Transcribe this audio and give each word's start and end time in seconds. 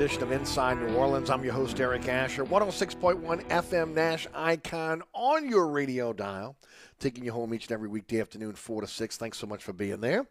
Edition 0.00 0.22
of 0.22 0.32
Inside 0.32 0.80
New 0.80 0.94
Orleans. 0.94 1.28
I'm 1.28 1.44
your 1.44 1.52
host, 1.52 1.78
Eric 1.78 2.08
Asher. 2.08 2.42
106.1 2.46 3.46
FM 3.48 3.92
Nash 3.92 4.26
Icon 4.34 5.02
on 5.12 5.46
your 5.46 5.66
radio 5.66 6.14
dial, 6.14 6.56
taking 6.98 7.22
you 7.22 7.32
home 7.32 7.52
each 7.52 7.64
and 7.64 7.72
every 7.72 7.90
weekday 7.90 8.18
afternoon, 8.18 8.54
4 8.54 8.80
to 8.80 8.86
6. 8.86 9.16
Thanks 9.18 9.36
so 9.36 9.46
much 9.46 9.62
for 9.62 9.74
being 9.74 10.00
there. 10.00 10.26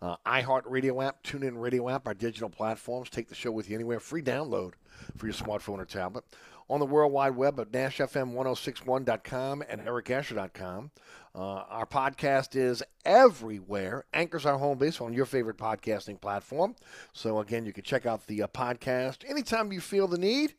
Uh, 0.00 0.16
iHeartRadio 0.24 1.06
app, 1.06 1.22
TuneIn 1.22 1.60
Radio 1.60 1.90
app, 1.90 2.06
our 2.06 2.14
digital 2.14 2.48
platforms. 2.48 3.10
Take 3.10 3.28
the 3.28 3.34
show 3.34 3.52
with 3.52 3.68
you 3.68 3.74
anywhere. 3.74 4.00
Free 4.00 4.22
download 4.22 4.72
for 5.18 5.26
your 5.26 5.34
smartphone 5.34 5.80
or 5.80 5.84
tablet. 5.84 6.24
On 6.70 6.78
the 6.78 6.86
World 6.86 7.12
Wide 7.12 7.34
Web 7.34 7.58
at 7.58 7.72
NashFM1061.com 7.72 9.64
and 9.68 9.80
EricAsher.com. 9.80 10.92
Uh, 11.34 11.38
our 11.40 11.84
podcast 11.84 12.54
is 12.54 12.80
everywhere. 13.04 14.04
Anchors 14.14 14.46
our 14.46 14.56
home 14.56 14.78
base 14.78 15.00
on 15.00 15.12
your 15.12 15.26
favorite 15.26 15.56
podcasting 15.56 16.20
platform. 16.20 16.76
So, 17.12 17.40
again, 17.40 17.66
you 17.66 17.72
can 17.72 17.82
check 17.82 18.06
out 18.06 18.24
the 18.28 18.44
uh, 18.44 18.46
podcast 18.46 19.28
anytime 19.28 19.72
you 19.72 19.80
feel 19.80 20.06
the 20.06 20.16
need. 20.16 20.54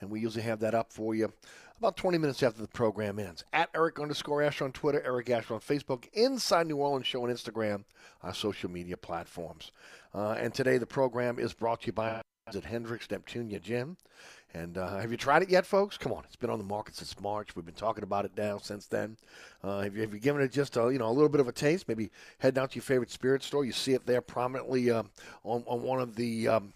And 0.00 0.10
we 0.10 0.20
usually 0.20 0.44
have 0.44 0.60
that 0.60 0.76
up 0.76 0.92
for 0.92 1.16
you 1.16 1.32
about 1.76 1.96
20 1.96 2.18
minutes 2.18 2.40
after 2.44 2.62
the 2.62 2.68
program 2.68 3.18
ends. 3.18 3.44
At 3.52 3.68
Eric 3.74 3.98
underscore 3.98 4.42
Asher 4.44 4.64
on 4.64 4.70
Twitter, 4.70 5.02
Eric 5.04 5.28
Asher 5.28 5.54
on 5.54 5.60
Facebook, 5.60 6.04
Inside 6.12 6.68
New 6.68 6.76
Orleans 6.76 7.08
Show 7.08 7.24
on 7.24 7.30
Instagram, 7.30 7.82
our 8.22 8.32
social 8.32 8.70
media 8.70 8.96
platforms. 8.96 9.72
Uh, 10.14 10.36
and 10.38 10.54
today 10.54 10.78
the 10.78 10.86
program 10.86 11.40
is 11.40 11.52
brought 11.52 11.80
to 11.80 11.86
you 11.88 11.92
by 11.92 12.22
at 12.56 12.64
Hendrick's 12.64 13.08
Neptunia 13.08 13.60
Gin. 13.60 13.96
And 14.54 14.78
uh, 14.78 14.98
have 14.98 15.10
you 15.10 15.18
tried 15.18 15.42
it 15.42 15.50
yet, 15.50 15.66
folks? 15.66 15.98
Come 15.98 16.12
on, 16.12 16.24
it's 16.24 16.36
been 16.36 16.48
on 16.48 16.58
the 16.58 16.64
market 16.64 16.96
since 16.96 17.20
March. 17.20 17.54
We've 17.54 17.66
been 17.66 17.74
talking 17.74 18.02
about 18.02 18.24
it 18.24 18.32
now 18.36 18.58
since 18.58 18.86
then. 18.86 19.16
Uh, 19.62 19.80
have, 19.80 19.94
you, 19.94 20.00
have 20.00 20.14
you 20.14 20.20
given 20.20 20.40
it 20.40 20.50
just 20.50 20.76
a, 20.76 20.90
you 20.90 20.98
know 20.98 21.08
a 21.08 21.12
little 21.12 21.28
bit 21.28 21.40
of 21.40 21.48
a 21.48 21.52
taste? 21.52 21.86
Maybe 21.86 22.10
head 22.38 22.54
down 22.54 22.68
to 22.68 22.74
your 22.76 22.82
favorite 22.82 23.10
spirit 23.10 23.42
store. 23.42 23.64
You 23.64 23.72
see 23.72 23.92
it 23.92 24.06
there 24.06 24.22
prominently 24.22 24.90
uh, 24.90 25.02
on, 25.44 25.64
on 25.66 25.82
one 25.82 26.00
of 26.00 26.16
the 26.16 26.48
um, 26.48 26.72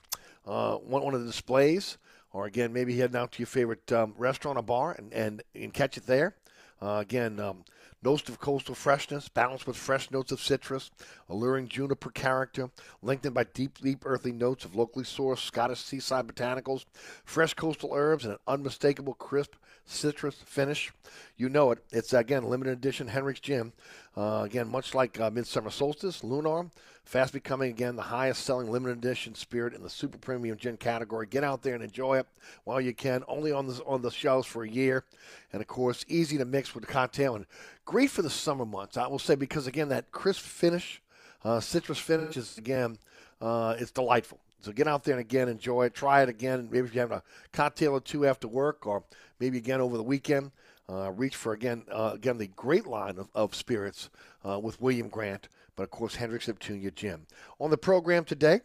uh, 0.46 0.76
one, 0.76 1.02
one 1.02 1.14
of 1.14 1.20
the 1.20 1.26
displays. 1.26 1.98
Or 2.34 2.46
again, 2.46 2.72
maybe 2.72 2.96
head 2.96 3.12
down 3.12 3.28
to 3.28 3.38
your 3.40 3.46
favorite 3.46 3.92
um, 3.92 4.14
restaurant 4.16 4.58
or 4.58 4.62
bar 4.62 4.92
and, 4.92 5.12
and, 5.12 5.42
and 5.54 5.72
catch 5.72 5.98
it 5.98 6.06
there. 6.06 6.34
Uh, 6.80 6.98
again, 7.00 7.38
um, 7.38 7.64
notes 8.02 8.28
of 8.28 8.40
coastal 8.40 8.74
freshness, 8.74 9.28
balanced 9.28 9.66
with 9.66 9.76
fresh 9.76 10.10
notes 10.10 10.32
of 10.32 10.40
citrus, 10.40 10.90
alluring 11.28 11.68
juniper 11.68 12.10
character, 12.10 12.70
lengthened 13.00 13.34
by 13.34 13.44
deep, 13.44 13.78
deep 13.78 14.02
earthy 14.04 14.32
notes 14.32 14.64
of 14.64 14.74
locally 14.74 15.04
sourced 15.04 15.38
Scottish 15.38 15.80
seaside 15.80 16.26
botanicals, 16.26 16.84
fresh 17.24 17.54
coastal 17.54 17.94
herbs, 17.94 18.24
and 18.24 18.34
an 18.34 18.40
unmistakable 18.46 19.14
crisp 19.14 19.54
citrus 19.84 20.36
finish. 20.44 20.92
You 21.36 21.48
know 21.48 21.70
it. 21.72 21.78
It's 21.90 22.12
again 22.12 22.44
limited 22.44 22.72
edition 22.72 23.08
Hendrick's 23.08 23.40
Gin. 23.40 23.72
Uh, 24.16 24.42
again, 24.44 24.68
much 24.68 24.94
like 24.94 25.18
uh, 25.18 25.30
Midsummer 25.30 25.70
Solstice, 25.70 26.22
Lunar, 26.22 26.70
fast 27.04 27.32
becoming 27.32 27.70
again 27.70 27.96
the 27.96 28.02
highest 28.02 28.44
selling 28.44 28.70
limited 28.70 28.98
edition 28.98 29.34
spirit 29.34 29.74
in 29.74 29.82
the 29.82 29.90
super 29.90 30.18
premium 30.18 30.56
gin 30.56 30.76
category. 30.76 31.26
Get 31.26 31.44
out 31.44 31.62
there 31.62 31.74
and 31.74 31.82
enjoy 31.82 32.18
it 32.18 32.26
while 32.64 32.80
you 32.80 32.94
can. 32.94 33.24
Only 33.26 33.52
on 33.52 33.66
the 33.66 33.82
on 33.84 34.02
the 34.02 34.10
shelves 34.10 34.46
for 34.46 34.64
a 34.64 34.68
year, 34.68 35.04
and 35.52 35.60
of 35.62 35.68
course, 35.68 36.04
easy 36.08 36.38
to 36.38 36.44
mix 36.44 36.74
with 36.74 36.84
the 36.84 36.92
cocktail 36.92 37.34
and 37.34 37.46
great 37.84 38.10
for 38.10 38.22
the 38.22 38.30
summer 38.30 38.66
months. 38.66 38.96
I 38.96 39.06
will 39.06 39.18
say 39.18 39.34
because 39.34 39.66
again, 39.66 39.88
that 39.88 40.12
crisp 40.12 40.42
finish, 40.42 41.00
uh, 41.44 41.60
citrus 41.60 41.98
finish 41.98 42.36
is 42.36 42.58
again, 42.58 42.98
uh, 43.40 43.76
it's 43.78 43.90
delightful. 43.90 44.38
So 44.62 44.72
get 44.72 44.88
out 44.88 45.04
there 45.04 45.14
and 45.14 45.20
again 45.20 45.48
enjoy 45.48 45.86
it. 45.86 45.94
Try 45.94 46.22
it 46.22 46.28
again. 46.28 46.68
Maybe 46.70 46.86
if 46.86 46.94
you 46.94 47.00
have 47.00 47.12
a 47.12 47.22
cocktail 47.52 47.92
or 47.92 48.00
two 48.00 48.26
after 48.26 48.48
work, 48.48 48.86
or 48.86 49.04
maybe 49.38 49.58
again 49.58 49.80
over 49.80 49.96
the 49.96 50.02
weekend. 50.02 50.52
Uh, 50.88 51.10
reach 51.12 51.36
for 51.36 51.52
again, 51.52 51.84
uh, 51.90 52.10
again 52.14 52.38
the 52.38 52.48
great 52.48 52.86
line 52.86 53.16
of, 53.16 53.28
of 53.34 53.54
spirits 53.54 54.10
uh, 54.46 54.58
with 54.58 54.80
William 54.80 55.08
Grant, 55.08 55.48
but 55.76 55.84
of 55.84 55.90
course 55.90 56.16
Hendrick's 56.16 56.46
Neptunia 56.48 56.94
Gin. 56.94 57.26
On 57.60 57.70
the 57.70 57.78
program 57.78 58.24
today, 58.24 58.60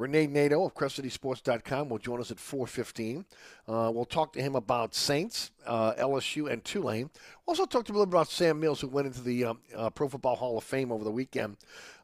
Rene 0.00 0.26
Nadeau 0.28 0.64
of 0.64 0.74
CrescentCitySports.com 0.74 1.90
will 1.90 1.98
join 1.98 2.20
us 2.20 2.30
at 2.30 2.38
4:15. 2.38 3.24
Uh, 3.68 3.90
we'll 3.94 4.06
talk 4.06 4.32
to 4.32 4.42
him 4.42 4.56
about 4.56 4.94
Saints, 4.94 5.50
uh, 5.66 5.92
LSU, 5.94 6.50
and 6.50 6.64
Tulane. 6.64 7.10
Also 7.46 7.66
talk 7.66 7.84
to 7.84 7.92
him 7.92 7.96
a 7.96 7.98
little 7.98 8.10
bit 8.10 8.16
about 8.16 8.30
Sam 8.30 8.58
Mills, 8.58 8.80
who 8.80 8.88
went 8.88 9.06
into 9.06 9.20
the 9.20 9.44
um, 9.44 9.60
uh, 9.76 9.90
Pro 9.90 10.08
Football 10.08 10.36
Hall 10.36 10.56
of 10.56 10.64
Fame 10.64 10.90
over 10.90 11.04
the 11.04 11.10
weekend. 11.10 11.58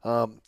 Um, 0.05 0.43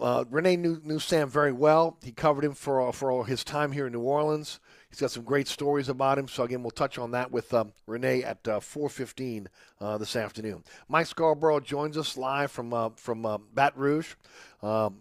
uh, 0.00 0.24
Rene 0.30 0.56
knew, 0.56 0.80
knew 0.84 0.98
Sam 0.98 1.28
very 1.28 1.52
well. 1.52 1.98
He 2.02 2.12
covered 2.12 2.44
him 2.44 2.54
for 2.54 2.92
for 2.92 3.26
his 3.26 3.44
time 3.44 3.72
here 3.72 3.86
in 3.86 3.92
New 3.92 4.00
Orleans. 4.00 4.60
He's 4.90 5.00
got 5.00 5.10
some 5.10 5.24
great 5.24 5.48
stories 5.48 5.88
about 5.88 6.18
him. 6.18 6.28
So 6.28 6.44
again, 6.44 6.62
we'll 6.62 6.70
touch 6.70 6.98
on 6.98 7.10
that 7.12 7.32
with 7.32 7.52
um, 7.52 7.72
Renee 7.86 8.22
at 8.22 8.46
uh, 8.46 8.60
4:15 8.60 9.46
uh, 9.80 9.98
this 9.98 10.14
afternoon. 10.16 10.64
Mike 10.88 11.06
Scarborough 11.06 11.60
joins 11.60 11.98
us 11.98 12.16
live 12.16 12.50
from 12.50 12.72
uh, 12.72 12.90
from 12.96 13.26
uh, 13.26 13.38
Baton 13.38 13.80
Rouge. 13.80 14.14
Um, 14.62 15.00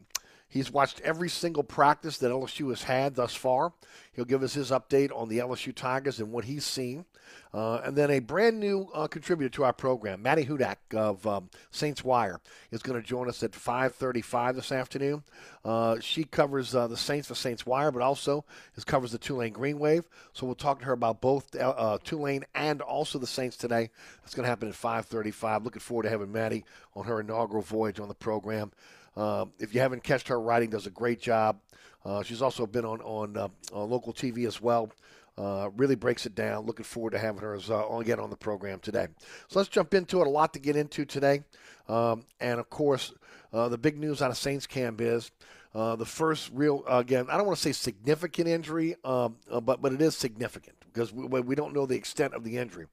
He's 0.54 0.70
watched 0.70 1.02
every 1.02 1.30
single 1.30 1.64
practice 1.64 2.20
that 2.20 2.30
LSU 2.30 2.70
has 2.70 2.84
had 2.84 3.16
thus 3.16 3.34
far. 3.34 3.74
He'll 4.12 4.24
give 4.24 4.44
us 4.44 4.54
his 4.54 4.70
update 4.70 5.10
on 5.12 5.28
the 5.28 5.40
LSU 5.40 5.74
Tigers 5.74 6.20
and 6.20 6.32
what 6.32 6.46
he's 6.46 6.64
seen. 6.64 7.06
Uh, 7.52 7.78
and 7.84 7.96
then 7.96 8.12
a 8.12 8.20
brand 8.20 8.60
new 8.60 8.88
uh, 8.94 9.08
contributor 9.08 9.50
to 9.50 9.64
our 9.64 9.74
program, 9.74 10.22
Maddie 10.22 10.46
Hudak 10.46 10.76
of 10.94 11.26
um, 11.26 11.50
Saints 11.72 12.04
Wire, 12.04 12.40
is 12.70 12.84
going 12.84 13.02
to 13.02 13.08
join 13.08 13.28
us 13.28 13.42
at 13.42 13.54
5:35 13.54 14.54
this 14.54 14.72
afternoon. 14.72 15.24
Uh, 15.66 16.00
she 16.00 16.24
covers 16.24 16.76
uh, 16.76 16.86
the 16.86 16.98
Saints 16.98 17.30
for 17.30 17.36
Saints 17.36 17.66
Wire, 17.66 17.92
but 17.92 18.04
also 18.04 18.46
is 18.76 18.84
covers 18.84 19.12
the 19.12 19.18
Tulane 19.18 19.54
Green 19.54 19.80
Wave. 19.80 20.04
So 20.34 20.46
we'll 20.46 20.54
talk 20.54 20.82
to 20.82 20.86
her 20.86 20.94
about 20.94 21.20
both 21.20 21.56
uh, 21.56 21.98
Tulane 22.04 22.46
and 22.54 22.80
also 22.80 23.18
the 23.18 23.26
Saints 23.26 23.58
today. 23.58 23.90
That's 24.22 24.36
going 24.36 24.44
to 24.44 24.50
happen 24.50 24.70
at 24.70 24.76
5:35. 24.76 25.64
Looking 25.64 25.80
forward 25.80 26.04
to 26.04 26.10
having 26.12 26.32
Maddie 26.32 26.64
on 26.96 27.06
her 27.06 27.20
inaugural 27.22 27.64
voyage 27.64 28.00
on 28.00 28.08
the 28.08 28.14
program. 28.14 28.72
Uh, 29.16 29.46
if 29.60 29.74
you 29.74 29.82
haven't 29.82 30.04
catched 30.04 30.28
her 30.28 30.40
writing, 30.40 30.70
does 30.70 30.88
a 30.88 30.92
great 30.92 31.22
job. 31.22 31.60
Uh, 32.06 32.24
she's 32.24 32.42
also 32.42 32.66
been 32.66 32.86
on 32.86 33.02
on, 33.02 33.38
uh, 33.38 33.48
on 33.72 33.90
local 33.90 34.14
TV 34.14 34.46
as 34.48 34.62
well. 34.62 34.92
Uh, 35.36 35.70
really 35.78 35.96
breaks 35.96 36.26
it 36.28 36.36
down. 36.36 36.66
Looking 36.66 36.86
forward 36.86 37.12
to 37.12 37.20
having 37.20 37.42
her 37.42 37.56
as 37.56 37.70
uh, 37.70 37.88
again 37.98 38.20
on 38.20 38.30
the 38.30 38.36
program 38.36 38.80
today. 38.80 39.08
So 39.48 39.60
let's 39.60 39.70
jump 39.70 39.94
into 39.94 40.22
it. 40.22 40.28
A 40.28 40.30
lot 40.30 40.54
to 40.54 40.60
get 40.60 40.76
into 40.76 41.06
today, 41.06 41.44
um, 41.88 42.26
and 42.40 42.60
of 42.60 42.70
course, 42.70 43.14
uh, 43.52 43.68
the 43.70 43.78
big 43.78 43.98
news 43.98 44.22
out 44.22 44.30
of 44.30 44.38
Saints 44.38 44.68
camp 44.68 45.02
is 45.02 45.32
the 45.74 46.06
first 46.06 46.52
real 46.54 46.84
again. 46.88 47.26
I 47.30 47.38
don't 47.38 47.48
want 47.48 47.58
to 47.58 47.64
say 47.64 47.72
significant 47.72 48.48
injury, 48.48 48.96
um, 49.04 49.38
but 49.64 49.82
but 49.82 49.92
it 49.94 50.02
is 50.02 50.16
significant 50.16 50.76
because 50.94 51.12
we, 51.12 51.42
we 51.42 51.56
don't 51.56 51.74
know 51.74 51.86
the 51.86 51.96
extent 51.96 52.36
of 52.36 52.44
the 52.44 52.58
injury. 52.58 52.86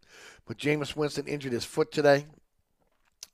But 0.46 0.56
Jameis 0.56 0.96
Winston 0.96 1.26
injured 1.26 1.52
his 1.52 1.64
foot 1.64 1.92
today. 1.92 2.24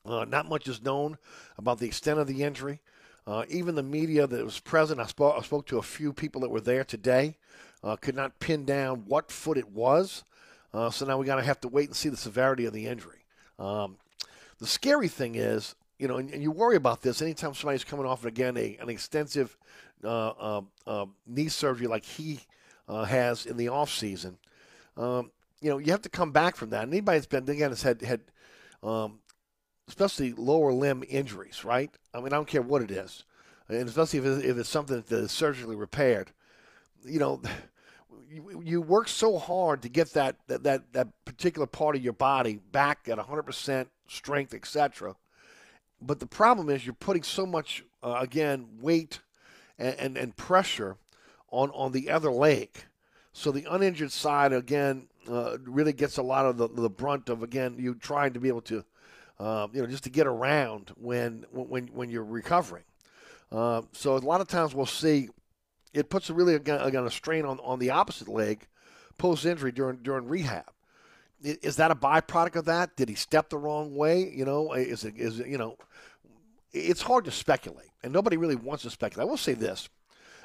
Uh, 0.07 0.25
not 0.25 0.49
much 0.49 0.69
is 0.69 0.83
known 0.83 1.19
about 1.59 1.79
the 1.79 1.87
extent 1.87 2.19
of 2.19 2.27
the 2.27 2.43
injury. 2.43 2.81
Uh, 3.27 3.45
even 3.49 3.75
the 3.75 3.83
media 3.83 4.27
that 4.27 4.45
was 4.45 4.61
present, 4.61 5.01
I 5.01 5.07
spoke, 5.07 5.35
I 5.37 5.43
spoke 5.43 5.67
to 5.67 5.79
a 5.79 5.83
few 5.83 6.13
people 6.13 6.41
that 6.43 6.49
were 6.49 6.61
there 6.61 6.85
today, 6.85 7.37
uh, 7.83 7.97
could 7.97 8.15
not 8.15 8.39
pin 8.39 8.65
down 8.65 9.05
what 9.07 9.33
foot 9.33 9.59
it 9.59 9.69
was. 9.69 10.23
Uh, 10.73 10.91
so 10.91 11.07
now 11.07 11.19
we 11.19 11.27
got 11.27 11.37
to 11.37 11.43
have 11.43 11.61
to 11.63 11.69
wait 11.69 11.89
and 11.89 11.97
see 11.97 12.09
the 12.09 12.17
severity 12.17 12.67
of 12.67 12.73
the 12.73 12.87
injury. 12.87 13.25
Um, 13.59 13.97
the 14.59 14.67
scary 14.67 15.09
thing 15.09 15.35
is, 15.35 15.75
you 15.99 16.07
know, 16.07 16.19
and, 16.19 16.31
and, 16.31 16.43
you 16.43 16.51
worry 16.51 16.77
about 16.77 17.03
this 17.03 17.23
anytime 17.23 17.55
somebody's 17.55 17.85
coming 17.85 18.07
off 18.07 18.25
again 18.25 18.57
a, 18.57 18.77
an 18.81 18.91
extensive 18.91 19.57
uh, 20.05 20.61
uh, 20.87 21.07
knee 21.27 21.49
surgery 21.49 21.87
like 21.87 22.05
he 22.05 22.41
has 22.89 23.47
in 23.47 23.57
the 23.57 23.69
off 23.69 23.91
season. 23.91 24.37
Um, 24.97 25.31
you 25.61 25.71
know, 25.71 25.79
you 25.79 25.91
have 25.91 26.03
to 26.03 26.09
come 26.09 26.33
back 26.33 26.55
from 26.55 26.71
that. 26.71 26.85
And 26.85 26.93
anybody 26.93 27.19
that's 27.19 27.27
been 27.27 27.49
again 27.49 27.71
has 27.71 27.83
had 27.83 28.03
had 28.03 28.21
um, 28.83 29.21
especially 29.89 30.33
lower 30.33 30.73
limb 30.73 31.05
injuries, 31.09 31.65
right? 31.65 31.91
I 32.13 32.19
mean, 32.19 32.29
I 32.29 32.37
don't 32.37 32.49
care 32.49 32.63
what 32.63 32.83
it 32.83 32.91
is, 32.91 33.25
and 33.69 33.89
especially 33.89 34.21
if, 34.21 34.45
if 34.45 34.59
it's 34.59 34.69
something 34.69 35.05
that 35.07 35.17
is 35.17 35.33
surgically 35.33 35.77
repaired. 35.77 36.33
You 37.05 37.19
know, 37.19 37.43
you, 38.31 38.63
you 38.65 38.81
work 38.81 39.09
so 39.09 39.39
hard 39.39 39.83
to 39.83 39.89
get 39.89 40.13
that, 40.15 40.37
that, 40.49 40.63
that, 40.65 40.93
that 40.93 41.09
particular 41.25 41.67
part 41.67 41.97
of 41.97 42.03
your 42.03 42.13
body 42.13 42.61
back 42.73 43.09
at 43.09 43.19
100% 43.19 43.87
strength, 44.09 44.55
etc. 44.55 45.15
But 46.01 46.21
the 46.21 46.27
problem 46.27 46.69
is 46.69 46.85
you're 46.85 46.95
putting 46.95 47.23
so 47.23 47.47
much, 47.47 47.85
uh, 48.03 48.17
again, 48.21 48.67
weight 48.81 49.21
and, 49.79 49.95
and, 49.99 50.17
and, 50.17 50.37
pressure 50.37 50.97
on, 51.51 51.71
on 51.71 51.93
the 51.93 52.11
other 52.11 52.31
leg. 52.31 52.71
So 53.33 53.51
the 53.51 53.67
uninjured 53.69 54.13
side, 54.13 54.53
again, 54.53 55.09
uh, 55.29 55.59
really 55.65 55.93
gets 55.93 56.17
a 56.17 56.23
lot 56.23 56.47
of 56.47 56.57
the, 56.57 56.69
the 56.69 56.91
brunt 56.91 57.29
of, 57.29 57.43
again, 57.43 57.77
you 57.79 57.95
trying 57.95 58.33
to 58.35 58.41
be 58.41 58.49
able 58.49 58.63
to 58.63 58.85
um, 59.39 59.71
you 59.73 59.81
know, 59.81 59.87
just 59.87 60.05
to 60.05 60.11
get 60.11 60.27
around 60.27 60.93
when 60.97 61.45
when 61.53 61.89
when 61.89 62.11
you're 62.11 62.25
recovering. 62.25 62.85
Uh, 63.53 63.83
so 63.93 64.17
a 64.17 64.19
lot 64.19 64.41
of 64.41 64.49
times 64.49 64.75
we'll 64.75 64.87
see 64.87 65.29
it 65.93 66.11
puts 66.11 66.31
a 66.31 66.35
really 66.35 66.55
again 66.55 67.07
a 67.07 67.11
strain 67.11 67.45
on 67.45 67.59
on 67.61 67.79
the 67.79 67.91
opposite 67.91 68.29
leg 68.29 68.67
post 69.19 69.45
injury 69.47 69.73
during 69.73 69.99
during 69.99 70.27
rehab. 70.27 70.65
Is 71.43 71.77
that 71.77 71.91
a 71.91 71.95
byproduct 71.95 72.57
of 72.57 72.65
that? 72.65 72.97
Did 72.97 73.09
he 73.09 73.15
step 73.15 73.51
the 73.51 73.59
wrong 73.59 73.95
way? 73.95 74.33
You 74.35 74.45
know, 74.45 74.73
is 74.73 75.05
it 75.05 75.15
is 75.17 75.41
it, 75.41 75.49
you 75.49 75.59
know, 75.59 75.77
it's 76.73 77.03
hard 77.03 77.27
to 77.27 77.31
speculate, 77.31 77.91
and 78.03 78.13
nobody 78.13 78.37
really 78.37 78.57
wants 78.57 78.83
to 78.85 78.91
speculate. 78.91 79.27
I 79.27 79.31
will 79.31 79.37
say 79.37 79.53
this: 79.53 79.89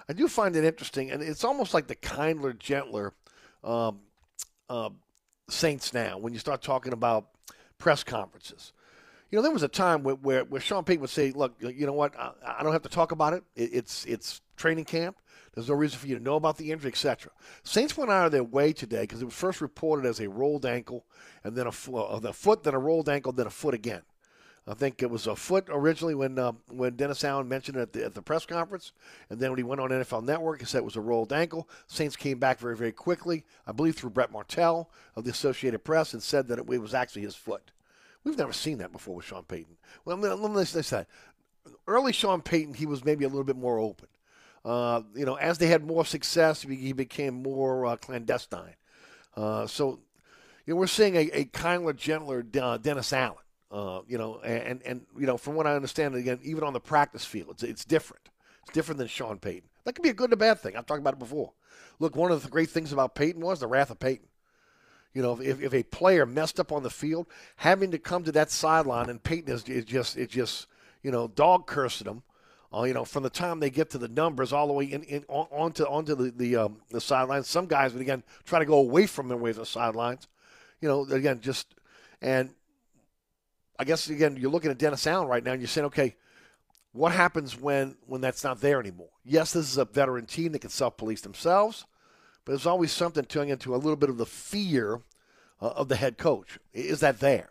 I 0.10 0.14
do 0.14 0.28
find 0.28 0.56
it 0.56 0.64
interesting, 0.64 1.12
and 1.12 1.24
it's 1.24 1.44
almost 1.44 1.74
like 1.74 1.88
the 1.88 1.96
kindler, 1.96 2.54
gentler 2.54 3.14
um, 3.64 4.02
uh, 4.70 4.90
Saints 5.50 5.94
now 5.94 6.18
when 6.18 6.34
you 6.34 6.40
start 6.40 6.62
talking 6.62 6.94
about 6.94 7.28
press 7.78 8.04
conferences. 8.04 8.74
You 9.32 9.38
know, 9.38 9.44
there 9.44 9.52
was 9.52 9.64
a 9.64 9.70
time 9.70 10.04
where, 10.04 10.16
where, 10.16 10.44
where 10.44 10.60
Sean 10.60 10.84
Payton 10.84 11.02
would 11.02 11.10
say, 11.10 11.32
"Look, 11.32 11.56
you 11.62 11.86
know 11.86 11.94
what? 11.94 12.14
I, 12.20 12.32
I 12.60 12.64
don't 12.64 12.74
have 12.74 12.82
to 12.82 12.90
talk 12.90 13.14
about 13.14 13.34
it. 13.34 13.44
it. 13.56 13.70
It's 13.74 14.06
it's 14.06 14.42
training 14.58 14.86
camp. 14.86 15.18
There's 15.54 15.70
no 15.70 15.76
reason 15.76 16.00
for 16.00 16.08
you 16.08 16.18
to 16.18 16.24
know 16.24 16.36
about 16.36 16.58
the 16.58 16.72
injury, 16.72 16.90
etc." 16.90 17.32
Saints 17.64 17.98
went 17.98 18.12
out 18.12 18.26
of 18.26 18.34
their 18.34 18.44
way 18.44 18.74
today 18.74 19.02
because 19.02 19.22
it 19.22 19.26
was 19.26 19.34
first 19.34 19.62
reported 19.62 20.06
as 20.06 20.20
a 20.20 20.28
rolled 20.28 20.66
ankle, 20.66 21.06
and 21.46 21.56
then 21.56 21.66
a, 21.66 21.96
uh, 21.96 22.20
the 22.20 22.34
foot, 22.34 22.64
then 22.64 22.74
a 22.74 22.80
rolled 22.80 23.08
ankle, 23.08 23.32
then 23.32 23.48
a 23.48 23.52
foot 23.52 23.74
again. 23.74 24.02
I 24.68 24.76
think 24.76 25.02
it 25.02 25.10
was 25.10 25.26
a 25.26 25.36
foot 25.36 25.68
originally 25.70 26.14
when 26.14 26.38
uh, 26.38 26.52
when 26.68 26.98
Dennis 26.98 27.24
Allen 27.24 27.48
mentioned 27.48 27.78
it 27.78 27.82
at 27.82 27.94
the, 27.94 28.06
at 28.06 28.14
the 28.14 28.22
press 28.22 28.46
conference, 28.46 28.92
and 29.30 29.40
then 29.40 29.50
when 29.50 29.58
he 29.58 29.64
went 29.64 29.80
on 29.80 29.92
NFL 29.92 30.26
Network, 30.26 30.60
he 30.60 30.66
said 30.66 30.80
it 30.80 30.86
was 30.86 30.98
a 30.98 31.02
rolled 31.02 31.32
ankle. 31.32 31.70
Saints 31.88 32.18
came 32.18 32.38
back 32.38 32.60
very 32.60 32.76
very 32.76 32.92
quickly, 32.92 33.46
I 33.66 33.72
believe 33.72 33.96
through 33.96 34.10
Brett 34.10 34.32
Martel 34.32 34.92
of 35.16 35.24
the 35.24 35.32
Associated 35.32 35.86
Press, 35.86 36.14
and 36.14 36.22
said 36.22 36.50
that 36.50 36.60
it, 36.60 36.70
it 36.70 36.82
was 36.82 36.94
actually 36.94 37.22
his 37.22 37.36
foot. 37.36 37.72
We've 38.24 38.38
never 38.38 38.54
seen 38.54 38.78
that 38.80 38.92
before 38.92 39.16
with 39.16 39.26
Sean 39.26 39.44
Payton. 39.44 39.78
Well, 40.06 40.18
let 40.18 40.52
me 40.52 40.64
say 40.66 40.82
that. 40.82 41.08
Early 41.88 42.12
Sean 42.12 42.42
Payton, 42.42 42.76
he 42.76 42.86
was 42.86 43.04
maybe 43.04 43.26
a 43.26 43.28
little 43.28 43.44
bit 43.44 43.56
more 43.56 43.80
open. 43.80 44.08
Uh, 44.64 45.02
you 45.16 45.26
know, 45.26 45.36
as 45.36 45.58
they 45.58 45.68
had 45.68 45.84
more 45.84 46.06
success, 46.06 46.62
he 46.62 46.94
became 46.94 47.42
more 47.42 47.86
uh, 47.86 47.96
clandestine. 47.96 48.76
Uh, 49.36 49.66
so, 49.66 50.00
you 50.66 50.74
know, 50.74 50.80
we're 50.80 50.88
seeing 50.88 51.16
a, 51.16 51.30
a 51.34 51.46
kinder, 51.46 51.94
gentler 51.94 52.46
uh, 52.60 52.78
Dennis 52.78 53.12
Allen. 53.14 53.38
Uh, 53.72 54.02
you 54.06 54.18
know, 54.18 54.40
and 54.42 54.82
and 54.86 55.06
you 55.18 55.26
know, 55.26 55.38
from 55.38 55.56
what 55.56 55.66
I 55.66 55.76
understand, 55.76 56.14
again, 56.14 56.40
even 56.44 56.64
on 56.64 56.74
the 56.74 56.80
practice 56.82 57.24
field, 57.24 57.52
it's, 57.52 57.64
it's 57.64 57.86
different. 57.86 58.28
It's 58.64 58.74
different 58.74 59.00
than 59.00 59.08
Sean 59.08 59.40
Payton. 59.40 59.70
That 59.86 59.96
could 59.96 60.04
be 60.04 60.10
a 60.10 60.14
good 60.14 60.26
and 60.26 60.34
a 60.34 60.38
bad 60.38 60.60
thing. 60.60 60.76
I've 60.76 60.86
talked 60.86 61.00
about 61.00 61.14
it 61.14 61.20
before. 61.20 61.54
Look, 61.98 62.16
one 62.16 62.32
of 62.32 62.44
the 62.44 62.50
great 62.50 62.70
things 62.70 62.92
about 62.92 63.16
Payton 63.16 63.42
was 63.42 63.62
the 63.62 63.68
wrath 63.68 63.90
of 63.90 64.00
Payton. 64.00 64.28
You 65.14 65.22
know, 65.22 65.40
if, 65.42 65.62
if 65.62 65.74
a 65.74 65.84
player 65.84 66.26
messed 66.26 66.60
up 66.60 66.72
on 66.72 66.84
the 66.84 66.90
field, 66.90 67.28
having 67.58 67.92
to 67.92 68.00
come 68.00 68.24
to 68.24 68.32
that 68.32 68.50
sideline 68.50 69.10
and 69.10 69.22
Payton 69.22 69.54
is, 69.54 69.64
is 69.68 69.86
just 69.86 70.18
it 70.18 70.30
just 70.30 70.68
you 71.04 71.12
know 71.12 71.28
dog 71.28 71.68
cursing 71.68 72.06
them. 72.06 72.24
Uh, 72.74 72.84
you 72.84 72.94
know, 72.94 73.04
from 73.04 73.24
the 73.24 73.30
time 73.30 73.60
they 73.60 73.70
get 73.70 73.90
to 73.90 73.98
the 73.98 74.08
numbers 74.08 74.54
all 74.54 74.68
the 74.68 74.74
way 74.74 74.86
in, 74.86 75.04
in 75.04 75.26
on, 75.28 75.48
onto 75.52 75.84
onto 75.84 76.16
the 76.16 76.32
the, 76.32 76.56
um, 76.56 76.78
the 76.90 77.02
sidelines. 77.02 77.48
Some 77.48 77.66
guys 77.66 77.92
would 77.94 78.02
again 78.02 78.24
try 78.46 78.60
to 78.60 78.66
go 78.66 78.78
away 78.78 79.06
from 79.06 79.28
their 79.28 79.38
way 79.38 79.52
to 79.52 79.60
the 79.60 79.66
sidelines. 79.66 80.28
You 80.80 80.88
know, 80.88 81.04
again, 81.04 81.42
just 81.42 81.76
and 82.22 82.52
I 83.78 83.84
guess 83.84 84.10
again 84.10 84.38
you're 84.40 84.52
looking 84.52 84.72
at 84.72 84.78
Dennis 84.78 85.06
Allen 85.06 85.28
right 85.28 85.44
now 85.44 85.52
and 85.52 85.62
you're 85.62 85.68
saying, 85.68 85.88
okay, 85.88 86.16
what 86.94 87.12
happens 87.12 87.60
when 87.60 87.98
when 88.06 88.22
that's 88.22 88.46
not 88.46 88.62
there 88.62 88.80
anymore? 88.80 89.10
Yes, 89.26 89.52
this 89.52 89.70
is 89.70 89.78
a 89.78 89.86
veteran 89.86 90.26
team 90.26 90.54
that 90.54 90.60
can 90.60 90.70
self 90.70 90.96
police 90.96 91.20
themselves. 91.20 91.86
But 92.46 92.54
there's 92.54 92.66
always 92.66 92.92
something 92.92 93.26
turning 93.26 93.50
into 93.50 93.76
a 93.76 93.78
little 93.78 93.96
bit 93.96 94.10
of 94.10 94.18
the 94.18 94.26
fear 94.26 95.02
uh, 95.62 95.68
of 95.68 95.90
the 95.90 95.96
head 95.96 96.18
coach? 96.18 96.58
Is 96.74 97.02
that 97.02 97.20
there? 97.20 97.50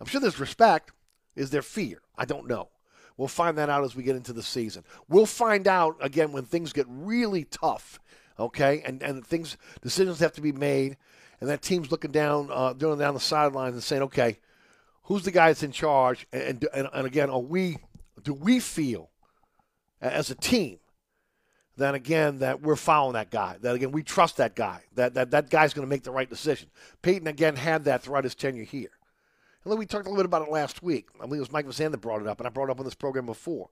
I'm 0.00 0.06
sure 0.06 0.20
there's 0.20 0.40
respect. 0.40 0.90
Is 1.36 1.50
there 1.50 1.62
fear? 1.62 2.02
I 2.16 2.24
don't 2.24 2.48
know. 2.48 2.68
We'll 3.16 3.28
find 3.28 3.56
that 3.58 3.70
out 3.70 3.84
as 3.84 3.94
we 3.94 4.02
get 4.02 4.16
into 4.16 4.32
the 4.32 4.42
season. 4.42 4.84
We'll 5.08 5.26
find 5.26 5.68
out 5.68 5.96
again 6.00 6.32
when 6.32 6.44
things 6.44 6.72
get 6.72 6.86
really 6.88 7.44
tough, 7.44 8.00
okay, 8.38 8.82
and 8.84 9.02
and 9.02 9.24
things 9.24 9.56
decisions 9.80 10.18
have 10.20 10.32
to 10.32 10.40
be 10.40 10.52
made, 10.52 10.96
and 11.40 11.48
that 11.48 11.62
team's 11.62 11.90
looking 11.90 12.10
down, 12.10 12.48
uh, 12.50 12.72
doing 12.72 12.98
down 12.98 13.14
the 13.14 13.20
sidelines 13.20 13.74
and 13.74 13.82
saying, 13.82 14.02
okay, 14.02 14.38
who's 15.04 15.24
the 15.24 15.30
guy 15.30 15.48
that's 15.48 15.62
in 15.62 15.72
charge? 15.72 16.26
And, 16.32 16.66
and 16.74 16.88
and 16.92 17.06
again, 17.06 17.30
are 17.30 17.38
we 17.38 17.76
do 18.22 18.34
we 18.34 18.60
feel 18.60 19.10
as 20.00 20.30
a 20.30 20.34
team 20.34 20.78
that 21.76 21.94
again 21.94 22.40
that 22.40 22.60
we're 22.60 22.76
following 22.76 23.14
that 23.14 23.30
guy, 23.30 23.56
that 23.62 23.74
again 23.74 23.92
we 23.92 24.02
trust 24.02 24.36
that 24.36 24.54
guy, 24.54 24.82
that 24.94 25.14
that 25.14 25.30
that 25.30 25.50
guy's 25.50 25.74
going 25.74 25.86
to 25.86 25.90
make 25.90 26.02
the 26.02 26.10
right 26.10 26.28
decision. 26.28 26.68
Peyton 27.02 27.26
again 27.26 27.56
had 27.56 27.84
that 27.84 28.02
throughout 28.02 28.24
his 28.24 28.34
tenure 28.34 28.64
here. 28.64 28.90
And 29.64 29.70
then 29.70 29.78
we 29.78 29.86
talked 29.86 30.06
a 30.06 30.08
little 30.08 30.22
bit 30.22 30.26
about 30.26 30.48
it 30.48 30.50
last 30.50 30.82
week. 30.82 31.08
I 31.20 31.24
believe 31.24 31.38
it 31.38 31.40
was 31.40 31.52
Mike 31.52 31.66
Vasan 31.66 31.92
that 31.92 31.98
brought 31.98 32.20
it 32.20 32.26
up, 32.26 32.40
and 32.40 32.46
I 32.46 32.50
brought 32.50 32.68
it 32.68 32.72
up 32.72 32.80
on 32.80 32.84
this 32.84 32.94
program 32.94 33.26
before. 33.26 33.68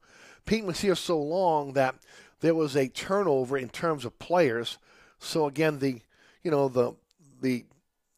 Peyton 0.47 0.66
was 0.66 0.80
here 0.80 0.95
so 0.95 1.21
long 1.21 1.73
that 1.73 1.97
there 2.40 2.54
was 2.54 2.76
a 2.76 2.88
turnover 2.88 3.59
in 3.59 3.69
terms 3.69 4.04
of 4.04 4.19
players. 4.19 4.78
So 5.19 5.47
again, 5.47 5.78
the 5.78 6.00
you 6.42 6.50
know 6.50 6.69
the 6.69 6.95
the 7.40 7.64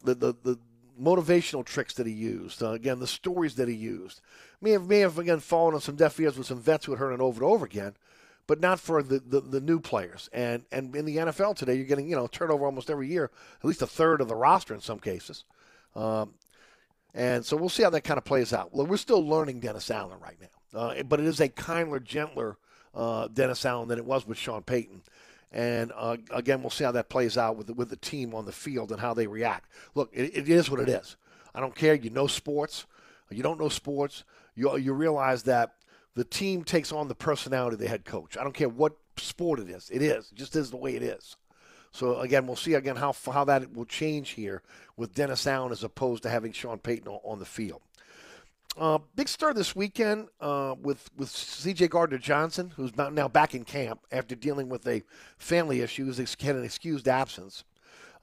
the 0.04 0.14
the, 0.14 0.34
the 0.42 0.58
motivational 1.00 1.64
tricks 1.64 1.94
that 1.94 2.06
he 2.06 2.12
used, 2.12 2.62
uh, 2.62 2.70
again 2.70 3.00
the 3.00 3.06
stories 3.06 3.56
that 3.56 3.68
he 3.68 3.74
used, 3.74 4.20
may 4.60 4.70
have 4.70 4.86
may 4.86 5.00
have 5.00 5.18
again 5.18 5.40
fallen 5.40 5.74
on 5.74 5.80
some 5.80 5.96
deaf 5.96 6.20
ears 6.20 6.36
with 6.36 6.46
some 6.46 6.60
vets 6.60 6.84
who 6.84 6.92
had 6.92 6.98
heard 6.98 7.12
it 7.12 7.20
over 7.20 7.42
and 7.42 7.52
over 7.52 7.64
again, 7.64 7.94
but 8.46 8.60
not 8.60 8.80
for 8.80 9.02
the, 9.02 9.20
the, 9.20 9.40
the 9.40 9.60
new 9.60 9.80
players. 9.80 10.28
And 10.32 10.64
and 10.72 10.94
in 10.94 11.04
the 11.04 11.16
NFL 11.16 11.56
today, 11.56 11.74
you're 11.74 11.86
getting 11.86 12.08
you 12.08 12.16
know 12.16 12.26
turnover 12.26 12.64
almost 12.64 12.90
every 12.90 13.08
year, 13.08 13.30
at 13.60 13.64
least 13.64 13.82
a 13.82 13.86
third 13.86 14.20
of 14.20 14.28
the 14.28 14.36
roster 14.36 14.74
in 14.74 14.80
some 14.80 14.98
cases. 14.98 15.44
Um, 15.94 16.34
and 17.14 17.44
so 17.44 17.56
we'll 17.56 17.68
see 17.68 17.82
how 17.82 17.90
that 17.90 18.02
kind 18.02 18.18
of 18.18 18.24
plays 18.24 18.52
out. 18.52 18.74
Well, 18.74 18.86
we're 18.86 18.96
still 18.96 19.26
learning 19.26 19.60
Dennis 19.60 19.90
Allen 19.90 20.18
right 20.20 20.38
now, 20.40 20.78
uh, 20.78 21.02
but 21.02 21.20
it 21.20 21.26
is 21.26 21.40
a 21.40 21.48
kinder, 21.48 22.00
gentler 22.00 22.56
uh, 22.94 23.28
Dennis 23.28 23.64
Allen 23.64 23.88
than 23.88 23.98
it 23.98 24.04
was 24.04 24.26
with 24.26 24.38
Sean 24.38 24.62
Payton. 24.62 25.02
And 25.52 25.92
uh, 25.94 26.16
again, 26.30 26.62
we'll 26.62 26.70
see 26.70 26.84
how 26.84 26.92
that 26.92 27.10
plays 27.10 27.36
out 27.36 27.56
with 27.56 27.66
the, 27.66 27.74
with 27.74 27.90
the 27.90 27.96
team 27.96 28.34
on 28.34 28.46
the 28.46 28.52
field 28.52 28.90
and 28.90 29.00
how 29.00 29.12
they 29.12 29.26
react. 29.26 29.68
Look, 29.94 30.10
it, 30.14 30.34
it 30.34 30.48
is 30.48 30.70
what 30.70 30.80
it 30.80 30.88
is. 30.88 31.16
I 31.54 31.60
don't 31.60 31.74
care. 31.74 31.94
You 31.94 32.08
know 32.08 32.26
sports. 32.26 32.86
You 33.30 33.42
don't 33.42 33.60
know 33.60 33.68
sports. 33.68 34.24
You 34.54 34.76
you 34.76 34.92
realize 34.92 35.42
that 35.44 35.74
the 36.14 36.24
team 36.24 36.64
takes 36.64 36.92
on 36.92 37.08
the 37.08 37.14
personality 37.14 37.74
of 37.74 37.80
the 37.80 37.88
head 37.88 38.04
coach. 38.04 38.36
I 38.36 38.42
don't 38.42 38.54
care 38.54 38.68
what 38.68 38.96
sport 39.16 39.60
it 39.60 39.68
is. 39.68 39.90
It 39.90 40.02
is. 40.02 40.30
It 40.30 40.36
just 40.36 40.56
is 40.56 40.70
the 40.70 40.76
way 40.76 40.94
it 40.94 41.02
is. 41.02 41.36
So 41.92 42.20
again, 42.20 42.46
we'll 42.46 42.56
see 42.56 42.74
again 42.74 42.96
how 42.96 43.14
how 43.30 43.44
that 43.44 43.74
will 43.74 43.84
change 43.84 44.30
here 44.30 44.62
with 44.96 45.14
Dennis 45.14 45.46
Allen 45.46 45.72
as 45.72 45.84
opposed 45.84 46.22
to 46.22 46.30
having 46.30 46.52
Sean 46.52 46.78
Payton 46.78 47.08
on 47.08 47.38
the 47.38 47.44
field. 47.44 47.82
Uh, 48.78 48.98
big 49.14 49.28
stir 49.28 49.52
this 49.52 49.76
weekend 49.76 50.28
uh, 50.40 50.74
with 50.80 51.10
with 51.16 51.28
C.J. 51.28 51.88
Gardner 51.88 52.16
Johnson, 52.16 52.72
who's 52.76 52.96
now 52.96 53.28
back 53.28 53.54
in 53.54 53.64
camp 53.64 54.00
after 54.10 54.34
dealing 54.34 54.70
with 54.70 54.86
a 54.86 55.02
family 55.36 55.82
issue. 55.82 56.10
He's 56.10 56.36
had 56.40 56.56
an 56.56 56.64
excused 56.64 57.06
absence. 57.06 57.64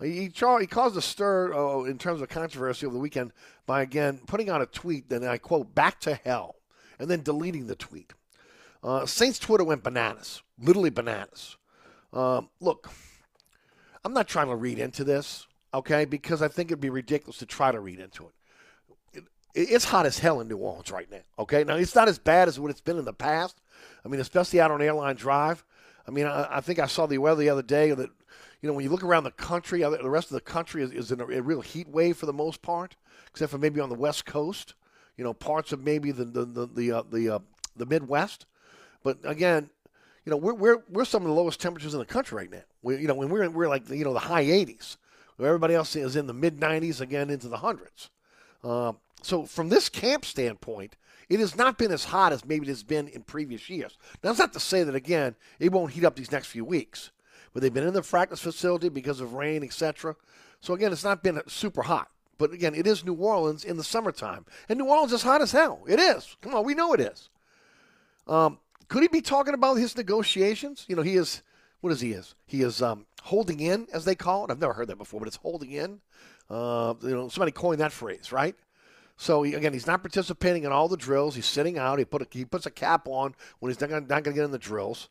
He, 0.02 0.32
he 0.32 0.68
caused 0.68 0.98
a 0.98 1.02
stir 1.02 1.54
uh, 1.54 1.84
in 1.84 2.00
terms 2.00 2.22
of 2.22 2.30
controversy 2.30 2.88
over 2.88 2.94
the 2.94 3.00
weekend 3.00 3.32
by 3.68 3.84
again 3.84 4.22
putting 4.26 4.50
out 4.50 4.62
a 4.62 4.66
tweet 4.66 5.10
that 5.10 5.24
I 5.24 5.38
quote 5.38 5.76
"back 5.76 6.00
to 6.02 6.16
hell" 6.16 6.56
and 7.00 7.10
then 7.10 7.22
deleting 7.22 7.68
the 7.68 7.76
tweet. 7.76 8.14
Uh, 8.84 9.06
Saints 9.06 9.40
Twitter 9.40 9.64
went 9.64 9.84
bananas, 9.84 10.42
literally 10.62 10.90
bananas. 10.90 11.58
Um, 12.14 12.50
look, 12.60 12.90
I'm 14.04 14.14
not 14.14 14.28
trying 14.28 14.48
to 14.48 14.56
read 14.56 14.80
into 14.80 15.04
this, 15.04 15.48
okay, 15.74 16.06
because 16.06 16.42
I 16.42 16.48
think 16.48 16.70
it'd 16.70 16.80
be 16.80 16.90
ridiculous 16.90 17.38
to 17.40 17.46
try 17.46 17.72
to 17.72 17.80
read 17.80 18.00
into 18.00 18.28
it. 18.28 18.34
it. 19.14 19.24
It's 19.54 19.86
hot 19.86 20.06
as 20.06 20.20
hell 20.20 20.40
in 20.40 20.48
New 20.48 20.58
Orleans 20.58 20.92
right 20.92 21.10
now, 21.12 21.22
okay? 21.40 21.64
Now, 21.64 21.76
it's 21.76 21.96
not 21.96 22.08
as 22.08 22.20
bad 22.20 22.48
as 22.48 22.60
what 22.60 22.72
it's 22.72 22.82
been 22.82 22.98
in 22.98 23.06
the 23.06 23.14
past. 23.14 23.60
I 24.06 24.08
mean, 24.08 24.22
especially 24.22 24.62
out 24.62 24.72
on 24.72 24.82
Airline 24.82 25.16
Drive. 25.16 25.64
I 26.08 26.12
mean, 26.12 26.26
I, 26.26 26.58
I 26.58 26.62
think 26.62 26.80
I 26.80 26.88
saw 26.88 27.06
the 27.06 27.18
weather 27.18 27.42
the 27.42 27.50
other 27.50 27.62
day 27.62 27.92
that, 27.92 28.10
you 28.62 28.68
know, 28.68 28.74
when 28.74 28.84
you 28.84 28.90
look 28.90 29.04
around 29.04 29.24
the 29.24 29.32
country, 29.32 29.82
the 29.82 30.10
rest 30.10 30.30
of 30.32 30.36
the 30.36 30.42
country 30.42 30.84
is, 30.84 30.92
is 30.92 31.12
in 31.12 31.22
a, 31.22 31.26
a 31.26 31.42
real 31.42 31.62
heat 31.62 31.88
wave 31.88 32.18
for 32.18 32.26
the 32.26 32.34
most 32.34 32.62
part, 32.62 32.96
except 33.30 33.52
for 33.52 33.58
maybe 33.58 33.80
on 33.80 33.90
the 33.90 33.96
West 33.96 34.26
Coast, 34.26 34.74
you 35.20 35.26
know, 35.26 35.34
parts 35.34 35.74
of 35.74 35.84
maybe 35.84 36.14
the, 36.14 36.24
the, 36.24 36.46
the, 36.46 36.66
the, 36.66 36.92
uh, 36.94 37.04
the, 37.12 37.30
uh, 37.30 37.40
the 37.76 37.86
Midwest. 37.86 38.46
But 39.04 39.18
again, 39.26 39.70
you 40.24 40.30
know, 40.30 40.38
we're, 40.38 40.54
we're, 40.54 40.78
we're 40.90 41.04
some 41.04 41.24
of 41.24 41.28
the 41.28 41.34
lowest 41.34 41.60
temperatures 41.60 41.94
in 41.94 42.00
the 42.00 42.06
country 42.06 42.38
right 42.38 42.50
now. 42.50 42.62
We, 42.82 43.00
you 43.00 43.08
know, 43.10 43.16
when 43.16 43.28
we're, 43.28 43.50
we're 43.50 43.68
like, 43.68 43.90
you 43.90 44.06
know, 44.06 44.14
the 44.14 44.20
high 44.20 44.46
80s. 44.46 44.96
Everybody 45.38 45.74
else 45.74 45.94
is 45.98 46.16
in 46.16 46.26
the 46.26 46.34
mid 46.34 46.58
90s, 46.58 47.02
again 47.02 47.30
into 47.30 47.50
the 47.50 47.58
hundreds. 47.58 48.10
Uh, 48.64 48.94
so 49.22 49.46
from 49.46 49.68
this 49.68 49.90
camp 49.90 50.24
standpoint, 50.24 50.96
it 51.28 51.42
has 51.42 51.58
not 51.58 51.78
been 51.78 51.92
as 51.92 52.06
hot 52.06 52.32
as 52.32 52.46
maybe 52.46 52.66
it 52.66 52.70
has 52.70 52.84
been 52.84 53.10
in 53.10 53.24
previous 53.24 53.70
years. 53.70 53.98
Now, 54.24 54.30
that's 54.30 54.40
not 54.40 54.54
to 54.54 54.60
say 54.62 54.84
that, 54.84 54.96
again, 54.96 55.36
it 55.60 55.74
won't 55.74 55.92
heat 55.92 56.06
up 56.06 56.16
these 56.16 56.32
next 56.32 56.48
few 56.48 56.64
weeks. 56.64 57.12
But 57.54 57.62
they've 57.62 57.74
been 57.74 57.88
in 57.88 57.94
the 57.94 58.02
practice 58.02 58.40
facility 58.40 58.88
because 58.88 59.20
of 59.20 59.34
rain, 59.34 59.66
etc. 59.66 60.16
So, 60.62 60.74
again, 60.74 60.94
it's 60.94 61.04
not 61.04 61.24
been 61.24 61.42
super 61.48 61.82
hot. 61.82 62.10
But, 62.40 62.54
again, 62.54 62.74
it 62.74 62.88
is 62.88 63.06
New 63.06 63.14
Orleans 63.14 63.64
in 63.64 63.78
the 63.78 63.84
summertime. 63.84 64.46
And 64.68 64.80
New 64.80 64.88
Orleans 64.88 65.14
is 65.14 65.22
hot 65.22 65.42
as 65.42 65.52
hell. 65.52 65.84
It 65.88 66.00
is. 66.00 66.36
Come 66.42 66.56
on, 66.56 66.66
we 66.66 66.74
know 66.74 66.94
it 66.94 67.00
is. 67.00 67.30
Um, 68.26 68.58
could 68.88 69.04
he 69.04 69.08
be 69.08 69.22
talking 69.22 69.54
about 69.54 69.76
his 69.76 69.96
negotiations? 69.96 70.86
You 70.88 70.96
know, 70.96 71.04
he 71.04 71.16
is, 71.16 71.44
what 71.82 71.94
is 71.94 72.02
he 72.02 72.14
is? 72.14 72.34
He 72.48 72.64
is 72.64 72.82
um, 72.82 73.06
holding 73.22 73.60
in, 73.60 73.88
as 73.94 74.06
they 74.06 74.16
call 74.16 74.46
it. 74.46 74.52
I've 74.52 74.60
never 74.60 74.74
heard 74.74 74.88
that 74.88 74.98
before, 74.98 75.20
but 75.20 75.28
it's 75.28 75.38
holding 75.38 75.72
in. 75.72 76.02
Uh, 76.50 76.96
you 77.04 77.12
know, 77.12 77.30
somebody 77.30 77.52
coined 77.52 77.80
that 77.80 77.92
phrase, 77.92 78.32
right? 78.32 78.56
So 79.18 79.44
he, 79.44 79.54
again, 79.54 79.74
he's 79.74 79.86
not 79.86 80.02
participating 80.02 80.64
in 80.64 80.72
all 80.72 80.88
the 80.88 80.98
drills. 80.98 81.36
He's 81.36 81.46
sitting 81.46 81.78
out. 81.78 82.00
He 82.00 82.06
put 82.06 82.22
a, 82.22 82.28
he 82.32 82.46
puts 82.46 82.66
a 82.66 82.72
cap 82.72 83.06
on 83.06 83.36
when 83.60 83.70
he's 83.70 83.82
not 83.82 83.90
going 83.90 84.08
to 84.08 84.32
get 84.32 84.46
in 84.46 84.52
the 84.52 84.58
drills. 84.58 85.10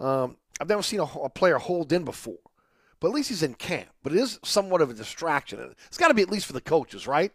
Um, 0.00 0.36
I've 0.60 0.68
never 0.68 0.82
seen 0.82 1.00
a, 1.00 1.04
a, 1.04 1.30
player 1.30 1.58
hold 1.58 1.92
in 1.92 2.04
before, 2.04 2.38
but 3.00 3.08
at 3.08 3.14
least 3.14 3.28
he's 3.28 3.42
in 3.42 3.54
camp. 3.54 3.88
But 4.02 4.12
it 4.12 4.18
is 4.18 4.38
somewhat 4.44 4.80
of 4.80 4.90
a 4.90 4.94
distraction. 4.94 5.74
It's 5.86 5.98
got 5.98 6.08
to 6.08 6.14
be 6.14 6.22
at 6.22 6.30
least 6.30 6.46
for 6.46 6.52
the 6.52 6.60
coaches, 6.60 7.06
right? 7.06 7.34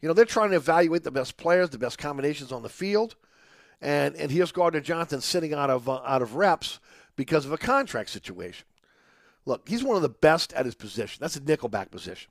You 0.00 0.08
know, 0.08 0.14
they're 0.14 0.24
trying 0.24 0.50
to 0.50 0.56
evaluate 0.56 1.04
the 1.04 1.10
best 1.10 1.36
players, 1.36 1.70
the 1.70 1.78
best 1.78 1.98
combinations 1.98 2.52
on 2.52 2.62
the 2.62 2.68
field 2.68 3.16
and 3.80 4.16
and 4.16 4.30
here's 4.30 4.52
Gardner 4.52 4.80
Johnson 4.80 5.20
sitting 5.20 5.52
out 5.52 5.70
of 5.70 5.88
uh, 5.88 6.00
out 6.04 6.22
of 6.22 6.34
reps 6.34 6.80
because 7.14 7.46
of 7.46 7.52
a 7.52 7.58
contract 7.58 8.10
situation. 8.10 8.66
Look, 9.44 9.68
he's 9.68 9.84
one 9.84 9.96
of 9.96 10.02
the 10.02 10.08
best 10.08 10.52
at 10.54 10.66
his 10.66 10.74
position. 10.74 11.18
That's 11.20 11.36
a 11.36 11.40
nickelback 11.40 11.90
position. 11.90 12.30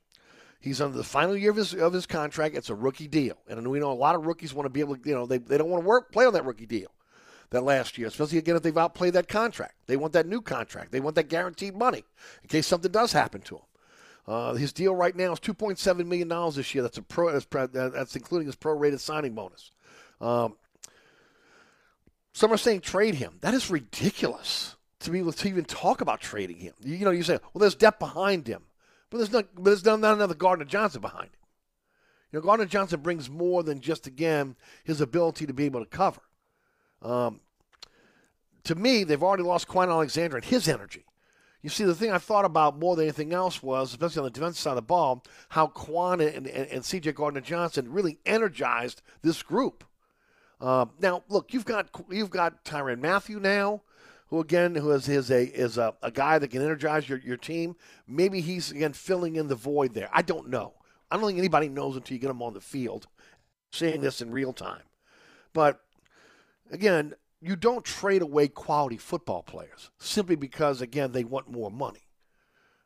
He's 0.60 0.82
under 0.82 0.98
the 0.98 1.04
final 1.04 1.38
year 1.38 1.52
of 1.52 1.58
his 1.58 1.74
of 1.74 1.94
his 1.94 2.06
contract. 2.06 2.56
It's 2.56 2.70
a 2.70 2.76
rookie 2.76 3.08
deal, 3.08 3.38
and 3.48 3.68
we 3.68 3.80
know 3.80 3.92
a 3.92 3.94
lot 3.94 4.16
of 4.16 4.26
rookies 4.26 4.54
want 4.54 4.66
to 4.66 4.72
be 4.72 4.80
able 4.80 4.98
to, 4.98 5.08
you 5.08 5.16
know, 5.16 5.26
they, 5.26 5.38
they 5.38 5.58
don't 5.58 5.70
want 5.70 5.84
to 5.84 5.88
work 5.88 6.12
play 6.12 6.26
on 6.26 6.34
that 6.34 6.46
rookie 6.46 6.66
deal 6.66 6.90
that 7.52 7.64
last 7.64 7.98
year, 7.98 8.08
especially 8.08 8.38
again 8.38 8.56
if 8.56 8.64
they've 8.64 8.78
outplayed 8.78 9.14
that 9.14 9.28
contract. 9.28 9.76
They 9.88 9.98
want 9.98 10.14
that 10.14 10.28
new 10.28 10.42
contract. 10.42 10.92
They 10.92 11.00
want 11.00 11.16
that 11.16 11.30
guaranteed 11.30 11.76
money 11.76 12.04
in 12.44 12.50
case 12.50 12.68
something 12.68 12.92
does 12.92 13.12
happen 13.12 13.42
to 13.42 13.56
him. 13.56 13.62
Uh, 14.28 14.54
his 14.56 14.74
deal 14.74 14.96
right 14.96 15.16
now 15.16 15.34
is 15.34 15.40
two 15.40 15.54
point 15.54 15.78
seven 15.78 16.10
million 16.10 16.28
dollars 16.28 16.56
this 16.56 16.74
year. 16.74 16.82
That's 16.82 16.98
a 16.98 17.04
pro. 17.04 17.32
That's, 17.32 17.46
that's 17.72 18.16
including 18.16 18.48
his 18.48 18.56
prorated 18.56 19.00
signing 19.00 19.34
bonus. 19.34 19.72
Um, 20.20 20.56
some 22.34 22.52
are 22.52 22.58
saying 22.58 22.82
trade 22.82 23.16
him. 23.16 23.38
That 23.42 23.54
is 23.54 23.70
ridiculous 23.70 24.76
to 25.02 25.12
be 25.12 25.20
able 25.20 25.32
to 25.32 25.48
even 25.48 25.64
talk 25.66 26.02
about 26.02 26.22
trading 26.22 26.58
him. 26.58 26.74
You, 26.82 26.96
you 26.96 27.06
know, 27.06 27.12
you 27.12 27.24
say, 27.24 27.38
well, 27.54 27.60
there's 27.60 27.76
depth 27.76 28.00
behind 28.00 28.48
him, 28.48 28.64
but 29.10 29.20
there's 29.20 29.32
not. 29.32 29.46
But 29.54 29.66
there's 29.66 29.86
not, 29.86 30.00
not 30.00 30.16
another 30.16 30.34
Gardner 30.34 30.66
Johnson 30.66 31.02
behind 31.02 31.28
him. 31.28 31.40
You 32.32 32.40
know, 32.40 32.46
Gardner 32.46 32.66
Johnson 32.66 33.02
brings 33.02 33.30
more 33.30 33.62
than 33.62 33.80
just 33.80 34.08
again 34.08 34.56
his 34.84 35.02
ability 35.02 35.46
to 35.46 35.54
be 35.54 35.66
able 35.66 35.82
to 35.82 35.86
cover. 35.86 36.22
Um, 37.02 37.40
to 38.64 38.76
me, 38.76 39.04
they've 39.04 39.22
already 39.22 39.44
lost 39.44 39.68
Kwon 39.68 39.90
Alexander 39.90 40.38
and 40.38 40.46
his 40.46 40.68
energy. 40.68 41.06
You 41.62 41.70
see, 41.70 41.84
the 41.84 41.96
thing 41.96 42.12
I 42.12 42.20
thought 42.20 42.46
about 42.46 42.78
more 42.78 42.96
than 42.96 43.06
anything 43.06 43.34
else 43.34 43.64
was, 43.64 43.90
especially 43.92 44.20
on 44.20 44.26
the 44.26 44.30
defensive 44.30 44.60
side 44.60 44.72
of 44.72 44.76
the 44.76 44.82
ball, 44.84 45.24
how 45.50 45.68
Kwon 45.68 46.22
and, 46.22 46.46
and, 46.46 46.68
and 46.68 46.86
C.J. 46.86 47.14
Gardner 47.14 47.42
Johnson 47.42 47.92
really 47.92 48.20
energized 48.26 49.02
this 49.24 49.42
group. 49.42 49.84
Uh, 50.62 50.86
now, 51.00 51.24
look, 51.28 51.54
you've 51.54 51.66
got 51.66 51.90
you've 52.10 52.30
got 52.30 52.64
Tyrann 52.64 53.00
Mathieu 53.00 53.40
now, 53.40 53.82
who 54.28 54.40
again 54.40 54.76
who 54.76 54.92
is, 54.92 55.10
is 55.10 55.32
a 55.32 55.44
is 55.44 55.78
a, 55.78 55.94
a 56.02 56.12
guy 56.12 56.40
that 56.40 56.50
can 56.50 56.62
energize 56.62 57.10
your, 57.10 57.20
your 57.20 57.38
team. 57.38 57.76
Maybe 58.08 58.42
he's 58.42 58.72
again 58.72 58.94
filling 58.94 59.36
in 59.36 59.48
the 59.48 59.56
void 59.56 59.94
there. 59.94 60.10
I 60.14 60.22
don't 60.22 60.50
know. 60.50 60.74
I 61.10 61.18
don't 61.18 61.26
think 61.26 61.40
anybody 61.40 61.68
knows 61.68 61.96
until 61.96 62.14
you 62.14 62.22
get 62.22 62.30
him 62.30 62.42
on 62.42 62.54
the 62.54 62.62
field, 62.62 63.08
seeing 63.72 64.02
this 64.02 64.22
in 64.22 64.32
real 64.32 64.54
time. 64.54 64.84
But 65.54 65.82
again, 66.72 67.14
you 67.42 67.56
don't 67.56 67.86
trade 67.86 68.22
away 68.22 68.48
quality 68.48 68.98
football 68.98 69.44
players 69.44 69.92
simply 70.00 70.36
because 70.36 70.82
again 70.82 71.12
they 71.12 71.24
want 71.24 71.50
more 71.50 71.72
money. 71.72 72.02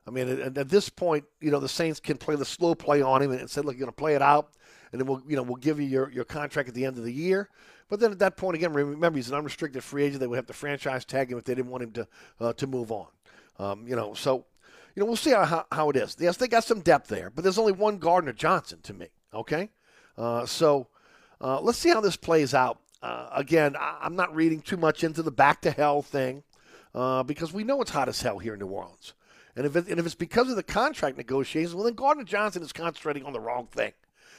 I 0.07 0.11
mean, 0.11 0.27
at, 0.27 0.57
at 0.57 0.69
this 0.69 0.89
point, 0.89 1.25
you 1.39 1.51
know 1.51 1.59
the 1.59 1.69
Saints 1.69 1.99
can 1.99 2.17
play 2.17 2.35
the 2.35 2.45
slow 2.45 2.75
play 2.75 3.01
on 3.01 3.21
him 3.21 3.31
and 3.31 3.49
say, 3.49 3.61
"Look, 3.61 3.75
you're 3.75 3.85
going 3.85 3.91
to 3.91 3.95
play 3.95 4.15
it 4.15 4.21
out." 4.21 4.51
and 4.91 4.99
then 4.99 5.07
we'll 5.07 5.21
you 5.27 5.35
know 5.35 5.43
we'll 5.43 5.55
give 5.55 5.79
you 5.79 5.87
your, 5.87 6.11
your 6.11 6.25
contract 6.25 6.69
at 6.69 6.75
the 6.75 6.85
end 6.85 6.97
of 6.97 7.03
the 7.03 7.13
year. 7.13 7.49
But 7.89 7.99
then 7.99 8.11
at 8.11 8.19
that 8.19 8.37
point 8.37 8.55
again, 8.55 8.73
remember 8.73 9.17
he's 9.17 9.29
an 9.29 9.35
unrestricted 9.35 9.83
free 9.83 10.03
agent. 10.03 10.19
They 10.19 10.27
would 10.27 10.35
have 10.35 10.47
to 10.47 10.53
franchise 10.53 11.05
tag 11.05 11.31
him 11.31 11.37
if 11.37 11.43
they 11.43 11.55
didn't 11.55 11.71
want 11.71 11.83
him 11.83 11.91
to 11.93 12.07
uh, 12.39 12.53
to 12.53 12.67
move 12.67 12.91
on. 12.91 13.07
Um, 13.57 13.87
you 13.87 13.95
know, 13.95 14.13
so 14.13 14.45
you 14.95 15.01
know, 15.01 15.05
we'll 15.05 15.15
see 15.15 15.31
how, 15.31 15.45
how, 15.45 15.65
how 15.71 15.89
it 15.89 15.95
is. 15.95 16.17
Yes, 16.19 16.37
they 16.37 16.47
got 16.47 16.63
some 16.63 16.81
depth 16.81 17.07
there, 17.07 17.29
but 17.29 17.43
there's 17.43 17.57
only 17.57 17.71
one 17.71 17.97
Gardner 17.97 18.33
Johnson 18.33 18.79
to 18.83 18.93
me. 18.93 19.07
Okay, 19.33 19.69
uh, 20.17 20.45
so 20.45 20.87
uh, 21.41 21.59
let's 21.61 21.77
see 21.77 21.89
how 21.89 22.01
this 22.01 22.15
plays 22.15 22.53
out. 22.53 22.79
Uh, 23.01 23.29
again, 23.33 23.75
I, 23.77 24.05
am 24.05 24.15
not 24.15 24.35
reading 24.35 24.61
too 24.61 24.77
much 24.77 25.03
into 25.03 25.23
the 25.23 25.31
back 25.31 25.61
to 25.61 25.71
hell 25.71 26.01
thing 26.01 26.43
uh, 26.93 27.23
because 27.23 27.53
we 27.53 27.63
know 27.63 27.81
it's 27.81 27.91
hot 27.91 28.09
as 28.09 28.21
hell 28.21 28.39
here 28.39 28.53
in 28.53 28.59
New 28.59 28.67
Orleans. 28.67 29.13
And 29.55 29.65
if, 29.65 29.75
it, 29.75 29.87
and 29.87 29.99
if 29.99 30.05
it's 30.05 30.15
because 30.15 30.49
of 30.49 30.55
the 30.55 30.63
contract 30.63 31.17
negotiations, 31.17 31.73
well, 31.73 31.85
then 31.85 31.93
Gardner 31.93 32.23
Johnson 32.23 32.61
is 32.61 32.73
concentrating 32.73 33.25
on 33.25 33.33
the 33.33 33.39
wrong 33.39 33.67
thing. 33.67 33.93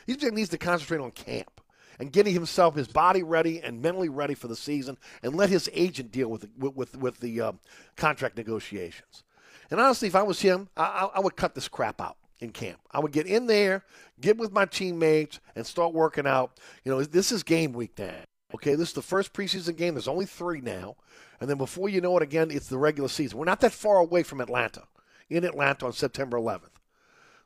He 0.07 0.17
just 0.17 0.33
needs 0.33 0.51
to 0.51 0.59
concentrate 0.59 1.01
on 1.01 1.11
camp 1.11 1.61
and 1.99 2.13
getting 2.13 2.33
himself, 2.33 2.75
his 2.75 2.89
body 2.89 3.23
ready 3.23 3.61
and 3.61 3.83
mentally 3.83 4.09
ready 4.09 4.35
for 4.35 4.49
the 4.49 4.57
season, 4.57 4.97
and 5.23 5.35
let 5.35 5.51
his 5.51 5.69
agent 5.73 6.11
deal 6.11 6.29
with 6.29 6.49
with, 6.59 6.75
with, 6.75 6.97
with 6.97 7.21
the 7.21 7.41
um, 7.41 7.61
contract 7.97 8.37
negotiations. 8.37 9.25
And 9.71 9.81
honestly, 9.81 10.09
if 10.09 10.17
I 10.17 10.23
was 10.23 10.41
him, 10.41 10.69
I, 10.77 11.11
I 11.15 11.21
would 11.21 11.37
cut 11.37 11.55
this 11.55 11.69
crap 11.69 12.01
out 12.01 12.17
in 12.41 12.51
camp. 12.51 12.81
I 12.91 12.99
would 12.99 13.13
get 13.13 13.27
in 13.27 13.47
there, 13.47 13.85
get 14.21 14.39
with 14.39 14.53
my 14.53 14.65
teammates, 14.65 15.41
and 15.55 15.67
start 15.67 15.93
working 15.93 16.27
out. 16.27 16.59
You 16.85 16.93
know, 16.93 17.05
this 17.05 17.31
is 17.31 17.43
game 17.43 17.73
week 17.73 17.99
now. 17.99 18.15
Okay, 18.55 18.75
this 18.75 18.89
is 18.89 18.95
the 18.95 19.03
first 19.03 19.33
preseason 19.33 19.77
game. 19.77 19.95
There's 19.95 20.09
only 20.09 20.27
three 20.27 20.61
now. 20.61 20.97
And 21.41 21.49
then 21.49 21.57
before 21.57 21.89
you 21.89 22.01
know 22.01 22.17
it, 22.17 22.23
again, 22.23 22.51
it's 22.51 22.69
the 22.69 22.79
regular 22.79 23.09
season. 23.09 23.39
We're 23.39 23.45
not 23.45 23.61
that 23.61 23.73
far 23.73 23.99
away 23.99 24.23
from 24.23 24.41
Atlanta, 24.41 24.83
in 25.29 25.45
Atlanta 25.45 25.87
on 25.87 25.93
September 25.93 26.37
11th. 26.39 26.71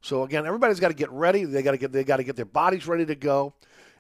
So 0.00 0.22
again, 0.22 0.46
everybody's 0.46 0.80
got 0.80 0.88
to 0.88 0.94
get 0.94 1.10
ready. 1.10 1.44
They 1.44 1.62
got 1.62 1.72
to 1.72 1.78
get 1.78 1.92
they 1.92 2.04
got 2.04 2.18
to 2.18 2.24
get 2.24 2.36
their 2.36 2.44
bodies 2.44 2.86
ready 2.86 3.06
to 3.06 3.14
go. 3.14 3.54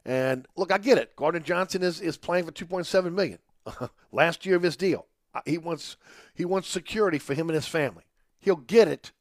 And 0.04 0.46
look, 0.56 0.70
I 0.70 0.78
get 0.78 0.98
it. 0.98 1.16
Gardner 1.16 1.40
Johnson 1.40 1.82
is 1.82 2.00
is 2.00 2.16
playing 2.16 2.44
for 2.44 2.52
2.7 2.52 3.12
million 3.12 3.38
last 4.12 4.44
year 4.44 4.56
of 4.56 4.62
his 4.62 4.76
deal. 4.76 5.06
Uh, 5.34 5.40
he 5.46 5.56
wants 5.56 5.96
he 6.34 6.44
wants 6.44 6.68
security 6.68 7.18
for 7.18 7.34
him 7.34 7.48
and 7.48 7.54
his 7.54 7.66
family. 7.66 8.04
He'll 8.38 8.56
get 8.56 8.88
it 8.88 9.12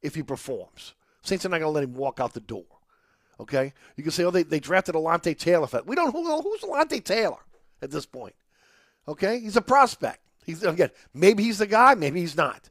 if 0.00 0.14
he 0.14 0.22
performs. 0.22 0.94
Saints 1.22 1.44
are 1.44 1.50
not 1.50 1.60
going 1.60 1.70
to 1.70 1.74
let 1.74 1.84
him 1.84 1.94
walk 1.94 2.18
out 2.18 2.32
the 2.32 2.40
door. 2.40 2.64
Okay? 3.42 3.72
You 3.96 4.02
can 4.02 4.12
say, 4.12 4.24
oh, 4.24 4.30
they, 4.30 4.44
they 4.44 4.60
drafted 4.60 4.94
Alontae 4.94 5.36
Taylor. 5.36 5.68
We 5.84 5.96
don't 5.96 6.14
know 6.14 6.40
who's 6.40 6.60
Alontae 6.60 7.04
Taylor 7.04 7.38
at 7.82 7.90
this 7.90 8.06
point. 8.06 8.34
Okay? 9.06 9.40
He's 9.40 9.56
a 9.56 9.62
prospect. 9.62 10.20
He's 10.44 10.62
again, 10.62 10.90
maybe 11.12 11.42
he's 11.42 11.58
the 11.58 11.66
guy, 11.66 11.94
maybe 11.94 12.20
he's 12.20 12.36
not. 12.36 12.70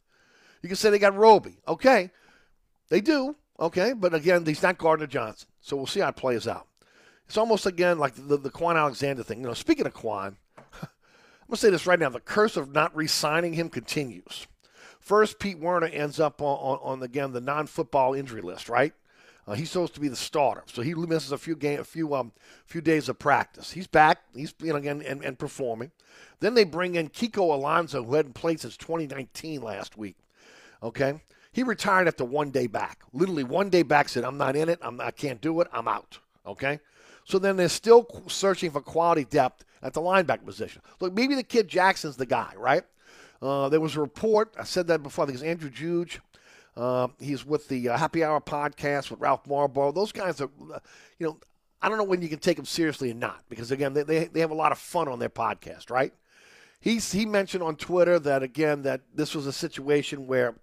You 0.61 0.69
can 0.69 0.75
say 0.75 0.89
they 0.89 0.99
got 0.99 1.15
Roby. 1.15 1.59
Okay. 1.67 2.11
They 2.89 3.01
do. 3.01 3.35
Okay. 3.59 3.93
But 3.93 4.13
again, 4.13 4.45
he's 4.45 4.63
not 4.63 4.77
Gardner 4.77 5.07
Johnson. 5.07 5.47
So 5.61 5.75
we'll 5.75 5.87
see 5.87 5.99
how 5.99 6.09
it 6.09 6.15
plays 6.15 6.47
out. 6.47 6.67
It's 7.27 7.37
almost 7.37 7.65
again 7.65 7.97
like 7.97 8.15
the, 8.15 8.37
the 8.37 8.49
Kwon 8.49 8.75
Alexander 8.75 9.23
thing. 9.23 9.39
You 9.39 9.47
know, 9.47 9.53
speaking 9.53 9.85
of 9.85 9.93
Kwon, 9.93 10.35
I'm 10.57 11.47
gonna 11.47 11.57
say 11.57 11.69
this 11.69 11.87
right 11.87 11.99
now: 11.99 12.09
the 12.09 12.19
curse 12.19 12.57
of 12.57 12.73
not 12.73 12.95
re-signing 12.95 13.53
him 13.53 13.69
continues. 13.69 14.47
First, 14.99 15.39
Pete 15.39 15.57
Werner 15.57 15.87
ends 15.87 16.19
up 16.19 16.41
on, 16.41 16.57
on, 16.57 16.79
on 16.81 17.03
again 17.03 17.31
the 17.31 17.41
non-football 17.41 18.13
injury 18.13 18.41
list, 18.41 18.67
right? 18.67 18.93
Uh, 19.47 19.53
he's 19.53 19.71
supposed 19.71 19.95
to 19.95 19.99
be 19.99 20.07
the 20.07 20.15
starter, 20.15 20.63
so 20.67 20.81
he 20.81 20.93
misses 20.93 21.31
a 21.31 21.37
few 21.37 21.55
game, 21.55 21.79
a 21.79 21.83
few 21.83 22.13
um, 22.13 22.31
few 22.65 22.79
days 22.79 23.09
of 23.09 23.17
practice. 23.17 23.71
He's 23.71 23.87
back. 23.87 24.21
He's 24.35 24.53
you 24.61 24.69
know 24.69 24.75
again 24.75 25.01
and, 25.01 25.23
and 25.23 25.37
performing. 25.37 25.91
Then 26.39 26.53
they 26.53 26.63
bring 26.63 26.95
in 26.95 27.09
Kiko 27.09 27.53
Alonso, 27.53 28.03
who 28.03 28.15
hadn't 28.15 28.33
played 28.33 28.59
since 28.59 28.77
2019 28.77 29.61
last 29.61 29.97
week. 29.97 30.15
Okay, 30.83 31.21
he 31.51 31.63
retired 31.63 32.07
after 32.07 32.23
one 32.23 32.51
day 32.51 32.67
back. 32.67 32.99
Literally 33.13 33.43
one 33.43 33.69
day 33.69 33.81
back, 33.81 34.09
said, 34.09 34.23
"I'm 34.23 34.37
not 34.37 34.55
in 34.55 34.69
it. 34.69 34.79
I'm, 34.81 35.01
I 35.01 35.11
can't 35.11 35.41
do 35.41 35.59
it. 35.61 35.67
I'm 35.73 35.87
out." 35.87 36.19
Okay, 36.45 36.79
so 37.25 37.39
then 37.39 37.57
they're 37.57 37.69
still 37.69 38.07
searching 38.27 38.69
for 38.69 38.81
quality 38.81 39.25
depth 39.25 39.65
at 39.81 39.93
the 39.93 40.01
linebacker 40.01 40.45
position. 40.45 40.83
Look, 40.99 41.13
maybe 41.13 41.33
the 41.33 41.43
kid 41.43 41.67
Jackson's 41.67 42.15
the 42.15 42.25
guy, 42.27 42.53
right? 42.55 42.83
Uh, 43.41 43.69
there 43.69 43.81
was 43.81 43.95
a 43.95 44.01
report. 44.01 44.53
I 44.59 44.63
said 44.63 44.87
that 44.87 45.01
before. 45.01 45.23
I 45.23 45.27
think 45.27 45.35
it's 45.35 45.43
Andrew 45.43 45.69
Juge. 45.69 46.19
Uh, 46.75 47.09
he's 47.19 47.45
with 47.45 47.67
the 47.67 47.89
uh, 47.89 47.97
Happy 47.97 48.23
Hour 48.23 48.39
podcast 48.39 49.11
with 49.11 49.19
Ralph 49.19 49.43
Malbrough. 49.45 49.93
Those 49.93 50.11
guys 50.11 50.39
are, 50.39 50.49
uh, 50.73 50.79
you 51.19 51.27
know, 51.27 51.39
I 51.81 51.89
don't 51.89 51.97
know 51.97 52.03
when 52.03 52.21
you 52.21 52.29
can 52.29 52.39
take 52.39 52.57
them 52.57 52.65
seriously 52.65 53.11
or 53.11 53.15
not 53.15 53.43
because 53.49 53.71
again, 53.71 53.93
they, 53.93 54.03
they, 54.03 54.25
they 54.25 54.39
have 54.39 54.51
a 54.51 54.55
lot 54.55 54.71
of 54.71 54.77
fun 54.77 55.07
on 55.07 55.19
their 55.19 55.29
podcast, 55.29 55.89
right? 55.89 56.13
He's 56.79 57.11
he 57.11 57.25
mentioned 57.25 57.61
on 57.63 57.75
Twitter 57.75 58.17
that 58.19 58.41
again 58.41 58.83
that 58.83 59.01
this 59.13 59.35
was 59.35 59.45
a 59.45 59.53
situation 59.53 60.27
where 60.27 60.55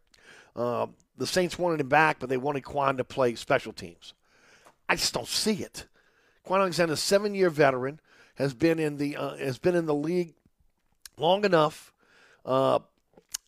uh, 0.57 0.87
the 1.17 1.27
Saints 1.27 1.59
wanted 1.59 1.81
him 1.81 1.89
back, 1.89 2.19
but 2.19 2.29
they 2.29 2.37
wanted 2.37 2.65
Kwon 2.65 2.97
to 2.97 3.05
play 3.05 3.35
special 3.37 3.73
teams. 3.73 4.15
I 4.89 4.97
just 4.97 5.15
don't 5.15 5.29
see 5.29 5.63
it. 5.63 5.87
Kwon 6.47 6.61
Alexander, 6.61 6.97
seven 6.97 7.35
year 7.35 7.51
veteran, 7.51 8.01
has 8.35 8.55
been 8.55 8.79
in 8.79 8.97
the 8.97 9.17
uh, 9.17 9.37
has 9.37 9.59
been 9.59 9.77
in 9.77 9.87
the 9.87 9.95
league 9.95 10.35
long 11.17 11.45
enough 11.45 11.93
uh, 12.45 12.79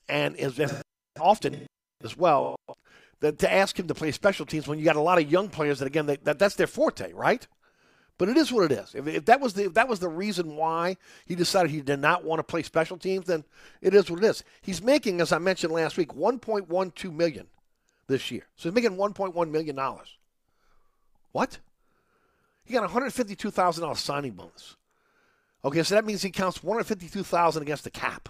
and 0.09 0.37
been 0.37 0.71
often 1.19 1.67
as 2.03 2.17
well 2.17 2.57
that 3.21 3.39
to 3.39 3.53
ask 3.53 3.79
him 3.79 3.87
to 3.89 3.95
play 3.95 4.11
special 4.13 4.47
teams 4.47 4.67
when 4.67 4.79
you 4.79 4.85
got 4.85 4.97
a 4.97 5.01
lot 5.01 5.21
of 5.21 5.31
young 5.31 5.49
players 5.49 5.79
that 5.79 5.87
again 5.87 6.07
they, 6.07 6.17
that 6.17 6.39
that's 6.39 6.57
their 6.57 6.67
forte, 6.67 7.13
right? 7.13 7.47
But 8.19 8.29
it 8.29 8.37
is 8.37 8.53
what 8.53 8.71
it 8.71 8.73
is. 8.73 8.95
If, 8.95 9.07
if 9.07 9.25
that 9.27 9.41
was 9.41 9.55
the 9.55 9.65
if 9.65 9.75
that 9.75 9.89
was 9.89 10.01
the 10.01 10.09
reason 10.09 10.57
why 10.57 10.97
he 11.27 11.35
decided 11.35 11.71
he 11.71 11.81
did 11.81 12.01
not 12.01 12.25
want 12.25 12.39
to 12.39 12.43
play 12.43 12.63
special 12.63 12.99
teams, 12.99 13.27
then 13.27 13.45
it 13.81 13.95
is 13.95 14.11
what 14.11 14.23
it 14.23 14.27
is. 14.27 14.45
He's 14.61 14.83
making, 14.83 15.21
as 15.21 15.33
I 15.33 15.39
mentioned 15.39 15.73
last 15.73 15.97
week, 15.97 16.13
1.12 16.15 17.15
million 17.15 17.47
this 18.09 18.31
year. 18.31 18.47
So 18.57 18.69
he's 18.69 18.75
making 18.75 18.97
1.1 18.97 19.51
million 19.51 19.77
dollars. 19.77 20.19
What? 21.33 21.59
He 22.65 22.75
got 22.75 22.89
$152,000 22.89 23.97
signing 23.97 24.33
bonus. 24.33 24.77
Okay, 25.65 25.83
so 25.83 25.95
that 25.95 26.05
means 26.05 26.23
he 26.23 26.31
counts 26.31 26.63
152,000 26.63 27.63
against 27.63 27.85
the 27.85 27.91
cap. 27.91 28.29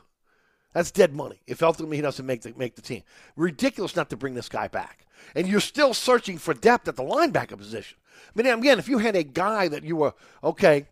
That's 0.73 0.91
dead 0.91 1.15
money 1.15 1.41
if 1.47 1.63
ultimately 1.63 1.97
he 1.97 2.03
doesn't 2.03 2.25
make 2.25 2.43
the, 2.43 2.55
make 2.57 2.77
the 2.77 2.83
team. 2.83 3.03
Ridiculous 3.37 3.97
not 3.97 4.11
to 4.11 4.17
bring 4.17 4.35
this 4.35 4.49
guy 4.49 4.69
back. 4.69 5.07
And 5.35 5.47
you're 5.47 5.61
still 5.61 5.95
searching 5.95 6.39
for 6.39 6.55
depth 6.55 6.89
at 6.89 6.97
the 6.97 7.03
linebacker 7.03 7.59
position. 7.59 7.99
I 8.29 8.43
mean, 8.43 8.47
again, 8.53 8.79
if 8.79 8.89
you 8.89 8.99
had 8.99 9.17
a 9.17 9.23
guy 9.23 9.69
that 9.69 9.83
you 9.83 9.97
were, 9.97 10.15
okay, 10.43 10.87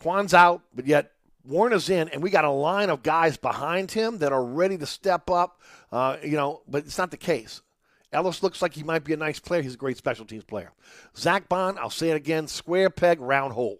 Kwon's 0.00 0.34
out, 0.34 0.62
but 0.74 0.86
yet 0.86 1.12
Werner's 1.44 1.88
in, 1.88 2.08
and 2.08 2.22
we 2.22 2.30
got 2.30 2.44
a 2.44 2.50
line 2.50 2.90
of 2.90 3.02
guys 3.02 3.36
behind 3.36 3.90
him 3.90 4.18
that 4.18 4.32
are 4.32 4.44
ready 4.44 4.78
to 4.78 4.86
step 4.86 5.30
up, 5.30 5.60
uh, 5.90 6.16
you 6.22 6.36
know, 6.36 6.62
but 6.68 6.84
it's 6.84 6.98
not 6.98 7.10
the 7.10 7.16
case. 7.16 7.62
Ellis 8.12 8.42
looks 8.42 8.60
like 8.60 8.74
he 8.74 8.82
might 8.82 9.04
be 9.04 9.14
a 9.14 9.16
nice 9.16 9.40
player. 9.40 9.62
He's 9.62 9.74
a 9.74 9.78
great 9.78 9.96
special 9.96 10.26
teams 10.26 10.44
player. 10.44 10.72
Zack 11.16 11.48
Baun, 11.48 11.78
I'll 11.78 11.90
say 11.90 12.10
it 12.10 12.16
again, 12.16 12.46
square 12.46 12.90
peg, 12.90 13.20
round 13.20 13.54
hole. 13.54 13.78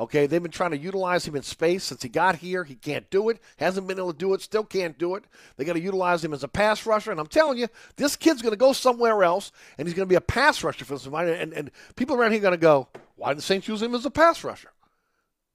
Okay, 0.00 0.26
they've 0.26 0.42
been 0.42 0.50
trying 0.50 0.70
to 0.70 0.78
utilize 0.78 1.28
him 1.28 1.36
in 1.36 1.42
space 1.42 1.84
since 1.84 2.02
he 2.02 2.08
got 2.08 2.36
here. 2.36 2.64
He 2.64 2.74
can't 2.74 3.10
do 3.10 3.28
it. 3.28 3.38
Hasn't 3.58 3.86
been 3.86 3.98
able 3.98 4.14
to 4.14 4.18
do 4.18 4.32
it. 4.32 4.40
Still 4.40 4.64
can't 4.64 4.96
do 4.96 5.14
it. 5.14 5.24
They 5.58 5.64
got 5.66 5.74
to 5.74 5.80
utilize 5.80 6.24
him 6.24 6.32
as 6.32 6.42
a 6.42 6.48
pass 6.48 6.86
rusher. 6.86 7.10
And 7.10 7.20
I'm 7.20 7.26
telling 7.26 7.58
you, 7.58 7.68
this 7.96 8.16
kid's 8.16 8.40
going 8.40 8.54
to 8.54 8.56
go 8.56 8.72
somewhere 8.72 9.22
else, 9.22 9.52
and 9.76 9.86
he's 9.86 9.94
going 9.94 10.08
to 10.08 10.10
be 10.10 10.16
a 10.16 10.22
pass 10.22 10.64
rusher 10.64 10.86
for 10.86 10.98
somebody. 10.98 11.32
And, 11.32 11.52
and 11.52 11.70
people 11.96 12.16
around 12.16 12.32
here 12.32 12.40
are 12.40 12.42
going 12.42 12.52
to 12.52 12.56
go, 12.56 12.88
why 13.16 13.28
didn't 13.28 13.40
the 13.40 13.42
Saints 13.42 13.68
use 13.68 13.82
him 13.82 13.94
as 13.94 14.06
a 14.06 14.10
pass 14.10 14.42
rusher? 14.42 14.72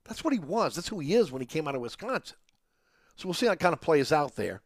That's 0.03 0.23
what 0.23 0.31
he 0.31 0.39
was. 0.39 0.75
That's 0.75 0.89
who 0.89 0.99
he 0.99 1.15
is 1.15 1.31
when 1.31 1.41
he 1.41 1.47
came 1.47 1.67
out 1.67 1.73
of 1.73 1.81
Wisconsin. 1.81 2.37
So 3.15 3.27
we'll 3.27 3.33
see 3.33 3.47
how 3.47 3.53
it 3.53 3.59
kind 3.59 3.73
of 3.73 3.81
plays 3.81 4.11
out 4.11 4.35
there. 4.35 4.61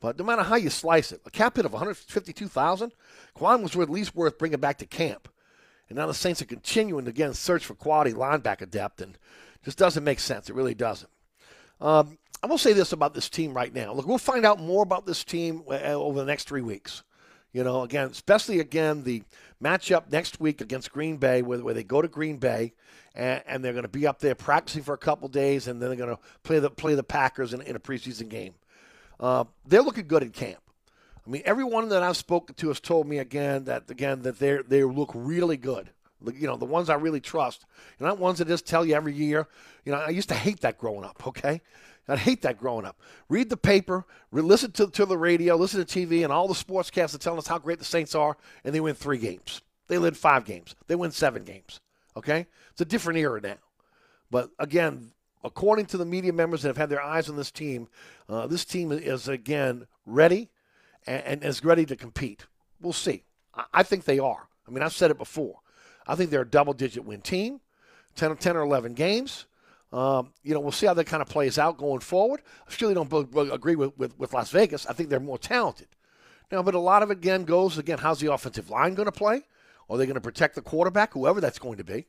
But 0.00 0.18
no 0.18 0.24
matter 0.24 0.42
how 0.42 0.56
you 0.56 0.70
slice 0.70 1.12
it, 1.12 1.20
a 1.26 1.30
cap 1.30 1.56
hit 1.56 1.66
of 1.66 1.72
152000 1.74 2.92
Kwon 3.36 3.62
was 3.62 3.76
at 3.76 3.90
least 3.90 4.16
worth 4.16 4.38
bringing 4.38 4.60
back 4.60 4.78
to 4.78 4.86
camp. 4.86 5.28
And 5.88 5.96
now 5.96 6.06
the 6.06 6.14
Saints 6.14 6.42
are 6.42 6.46
continuing 6.46 7.04
to 7.04 7.10
again 7.10 7.34
search 7.34 7.64
for 7.64 7.74
quality 7.74 8.12
linebacker 8.12 8.70
depth, 8.70 9.00
and 9.00 9.18
just 9.64 9.78
doesn't 9.78 10.04
make 10.04 10.20
sense. 10.20 10.48
It 10.48 10.54
really 10.54 10.74
doesn't. 10.74 11.10
Um, 11.80 12.18
I 12.42 12.46
will 12.46 12.58
say 12.58 12.72
this 12.72 12.92
about 12.92 13.14
this 13.14 13.28
team 13.28 13.54
right 13.54 13.74
now. 13.74 13.92
Look, 13.92 14.06
we'll 14.06 14.18
find 14.18 14.46
out 14.46 14.60
more 14.60 14.82
about 14.82 15.06
this 15.06 15.24
team 15.24 15.62
uh, 15.68 15.74
over 15.74 16.20
the 16.20 16.26
next 16.26 16.48
three 16.48 16.62
weeks. 16.62 17.02
You 17.52 17.64
know, 17.64 17.82
again, 17.82 18.08
especially 18.10 18.60
again 18.60 19.04
the 19.04 19.22
matchup 19.62 20.12
next 20.12 20.38
week 20.38 20.60
against 20.60 20.92
Green 20.92 21.16
Bay, 21.16 21.42
where, 21.42 21.58
where 21.60 21.74
they 21.74 21.82
go 21.82 22.02
to 22.02 22.08
Green 22.08 22.36
Bay 22.36 22.74
and, 23.14 23.42
and 23.46 23.64
they're 23.64 23.72
going 23.72 23.82
to 23.82 23.88
be 23.88 24.06
up 24.06 24.20
there 24.20 24.34
practicing 24.34 24.82
for 24.82 24.94
a 24.94 24.98
couple 24.98 25.28
days, 25.28 25.66
and 25.66 25.80
then 25.80 25.88
they're 25.88 25.98
going 25.98 26.14
to 26.14 26.22
play 26.42 26.58
the 26.58 26.70
play 26.70 26.94
the 26.94 27.02
Packers 27.02 27.54
in, 27.54 27.62
in 27.62 27.74
a 27.74 27.80
preseason 27.80 28.28
game. 28.28 28.54
Uh, 29.18 29.44
they're 29.66 29.82
looking 29.82 30.06
good 30.06 30.22
in 30.22 30.30
camp. 30.30 30.60
I 31.28 31.30
mean, 31.30 31.42
everyone 31.44 31.90
that 31.90 32.02
I've 32.02 32.16
spoken 32.16 32.54
to 32.54 32.68
has 32.68 32.80
told 32.80 33.06
me 33.06 33.18
again 33.18 33.64
that 33.64 33.90
again 33.90 34.22
that 34.22 34.38
they 34.38 34.58
they 34.66 34.82
look 34.82 35.10
really 35.14 35.58
good. 35.58 35.90
You 36.24 36.46
know, 36.46 36.56
the 36.56 36.64
ones 36.64 36.88
I 36.88 36.94
really 36.94 37.20
trust, 37.20 37.66
and 37.98 38.08
not 38.08 38.18
ones 38.18 38.38
that 38.38 38.48
just 38.48 38.66
tell 38.66 38.84
you 38.84 38.94
every 38.94 39.12
year. 39.12 39.46
You 39.84 39.92
know, 39.92 39.98
I 39.98 40.08
used 40.08 40.30
to 40.30 40.34
hate 40.34 40.60
that 40.60 40.78
growing 40.78 41.04
up. 41.04 41.26
Okay, 41.26 41.60
I 42.08 42.16
hate 42.16 42.40
that 42.42 42.58
growing 42.58 42.86
up. 42.86 42.98
Read 43.28 43.50
the 43.50 43.58
paper, 43.58 44.06
listen 44.32 44.72
to, 44.72 44.86
to 44.88 45.04
the 45.04 45.18
radio, 45.18 45.54
listen 45.54 45.84
to 45.84 45.98
TV, 45.98 46.24
and 46.24 46.32
all 46.32 46.48
the 46.48 46.54
sportscasts 46.54 47.14
are 47.14 47.18
telling 47.18 47.38
us 47.38 47.46
how 47.46 47.58
great 47.58 47.78
the 47.78 47.84
Saints 47.84 48.14
are, 48.14 48.36
and 48.64 48.74
they 48.74 48.80
win 48.80 48.94
three 48.94 49.18
games. 49.18 49.60
They 49.86 49.98
win 49.98 50.14
five 50.14 50.46
games. 50.46 50.74
They 50.86 50.96
win 50.96 51.10
seven 51.10 51.44
games. 51.44 51.80
Okay, 52.16 52.46
it's 52.72 52.80
a 52.80 52.86
different 52.86 53.18
era 53.18 53.40
now. 53.42 53.58
But 54.30 54.50
again, 54.58 55.12
according 55.44 55.86
to 55.86 55.98
the 55.98 56.06
media 56.06 56.32
members 56.32 56.62
that 56.62 56.68
have 56.68 56.78
had 56.78 56.88
their 56.88 57.02
eyes 57.02 57.28
on 57.28 57.36
this 57.36 57.50
team, 57.50 57.88
uh, 58.30 58.46
this 58.46 58.64
team 58.64 58.92
is 58.92 59.28
again 59.28 59.86
ready 60.06 60.48
and, 61.08 61.24
and 61.24 61.44
is 61.44 61.64
ready 61.64 61.86
to 61.86 61.96
compete. 61.96 62.46
We'll 62.80 62.92
see. 62.92 63.24
I, 63.54 63.64
I 63.74 63.82
think 63.82 64.04
they 64.04 64.18
are. 64.18 64.48
I 64.66 64.70
mean, 64.70 64.82
I've 64.82 64.92
said 64.92 65.10
it 65.10 65.18
before. 65.18 65.60
I 66.06 66.14
think 66.14 66.30
they're 66.30 66.42
a 66.42 66.48
double 66.48 66.72
digit 66.72 67.04
win 67.04 67.20
team, 67.20 67.60
10, 68.16 68.36
10 68.36 68.56
or 68.56 68.62
11 68.62 68.94
games. 68.94 69.46
Um, 69.92 70.32
you 70.42 70.52
know, 70.52 70.60
we'll 70.60 70.72
see 70.72 70.86
how 70.86 70.94
that 70.94 71.04
kind 71.06 71.22
of 71.22 71.28
plays 71.28 71.58
out 71.58 71.78
going 71.78 72.00
forward. 72.00 72.42
I 72.66 72.70
surely 72.70 72.94
don't 72.94 73.08
b- 73.08 73.24
b- 73.24 73.50
agree 73.50 73.74
with, 73.74 73.96
with, 73.96 74.18
with 74.18 74.34
Las 74.34 74.50
Vegas. 74.50 74.86
I 74.86 74.92
think 74.92 75.08
they're 75.08 75.20
more 75.20 75.38
talented. 75.38 75.88
Now, 76.52 76.62
but 76.62 76.74
a 76.74 76.78
lot 76.78 77.02
of 77.02 77.10
it 77.10 77.18
again 77.18 77.44
goes 77.44 77.78
again. 77.78 77.98
How's 77.98 78.20
the 78.20 78.32
offensive 78.32 78.70
line 78.70 78.94
going 78.94 79.06
to 79.06 79.12
play? 79.12 79.42
Are 79.88 79.96
they 79.96 80.04
going 80.04 80.14
to 80.14 80.20
protect 80.20 80.54
the 80.54 80.62
quarterback, 80.62 81.14
whoever 81.14 81.40
that's 81.40 81.58
going 81.58 81.78
to 81.78 81.84
be? 81.84 82.06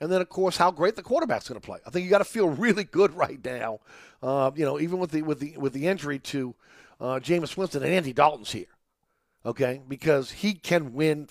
And 0.00 0.10
then, 0.10 0.20
of 0.20 0.28
course, 0.28 0.56
how 0.56 0.72
great 0.72 0.96
the 0.96 1.02
quarterback's 1.02 1.48
going 1.48 1.60
to 1.60 1.64
play. 1.64 1.78
I 1.86 1.90
think 1.90 2.04
you 2.04 2.10
got 2.10 2.18
to 2.18 2.24
feel 2.24 2.48
really 2.48 2.84
good 2.84 3.14
right 3.14 3.38
now. 3.44 3.80
Uh, 4.20 4.50
you 4.56 4.64
know, 4.64 4.80
even 4.80 4.98
with 4.98 5.12
the 5.12 5.22
with 5.22 5.38
the 5.38 5.56
with 5.56 5.72
the 5.72 5.86
injury 5.86 6.18
to 6.18 6.54
uh, 7.02 7.18
Jameis 7.18 7.56
Winston 7.56 7.82
and 7.82 7.92
Andy 7.92 8.12
Dalton's 8.12 8.52
here, 8.52 8.66
okay, 9.44 9.82
because 9.88 10.30
he 10.30 10.54
can 10.54 10.94
win. 10.94 11.28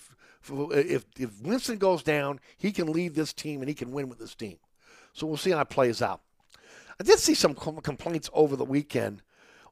If 0.50 1.06
if 1.18 1.40
Winston 1.40 1.78
goes 1.78 2.02
down, 2.02 2.40
he 2.58 2.72
can 2.72 2.92
lead 2.92 3.14
this 3.14 3.32
team 3.32 3.60
and 3.60 3.68
he 3.68 3.74
can 3.74 3.90
win 3.90 4.08
with 4.08 4.18
this 4.18 4.34
team. 4.34 4.58
So 5.14 5.26
we'll 5.26 5.36
see 5.38 5.52
how 5.52 5.60
it 5.60 5.70
plays 5.70 6.02
out. 6.02 6.20
I 7.00 7.04
did 7.04 7.18
see 7.18 7.34
some 7.34 7.54
com- 7.54 7.80
complaints 7.80 8.28
over 8.34 8.54
the 8.54 8.64
weekend 8.64 9.22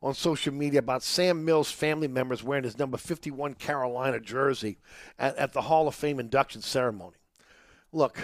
on 0.03 0.15
social 0.15 0.55
media 0.55 0.79
about 0.79 1.03
Sam 1.03 1.45
Mills' 1.45 1.71
family 1.71 2.09
members 2.09 2.43
wearing 2.43 2.65
his 2.65 2.79
number 2.79 2.97
51 2.97 3.55
Carolina 3.55 4.21
jersey 4.21 4.79
at, 5.19 5.37
at 5.37 5.53
the 5.53 5.63
Hall 5.63 5.87
of 5.87 5.95
Fame 5.95 6.19
induction 6.19 6.63
ceremony. 6.63 7.17
Look, 7.93 8.19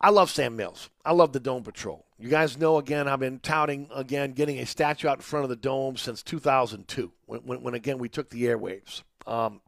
I 0.00 0.10
love 0.10 0.30
Sam 0.30 0.56
Mills. 0.56 0.88
I 1.04 1.12
love 1.12 1.32
the 1.32 1.40
Dome 1.40 1.62
Patrol. 1.62 2.06
You 2.18 2.28
guys 2.28 2.56
know, 2.56 2.78
again, 2.78 3.06
I've 3.06 3.20
been 3.20 3.38
touting, 3.38 3.88
again, 3.94 4.32
getting 4.32 4.58
a 4.58 4.66
statue 4.66 5.08
out 5.08 5.18
in 5.18 5.22
front 5.22 5.44
of 5.44 5.50
the 5.50 5.56
Dome 5.56 5.96
since 5.96 6.22
2002, 6.22 7.12
when, 7.26 7.40
when, 7.40 7.62
when 7.62 7.74
again, 7.74 7.98
we 7.98 8.08
took 8.08 8.30
the 8.30 8.44
airwaves. 8.44 9.02
Um, 9.26 9.60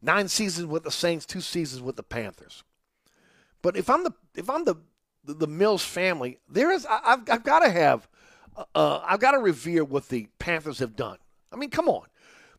nine 0.00 0.28
seasons 0.28 0.66
with 0.66 0.82
the 0.82 0.90
Saints, 0.90 1.24
two 1.24 1.40
seasons 1.40 1.82
with 1.82 1.96
the 1.96 2.02
Panthers. 2.02 2.64
But 3.62 3.76
if 3.76 3.88
I'm 3.88 4.02
the 4.02 4.12
if 4.34 4.50
I'm 4.50 4.64
the 4.64 4.74
the, 5.24 5.34
the 5.34 5.46
Mills 5.46 5.84
family, 5.84 6.38
there 6.48 6.72
is 6.72 6.84
I, 6.84 7.00
have 7.04 7.22
I've 7.30 7.44
got 7.44 7.60
to 7.60 7.70
have 7.70 8.08
uh, 8.74 9.00
I've 9.04 9.20
got 9.20 9.32
to 9.32 9.38
revere 9.38 9.84
what 9.84 10.08
the 10.08 10.28
Panthers 10.40 10.80
have 10.80 10.96
done. 10.96 11.18
I 11.52 11.56
mean, 11.56 11.70
come 11.70 11.88
on, 11.88 12.06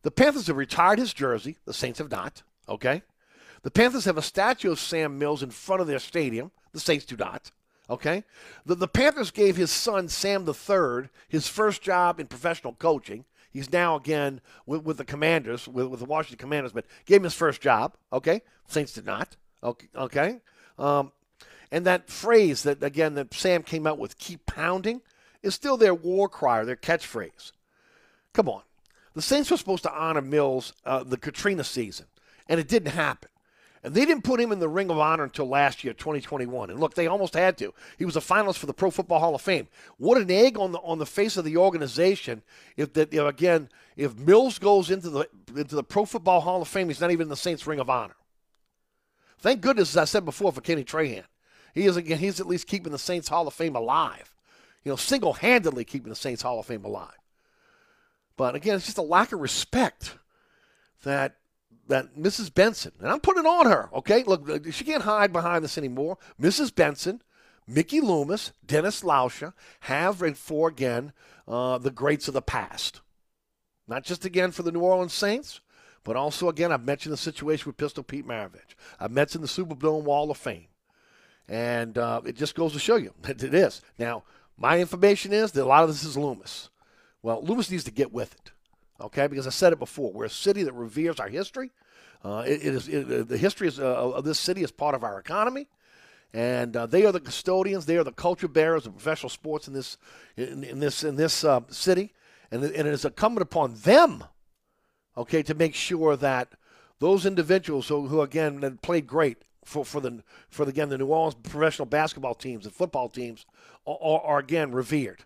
the 0.02 0.10
Panthers 0.10 0.46
have 0.46 0.56
retired 0.56 0.98
his 0.98 1.12
jersey. 1.12 1.58
The 1.66 1.74
Saints 1.74 1.98
have 1.98 2.10
not. 2.10 2.42
Okay, 2.68 3.02
the 3.64 3.72
Panthers 3.72 4.04
have 4.04 4.16
a 4.16 4.22
statue 4.22 4.70
of 4.70 4.78
Sam 4.78 5.18
Mills 5.18 5.42
in 5.42 5.50
front 5.50 5.82
of 5.82 5.88
their 5.88 5.98
stadium. 5.98 6.52
The 6.72 6.80
Saints 6.80 7.04
do 7.04 7.16
not. 7.16 7.50
Okay, 7.90 8.24
the 8.64 8.74
the 8.74 8.88
Panthers 8.88 9.30
gave 9.30 9.56
his 9.56 9.70
son 9.70 10.08
Sam 10.08 10.46
Third 10.46 11.10
his 11.28 11.48
first 11.48 11.82
job 11.82 12.18
in 12.20 12.28
professional 12.28 12.74
coaching. 12.74 13.26
He's 13.50 13.70
now 13.70 13.96
again 13.96 14.40
with, 14.64 14.84
with 14.84 14.96
the 14.96 15.04
Commanders, 15.04 15.68
with, 15.68 15.86
with 15.88 16.00
the 16.00 16.06
Washington 16.06 16.38
Commanders, 16.38 16.72
but 16.72 16.86
gave 17.04 17.18
him 17.18 17.24
his 17.24 17.34
first 17.34 17.60
job. 17.60 17.94
Okay, 18.12 18.40
Saints 18.66 18.92
did 18.92 19.04
not. 19.04 19.36
Okay, 19.62 19.88
okay. 19.94 20.40
Um, 20.78 21.12
and 21.70 21.84
that 21.86 22.08
phrase 22.08 22.62
that, 22.62 22.82
again, 22.82 23.14
that 23.14 23.34
Sam 23.34 23.62
came 23.62 23.86
out 23.86 23.98
with, 23.98 24.16
keep 24.16 24.46
pounding, 24.46 25.02
is 25.42 25.54
still 25.54 25.76
their 25.76 25.94
war 25.94 26.28
cry, 26.28 26.64
their 26.64 26.76
catchphrase. 26.76 27.52
Come 28.32 28.48
on. 28.48 28.62
The 29.14 29.22
Saints 29.22 29.50
were 29.50 29.56
supposed 29.56 29.84
to 29.84 29.92
honor 29.92 30.22
Mills 30.22 30.72
uh, 30.84 31.04
the 31.04 31.16
Katrina 31.16 31.64
season, 31.64 32.06
and 32.48 32.58
it 32.58 32.66
didn't 32.66 32.92
happen. 32.92 33.28
And 33.84 33.94
they 33.94 34.06
didn't 34.06 34.24
put 34.24 34.40
him 34.40 34.50
in 34.50 34.60
the 34.60 34.68
Ring 34.68 34.90
of 34.90 34.98
Honor 34.98 35.24
until 35.24 35.46
last 35.46 35.84
year, 35.84 35.92
2021. 35.92 36.70
And 36.70 36.80
look, 36.80 36.94
they 36.94 37.06
almost 37.06 37.34
had 37.34 37.58
to. 37.58 37.74
He 37.98 38.06
was 38.06 38.16
a 38.16 38.20
finalist 38.20 38.56
for 38.56 38.64
the 38.64 38.72
Pro 38.72 38.90
Football 38.90 39.20
Hall 39.20 39.34
of 39.34 39.42
Fame. 39.42 39.68
What 39.98 40.16
an 40.16 40.30
egg 40.30 40.58
on 40.58 40.72
the 40.72 40.78
on 40.78 40.98
the 40.98 41.06
face 41.06 41.36
of 41.36 41.44
the 41.44 41.58
organization 41.58 42.42
if 42.78 42.94
that 42.94 43.12
you 43.12 43.20
know, 43.20 43.26
again 43.26 43.68
if 43.94 44.16
Mills 44.16 44.58
goes 44.58 44.90
into 44.90 45.10
the 45.10 45.28
into 45.54 45.76
the 45.76 45.84
Pro 45.84 46.06
Football 46.06 46.40
Hall 46.40 46.62
of 46.62 46.68
Fame, 46.68 46.88
he's 46.88 47.00
not 47.00 47.10
even 47.10 47.24
in 47.24 47.28
the 47.28 47.36
Saints 47.36 47.66
Ring 47.66 47.78
of 47.78 47.90
Honor. 47.90 48.16
Thank 49.38 49.60
goodness, 49.60 49.90
as 49.90 49.98
I 49.98 50.04
said 50.06 50.24
before, 50.24 50.50
for 50.50 50.62
Kenny 50.62 50.84
Trahan. 50.84 51.24
He 51.74 51.84
is 51.84 51.98
again. 51.98 52.18
He's 52.18 52.40
at 52.40 52.46
least 52.46 52.66
keeping 52.66 52.90
the 52.92 52.98
Saints 52.98 53.28
Hall 53.28 53.46
of 53.46 53.52
Fame 53.52 53.76
alive. 53.76 54.34
You 54.82 54.92
know, 54.92 54.96
single-handedly 54.96 55.84
keeping 55.84 56.08
the 56.08 56.16
Saints 56.16 56.40
Hall 56.40 56.58
of 56.58 56.66
Fame 56.66 56.84
alive. 56.84 57.18
But 58.36 58.54
again, 58.54 58.76
it's 58.76 58.86
just 58.86 58.98
a 58.98 59.02
lack 59.02 59.32
of 59.32 59.40
respect 59.40 60.16
that 61.02 61.36
that 61.88 62.16
Mrs. 62.16 62.52
Benson, 62.52 62.92
and 63.00 63.08
I'm 63.10 63.20
putting 63.20 63.44
it 63.44 63.48
on 63.48 63.66
her. 63.66 63.90
Okay, 63.92 64.22
look, 64.24 64.72
she 64.72 64.84
can't 64.84 65.02
hide 65.02 65.32
behind 65.32 65.64
this 65.64 65.78
anymore. 65.78 66.18
Mrs. 66.40 66.74
Benson, 66.74 67.22
Mickey 67.66 68.00
Loomis, 68.00 68.52
Dennis 68.64 69.02
Lauscha 69.02 69.52
have 69.80 70.22
and 70.22 70.36
for 70.36 70.68
again 70.68 71.12
uh, 71.46 71.78
the 71.78 71.90
greats 71.90 72.28
of 72.28 72.34
the 72.34 72.42
past. 72.42 73.00
Not 73.86 74.04
just 74.04 74.24
again 74.24 74.50
for 74.50 74.62
the 74.62 74.72
New 74.72 74.80
Orleans 74.80 75.12
Saints, 75.12 75.60
but 76.04 76.16
also 76.16 76.48
again 76.48 76.72
I've 76.72 76.84
mentioned 76.84 77.12
the 77.12 77.18
situation 77.18 77.66
with 77.66 77.76
Pistol 77.76 78.04
Pete 78.04 78.26
Maravich. 78.26 78.74
I've 78.98 79.12
mentioned 79.12 79.44
the 79.44 79.48
Superdome 79.48 80.04
Wall 80.04 80.30
of 80.30 80.36
Fame. 80.36 80.68
And 81.48 81.98
uh, 81.98 82.22
it 82.24 82.36
just 82.36 82.54
goes 82.54 82.72
to 82.72 82.78
show 82.78 82.96
you 82.96 83.12
that 83.22 83.42
it 83.42 83.54
is. 83.54 83.82
Now, 83.98 84.24
my 84.56 84.80
information 84.80 85.32
is 85.32 85.52
that 85.52 85.64
a 85.64 85.66
lot 85.66 85.82
of 85.82 85.90
this 85.90 86.04
is 86.04 86.16
Loomis. 86.16 86.70
Well, 87.22 87.42
Loomis 87.42 87.70
needs 87.70 87.84
to 87.84 87.90
get 87.90 88.12
with 88.12 88.34
it, 88.34 88.52
okay? 89.00 89.26
Because 89.26 89.46
I 89.46 89.50
said 89.50 89.72
it 89.72 89.78
before. 89.78 90.12
We're 90.12 90.24
a 90.24 90.30
city 90.30 90.62
that 90.62 90.72
reveres 90.72 91.20
our 91.20 91.28
history. 91.28 91.70
Uh, 92.24 92.44
it, 92.46 92.64
it 92.64 92.74
is 92.74 92.88
it, 92.88 93.28
the 93.28 93.36
history 93.36 93.68
is, 93.68 93.78
uh, 93.78 94.12
of 94.12 94.24
this 94.24 94.38
city 94.38 94.62
is 94.62 94.70
part 94.70 94.94
of 94.94 95.04
our 95.04 95.18
economy, 95.18 95.68
and 96.32 96.76
uh, 96.76 96.86
they 96.86 97.04
are 97.04 97.12
the 97.12 97.20
custodians. 97.20 97.84
They 97.84 97.98
are 97.98 98.04
the 98.04 98.12
culture 98.12 98.48
bearers 98.48 98.86
of 98.86 98.94
professional 98.94 99.30
sports 99.30 99.68
in 99.68 99.74
this 99.74 99.98
in, 100.36 100.64
in 100.64 100.80
this 100.80 101.04
in 101.04 101.16
this 101.16 101.44
uh, 101.44 101.60
city, 101.68 102.14
and, 102.50 102.64
and 102.64 102.88
it 102.88 102.94
is 102.94 103.04
incumbent 103.04 103.42
upon 103.42 103.74
them, 103.74 104.24
okay, 105.16 105.42
to 105.42 105.54
make 105.54 105.74
sure 105.74 106.16
that 106.16 106.52
those 106.98 107.26
individuals 107.26 107.88
who, 107.88 108.06
who 108.06 108.22
again 108.22 108.78
played 108.80 109.06
great 109.06 109.38
for, 109.64 109.84
for 109.84 110.00
the 110.00 110.22
for 110.48 110.64
the, 110.64 110.70
again 110.70 110.88
the 110.88 110.98
New 110.98 111.06
Orleans 111.06 111.34
professional 111.34 111.86
basketball 111.86 112.34
teams 112.34 112.64
and 112.64 112.74
football 112.74 113.08
teams 113.08 113.44
are, 113.86 113.98
are, 114.00 114.20
are, 114.20 114.38
again 114.38 114.72
revered, 114.72 115.24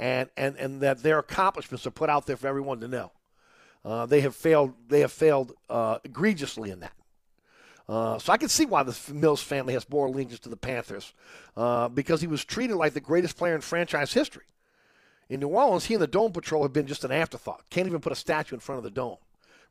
and, 0.00 0.30
and 0.34 0.56
and 0.56 0.80
that 0.80 1.02
their 1.02 1.18
accomplishments 1.18 1.86
are 1.86 1.90
put 1.90 2.08
out 2.08 2.26
there 2.26 2.36
for 2.36 2.48
everyone 2.48 2.80
to 2.80 2.88
know. 2.88 3.12
Uh, 3.84 4.06
they 4.06 4.22
have 4.22 4.34
failed. 4.34 4.72
They 4.88 5.00
have 5.00 5.12
failed 5.12 5.52
uh, 5.68 5.98
egregiously 6.02 6.70
in 6.70 6.80
that. 6.80 6.94
Uh, 7.86 8.18
so 8.18 8.32
I 8.32 8.38
can 8.38 8.48
see 8.48 8.66
why 8.66 8.82
the 8.82 8.96
Mills 9.12 9.42
family 9.42 9.74
has 9.74 9.88
more 9.90 10.06
allegiance 10.06 10.40
to 10.40 10.48
the 10.48 10.56
Panthers 10.56 11.12
uh, 11.56 11.88
because 11.88 12.20
he 12.20 12.26
was 12.26 12.44
treated 12.44 12.76
like 12.76 12.94
the 12.94 13.00
greatest 13.00 13.36
player 13.36 13.54
in 13.54 13.60
franchise 13.60 14.12
history. 14.12 14.44
In 15.28 15.40
New 15.40 15.48
Orleans, 15.48 15.86
he 15.86 15.94
and 15.94 16.02
the 16.02 16.06
Dome 16.06 16.32
Patrol 16.32 16.62
have 16.62 16.72
been 16.72 16.86
just 16.86 17.04
an 17.04 17.12
afterthought. 17.12 17.62
Can't 17.68 17.86
even 17.86 18.00
put 18.00 18.12
a 18.12 18.16
statue 18.16 18.54
in 18.54 18.60
front 18.60 18.78
of 18.78 18.84
the 18.84 18.90
dome. 18.90 19.16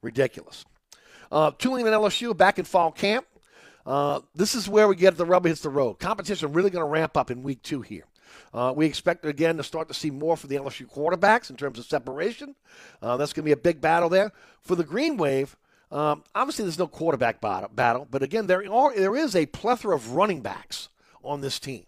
Ridiculous. 0.02 0.66
Uh, 1.32 1.52
Tulane 1.58 1.88
and 1.88 1.96
LSU 1.96 2.36
back 2.36 2.60
in 2.60 2.66
fall 2.66 2.92
camp. 2.92 3.26
Uh, 3.86 4.20
this 4.36 4.54
is 4.54 4.70
where 4.70 4.88
we 4.88 4.96
get 4.96 5.16
the 5.18 5.26
rubber 5.26 5.48
hits 5.48 5.62
the 5.62 5.70
road. 5.70 5.96
Competition 6.00 6.54
really 6.54 6.70
going 6.70 6.84
to 6.84 6.90
ramp 6.90 7.16
up 7.16 7.32
in 7.32 7.42
week 7.42 7.62
two 7.64 7.82
here. 7.82 8.06
Uh, 8.54 8.74
we 8.76 8.86
expect 8.86 9.26
again 9.26 9.58
to 9.58 9.64
start 9.64 9.88
to 9.88 9.94
see 9.94 10.10
more 10.10 10.38
for 10.38 10.48
the 10.48 10.56
LSU 10.56 10.88
quarterbacks 10.92 11.50
in 11.50 11.56
terms 11.56 11.80
of 11.80 11.86
separation. 11.86 12.56
Uh, 13.02 13.18
that's 13.18 13.34
going 13.34 13.44
to 13.44 13.48
be 13.48 13.52
a 13.52 13.58
big 13.58 13.82
battle 13.82 14.10
there 14.10 14.32
for 14.62 14.76
the 14.76 14.84
Green 14.84 15.18
Wave. 15.18 15.56
Um, 15.92 16.24
obviously, 16.36 16.66
there's 16.66 16.78
no 16.78 16.88
quarterback 16.88 17.42
battle, 17.42 18.08
but 18.10 18.22
again, 18.22 18.48
there 18.48 18.72
are 18.72 18.96
there 18.96 19.16
is 19.16 19.36
a 19.36 19.48
plethora 19.48 19.96
of 19.96 20.12
running 20.12 20.42
backs 20.42 20.90
on 21.24 21.42
this 21.42 21.60
team. 21.60 21.86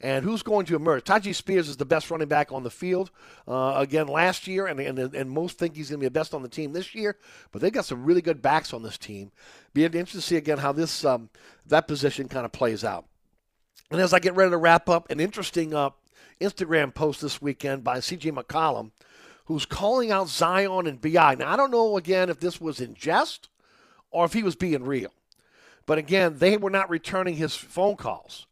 And 0.00 0.22
who's 0.24 0.42
going 0.42 0.66
to 0.66 0.76
emerge? 0.76 1.04
Tyjae 1.04 1.34
Spears 1.34 1.66
is 1.66 1.78
the 1.78 1.86
best 1.86 2.10
running 2.10 2.28
back 2.28 2.52
on 2.52 2.62
the 2.62 2.70
field 2.70 3.10
uh, 3.48 3.74
again 3.76 4.06
last 4.06 4.46
year, 4.46 4.66
and, 4.66 4.78
and, 4.78 4.98
and 4.98 5.30
most 5.30 5.58
think 5.58 5.76
he's 5.76 5.88
going 5.88 5.98
to 5.98 6.02
be 6.02 6.06
the 6.06 6.10
best 6.10 6.34
on 6.34 6.42
the 6.42 6.48
team 6.48 6.74
this 6.74 6.94
year. 6.94 7.16
But 7.52 7.62
they've 7.62 7.72
got 7.72 7.86
some 7.86 8.04
really 8.04 8.20
good 8.20 8.42
backs 8.42 8.74
on 8.74 8.82
this 8.82 8.98
team. 8.98 9.32
Be 9.72 9.84
interested 9.84 10.18
to 10.18 10.20
see 10.20 10.36
again 10.36 10.58
how 10.58 10.72
this 10.72 11.06
um, 11.06 11.30
that 11.66 11.88
position 11.88 12.28
kind 12.28 12.44
of 12.44 12.52
plays 12.52 12.84
out. 12.84 13.06
And 13.94 14.02
as 14.02 14.12
I 14.12 14.18
get 14.18 14.34
ready 14.34 14.50
to 14.50 14.56
wrap 14.56 14.88
up, 14.88 15.08
an 15.08 15.20
interesting 15.20 15.72
uh, 15.72 15.90
Instagram 16.40 16.92
post 16.92 17.20
this 17.20 17.40
weekend 17.40 17.84
by 17.84 18.00
C.J. 18.00 18.32
McCollum, 18.32 18.90
who's 19.44 19.64
calling 19.64 20.10
out 20.10 20.28
Zion 20.28 20.88
and 20.88 21.00
BI. 21.00 21.36
Now 21.36 21.52
I 21.52 21.56
don't 21.56 21.70
know 21.70 21.96
again 21.96 22.28
if 22.28 22.40
this 22.40 22.60
was 22.60 22.80
in 22.80 22.94
jest 22.94 23.48
or 24.10 24.24
if 24.24 24.32
he 24.32 24.42
was 24.42 24.56
being 24.56 24.82
real. 24.82 25.12
But 25.86 25.98
again, 25.98 26.38
they 26.38 26.56
were 26.56 26.70
not 26.70 26.90
returning 26.90 27.36
his 27.36 27.54
phone 27.54 27.94
calls. 27.94 28.48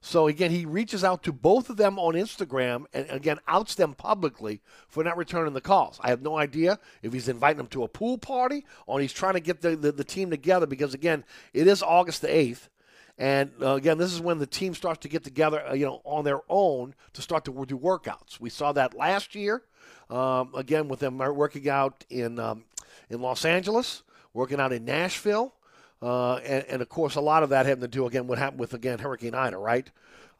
So 0.00 0.28
again, 0.28 0.52
he 0.52 0.64
reaches 0.64 1.02
out 1.02 1.24
to 1.24 1.32
both 1.32 1.70
of 1.70 1.76
them 1.76 1.98
on 1.98 2.14
Instagram 2.14 2.84
and 2.92 3.10
again 3.10 3.40
outs 3.48 3.74
them 3.74 3.94
publicly 3.94 4.60
for 4.86 5.02
not 5.02 5.16
returning 5.16 5.54
the 5.54 5.60
calls. 5.60 5.98
I 6.02 6.10
have 6.10 6.22
no 6.22 6.38
idea 6.38 6.78
if 7.02 7.12
he's 7.12 7.28
inviting 7.28 7.56
them 7.56 7.66
to 7.68 7.82
a 7.82 7.88
pool 7.88 8.16
party 8.16 8.64
or 8.86 9.00
he's 9.00 9.12
trying 9.12 9.34
to 9.34 9.40
get 9.40 9.60
the, 9.60 9.74
the, 9.74 9.90
the 9.90 10.04
team 10.04 10.30
together 10.30 10.66
because 10.66 10.94
again, 10.94 11.24
it 11.52 11.66
is 11.66 11.82
August 11.82 12.22
the 12.22 12.28
8th. 12.28 12.68
And 13.16 13.52
uh, 13.62 13.74
again, 13.74 13.98
this 13.98 14.12
is 14.12 14.20
when 14.20 14.38
the 14.38 14.46
team 14.46 14.74
starts 14.74 15.00
to 15.00 15.08
get 15.08 15.22
together, 15.22 15.64
uh, 15.66 15.74
you 15.74 15.86
know, 15.86 16.00
on 16.04 16.24
their 16.24 16.40
own 16.48 16.94
to 17.12 17.22
start 17.22 17.44
to 17.44 17.52
do 17.66 17.78
workouts. 17.78 18.40
We 18.40 18.50
saw 18.50 18.72
that 18.72 18.94
last 18.94 19.34
year, 19.34 19.62
um, 20.10 20.50
again 20.54 20.88
with 20.88 21.00
them 21.00 21.18
working 21.18 21.68
out 21.68 22.04
in 22.10 22.38
um, 22.38 22.64
in 23.08 23.20
Los 23.20 23.44
Angeles, 23.44 24.02
working 24.32 24.58
out 24.60 24.72
in 24.72 24.84
Nashville, 24.84 25.54
uh, 26.02 26.36
and, 26.36 26.64
and, 26.68 26.82
of 26.82 26.88
course, 26.88 27.14
a 27.14 27.20
lot 27.20 27.42
of 27.42 27.50
that 27.50 27.66
having 27.66 27.82
to 27.82 27.88
do 27.88 28.06
again 28.06 28.26
what 28.26 28.38
happened 28.38 28.60
with 28.60 28.74
again 28.74 28.98
Hurricane 28.98 29.34
Ida, 29.34 29.56
right? 29.56 29.90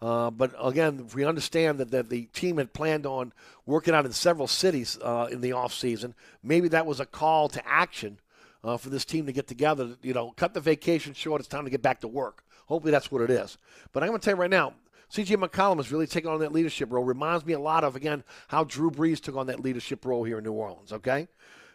Uh, 0.02 0.30
but 0.30 0.54
again, 0.62 1.08
we 1.14 1.24
understand 1.24 1.78
that, 1.78 1.90
that 1.90 2.10
the 2.10 2.26
team 2.26 2.58
had 2.58 2.74
planned 2.74 3.06
on 3.06 3.32
working 3.64 3.94
out 3.94 4.04
in 4.04 4.12
several 4.12 4.46
cities 4.46 4.98
uh, 5.00 5.28
in 5.30 5.40
the 5.40 5.52
off 5.52 5.72
season. 5.72 6.14
Maybe 6.42 6.68
that 6.68 6.84
was 6.84 7.00
a 7.00 7.06
call 7.06 7.48
to 7.48 7.66
action 7.66 8.18
uh, 8.62 8.76
for 8.76 8.90
this 8.90 9.06
team 9.06 9.24
to 9.24 9.32
get 9.32 9.46
together. 9.46 9.96
You 10.02 10.12
know, 10.12 10.32
cut 10.32 10.52
the 10.52 10.60
vacation 10.60 11.14
short. 11.14 11.40
It's 11.40 11.48
time 11.48 11.64
to 11.64 11.70
get 11.70 11.80
back 11.80 12.00
to 12.00 12.08
work. 12.08 12.43
Hopefully, 12.66 12.90
that's 12.90 13.10
what 13.10 13.22
it 13.22 13.30
is. 13.30 13.58
But 13.92 14.02
I'm 14.02 14.08
going 14.10 14.20
to 14.20 14.24
tell 14.24 14.34
you 14.34 14.40
right 14.40 14.50
now, 14.50 14.74
CJ 15.10 15.36
McCollum 15.36 15.76
has 15.76 15.92
really 15.92 16.06
taken 16.06 16.30
on 16.30 16.40
that 16.40 16.52
leadership 16.52 16.92
role. 16.92 17.04
Reminds 17.04 17.46
me 17.46 17.52
a 17.52 17.60
lot 17.60 17.84
of 17.84 17.94
again 17.94 18.24
how 18.48 18.64
Drew 18.64 18.90
Brees 18.90 19.20
took 19.20 19.36
on 19.36 19.46
that 19.46 19.60
leadership 19.60 20.04
role 20.04 20.24
here 20.24 20.38
in 20.38 20.44
New 20.44 20.52
Orleans. 20.52 20.92
Okay, 20.92 21.28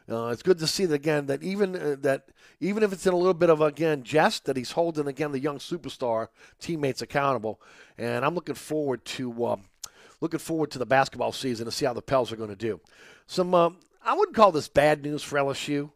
uh, 0.09 0.27
it's 0.27 0.43
good 0.43 0.57
to 0.59 0.67
see 0.67 0.85
that 0.85 0.95
again 0.95 1.27
that 1.27 1.43
even 1.43 1.75
uh, 1.75 1.95
that 2.01 2.29
even 2.59 2.83
if 2.83 2.91
it's 2.91 3.05
in 3.05 3.13
a 3.13 3.17
little 3.17 3.33
bit 3.33 3.49
of 3.49 3.61
again 3.61 4.03
jest 4.03 4.45
that 4.45 4.57
he's 4.57 4.71
holding 4.71 5.07
again 5.07 5.31
the 5.31 5.39
young 5.39 5.59
superstar 5.59 6.27
teammates 6.59 7.01
accountable, 7.01 7.61
and 7.97 8.25
I'm 8.25 8.35
looking 8.35 8.55
forward 8.55 9.05
to 9.05 9.45
um, 9.45 9.61
looking 10.19 10.39
forward 10.39 10.71
to 10.71 10.79
the 10.79 10.85
basketball 10.85 11.31
season 11.31 11.65
to 11.65 11.71
see 11.71 11.85
how 11.85 11.93
the 11.93 12.01
Pels 12.01 12.31
are 12.31 12.37
going 12.37 12.49
to 12.49 12.55
do. 12.55 12.81
Some 13.27 13.53
um, 13.53 13.77
I 14.03 14.15
wouldn't 14.15 14.35
call 14.35 14.51
this 14.51 14.67
bad 14.67 15.03
news 15.03 15.23
for 15.23 15.37
LSU. 15.37 15.91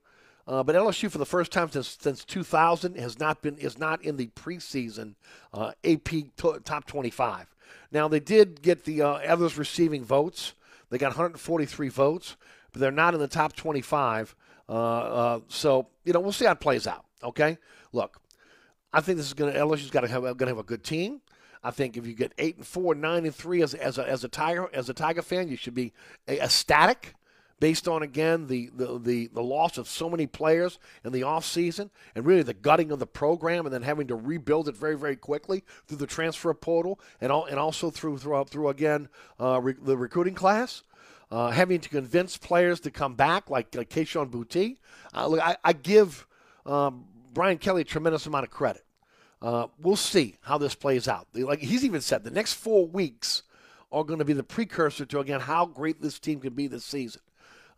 Uh, 0.45 0.61
but 0.61 0.75
LSU, 0.75 1.09
for 1.09 1.17
the 1.17 1.25
first 1.25 1.51
time 1.51 1.69
since, 1.71 1.97
since 1.99 2.25
2000, 2.25 2.97
has 2.97 3.19
not 3.19 3.41
been 3.41 3.57
is 3.57 3.77
not 3.77 4.03
in 4.03 4.17
the 4.17 4.27
preseason 4.27 5.15
uh, 5.53 5.71
AP 5.85 6.09
to, 6.37 6.59
top 6.65 6.85
25. 6.85 7.53
Now 7.91 8.07
they 8.07 8.19
did 8.19 8.61
get 8.61 8.83
the 8.83 9.01
uh, 9.01 9.07
others 9.07 9.57
receiving 9.57 10.03
votes. 10.03 10.53
They 10.89 10.97
got 10.97 11.07
143 11.07 11.89
votes, 11.89 12.35
but 12.71 12.81
they're 12.81 12.91
not 12.91 13.13
in 13.13 13.19
the 13.19 13.27
top 13.27 13.55
25. 13.55 14.35
Uh, 14.67 14.71
uh, 14.71 15.39
so 15.47 15.87
you 16.03 16.13
know 16.13 16.19
we'll 16.19 16.31
see 16.33 16.45
how 16.45 16.51
it 16.51 16.59
plays 16.59 16.87
out. 16.87 17.05
Okay, 17.23 17.57
look, 17.93 18.21
I 18.91 18.99
think 18.99 19.17
this 19.17 19.27
is 19.27 19.33
going 19.33 19.53
to 19.53 19.59
LSU's 19.59 19.91
got 19.91 20.01
to 20.01 20.07
have 20.09 20.23
going 20.23 20.37
to 20.39 20.47
have 20.47 20.57
a 20.57 20.63
good 20.63 20.83
team. 20.83 21.21
I 21.63 21.71
think 21.71 21.95
if 21.95 22.05
you 22.05 22.13
get 22.13 22.33
eight 22.37 22.57
and 22.57 22.67
four, 22.67 22.93
nine 22.93 23.25
and 23.25 23.33
three 23.33 23.61
as, 23.61 23.73
as 23.73 23.97
a 23.97 24.07
as 24.07 24.25
a 24.25 24.27
tiger 24.27 24.69
as 24.73 24.89
a 24.89 24.93
Tiger 24.93 25.21
fan, 25.21 25.47
you 25.47 25.55
should 25.55 25.73
be 25.73 25.93
ecstatic 26.27 27.13
based 27.63 27.87
on 27.87 28.03
again 28.03 28.47
the, 28.47 28.69
the, 28.75 28.99
the, 28.99 29.27
the, 29.27 29.41
loss 29.41 29.77
of 29.77 29.87
so 29.87 30.09
many 30.09 30.27
players 30.27 30.79
in 31.05 31.13
the 31.13 31.21
offseason 31.21 31.89
and 32.13 32.25
really 32.25 32.43
the 32.43 32.53
gutting 32.53 32.91
of 32.91 32.99
the 32.99 33.07
program 33.07 33.65
and 33.65 33.73
then 33.73 33.81
having 33.81 34.05
to 34.05 34.15
rebuild 34.15 34.67
it 34.67 34.75
very 34.75 34.97
very 34.97 35.15
quickly 35.15 35.63
through 35.87 35.95
the 35.95 36.05
transfer 36.05 36.53
portal 36.53 36.99
and 37.21 37.31
all, 37.31 37.45
and 37.45 37.57
also 37.57 37.89
through 37.89 38.17
through, 38.17 38.43
through 38.43 38.67
again 38.67 39.07
uh, 39.39 39.61
re, 39.61 39.73
the 39.81 39.95
recruiting 39.95 40.35
class. 40.35 40.83
Uh, 41.31 41.51
having 41.51 41.79
to 41.79 41.87
convince 41.87 42.37
players 42.37 42.81
to 42.81 42.91
come 42.91 43.15
back, 43.15 43.49
like, 43.49 43.73
like 43.73 43.89
Kayshon 43.89 44.29
Boutte. 44.29 44.77
Uh, 45.15 45.25
look, 45.25 45.41
I, 45.41 45.55
I 45.63 45.73
give 45.73 46.27
um, 46.63 47.05
Brian 47.33 47.57
Kelly 47.57 47.81
a 47.81 47.85
tremendous 47.85 48.27
amount 48.27 48.43
of 48.43 48.51
credit. 48.51 48.83
Uh, 49.41 49.67
we'll 49.79 49.95
see 49.95 50.37
how 50.41 50.59
this 50.59 50.75
plays 50.75 51.07
out. 51.07 51.27
Like 51.33 51.59
he's 51.59 51.83
even 51.85 52.01
said, 52.01 52.23
the 52.23 52.29
next 52.29 52.53
four 52.53 52.85
weeks 52.85 53.43
are 53.91 54.03
going 54.03 54.19
to 54.19 54.25
be 54.25 54.33
the 54.33 54.43
precursor 54.43 55.05
to 55.05 55.19
again 55.21 55.39
how 55.39 55.65
great 55.65 56.01
this 56.01 56.19
team 56.19 56.39
can 56.39 56.53
be 56.53 56.67
this 56.67 56.83
season. 56.83 57.21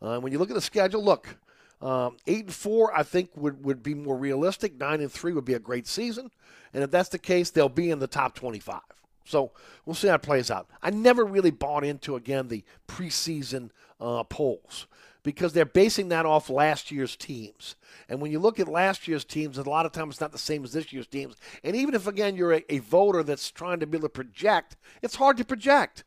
Uh, 0.01 0.19
when 0.19 0.31
you 0.31 0.39
look 0.39 0.49
at 0.49 0.55
the 0.55 0.62
schedule, 0.62 1.03
look, 1.03 1.38
um, 1.81 2.17
eight 2.27 2.45
and 2.45 2.53
four, 2.53 2.95
I 2.95 3.03
think 3.03 3.29
would, 3.36 3.63
would 3.63 3.81
be 3.84 3.93
more 3.93 4.17
realistic. 4.17 4.79
Nine 4.79 5.01
and 5.01 5.12
three 5.12 5.34
would 5.34 5.45
be 5.45 5.53
a 5.53 5.60
great 5.60 5.88
season, 5.88 6.31
and 6.73 6.84
if 6.84 6.91
that's 6.91 7.10
the 7.10 7.19
case, 7.19 7.49
they'll 7.49 7.69
be 7.69 7.91
in 7.91 7.99
the 7.99 8.08
top 8.08 8.36
twenty-five. 8.36 8.81
So 9.27 9.51
we'll 9.86 9.95
see 9.95 10.08
how 10.08 10.15
it 10.15 10.21
plays 10.21 10.51
out. 10.51 10.69
I 10.84 10.91
never 10.91 11.25
really 11.25 11.51
bought 11.51 11.84
into 11.84 12.15
again 12.15 12.47
the 12.47 12.63
preseason 12.88 13.71
uh, 13.99 14.23
polls 14.23 14.86
because 15.23 15.53
they're 15.53 15.65
basing 15.65 16.10
that 16.10 16.27
off 16.27 16.51
last 16.51 16.91
year's 16.91 17.15
teams. 17.15 17.75
And 18.08 18.21
when 18.21 18.31
you 18.31 18.38
look 18.38 18.60
at 18.60 18.67
last 18.67 19.08
year's 19.08 19.25
teams, 19.25 19.58
a 19.58 19.63
lot 19.63 19.88
of 19.88 19.91
times 19.91 20.13
it's 20.13 20.21
not 20.21 20.31
the 20.31 20.38
same 20.38 20.63
as 20.63 20.73
this 20.73 20.93
year's 20.93 21.08
teams. 21.08 21.36
And 21.63 21.75
even 21.75 21.95
if 21.95 22.05
again 22.05 22.36
you're 22.36 22.53
a, 22.53 22.63
a 22.69 22.77
voter 22.77 23.23
that's 23.23 23.49
trying 23.49 23.79
to 23.79 23.88
be 23.88 23.97
able 23.97 24.08
to 24.08 24.13
project, 24.13 24.77
it's 25.01 25.15
hard 25.15 25.38
to 25.38 25.45
project. 25.45 26.03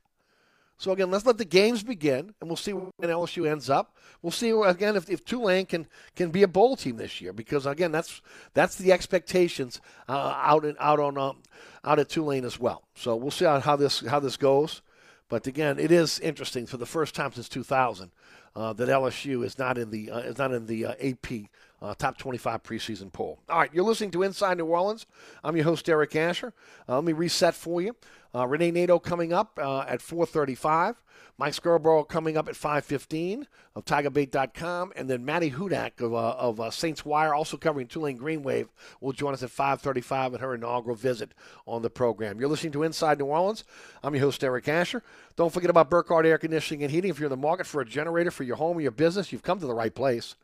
So 0.79 0.93
again, 0.93 1.11
let's 1.11 1.27
let 1.27 1.39
the 1.39 1.45
games 1.45 1.83
begin, 1.83 2.35
and 2.41 2.49
we'll 2.49 2.57
see 2.57 2.73
where 2.73 2.91
LSU 3.03 3.51
ends 3.51 3.69
up. 3.69 3.97
We'll 4.23 4.31
see 4.31 4.51
again 4.51 4.95
if, 4.95 5.11
if 5.11 5.25
Tulane 5.25 5.67
can 5.67 5.89
can 6.15 6.31
be 6.31 6.45
a 6.45 6.49
bowl 6.49 6.77
team 6.77 6.97
this 6.97 7.21
year, 7.21 7.33
because 7.33 7.67
again, 7.67 7.91
that's 7.91 8.23
that's 8.55 8.77
the 8.77 8.93
expectations 8.93 9.81
uh, 10.09 10.35
out 10.37 10.65
in, 10.65 10.77
out 10.79 11.01
on 11.01 11.19
um, 11.19 11.43
out 11.85 11.99
at 11.99 12.09
Tulane 12.09 12.45
as 12.45 12.61
well. 12.61 12.85
So 12.95 13.17
we'll 13.17 13.33
see 13.33 13.45
how, 13.45 13.59
how 13.59 13.75
this 13.75 14.01
how 14.07 14.21
this 14.21 14.37
goes. 14.37 14.83
But 15.29 15.47
again, 15.47 15.79
it 15.79 15.91
is 15.91 16.21
interesting 16.21 16.65
for 16.65 16.79
the 16.79 16.87
first 16.87 17.15
time 17.15 17.33
since 17.33 17.49
2000 17.51 18.11
uh, 18.57 18.73
that 18.73 18.89
LSU 18.89 19.45
is 19.45 19.59
not 19.59 19.79
in 19.79 19.91
the 19.91 20.11
uh, 20.11 20.19
is 20.19 20.39
not 20.39 20.53
in 20.53 20.67
the 20.67 20.87
uh, 20.87 20.95
AP 21.03 21.49
uh, 21.81 21.95
top 21.95 22.19
25 22.19 22.63
preseason 22.63 23.13
poll. 23.13 23.39
All 23.49 23.59
right, 23.59 23.73
you're 23.73 23.85
listening 23.85 24.11
to 24.13 24.23
Inside 24.23 24.59
New 24.59 24.67
Orleans. 24.67 25.07
I'm 25.45 25.55
your 25.55 25.65
host, 25.65 25.89
Eric 25.89 26.17
Asher. 26.17 26.53
Uh, 26.89 26.97
let 26.97 27.05
me 27.05 27.13
reset 27.13 27.55
for 27.55 27.81
you. 27.81 27.95
Uh, 28.35 28.47
Rene 28.47 28.71
Nadeau 28.71 28.99
coming 28.99 29.33
up 29.33 29.59
uh, 29.61 29.81
at 29.89 30.01
4:35. 30.01 30.97
Mike 31.39 31.55
Scarborough 31.55 32.03
coming 32.03 32.37
up 32.37 32.49
at 32.49 32.55
5:15 32.55 33.47
of 33.75 33.85
TigerBait.com, 33.85 34.93
and 34.97 35.09
then 35.09 35.25
Maddie 35.25 35.53
Hudak 35.53 36.01
of, 36.01 36.13
uh, 36.13 36.31
of 36.33 36.61
uh, 36.61 36.71
Saints 36.71 37.05
Wire, 37.05 37.33
also 37.33 37.57
covering 37.57 37.87
Tulane 37.87 38.17
Green 38.17 38.43
Wave, 38.43 38.69
will 39.01 39.13
join 39.13 39.35
us 39.35 39.43
at 39.43 39.51
5:35 39.51 40.35
at 40.35 40.41
her 40.41 40.55
inaugural 40.55 40.97
visit 40.97 41.33
on 41.67 41.83
the 41.83 41.91
program. 41.91 42.41
You're 42.41 42.49
listening 42.49 42.73
to 42.73 42.83
Inside 42.83 43.19
New 43.19 43.27
Orleans. 43.27 43.65
I'm 44.03 44.15
your 44.15 44.25
host, 44.25 44.43
Eric 44.43 44.69
Asher. 44.69 45.03
Don't 45.37 45.53
forget 45.53 45.71
about 45.71 45.91
Burkhardt 45.91 46.27
Air 46.27 46.39
Conditioning 46.39 46.83
and 46.83 46.91
Heating. 46.91 47.11
If 47.11 47.19
you're 47.19 47.27
in 47.27 47.31
the 47.31 47.37
market 47.37 47.67
for 47.67 47.81
a 47.81 47.87
generator 47.87 48.31
for 48.31 48.43
your 48.43 48.57
home 48.57 48.79
or 48.79 48.81
your 48.81 48.91
business, 48.91 49.33
you've 49.33 49.43
come 49.43 49.61
to 49.61 49.67
the 49.67 49.75
right 49.75 49.95
place. 49.95 50.35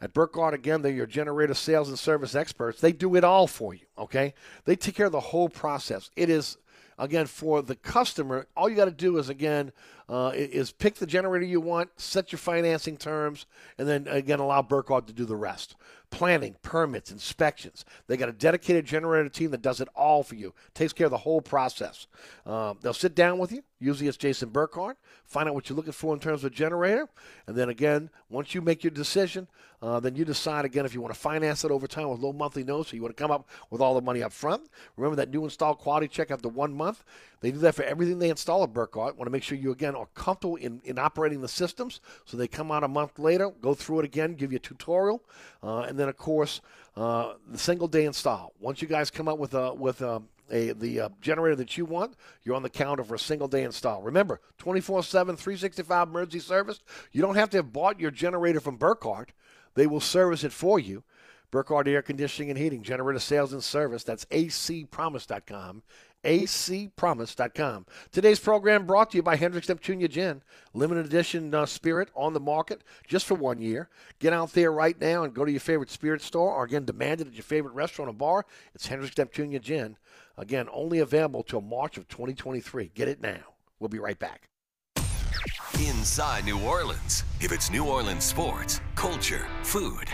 At 0.00 0.14
Burkhardt, 0.14 0.54
again, 0.54 0.80
they're 0.80 0.92
your 0.92 1.06
generator 1.06 1.52
sales 1.52 1.90
and 1.90 1.98
service 1.98 2.34
experts. 2.34 2.80
They 2.80 2.92
do 2.92 3.14
it 3.16 3.24
all 3.24 3.46
for 3.46 3.74
you, 3.74 3.84
okay? 3.98 4.32
They 4.64 4.74
take 4.74 4.94
care 4.94 5.06
of 5.06 5.12
the 5.12 5.20
whole 5.20 5.50
process. 5.50 6.10
It 6.16 6.30
is, 6.30 6.56
again, 7.00 7.26
for 7.26 7.62
the 7.62 7.74
customer, 7.74 8.46
all 8.56 8.68
you 8.68 8.76
got 8.76 8.84
to 8.84 8.90
do 8.90 9.18
is, 9.18 9.28
again, 9.28 9.72
uh, 10.10 10.32
is 10.34 10.72
pick 10.72 10.96
the 10.96 11.06
generator 11.06 11.46
you 11.46 11.60
want, 11.60 11.88
set 11.96 12.32
your 12.32 12.38
financing 12.40 12.96
terms, 12.96 13.46
and 13.78 13.88
then, 13.88 14.08
again, 14.08 14.40
allow 14.40 14.60
Burkhardt 14.60 15.06
to 15.06 15.12
do 15.12 15.24
the 15.24 15.36
rest 15.36 15.76
planning, 16.10 16.56
permits, 16.62 17.10
inspections. 17.10 17.84
They 18.06 18.16
got 18.16 18.28
a 18.28 18.32
dedicated 18.32 18.84
generator 18.84 19.28
team 19.28 19.52
that 19.52 19.62
does 19.62 19.80
it 19.80 19.88
all 19.94 20.22
for 20.22 20.34
you, 20.34 20.52
takes 20.74 20.92
care 20.92 21.06
of 21.06 21.12
the 21.12 21.18
whole 21.18 21.40
process. 21.40 22.08
Um, 22.44 22.78
they'll 22.82 22.92
sit 22.92 23.14
down 23.14 23.38
with 23.38 23.52
you. 23.52 23.62
Usually 23.78 24.08
it's 24.08 24.16
Jason 24.16 24.50
Burkhardt. 24.50 24.98
Find 25.24 25.48
out 25.48 25.54
what 25.54 25.68
you're 25.68 25.76
looking 25.76 25.92
for 25.92 26.12
in 26.12 26.20
terms 26.20 26.44
of 26.44 26.52
generator, 26.52 27.08
and 27.46 27.56
then 27.56 27.68
again, 27.68 28.10
once 28.28 28.54
you 28.54 28.60
make 28.60 28.84
your 28.84 28.90
decision, 28.90 29.46
uh, 29.80 29.98
then 30.00 30.14
you 30.14 30.24
decide 30.24 30.64
again 30.64 30.84
if 30.84 30.92
you 30.92 31.00
want 31.00 31.14
to 31.14 31.18
finance 31.20 31.64
it 31.64 31.70
over 31.70 31.86
time 31.86 32.08
with 32.08 32.20
low 32.20 32.32
monthly 32.32 32.64
notes, 32.64 32.92
or 32.92 32.96
you 32.96 33.02
want 33.02 33.16
to 33.16 33.22
come 33.22 33.30
up 33.30 33.48
with 33.70 33.80
all 33.80 33.94
the 33.94 34.02
money 34.02 34.22
up 34.22 34.32
front. 34.32 34.68
Remember 34.96 35.16
that 35.16 35.30
new 35.30 35.44
install 35.44 35.74
quality 35.74 36.08
check 36.08 36.30
after 36.30 36.48
one 36.48 36.74
month. 36.74 37.04
They 37.40 37.50
do 37.50 37.58
that 37.58 37.74
for 37.74 37.82
everything 37.82 38.18
they 38.18 38.28
install 38.28 38.62
at 38.62 38.72
Burkhardt. 38.72 39.16
Want 39.16 39.26
to 39.26 39.30
make 39.30 39.42
sure 39.42 39.56
you 39.56 39.70
again 39.72 39.94
are 39.94 40.08
comfortable 40.14 40.56
in, 40.56 40.80
in 40.84 40.98
operating 40.98 41.40
the 41.40 41.48
systems. 41.48 42.00
So 42.26 42.36
they 42.36 42.46
come 42.46 42.70
out 42.70 42.84
a 42.84 42.88
month 42.88 43.18
later, 43.18 43.50
go 43.60 43.74
through 43.74 44.00
it 44.00 44.04
again, 44.04 44.34
give 44.34 44.52
you 44.52 44.56
a 44.56 44.60
tutorial, 44.60 45.24
uh, 45.62 45.80
and 45.80 45.98
then 45.98 46.08
of 46.08 46.16
course 46.16 46.60
uh, 46.96 47.34
the 47.48 47.58
single 47.58 47.88
day 47.88 48.04
install. 48.04 48.52
Once 48.60 48.82
you 48.82 48.88
guys 48.88 49.10
come 49.10 49.26
up 49.26 49.38
with 49.38 49.54
a 49.54 49.72
with 49.72 50.02
a, 50.02 50.22
a 50.50 50.72
the 50.72 51.00
uh, 51.00 51.08
generator 51.22 51.56
that 51.56 51.78
you 51.78 51.86
want, 51.86 52.14
you're 52.42 52.56
on 52.56 52.62
the 52.62 52.70
counter 52.70 53.04
for 53.04 53.14
a 53.14 53.18
single 53.18 53.48
day 53.48 53.64
install. 53.64 54.02
Remember, 54.02 54.40
24/7, 54.58 55.10
365 55.10 56.08
emergency 56.08 56.40
service. 56.40 56.80
You 57.12 57.22
don't 57.22 57.36
have 57.36 57.50
to 57.50 57.58
have 57.58 57.72
bought 57.72 58.00
your 58.00 58.10
generator 58.10 58.60
from 58.60 58.76
Burkhardt. 58.76 59.32
They 59.74 59.86
will 59.86 60.00
service 60.00 60.44
it 60.44 60.52
for 60.52 60.78
you. 60.78 61.04
Burkhardt 61.50 61.88
Air 61.88 62.02
Conditioning 62.02 62.50
and 62.50 62.58
Heating, 62.58 62.82
generator 62.82 63.18
sales 63.18 63.52
and 63.52 63.62
service. 63.64 64.04
That's 64.04 64.24
acpromise.com 64.26 65.82
acpromise.com. 66.24 67.86
Today's 68.12 68.40
program 68.40 68.86
brought 68.86 69.10
to 69.10 69.16
you 69.16 69.22
by 69.22 69.36
Hendrick's 69.36 69.68
Neptunia 69.68 70.08
Gin, 70.08 70.42
limited 70.74 71.06
edition 71.06 71.54
uh, 71.54 71.66
spirit 71.66 72.10
on 72.14 72.32
the 72.32 72.40
market 72.40 72.82
just 73.06 73.26
for 73.26 73.34
one 73.34 73.60
year. 73.60 73.88
Get 74.18 74.32
out 74.32 74.52
there 74.52 74.72
right 74.72 75.00
now 75.00 75.22
and 75.22 75.34
go 75.34 75.44
to 75.44 75.50
your 75.50 75.60
favorite 75.60 75.90
spirit 75.90 76.22
store 76.22 76.52
or 76.52 76.64
again 76.64 76.84
demand 76.84 77.20
it 77.20 77.28
at 77.28 77.34
your 77.34 77.42
favorite 77.42 77.74
restaurant 77.74 78.10
or 78.10 78.14
bar. 78.14 78.46
It's 78.74 78.86
Hendrick's 78.86 79.14
Neptunia 79.14 79.60
Gin. 79.60 79.96
Again, 80.36 80.68
only 80.72 80.98
available 80.98 81.42
till 81.42 81.60
March 81.60 81.96
of 81.98 82.08
2023. 82.08 82.92
Get 82.94 83.08
it 83.08 83.20
now. 83.20 83.54
We'll 83.78 83.88
be 83.88 83.98
right 83.98 84.18
back. 84.18 84.48
Inside 85.74 86.44
New 86.44 86.60
Orleans. 86.60 87.24
If 87.40 87.52
it's 87.52 87.70
New 87.70 87.86
Orleans 87.86 88.24
sports, 88.24 88.80
culture, 88.94 89.46
food, 89.62 90.08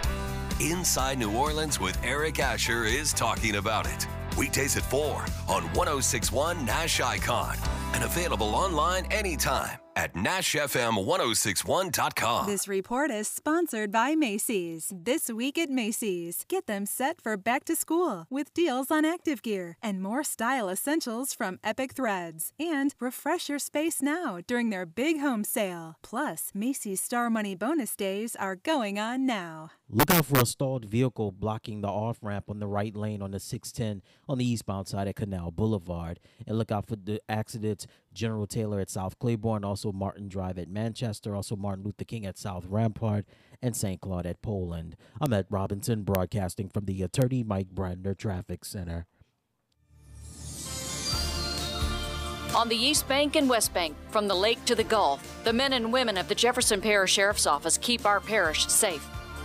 Inside 0.61 1.19
New 1.19 1.37
Orleans 1.37 1.79
with 1.79 1.99
Eric 2.03 2.39
Asher 2.39 2.85
is 2.85 3.13
talking 3.13 3.57
about 3.57 3.87
it. 3.87 4.07
Weekdays 4.37 4.77
at 4.77 4.85
4 4.85 5.25
on 5.49 5.65
1061 5.75 6.65
Nash 6.65 7.01
Icon 7.01 7.57
and 7.95 8.05
available 8.05 8.55
online 8.55 9.07
anytime 9.11 9.79
at 9.97 10.15
NashFM1061.com. 10.15 12.47
This 12.47 12.69
report 12.69 13.11
is 13.11 13.27
sponsored 13.27 13.91
by 13.91 14.15
Macy's. 14.15 14.93
This 14.95 15.31
week 15.31 15.57
at 15.57 15.71
Macy's, 15.71 16.45
get 16.49 16.67
them 16.67 16.85
set 16.85 17.19
for 17.21 17.39
back 17.39 17.65
to 17.65 17.75
school 17.75 18.27
with 18.29 18.53
deals 18.53 18.91
on 18.91 19.07
active 19.07 19.43
gear 19.43 19.79
and 19.83 20.03
more 20.03 20.23
style 20.23 20.69
essentials 20.69 21.33
from 21.33 21.59
Epic 21.65 21.95
Threads. 21.95 22.53
And 22.61 22.95
refresh 23.01 23.49
your 23.49 23.59
space 23.59 24.03
now 24.03 24.41
during 24.47 24.69
their 24.71 24.87
big 24.87 25.21
home 25.21 25.45
sale. 25.45 25.97
Plus, 26.03 26.51
Macy's 26.55 27.01
Star 27.01 27.31
Money 27.31 27.55
bonus 27.55 27.97
days 27.97 28.37
are 28.37 28.57
going 28.57 28.99
on 28.99 29.25
now. 29.25 29.71
Look 29.89 30.11
out 30.11 30.27
for 30.27 30.41
a 30.41 30.47
stalled 30.47 30.85
vehicle 30.85 31.31
blocking 31.31 31.81
the 31.81 31.89
off 31.89 32.19
ramp 32.21 32.47
on 32.49 32.59
the 32.59 32.67
right 32.67 32.95
lane 32.97 33.23
on 33.23 33.31
the 33.31 33.39
610 33.39 34.03
on 34.29 34.39
the 34.39 34.45
eastbound 34.45 34.89
side 34.89 35.07
at 35.07 35.15
Canal 35.15 35.53
Boulevard. 35.53 36.19
And 36.45 36.59
look 36.59 36.73
out 36.73 36.89
for 36.89 36.97
the 36.97 37.21
accidents 37.29 37.87
General 38.13 38.49
Taylor 38.49 38.81
at 38.81 38.91
South 38.91 39.17
Claiborne, 39.21 39.65
also 39.65 39.93
Martin 39.93 40.29
Drive 40.29 40.59
at 40.59 40.69
Manchester, 40.69 41.37
also 41.37 41.55
Martin 41.55 41.85
Luther 41.85 42.05
King 42.05 42.27
at 42.27 42.37
South 42.37 42.67
Rampart, 42.67 43.27
and 43.63 43.77
St. 43.77 44.01
Claude 44.01 44.27
at 44.27 44.43
Poland. 44.43 44.97
I'm 45.21 45.33
at 45.33 45.47
Robinson, 45.51 46.03
broadcasting 46.03 46.69
from 46.69 46.87
the 46.87 47.03
Attorney 47.03 47.45
Mike 47.45 47.69
Brandner 47.73 48.19
Traffic 48.19 48.65
Center. 48.65 49.07
On 52.57 52.69
the 52.69 52.77
East 52.77 53.07
Bank 53.07 53.37
and 53.37 53.49
West 53.49 53.73
Bank, 53.73 53.95
from 54.09 54.27
the 54.27 54.35
lake 54.35 54.65
to 54.65 54.75
the 54.75 54.83
Gulf, 54.83 55.45
the 55.45 55.53
men 55.53 55.75
and 55.75 55.93
women 55.93 56.17
of 56.17 56.27
the 56.27 56.35
Jefferson 56.35 56.81
Parish 56.81 57.13
Sheriff's 57.13 57.47
Office 57.47 57.79
keep 57.79 58.05
our 58.05 58.19
parish 58.19 58.67
safe. 58.67 59.07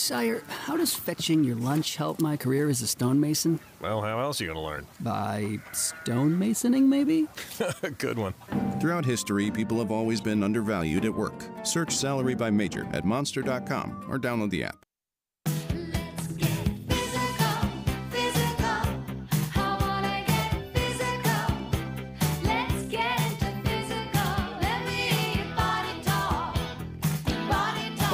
Sire, 0.00 0.42
how 0.48 0.78
does 0.78 0.94
fetching 0.94 1.44
your 1.44 1.56
lunch 1.56 1.96
help 1.96 2.20
my 2.20 2.36
career 2.36 2.70
as 2.70 2.80
a 2.80 2.86
stonemason? 2.86 3.60
Well, 3.82 4.00
how 4.00 4.18
else 4.18 4.40
are 4.40 4.44
you 4.44 4.52
going 4.52 4.64
to 4.64 4.66
learn? 4.66 4.86
By 5.00 5.58
stonemasoning, 5.72 6.88
maybe? 6.88 7.28
Good 7.98 8.18
one. 8.18 8.32
Throughout 8.80 9.04
history, 9.04 9.50
people 9.50 9.78
have 9.78 9.90
always 9.90 10.20
been 10.20 10.42
undervalued 10.42 11.04
at 11.04 11.14
work. 11.14 11.44
Search 11.64 11.94
salary 11.94 12.34
by 12.34 12.50
major 12.50 12.88
at 12.92 13.04
monster.com 13.04 14.06
or 14.08 14.18
download 14.18 14.50
the 14.50 14.64
app. 14.64 14.86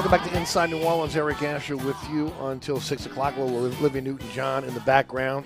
Welcome 0.07 0.25
back 0.25 0.33
to 0.33 0.39
Inside 0.39 0.71
New 0.71 0.85
Orleans. 0.85 1.17
Eric 1.17 1.43
Asher 1.43 1.77
with 1.77 1.97
you 2.09 2.33
until 2.43 2.79
6 2.79 3.07
o'clock. 3.07 3.37
Little 3.37 3.57
Olivia 3.57 4.01
Newton 4.01 4.31
John 4.31 4.63
in 4.63 4.73
the 4.73 4.79
background. 4.83 5.45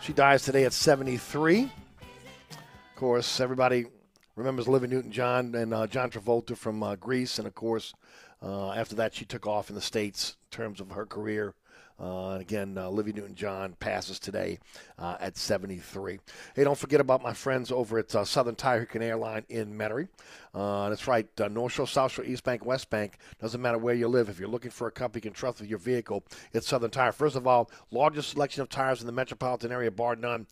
She 0.00 0.12
dies 0.12 0.42
today 0.42 0.64
at 0.64 0.72
73. 0.72 1.62
Of 1.62 1.70
course, 2.96 3.38
everybody 3.38 3.86
remembers 4.34 4.66
Olivia 4.66 4.88
Newton 4.88 5.12
John 5.12 5.54
and 5.54 5.72
uh, 5.72 5.86
John 5.86 6.10
Travolta 6.10 6.56
from 6.56 6.82
uh, 6.82 6.96
Grease. 6.96 7.38
And 7.38 7.46
of 7.46 7.54
course, 7.54 7.94
uh, 8.42 8.72
after 8.72 8.96
that, 8.96 9.14
she 9.14 9.24
took 9.24 9.46
off 9.46 9.68
in 9.68 9.76
the 9.76 9.80
States 9.80 10.36
in 10.50 10.56
terms 10.56 10.80
of 10.80 10.90
her 10.90 11.06
career. 11.06 11.54
Uh, 12.02 12.38
again, 12.40 12.76
uh, 12.76 12.88
Olivia 12.88 13.14
Newton 13.14 13.36
John 13.36 13.76
passes 13.78 14.18
today 14.18 14.58
uh, 14.98 15.16
at 15.20 15.36
73. 15.36 16.18
Hey, 16.56 16.64
don't 16.64 16.76
forget 16.76 17.00
about 17.00 17.22
my 17.22 17.32
friends 17.32 17.70
over 17.70 17.98
at 17.98 18.12
uh, 18.14 18.24
Southern 18.24 18.56
Tire 18.56 18.78
Hurricane 18.78 19.02
Airline 19.02 19.44
in 19.48 19.72
Metairie. 19.78 20.08
Uh, 20.52 20.88
that's 20.88 21.06
right, 21.06 21.28
uh, 21.40 21.46
North 21.46 21.74
Shore, 21.74 21.86
South 21.86 22.10
Shore, 22.10 22.24
East 22.24 22.42
Bank, 22.42 22.66
West 22.66 22.90
Bank. 22.90 23.18
Doesn't 23.40 23.62
matter 23.62 23.78
where 23.78 23.94
you 23.94 24.08
live. 24.08 24.28
If 24.28 24.40
you're 24.40 24.48
looking 24.48 24.72
for 24.72 24.88
a 24.88 24.90
company 24.90 25.20
you 25.20 25.30
can 25.30 25.32
trust 25.32 25.60
with 25.60 25.70
your 25.70 25.78
vehicle, 25.78 26.24
it's 26.52 26.66
Southern 26.66 26.90
Tire. 26.90 27.12
First 27.12 27.36
of 27.36 27.46
all, 27.46 27.70
largest 27.92 28.30
selection 28.30 28.62
of 28.62 28.68
tires 28.68 29.00
in 29.00 29.06
the 29.06 29.12
metropolitan 29.12 29.70
area, 29.70 29.92
bar 29.92 30.16
none 30.16 30.48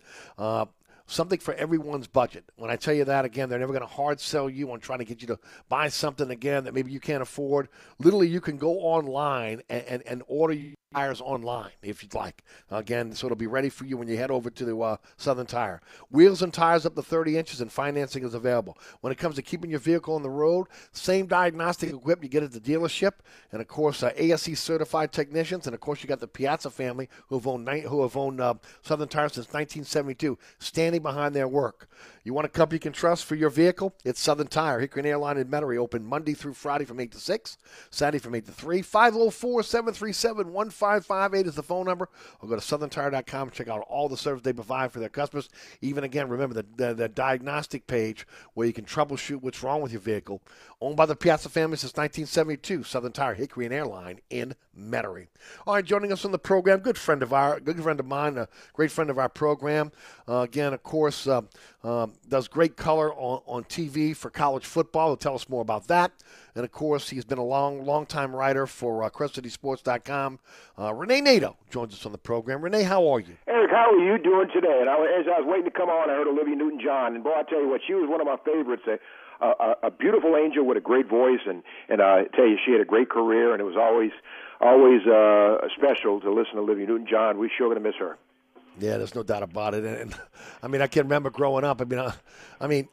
something 1.11 1.41
for 1.41 1.55
everyone's 1.55 2.07
budget. 2.07 2.45
When 2.57 2.71
I 2.71 2.77
tell 2.77 2.95
you 2.95 3.05
that 3.05 3.25
again, 3.25 3.49
they're 3.49 3.59
never 3.59 3.73
going 3.73 3.87
to 3.87 3.93
hard 3.93 4.21
sell 4.21 4.49
you 4.49 4.71
on 4.71 4.79
trying 4.79 5.01
to 5.01 5.05
get 5.05 5.21
you 5.21 5.27
to 5.29 5.39
buy 5.69 5.89
something 5.89 6.31
again 6.31 6.65
that 6.65 6.75
maybe 6.75 6.93
you 6.93 7.01
can't 7.01 7.23
afford. 7.23 7.69
Literally, 7.99 8.29
you 8.29 8.41
can 8.41 8.57
go 8.57 8.79
online 8.79 9.63
and, 9.69 9.85
and, 9.87 10.03
and 10.07 10.23
order 10.29 10.57
tires 10.93 11.21
online 11.21 11.71
if 11.83 12.03
you'd 12.03 12.15
like. 12.15 12.43
Again, 12.71 13.13
so 13.13 13.27
it'll 13.27 13.37
be 13.37 13.47
ready 13.47 13.69
for 13.69 13.85
you 13.85 13.97
when 13.97 14.09
you 14.09 14.17
head 14.17 14.31
over 14.31 14.51
to 14.51 14.65
the 14.65 14.77
uh, 14.77 14.97
Southern 15.17 15.47
Tire. 15.47 15.81
Wheels 16.11 16.43
and 16.43 16.53
tires 16.53 16.85
up 16.85 16.97
to 16.97 17.03
30 17.03 17.39
inches 17.39 17.61
and 17.61 17.71
financing 17.71 18.25
is 18.25 18.35
available. 18.35 18.77
When 19.01 19.13
it 19.13 19.19
comes 19.19 19.37
to 19.37 19.43
keeping 19.43 19.71
your 19.71 19.79
vehicle 19.79 20.17
on 20.17 20.25
the 20.25 20.31
road, 20.31 20.67
same 20.91 21.27
diagnostic 21.27 21.91
equipment 21.91 22.25
you 22.25 22.29
get 22.29 22.43
at 22.43 22.51
the 22.51 22.61
dealership, 22.61 23.13
and 23.53 23.61
of 23.61 23.69
course 23.69 24.03
uh, 24.03 24.11
ASE 24.17 24.59
certified 24.59 25.13
technicians, 25.13 25.67
and 25.67 25.75
of 25.75 25.81
course 25.81 26.03
you 26.03 26.09
got 26.09 26.19
the 26.19 26.27
Piazza 26.27 26.71
family 26.71 27.09
who 27.29 27.37
have 27.37 27.47
owned 27.47 27.69
who 27.69 28.03
have 28.03 28.17
owned 28.17 28.41
uh, 28.41 28.55
Southern 28.83 29.09
Tire 29.09 29.29
since 29.29 29.47
1972, 29.47 30.37
standing 30.59 31.03
behind 31.03 31.37
their 31.37 31.49
work. 31.49 31.89
You 32.25 32.35
want 32.35 32.47
a 32.47 32.49
company 32.51 32.77
you 32.77 32.81
can 32.81 32.93
trust 32.93 33.25
for 33.25 33.35
your 33.35 33.51
vehicle? 33.51 33.95
It's 34.05 34.21
Southern 34.21 34.49
Tire. 34.49 34.81
Hickory 34.81 35.09
Airline 35.09 35.39
in 35.39 35.49
Metairie 35.49 35.79
open 35.79 36.05
Monday 36.05 36.35
through 36.35 36.55
Friday 36.55 36.85
from 36.85 37.01
8 37.01 37.13
to 37.13 37.19
6, 37.19 37.59
Saturday 37.91 38.19
from 38.19 38.35
8 38.35 38.47
to 38.47 38.53
3. 38.53 38.83
504 38.83 39.63
737 39.63 40.53
1558 40.81 41.47
is 41.47 41.55
the 41.55 41.63
phone 41.63 41.87
number. 41.87 42.09
Or 42.41 42.49
go 42.49 42.57
to 42.57 42.61
southerntire.com 42.61 43.49
and 43.49 43.53
check 43.53 43.69
out 43.69 43.85
all 43.89 44.09
the 44.09 44.17
service 44.17 44.43
they 44.43 44.53
provide 44.53 44.93
for 44.93 45.01
their 45.01 45.09
customers. 45.09 45.49
Even 45.81 46.05
again, 46.05 46.29
remember 46.29 46.55
the, 46.55 46.67
the, 46.77 46.95
the 46.95 47.09
diagnostic 47.09 47.87
page 47.87 48.27
where 48.55 48.67
you 48.67 48.73
can 48.73 48.85
troubleshoot 48.85 49.43
what's 49.43 49.63
wrong 49.63 49.83
with 49.83 49.93
your 49.93 50.01
vehicle. 50.01 50.43
Owned 50.81 50.97
by 50.97 51.07
the 51.07 51.17
Piazza 51.17 51.49
family 51.49 51.77
since 51.77 51.93
1972, 51.93 52.85
Southern 52.85 53.13
Tire, 53.13 53.35
Hickory 53.35 53.67
and 53.67 53.75
Airline 53.75 54.21
in 54.31 54.55
Metairie. 54.79 55.27
All 55.67 55.75
right, 55.75 55.85
joining 55.85 56.13
us 56.13 56.25
on 56.25 56.33
the 56.33 56.39
program, 56.39 56.81
good 56.81 56.97
friend 56.97 57.23
of 57.23 57.33
our, 57.33 57.61
good 57.61 57.83
friend 57.83 58.01
of 58.01 58.07
mine, 58.07 58.39
a 58.39 58.49
great 58.73 58.91
friend 58.91 59.11
of 59.11 59.19
our 59.19 59.29
program. 59.29 59.93
Uh, 60.27 60.39
again, 60.39 60.73
of 60.73 60.83
course, 60.83 61.27
uh, 61.27 61.43
um, 61.83 62.13
does 62.29 62.49
great 62.49 62.77
color 62.77 63.15
on, 63.15 63.43
on 63.47 63.65
TV 63.65 64.15
for 64.15 64.31
college 64.31 64.67
football. 64.67 65.09
He'll 65.09 65.17
tell 65.17 65.35
us 65.35 65.49
more 65.49 65.63
about 65.63 65.87
that. 65.89 66.13
And 66.55 66.65
of 66.65 66.73
course, 66.73 67.09
he's 67.09 67.25
been 67.25 67.39
a 67.39 67.45
long, 67.45 67.85
long 67.85 68.07
time 68.07 68.35
writer 68.35 68.67
for 68.67 69.03
uh, 69.03 69.11
CrescentCitySports.com. 69.11 70.39
Uh, 70.79 70.95
Rene 70.95 71.21
Nadeau 71.21 71.57
joins 71.71 71.95
us 71.95 72.05
on 72.05 72.13
the 72.13 72.19
program. 72.19 72.63
Rene, 72.63 72.83
how 72.83 73.07
are 73.09 73.21
you? 73.21 73.37
Eric, 73.47 73.71
how 73.71 73.93
are 73.93 73.99
you 73.99 74.19
doing 74.19 74.49
today? 74.53 74.79
And 74.81 74.91
I, 74.91 74.95
as 75.19 75.27
I 75.27 75.41
was 75.41 75.47
waiting 75.47 75.65
to 75.65 75.71
come 75.71 75.89
on, 75.89 76.11
I 76.11 76.15
heard 76.15 76.29
Olivia 76.29 76.57
Newton-John, 76.57 77.15
and 77.15 77.25
boy, 77.25 77.33
I 77.37 77.43
tell 77.45 77.61
you 77.61 77.69
what, 77.69 77.81
she 77.87 77.95
was 77.95 78.09
one 78.09 78.21
of 78.21 78.27
my 78.27 78.37
favorites. 78.45 78.83
A, 78.87 78.99
a, 79.41 79.75
a 79.85 79.91
beautiful 79.91 80.37
angel 80.37 80.67
with 80.67 80.77
a 80.77 80.83
great 80.83 81.09
voice, 81.09 81.41
and 81.47 81.63
and 81.89 82.03
I 82.03 82.25
tell 82.37 82.47
you, 82.47 82.59
she 82.63 82.73
had 82.73 82.83
a 82.83 82.85
great 82.85 83.09
career, 83.09 83.53
and 83.53 83.61
it 83.61 83.65
was 83.65 83.77
always 83.77 84.11
always 84.61 85.07
uh, 85.07 85.67
special 85.75 86.21
to 86.21 86.31
listen 86.31 86.57
to 86.57 86.61
Olivia 86.61 86.87
Newton-John. 86.87 87.39
We 87.39 87.51
sure 87.57 87.69
gonna 87.69 87.81
miss 87.81 87.97
her. 87.99 88.19
Yeah, 88.81 88.97
there's 88.97 89.15
no 89.15 89.23
doubt 89.23 89.43
about 89.43 89.75
it. 89.75 89.85
And, 89.85 89.97
and 89.97 90.15
I 90.63 90.69
mean, 90.69 90.81
I 90.81 90.87
can 90.87 91.03
remember 91.03 91.31
growing 91.31 91.65
up. 91.65 91.81
I 91.81 91.85
mean, 91.85 91.99
I, 91.99 92.15
I 92.61 92.67
mean, 92.67 92.89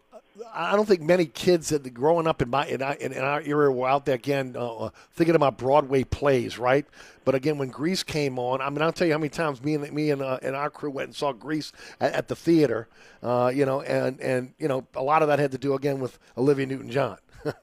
I 0.54 0.76
don't 0.76 0.88
think 0.88 1.02
many 1.02 1.26
kids 1.26 1.70
that 1.70 1.92
growing 1.94 2.28
up 2.28 2.42
in 2.42 2.50
my 2.50 2.66
in, 2.68 2.82
in 2.82 3.18
our 3.18 3.42
era 3.42 3.72
were 3.72 3.88
out 3.88 4.06
there 4.06 4.16
again 4.16 4.56
uh, 4.56 4.76
uh, 4.76 4.90
thinking 5.14 5.36
about 5.36 5.58
Broadway 5.58 6.04
plays, 6.04 6.58
right? 6.58 6.86
But 7.26 7.36
again, 7.36 7.58
when 7.58 7.70
Grease 7.70 8.04
came 8.04 8.38
on, 8.38 8.62
I 8.62 8.70
mean, 8.70 8.82
I'll 8.82 8.92
tell 8.92 9.08
you 9.08 9.14
how 9.14 9.20
many 9.20 9.30
times 9.30 9.64
me 9.64 9.76
and 9.76 9.92
me 9.92 10.12
and, 10.12 10.22
uh, 10.22 10.40
and 10.42 10.56
our 10.56 10.70
crew 10.70 10.92
went 10.92 11.08
and 11.08 11.16
saw 11.16 11.34
Grease 11.34 11.72
at, 12.00 12.14
at 12.14 12.28
the 12.28 12.36
theater, 12.36 12.88
uh, 13.24 13.52
you 13.54 13.66
know, 13.66 13.82
and 13.82 14.20
and 14.22 14.54
you 14.60 14.68
know, 14.68 14.86
a 14.96 15.04
lot 15.04 15.22
of 15.22 15.28
that 15.30 15.40
had 15.40 15.52
to 15.54 15.58
do 15.58 15.74
again 15.74 16.00
with 16.00 16.20
Olivia 16.38 16.66
Newton-John. 16.66 17.18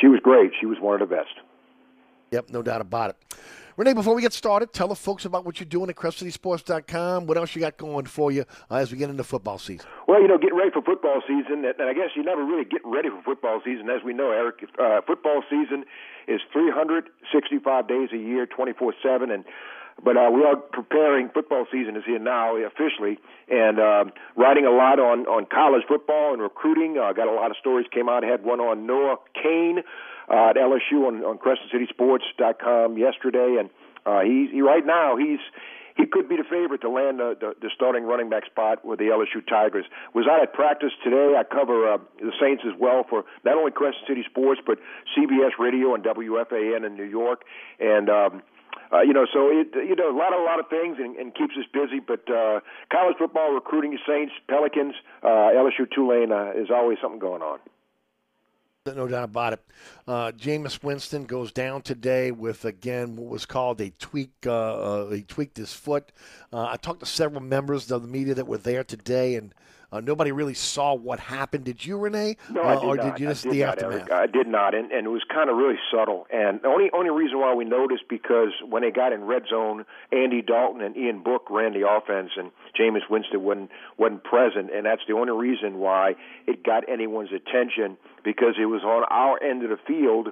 She 0.00 0.08
was 0.08 0.18
great. 0.20 0.50
She 0.58 0.66
was 0.66 0.78
one 0.80 1.00
of 1.00 1.08
the 1.08 1.14
best. 1.14 1.30
Yep, 2.32 2.50
no 2.50 2.60
doubt 2.60 2.80
about 2.80 3.10
it. 3.10 3.36
Rene, 3.78 3.94
before 3.94 4.14
we 4.14 4.20
get 4.20 4.34
started, 4.34 4.72
tell 4.74 4.88
the 4.88 4.94
folks 4.94 5.24
about 5.24 5.46
what 5.46 5.58
you're 5.58 5.68
doing 5.68 5.88
at 5.88 5.96
CrescentCitySports.com. 5.96 7.26
What 7.26 7.38
else 7.38 7.54
you 7.54 7.60
got 7.60 7.78
going 7.78 8.04
for 8.04 8.30
you 8.30 8.44
uh, 8.70 8.76
as 8.76 8.92
we 8.92 8.98
get 8.98 9.08
into 9.08 9.24
football 9.24 9.58
season? 9.58 9.86
Well, 10.06 10.20
you 10.20 10.28
know, 10.28 10.36
getting 10.36 10.58
ready 10.58 10.70
for 10.70 10.82
football 10.82 11.22
season, 11.26 11.64
and 11.64 11.88
I 11.88 11.94
guess 11.94 12.10
you 12.14 12.22
never 12.22 12.44
really 12.44 12.66
get 12.66 12.82
ready 12.84 13.08
for 13.08 13.22
football 13.22 13.62
season. 13.64 13.88
As 13.88 14.02
we 14.04 14.12
know, 14.12 14.30
Eric, 14.30 14.68
uh, 14.78 15.00
football 15.06 15.42
season 15.48 15.84
is 16.28 16.40
365 16.52 17.88
days 17.88 18.10
a 18.12 18.18
year, 18.18 18.46
24/7, 18.46 19.32
and 19.32 19.44
but 20.04 20.16
uh, 20.18 20.30
we 20.30 20.44
are 20.44 20.56
preparing. 20.56 21.30
Football 21.30 21.66
season 21.72 21.96
is 21.96 22.02
here 22.04 22.18
now 22.18 22.56
officially, 22.56 23.18
and 23.48 23.80
um, 23.80 24.12
writing 24.36 24.66
a 24.66 24.70
lot 24.70 24.98
on 24.98 25.24
on 25.26 25.46
college 25.46 25.84
football 25.88 26.34
and 26.34 26.42
recruiting. 26.42 26.98
Uh, 26.98 27.12
got 27.12 27.26
a 27.26 27.32
lot 27.32 27.50
of 27.50 27.56
stories 27.56 27.86
came 27.90 28.08
out. 28.08 28.22
I 28.22 28.28
had 28.28 28.44
one 28.44 28.60
on 28.60 28.86
Noah 28.86 29.16
Cain 29.34 29.82
uh, 30.28 30.50
at 30.50 30.56
LSU 30.56 31.06
on 31.06 31.24
on 31.24 31.38
CrescentCitySports.com 31.38 32.98
yesterday, 32.98 33.56
and 33.58 33.70
uh, 34.06 34.20
he, 34.20 34.48
he 34.52 34.62
right 34.62 34.84
now 34.84 35.16
he's 35.16 35.40
he 35.96 36.06
could 36.06 36.28
be 36.28 36.36
the 36.36 36.44
favorite 36.44 36.80
to 36.82 36.88
land 36.88 37.18
the, 37.18 37.36
the, 37.38 37.54
the 37.60 37.70
starting 37.74 38.04
running 38.04 38.30
back 38.30 38.46
spot 38.46 38.84
with 38.84 38.98
the 38.98 39.06
LSU 39.06 39.46
Tigers. 39.46 39.84
Was 40.14 40.26
out 40.30 40.42
at 40.42 40.52
practice 40.52 40.92
today. 41.04 41.34
I 41.36 41.44
cover 41.44 41.92
uh, 41.92 41.98
the 42.18 42.32
Saints 42.40 42.62
as 42.66 42.72
well 42.78 43.04
for 43.08 43.24
not 43.44 43.56
only 43.56 43.72
Crescent 43.72 44.06
City 44.08 44.24
Sports 44.28 44.60
but 44.66 44.78
CBS 45.16 45.58
Radio 45.58 45.94
and 45.94 46.02
WFAN 46.04 46.86
in 46.86 46.94
New 46.94 47.04
York, 47.08 47.44
and. 47.80 48.08
Um, 48.08 48.42
uh, 48.90 49.00
you 49.00 49.14
know, 49.14 49.26
so 49.32 49.48
it 49.48 49.68
you 49.74 49.96
know 49.96 50.14
a 50.14 50.16
lot 50.16 50.34
of 50.34 50.40
a 50.40 50.44
lot 50.44 50.60
of 50.60 50.68
things 50.68 50.98
and, 51.00 51.16
and 51.16 51.34
keeps 51.34 51.54
us 51.56 51.64
busy. 51.72 51.98
But 51.98 52.28
uh, 52.30 52.60
college 52.92 53.16
football, 53.18 53.52
recruiting, 53.52 53.98
Saints, 54.06 54.32
Pelicans, 54.48 54.94
uh, 55.22 55.56
LSU, 55.56 55.90
Tulane 55.90 56.30
uh, 56.30 56.52
is 56.54 56.68
always 56.70 56.98
something 57.00 57.18
going 57.18 57.40
on. 57.40 57.58
No 58.84 59.06
doubt 59.06 59.24
about 59.24 59.52
it. 59.52 59.60
Uh, 60.08 60.32
Jameis 60.32 60.82
Winston 60.82 61.24
goes 61.24 61.52
down 61.52 61.82
today 61.82 62.32
with 62.32 62.64
again 62.64 63.14
what 63.14 63.30
was 63.30 63.46
called 63.46 63.80
a 63.80 63.90
tweak. 63.90 64.32
Uh, 64.44 64.50
uh, 64.50 65.10
he 65.10 65.22
tweaked 65.22 65.56
his 65.56 65.72
foot. 65.72 66.10
Uh, 66.52 66.66
I 66.66 66.78
talked 66.78 66.98
to 66.98 67.06
several 67.06 67.42
members 67.42 67.92
of 67.92 68.02
the 68.02 68.08
media 68.08 68.34
that 68.34 68.48
were 68.48 68.58
there 68.58 68.82
today, 68.82 69.36
and 69.36 69.54
uh, 69.92 70.00
nobody 70.00 70.32
really 70.32 70.54
saw 70.54 70.94
what 70.94 71.20
happened. 71.20 71.64
Did 71.64 71.84
you, 71.84 71.98
Rene? 71.98 72.36
No, 72.50 72.62
uh, 72.62 72.66
I 72.66 72.74
did 72.74 72.84
or 72.84 72.96
not. 72.96 73.04
did 73.04 73.20
you 73.20 73.28
just 73.28 73.42
did 73.44 73.52
the 73.52 73.60
not, 73.60 73.68
aftermath? 73.78 74.08
Eric. 74.10 74.12
I 74.12 74.26
did 74.26 74.46
not, 74.48 74.74
and, 74.74 74.90
and 74.90 75.06
it 75.06 75.10
was 75.10 75.22
kind 75.32 75.50
of 75.50 75.56
really 75.56 75.78
subtle. 75.92 76.26
And 76.32 76.62
the 76.62 76.68
only 76.68 76.90
only 76.94 77.10
reason 77.10 77.38
why 77.38 77.54
we 77.54 77.64
noticed 77.64 78.04
because 78.08 78.52
when 78.66 78.82
they 78.82 78.90
got 78.90 79.12
in 79.12 79.24
red 79.24 79.42
zone, 79.50 79.84
Andy 80.10 80.40
Dalton 80.40 80.80
and 80.80 80.96
Ian 80.96 81.22
Book 81.22 81.46
ran 81.50 81.74
the 81.74 81.86
offense, 81.86 82.30
and 82.36 82.50
Jameis 82.78 83.08
Winston 83.10 83.42
wasn't 83.42 83.70
wasn't 83.98 84.24
present, 84.24 84.72
and 84.74 84.86
that's 84.86 85.02
the 85.06 85.14
only 85.14 85.32
reason 85.32 85.78
why 85.78 86.14
it 86.46 86.64
got 86.64 86.88
anyone's 86.88 87.30
attention 87.32 87.98
because 88.24 88.54
it 88.60 88.66
was 88.66 88.82
on 88.82 89.04
our 89.10 89.42
end 89.42 89.62
of 89.62 89.70
the 89.70 89.78
field 89.86 90.28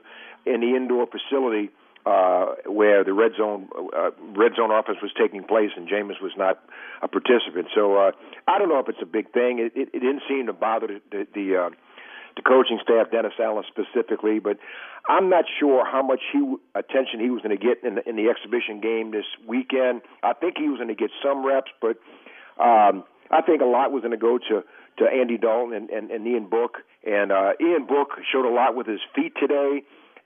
in 0.46 0.60
the 0.60 0.74
indoor 0.74 1.06
facility 1.06 1.70
uh, 2.06 2.54
where 2.66 3.04
the 3.04 3.12
red 3.12 3.32
zone 3.36 3.68
uh, 3.76 4.10
red 4.36 4.52
zone 4.56 4.70
offense 4.70 4.98
was 5.02 5.12
taking 5.18 5.44
place, 5.44 5.70
and 5.76 5.88
Jameis 5.88 6.20
was 6.22 6.32
not 6.36 6.58
a 7.02 7.08
participant. 7.08 7.68
So 7.74 7.96
uh, 7.96 8.12
I 8.48 8.58
don't 8.58 8.68
know 8.68 8.78
if 8.78 8.88
it's 8.88 9.02
a 9.02 9.06
big 9.06 9.32
thing. 9.32 9.58
It, 9.58 9.72
it, 9.76 9.88
it 9.92 10.00
didn't 10.00 10.22
seem 10.28 10.46
to 10.46 10.52
bother 10.52 10.86
the 10.86 11.00
the, 11.10 11.26
the, 11.34 11.56
uh, 11.56 11.70
the 12.36 12.42
coaching 12.42 12.78
staff, 12.82 13.10
Dennis 13.10 13.34
Allen 13.38 13.64
specifically, 13.68 14.38
but 14.38 14.56
I'm 15.08 15.28
not 15.28 15.44
sure 15.58 15.84
how 15.84 16.02
much 16.02 16.20
he 16.32 16.38
attention 16.74 17.20
he 17.20 17.30
was 17.30 17.42
going 17.42 17.56
to 17.56 17.62
get 17.62 17.84
in 17.84 17.96
the, 17.96 18.08
in 18.08 18.16
the 18.16 18.28
exhibition 18.28 18.80
game 18.80 19.10
this 19.10 19.26
weekend. 19.46 20.02
I 20.22 20.32
think 20.32 20.56
he 20.56 20.68
was 20.68 20.78
going 20.78 20.88
to 20.88 20.94
get 20.94 21.10
some 21.22 21.44
reps, 21.44 21.70
but 21.80 21.96
um, 22.62 23.04
I 23.30 23.42
think 23.42 23.62
a 23.62 23.66
lot 23.66 23.92
was 23.92 24.02
going 24.02 24.12
to 24.12 24.16
go 24.16 24.38
to 24.38 24.64
to 24.98 25.04
Andy 25.06 25.38
Dalton 25.38 25.74
and, 25.74 25.90
and, 25.90 26.10
and 26.10 26.26
Ian 26.26 26.48
Book. 26.48 26.78
And 27.06 27.32
uh, 27.32 27.52
Ian 27.60 27.86
Book 27.86 28.10
showed 28.30 28.44
a 28.44 28.52
lot 28.52 28.74
with 28.74 28.86
his 28.86 29.00
feet 29.14 29.32
today. 29.40 29.82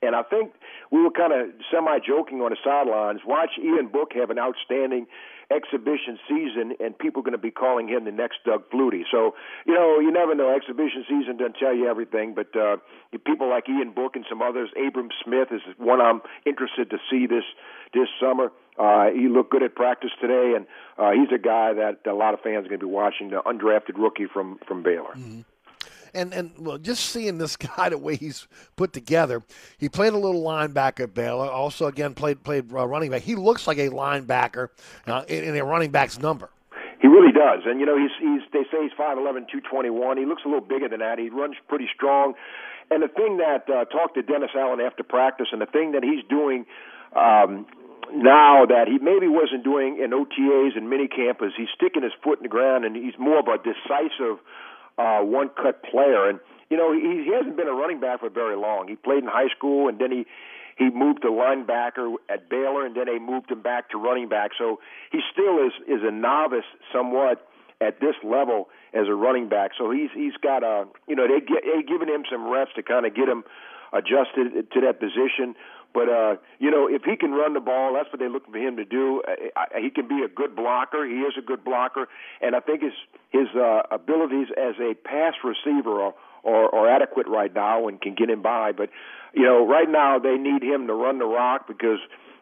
And 0.06 0.14
I 0.14 0.22
think 0.22 0.52
we 0.90 1.02
were 1.02 1.10
kind 1.10 1.32
of 1.32 1.48
semi 1.70 1.98
joking 1.98 2.40
on 2.40 2.50
the 2.50 2.56
sidelines. 2.62 3.20
Watch 3.26 3.50
Ian 3.58 3.88
Book 3.88 4.12
have 4.14 4.30
an 4.30 4.38
outstanding 4.38 5.06
exhibition 5.50 6.18
season, 6.28 6.74
and 6.80 6.96
people 6.98 7.20
are 7.20 7.24
going 7.24 7.32
to 7.32 7.38
be 7.38 7.50
calling 7.50 7.88
him 7.88 8.04
the 8.04 8.12
next 8.12 8.38
Doug 8.44 8.62
Flutie. 8.70 9.02
So, 9.10 9.34
you 9.66 9.74
know, 9.74 10.00
you 10.00 10.10
never 10.10 10.34
know. 10.34 10.54
Exhibition 10.54 11.04
season 11.08 11.36
doesn't 11.36 11.56
tell 11.56 11.74
you 11.74 11.88
everything, 11.88 12.34
but 12.34 12.54
uh, 12.56 12.76
people 13.26 13.48
like 13.48 13.68
Ian 13.68 13.92
Book 13.92 14.16
and 14.16 14.24
some 14.28 14.42
others, 14.42 14.70
Abram 14.76 15.08
Smith 15.24 15.48
is 15.50 15.60
one 15.78 16.00
I'm 16.00 16.22
interested 16.46 16.90
to 16.90 16.98
see 17.10 17.26
this 17.26 17.44
this 17.92 18.08
summer. 18.20 18.52
Uh, 18.78 19.10
he 19.10 19.28
looked 19.28 19.50
good 19.50 19.62
at 19.62 19.74
practice 19.74 20.10
today, 20.20 20.54
and 20.56 20.66
uh, 20.98 21.12
he's 21.12 21.32
a 21.32 21.38
guy 21.38 21.72
that 21.74 22.00
a 22.10 22.14
lot 22.14 22.34
of 22.34 22.40
fans 22.40 22.66
are 22.66 22.68
going 22.68 22.80
to 22.80 22.86
be 22.86 22.92
watching. 22.92 23.30
The 23.30 23.42
undrafted 23.46 23.96
rookie 23.96 24.26
from 24.32 24.58
from 24.66 24.82
Baylor. 24.82 25.14
And 26.14 26.32
and 26.32 26.52
well, 26.58 26.78
just 26.78 27.06
seeing 27.06 27.38
this 27.38 27.56
guy 27.76 27.88
the 27.88 27.98
way 27.98 28.16
he's 28.16 28.46
put 28.76 28.92
together, 28.92 29.42
he 29.78 29.88
played 29.88 30.12
a 30.12 30.18
little 30.18 30.42
linebacker 30.42 31.04
at 31.04 31.14
Baylor. 31.14 31.48
Also, 31.50 31.86
again 31.86 32.14
played 32.14 32.42
played 32.42 32.72
uh, 32.72 32.86
running 32.86 33.10
back. 33.10 33.22
He 33.22 33.34
looks 33.34 33.66
like 33.66 33.78
a 33.78 33.90
linebacker 33.90 34.68
uh, 35.06 35.24
in, 35.28 35.44
in 35.44 35.56
a 35.56 35.64
running 35.64 35.90
back's 35.90 36.18
number. 36.18 36.50
He 37.00 37.08
really 37.08 37.32
does, 37.32 37.62
and 37.66 37.80
you 37.80 37.86
know 37.86 37.98
he's 37.98 38.12
he's 38.20 38.42
they 38.52 38.64
say 38.70 38.82
he's 38.82 38.92
five 38.96 39.18
eleven, 39.18 39.46
two 39.50 39.60
twenty 39.60 39.90
one. 39.90 40.16
He 40.16 40.24
looks 40.24 40.42
a 40.44 40.48
little 40.48 40.66
bigger 40.66 40.88
than 40.88 41.00
that. 41.00 41.18
He 41.18 41.28
runs 41.28 41.56
pretty 41.68 41.88
strong, 41.94 42.34
and 42.90 43.02
the 43.02 43.08
thing 43.08 43.38
that 43.38 43.68
uh, 43.68 43.84
talked 43.86 44.14
to 44.14 44.22
Dennis 44.22 44.50
Allen 44.56 44.80
after 44.80 45.02
practice, 45.02 45.48
and 45.52 45.60
the 45.60 45.66
thing 45.66 45.92
that 45.92 46.02
he's 46.02 46.24
doing. 46.28 46.66
Um, 47.14 47.66
now 48.12 48.66
that 48.66 48.86
he 48.86 48.98
maybe 48.98 49.26
wasn't 49.26 49.64
doing 49.64 49.98
in 49.98 50.10
OTAs 50.10 50.76
and 50.76 50.86
minicamp 50.92 51.42
is 51.42 51.52
he's 51.56 51.68
sticking 51.74 52.02
his 52.02 52.12
foot 52.22 52.38
in 52.38 52.42
the 52.42 52.48
ground 52.48 52.84
and 52.84 52.94
he's 52.94 53.14
more 53.18 53.38
of 53.38 53.48
a 53.48 53.56
decisive 53.58 54.38
uh, 54.98 55.20
one 55.20 55.50
cut 55.50 55.82
player. 55.82 56.28
And 56.28 56.40
you 56.70 56.76
know 56.76 56.92
he, 56.92 57.24
he 57.24 57.32
hasn't 57.32 57.56
been 57.56 57.68
a 57.68 57.72
running 57.72 58.00
back 58.00 58.20
for 58.20 58.30
very 58.30 58.56
long. 58.56 58.88
He 58.88 58.96
played 58.96 59.22
in 59.22 59.28
high 59.28 59.48
school 59.56 59.88
and 59.88 59.98
then 59.98 60.10
he 60.10 60.26
he 60.76 60.90
moved 60.90 61.22
to 61.22 61.28
linebacker 61.28 62.14
at 62.28 62.48
Baylor 62.48 62.84
and 62.84 62.96
then 62.96 63.06
they 63.06 63.18
moved 63.18 63.50
him 63.50 63.62
back 63.62 63.90
to 63.90 63.98
running 63.98 64.28
back. 64.28 64.50
So 64.58 64.80
he 65.12 65.20
still 65.32 65.64
is 65.66 65.72
is 65.86 66.02
a 66.02 66.10
novice 66.10 66.66
somewhat 66.92 67.46
at 67.80 68.00
this 68.00 68.14
level 68.24 68.68
as 68.92 69.06
a 69.08 69.14
running 69.14 69.48
back. 69.48 69.72
So 69.76 69.90
he's 69.90 70.10
he's 70.14 70.36
got 70.42 70.62
a 70.62 70.86
you 71.06 71.16
know 71.16 71.26
they 71.28 71.40
get 71.40 71.62
they 71.64 71.82
given 71.82 72.08
him 72.08 72.24
some 72.30 72.48
reps 72.48 72.72
to 72.76 72.82
kind 72.82 73.06
of 73.06 73.14
get 73.14 73.28
him 73.28 73.44
adjusted 73.92 74.70
to 74.72 74.80
that 74.80 74.98
position. 74.98 75.54
But 75.94 76.08
uh, 76.08 76.36
you 76.58 76.70
know, 76.70 76.88
if 76.90 77.02
he 77.04 77.16
can 77.16 77.30
run 77.30 77.54
the 77.54 77.60
ball, 77.60 77.94
that's 77.94 78.12
what 78.12 78.18
they're 78.18 78.28
looking 78.28 78.52
for 78.52 78.58
him 78.58 78.76
to 78.76 78.84
do. 78.84 79.22
Uh, 79.26 79.32
I, 79.56 79.80
he 79.80 79.90
can 79.90 80.08
be 80.08 80.22
a 80.24 80.28
good 80.28 80.56
blocker. 80.56 81.06
He 81.06 81.20
is 81.22 81.34
a 81.38 81.42
good 81.42 81.64
blocker, 81.64 82.08
and 82.42 82.56
I 82.56 82.60
think 82.60 82.82
his 82.82 82.92
his 83.30 83.46
uh, 83.56 83.82
abilities 83.92 84.48
as 84.58 84.74
a 84.80 84.94
pass 84.94 85.34
receiver 85.44 86.02
are, 86.02 86.14
are, 86.44 86.74
are 86.74 86.88
adequate 86.90 87.28
right 87.28 87.54
now 87.54 87.86
and 87.86 88.00
can 88.00 88.16
get 88.16 88.28
him 88.28 88.42
by. 88.42 88.72
But 88.72 88.90
you 89.32 89.44
know, 89.44 89.64
right 89.66 89.88
now 89.88 90.18
they 90.18 90.36
need 90.36 90.64
him 90.64 90.88
to 90.88 90.94
run 90.94 91.18
the 91.20 91.26
rock 91.26 91.68
because 91.68 92.00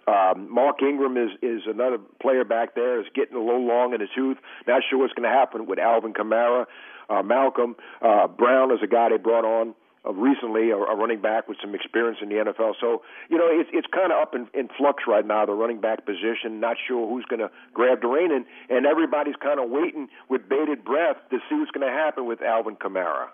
um, 0.08 0.50
Mark 0.50 0.82
Ingram 0.82 1.18
is 1.18 1.30
is 1.42 1.62
another 1.66 1.98
player 2.22 2.44
back 2.44 2.74
there 2.74 3.00
is 3.00 3.06
getting 3.14 3.36
a 3.36 3.40
little 3.40 3.66
long 3.66 3.92
in 3.92 4.00
the 4.00 4.08
tooth. 4.16 4.38
Not 4.66 4.82
sure 4.88 4.98
what's 4.98 5.12
going 5.12 5.28
to 5.28 5.36
happen 5.36 5.66
with 5.66 5.78
Alvin 5.78 6.14
Kamara, 6.14 6.64
uh, 7.10 7.22
Malcolm 7.22 7.76
uh, 8.00 8.28
Brown 8.28 8.72
is 8.72 8.78
a 8.82 8.86
guy 8.86 9.10
they 9.10 9.18
brought 9.18 9.44
on 9.44 9.74
uh, 10.04 10.12
recently, 10.12 10.70
a, 10.70 10.76
a 10.76 10.96
running 10.96 11.20
back 11.20 11.48
with 11.48 11.58
some 11.60 11.74
experience 11.74 12.18
in 12.22 12.28
the 12.28 12.36
NFL. 12.36 12.74
So 12.80 13.02
you 13.28 13.38
know 13.38 13.48
it's 13.48 13.70
it's 13.72 13.86
kind 13.92 14.12
of 14.12 14.20
up 14.20 14.34
in, 14.34 14.48
in 14.54 14.68
flux 14.76 15.04
right 15.06 15.26
now, 15.26 15.46
the 15.46 15.52
running 15.52 15.80
back 15.80 16.06
position. 16.06 16.60
Not 16.60 16.76
sure 16.86 17.08
who's 17.08 17.24
going 17.26 17.40
to 17.40 17.50
grab 17.74 18.00
the 18.00 18.12
and, 18.12 18.44
and 18.68 18.86
everybody's 18.86 19.36
kind 19.36 19.58
of 19.58 19.70
waiting 19.70 20.08
with 20.28 20.48
bated 20.48 20.84
breath 20.84 21.16
to 21.30 21.38
see 21.48 21.56
what's 21.56 21.70
going 21.70 21.86
to 21.86 21.92
happen 21.92 22.26
with 22.26 22.42
Alvin 22.42 22.76
Kamara. 22.76 23.28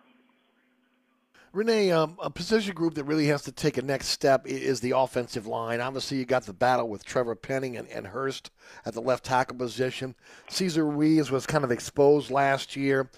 Rene, 1.54 1.90
um, 1.92 2.18
a 2.22 2.28
position 2.28 2.74
group 2.74 2.94
that 2.94 3.04
really 3.04 3.26
has 3.28 3.42
to 3.42 3.52
take 3.52 3.78
a 3.78 3.82
next 3.82 4.08
step 4.08 4.46
is 4.46 4.80
the 4.80 4.90
offensive 4.90 5.46
line. 5.46 5.80
Obviously, 5.80 6.18
you 6.18 6.26
got 6.26 6.44
the 6.44 6.52
battle 6.52 6.88
with 6.88 7.06
Trevor 7.06 7.34
Penning 7.34 7.76
and, 7.78 7.88
and 7.88 8.08
Hurst 8.08 8.50
at 8.84 8.92
the 8.92 9.00
left 9.00 9.24
tackle 9.24 9.56
position. 9.56 10.14
Cesar 10.50 10.84
Ruiz 10.84 11.30
was 11.30 11.46
kind 11.46 11.64
of 11.64 11.70
exposed 11.70 12.30
last 12.30 12.76
year. 12.76 13.10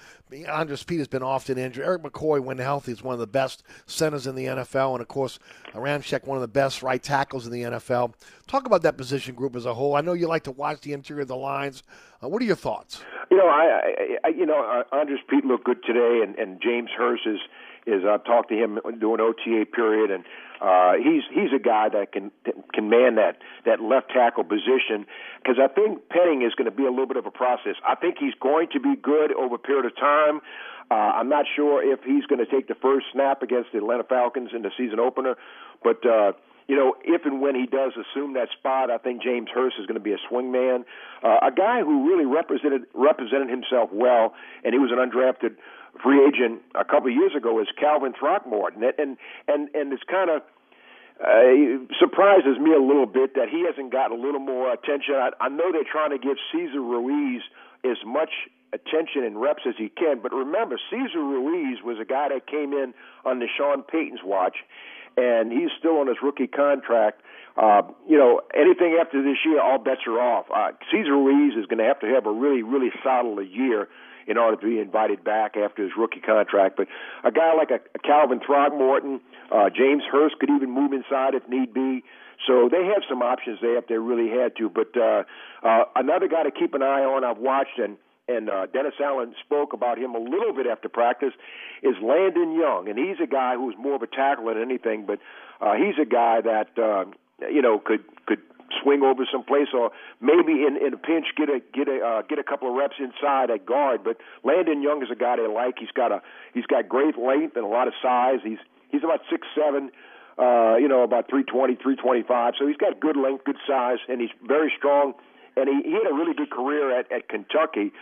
Andrus 0.47 0.85
Peat 0.85 0.99
has 0.99 1.09
been 1.09 1.25
often 1.25 1.59
injured. 1.59 1.85
Erik 1.85 2.03
McCoy, 2.03 2.41
when 2.41 2.59
healthy, 2.59 2.93
is 2.93 3.03
one 3.03 3.15
of 3.15 3.19
the 3.19 3.27
best 3.27 3.65
centers 3.87 4.29
in 4.29 4.37
the 4.37 4.45
NFL, 4.45 4.93
and 4.93 5.01
of 5.01 5.09
course, 5.09 5.41
Ramczyk, 5.75 6.25
one 6.25 6.37
of 6.37 6.43
the 6.43 6.47
best 6.47 6.85
right 6.85 7.03
tackles 7.03 7.47
in 7.47 7.53
the 7.53 7.63
NFL. 7.63 8.15
Talk 8.47 8.65
about 8.65 8.83
that 8.83 8.97
position 8.97 9.35
group 9.35 9.57
as 9.57 9.67
a 9.67 9.75
whole. 9.75 9.97
I 9.97 10.03
know 10.03 10.13
you 10.13 10.29
like 10.29 10.45
to 10.45 10.53
watch 10.53 10.83
the 10.83 10.93
interior 10.93 11.23
of 11.23 11.29
the 11.29 11.37
lines. 11.37 11.83
Uh, 12.23 12.29
what 12.29 12.41
are 12.43 12.45
your 12.45 12.55
thoughts? 12.55 13.03
You 13.29 13.39
know, 13.39 13.49
I, 13.49 13.81
I, 13.83 14.17
I 14.25 14.29
you 14.29 14.47
know, 14.47 14.63
uh, 14.63 14.97
Andrus 14.97 15.21
Peat 15.29 15.45
looked 15.45 15.65
good 15.65 15.83
today, 15.85 16.21
and, 16.23 16.37
and 16.37 16.61
James 16.63 16.91
Hurst 16.97 17.27
is 17.27 17.41
is 17.91 18.05
I've 18.05 18.25
talked 18.25 18.49
to 18.51 18.57
him 18.57 18.79
during 18.99 19.21
OTA 19.21 19.67
period, 19.67 20.11
and 20.11 20.25
Uh, 20.61 20.93
he's 21.01 21.25
he's 21.33 21.53
a 21.57 21.59
guy 21.59 21.89
that 21.89 22.13
can 22.13 22.31
can 22.75 22.91
man 22.91 23.15
that 23.17 23.39
that 23.65 23.81
left 23.81 24.11
tackle 24.13 24.45
position 24.45 25.07
because 25.41 25.57
I 25.59 25.69
think 25.69 26.07
Penning 26.11 26.43
is 26.43 26.53
going 26.55 26.69
to 26.69 26.77
be 26.83 26.85
a 26.85 26.91
little 26.91 27.07
bit 27.07 27.17
of 27.17 27.25
a 27.25 27.31
process. 27.31 27.77
I 27.89 27.95
think 27.95 28.19
he's 28.21 28.35
going 28.35 28.69
to 28.77 28.81
be 28.81 28.95
good 28.95 29.33
over 29.33 29.55
a 29.55 29.59
period 29.59 29.87
of 29.87 29.97
time. 29.97 30.43
Uh, 30.91 31.17
I'm 31.17 31.31
not 31.31 31.47
sure 31.57 31.81
if 31.81 32.01
he's 32.05 32.27
going 32.27 32.45
to 32.45 32.51
take 32.51 32.69
the 32.69 32.75
first 32.75 33.07
snap 33.13 33.41
against 33.43 33.73
the 33.73 33.79
Atlanta 33.79 34.05
Falcons 34.05 34.51
in 34.53 34.61
the 34.61 34.71
season 34.77 35.01
opener, 35.01 35.37
but 35.83 36.05
uh, 36.05 36.33
you 36.71 36.77
know, 36.77 36.95
if 37.03 37.27
and 37.27 37.41
when 37.43 37.57
he 37.57 37.67
does 37.67 37.99
assume 37.99 38.35
that 38.35 38.47
spot, 38.57 38.93
I 38.93 38.99
think 38.99 39.21
James 39.21 39.49
Hurst 39.53 39.75
is 39.81 39.87
going 39.87 39.99
to 39.99 40.07
be 40.07 40.13
a 40.13 40.23
swing 40.29 40.53
man, 40.53 40.85
uh, 41.21 41.43
a 41.43 41.51
guy 41.51 41.83
who 41.83 42.07
really 42.07 42.25
represented 42.25 42.83
represented 42.95 43.51
himself 43.51 43.91
well, 43.93 44.35
and 44.63 44.73
he 44.73 44.79
was 44.79 44.95
an 44.95 45.03
undrafted 45.03 45.59
free 46.01 46.23
agent 46.23 46.63
a 46.79 46.85
couple 46.85 47.11
of 47.11 47.17
years 47.17 47.35
ago. 47.37 47.59
Is 47.59 47.67
Calvin 47.75 48.15
Throckmorton, 48.15 48.85
and 48.87 49.19
and 49.49 49.67
and 49.75 49.93
it's 49.93 50.07
kind 50.07 50.31
of 50.31 50.43
uh, 51.19 51.83
surprises 51.99 52.63
me 52.63 52.71
a 52.71 52.79
little 52.79 53.11
bit 53.11 53.35
that 53.35 53.49
he 53.51 53.67
hasn't 53.67 53.91
gotten 53.91 54.17
a 54.17 54.23
little 54.23 54.39
more 54.39 54.73
attention. 54.73 55.19
I, 55.19 55.31
I 55.41 55.49
know 55.49 55.73
they're 55.73 55.83
trying 55.83 56.11
to 56.15 56.23
give 56.23 56.39
Cesar 56.53 56.81
Ruiz 56.81 57.43
as 57.83 57.99
much 58.07 58.47
attention 58.73 59.25
and 59.25 59.41
reps 59.41 59.63
as 59.67 59.75
he 59.77 59.89
can, 59.89 60.21
but 60.23 60.33
remember, 60.33 60.79
Cesar 60.89 61.19
Ruiz 61.19 61.83
was 61.83 61.99
a 62.01 62.05
guy 62.05 62.29
that 62.29 62.47
came 62.47 62.73
in 62.73 62.95
on 63.25 63.41
the 63.41 63.49
Sean 63.51 63.83
Payton's 63.83 64.23
watch, 64.23 64.59
and 65.21 65.53
he's 65.53 65.71
still 65.79 65.99
on 65.99 66.07
his 66.07 66.17
rookie 66.23 66.47
contract. 66.47 67.21
Uh, 67.57 67.83
you 68.09 68.17
know, 68.17 68.41
anything 68.55 68.97
after 69.01 69.23
this 69.23 69.37
year, 69.45 69.61
all 69.61 69.79
bets 69.79 70.01
are 70.07 70.19
off. 70.19 70.47
Uh, 70.55 70.73
Cesar 70.91 71.13
Ruiz 71.13 71.55
is 71.59 71.67
going 71.67 71.79
to 71.79 71.85
have 71.85 72.01
to 72.01 72.07
have 72.07 72.27
a 72.27 72.33
really, 72.33 72.63
really 72.63 72.91
solid 73.03 73.49
year 73.51 73.89
in 74.27 74.39
order 74.39 74.57
to 74.57 74.67
be 74.67 74.79
invited 74.79 75.25
back 75.25 75.57
after 75.57 75.83
his 75.83 75.93
rookie 75.99 76.21
contract. 76.21 76.77
But 76.77 76.87
a 77.25 77.33
guy 77.33 77.55
like 77.55 77.71
a, 77.71 77.81
a 77.95 77.99
Calvin 77.99 78.41
Throckmorton, 78.45 79.21
uh, 79.51 79.71
James 79.71 80.03
Hurst 80.11 80.39
could 80.39 80.51
even 80.51 80.71
move 80.71 80.93
inside 80.93 81.35
if 81.35 81.47
need 81.49 81.75
be. 81.75 82.05
So 82.47 82.69
they 82.71 82.85
have 82.85 83.03
some 83.09 83.23
options 83.23 83.59
there 83.61 83.77
if 83.77 83.89
they 83.89 83.99
really 83.99 84.31
had 84.31 84.57
to. 84.57 84.71
But 84.71 84.97
uh, 84.97 85.25
uh, 85.63 85.85
another 85.97 86.29
guy 86.29 86.45
to 86.45 86.51
keep 86.51 86.75
an 86.75 86.83
eye 86.83 87.05
on, 87.05 87.25
I've 87.25 87.39
watched 87.39 87.79
and 87.79 87.97
and 88.31 88.49
uh, 88.49 88.67
Dennis 88.67 88.95
Allen 89.03 89.35
spoke 89.45 89.73
about 89.73 89.99
him 89.99 90.15
a 90.15 90.19
little 90.19 90.55
bit 90.55 90.67
after 90.67 90.89
practice, 90.89 91.33
is 91.83 91.95
Landon 92.03 92.55
Young, 92.55 92.89
and 92.89 92.99
he's 92.99 93.17
a 93.23 93.27
guy 93.27 93.57
who's 93.57 93.75
more 93.79 93.97
of 93.97 94.03
a 94.03 94.07
tackler 94.07 94.55
than 94.55 94.63
anything, 94.63 95.07
but 95.07 95.19
uh, 95.61 95.75
he's 95.75 95.99
a 96.01 96.07
guy 96.07 96.41
that 96.41 96.79
uh, 96.79 97.05
you 97.51 97.63
know 97.63 97.79
could 97.79 98.05
could 98.27 98.41
swing 98.83 99.03
over 99.03 99.27
someplace 99.31 99.69
or 99.75 99.91
maybe 100.21 100.65
in 100.65 100.79
in 100.81 100.95
a 100.95 100.97
pinch 100.97 101.27
get 101.37 101.49
a 101.49 101.61
get 101.75 101.89
a 101.89 102.01
uh, 102.01 102.23
get 102.23 102.39
a 102.39 102.45
couple 102.45 102.69
of 102.69 102.75
reps 102.75 102.97
inside 102.99 103.51
at 103.51 103.67
guard. 103.67 104.03
But 104.05 104.19
Landon 104.45 104.83
Young 104.83 105.03
is 105.03 105.11
a 105.11 105.17
guy 105.17 105.37
they 105.37 105.47
like. 105.47 105.79
He's 105.79 105.91
got 105.91 106.13
a 106.13 106.23
he's 106.55 106.67
got 106.67 106.89
great 106.89 107.19
length 107.19 107.57
and 107.57 107.65
a 107.65 107.69
lot 107.69 107.89
of 107.89 107.95
size. 108.03 108.39
He's 108.45 108.59
he's 108.91 109.03
about 109.05 109.21
six 109.31 109.47
seven. 109.55 109.91
Uh, 110.39 110.77
you 110.81 110.89
know, 110.89 111.03
about 111.03 111.29
320, 111.29 111.77
325. 111.77 112.55
So 112.59 112.67
he's 112.67 112.79
got 112.79 112.99
good 112.99 113.17
length, 113.17 113.45
good 113.45 113.61
size, 113.69 113.99
and 114.09 114.23
he's 114.23 114.31
very 114.49 114.73
strong. 114.75 115.13
And 115.55 115.69
he, 115.69 115.91
he 115.91 115.93
had 115.93 116.11
a 116.11 116.15
really 116.15 116.33
good 116.33 116.49
career 116.49 116.99
at, 116.99 117.13
at 117.13 117.29
Kentucky 117.29 117.93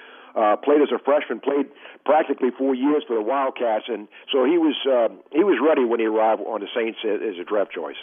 played 0.63 0.83
as 0.83 0.89
a 0.95 0.99
freshman, 0.99 1.41
played 1.41 1.67
practically 2.05 2.51
four 2.51 2.75
years 2.75 3.03
for 3.07 3.17
the 3.17 3.23
Wildcats, 3.23 3.87
and 3.89 4.09
so 4.33 4.45
he 4.45 4.59
was 4.59 4.77
uh, 4.87 5.09
he 5.33 5.45
was 5.45 5.59
ready 5.63 5.85
when 5.85 6.01
he 6.01 6.07
arrived 6.07 6.43
on 6.43 6.61
the 6.61 6.69
Saints 6.75 6.99
as 7.05 7.39
a 7.41 7.45
draft 7.45 7.73
choice 7.73 7.97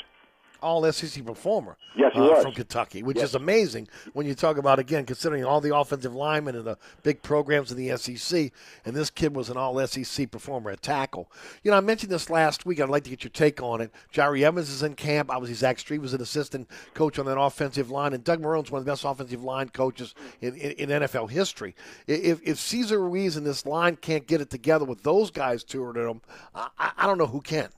all 0.66 0.92
SEC 0.92 1.24
performer. 1.26 1.78
Yes, 1.96 2.12
he 2.14 2.20
uh, 2.20 2.24
was. 2.24 2.44
from 2.44 2.54
Kentucky, 2.54 3.04
which 3.04 3.18
Yes. 3.18 3.30
is 3.30 3.36
amazing 3.36 3.88
when 4.14 4.26
you 4.26 4.34
talk 4.36 4.58
about 4.58 4.80
again 4.80 5.06
considering 5.06 5.46
all 5.46 5.62
the 5.62 5.76
offensive 5.76 6.14
linemen 6.16 6.56
and 6.56 6.66
the 6.66 6.78
big 7.04 7.22
programs 7.22 7.72
in 7.72 7.78
the 7.78 7.96
SEC. 7.98 8.52
And 8.84 8.96
this 8.96 9.10
kid 9.10 9.36
was 9.36 9.50
an 9.50 9.58
all 9.58 9.86
SEC 9.88 10.30
performer 10.32 10.72
at 10.72 10.82
tackle. 10.82 11.32
You 11.64 11.72
know, 11.72 11.78
I 11.78 11.82
mentioned 11.82 12.12
this 12.12 12.30
last 12.30 12.66
week. 12.66 12.80
I'd 12.82 12.90
like 12.90 13.04
to 13.06 13.10
get 13.10 13.24
your 13.24 13.32
take 13.32 13.62
on 13.62 13.80
it. 13.82 13.92
Jahri 14.14 14.42
Evans 14.42 14.70
is 14.70 14.84
in 14.84 14.96
camp. 14.96 15.30
Obviously, 15.32 15.56
Zach 15.56 15.78
Strief 15.78 16.00
was 16.00 16.14
an 16.14 16.22
assistant 16.22 16.68
coach 16.94 17.20
on 17.20 17.26
that 17.28 17.40
offensive 17.40 17.92
line, 17.92 18.14
and 18.14 18.24
Doug 18.24 18.42
Marrone's 18.42 18.72
one 18.72 18.80
of 18.80 18.86
the 18.86 18.92
best 18.92 19.06
offensive 19.06 19.44
line 19.44 19.70
coaches 19.70 20.16
in, 20.42 20.56
in, 20.56 20.72
in 20.90 20.90
NFL 21.02 21.30
history. 21.30 21.76
If 22.08 22.42
if 22.44 22.58
Cesar 22.60 23.00
Ruiz 23.02 23.38
and 23.38 23.46
this 23.46 23.66
line 23.66 23.96
can't 23.98 24.26
get 24.26 24.42
it 24.42 24.50
together 24.50 24.86
with 24.86 25.04
those 25.04 25.32
guys 25.32 25.64
touring 25.64 26.04
them, 26.06 26.22
I, 26.54 26.68
I 26.80 26.92
I 26.98 27.08
don't 27.08 27.18
know 27.20 27.28
who 27.28 27.42
can. 27.42 27.70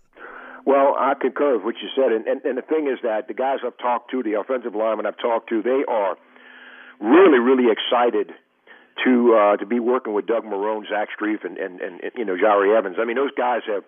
Well, 0.68 0.97
I 0.99 1.13
concur 1.13 1.55
with 1.55 1.63
what 1.63 1.76
you 1.82 1.88
said, 1.95 2.11
and, 2.11 2.28
and 2.28 2.43
and 2.43 2.57
the 2.57 2.61
thing 2.61 2.91
is 2.91 2.99
that 3.01 3.30
the 3.30 3.34
guys 3.34 3.59
I've 3.65 3.78
talked 3.78 4.11
to, 4.11 4.22
the 4.22 4.34
offensive 4.34 4.76
linemen 4.76 5.05
I've 5.05 5.18
talked 5.18 5.47
to, 5.47 5.63
they 5.63 5.88
are 5.88 6.18
really, 6.99 7.39
really 7.39 7.72
excited 7.72 8.36
to 9.05 9.34
uh, 9.34 9.55
to 9.55 9.65
be 9.65 9.80
working 9.80 10.13
with 10.13 10.28
Doug 10.28 10.43
Marrone, 10.43 10.84
Zach 10.89 11.07
Strief, 11.15 11.45
and, 11.45 11.57
and 11.57 11.80
and 11.80 12.01
and, 12.03 12.11
you 12.18 12.26
know 12.26 12.36
Jahri 12.36 12.78
Evans. 12.78 12.97
I 12.99 13.05
mean, 13.05 13.15
those 13.15 13.32
guys 13.32 13.61
have 13.68 13.86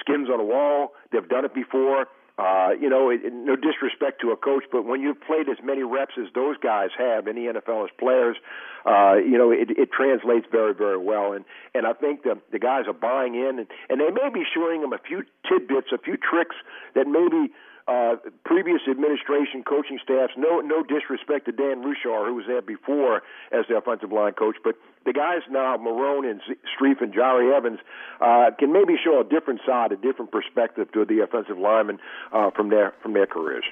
skins 0.00 0.28
on 0.28 0.38
the 0.38 0.44
wall. 0.44 0.94
They've 1.12 1.28
done 1.28 1.44
it 1.44 1.54
before. 1.54 2.08
Uh, 2.38 2.68
you 2.78 2.90
know, 2.90 3.08
it, 3.08 3.24
it- 3.24 3.32
no 3.32 3.56
disrespect 3.56 4.20
to 4.20 4.30
a 4.30 4.36
coach, 4.36 4.64
but 4.70 4.84
when 4.84 5.00
you've 5.00 5.20
played 5.22 5.48
as 5.48 5.56
many 5.64 5.82
reps 5.82 6.14
as 6.18 6.26
those 6.34 6.56
guys 6.58 6.90
have 6.98 7.26
in 7.26 7.34
the 7.36 7.46
NFL 7.52 7.84
as 7.84 7.90
players, 7.98 8.36
uh, 8.84 9.14
you 9.14 9.38
know, 9.38 9.50
it, 9.50 9.70
it 9.70 9.90
translates 9.90 10.46
very, 10.52 10.74
very 10.74 10.98
well. 10.98 11.32
And 11.32 11.44
and 11.74 11.86
I 11.86 11.92
think 11.94 12.22
the 12.24 12.38
the 12.52 12.58
guys 12.58 12.84
are 12.88 12.92
buying 12.92 13.34
in, 13.34 13.58
and, 13.60 13.66
and 13.88 14.00
they 14.00 14.10
may 14.10 14.28
be 14.32 14.44
showing 14.54 14.82
them 14.82 14.92
a 14.92 14.98
few 14.98 15.22
tidbits, 15.48 15.88
a 15.92 15.98
few 15.98 16.16
tricks 16.18 16.56
that 16.94 17.06
maybe 17.08 17.52
uh, 17.88 18.16
previous 18.44 18.80
administration 18.90 19.62
coaching 19.62 19.98
staffs. 20.02 20.32
No, 20.36 20.60
no 20.60 20.82
disrespect 20.82 21.46
to 21.46 21.52
Dan 21.52 21.82
Roushar, 21.82 22.26
who 22.26 22.34
was 22.34 22.44
there 22.46 22.62
before 22.62 23.22
as 23.52 23.64
the 23.68 23.76
offensive 23.76 24.12
line 24.12 24.32
coach, 24.32 24.56
but 24.64 24.74
the 25.04 25.12
guys 25.12 25.42
now, 25.50 25.76
Marrone 25.76 26.28
and 26.28 26.40
Strief 26.74 27.00
and 27.00 27.14
Jahri 27.14 27.56
Evans, 27.56 27.78
uh, 28.20 28.50
can 28.58 28.72
maybe 28.72 28.94
show 29.02 29.20
a 29.20 29.24
different 29.24 29.60
side, 29.64 29.92
a 29.92 29.96
different 29.96 30.32
perspective 30.32 30.90
to 30.92 31.04
the 31.04 31.20
offensive 31.20 31.58
linemen 31.58 31.98
uh, 32.32 32.50
from 32.50 32.70
their 32.70 32.92
from 33.02 33.12
their 33.12 33.26
careers. 33.26 33.64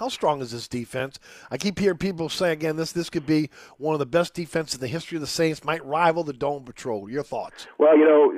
How 0.00 0.08
strong 0.08 0.40
is 0.40 0.50
this 0.50 0.66
defense? 0.66 1.18
I 1.50 1.58
keep 1.58 1.78
hearing 1.78 1.98
people 1.98 2.30
say 2.30 2.52
again, 2.52 2.76
this 2.76 2.92
this 2.92 3.10
could 3.10 3.26
be 3.26 3.50
one 3.76 3.94
of 3.94 3.98
the 3.98 4.06
best 4.06 4.32
defenses 4.32 4.76
in 4.76 4.80
the 4.80 4.88
history 4.88 5.16
of 5.16 5.20
the 5.20 5.26
Saints. 5.26 5.62
Might 5.62 5.84
rival 5.84 6.24
the 6.24 6.32
Dome 6.32 6.64
Patrol. 6.64 7.10
Your 7.10 7.22
thoughts? 7.22 7.66
Well, 7.78 7.98
you 7.98 8.06
know, 8.06 8.32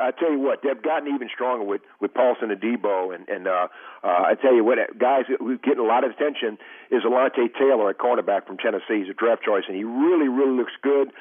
I 0.00 0.10
tell 0.12 0.30
you 0.30 0.38
what, 0.38 0.60
they've 0.62 0.80
gotten 0.80 1.14
even 1.14 1.28
stronger 1.32 1.64
with 1.64 1.82
with 2.00 2.14
Paulson 2.14 2.50
Adebo, 2.50 3.14
and 3.14 3.28
and 3.28 3.46
uh, 3.46 3.68
uh, 4.02 4.06
I 4.06 4.34
tell 4.40 4.54
you 4.54 4.64
what, 4.64 4.78
guys 4.98 5.24
who's 5.38 5.58
getting 5.62 5.80
a 5.80 5.86
lot 5.86 6.04
of 6.04 6.12
attention 6.12 6.58
is 6.90 7.02
Alontae 7.04 7.52
Taylor, 7.58 7.90
a 7.90 7.94
cornerback 7.94 8.46
from 8.46 8.58
Tennessee. 8.58 9.00
He's 9.02 9.10
a 9.10 9.14
draft 9.14 9.42
choice, 9.42 9.64
and 9.66 9.76
he 9.76 9.84
really, 9.84 10.28
really 10.28 10.56
looks 10.56 10.72
good. 10.82 11.12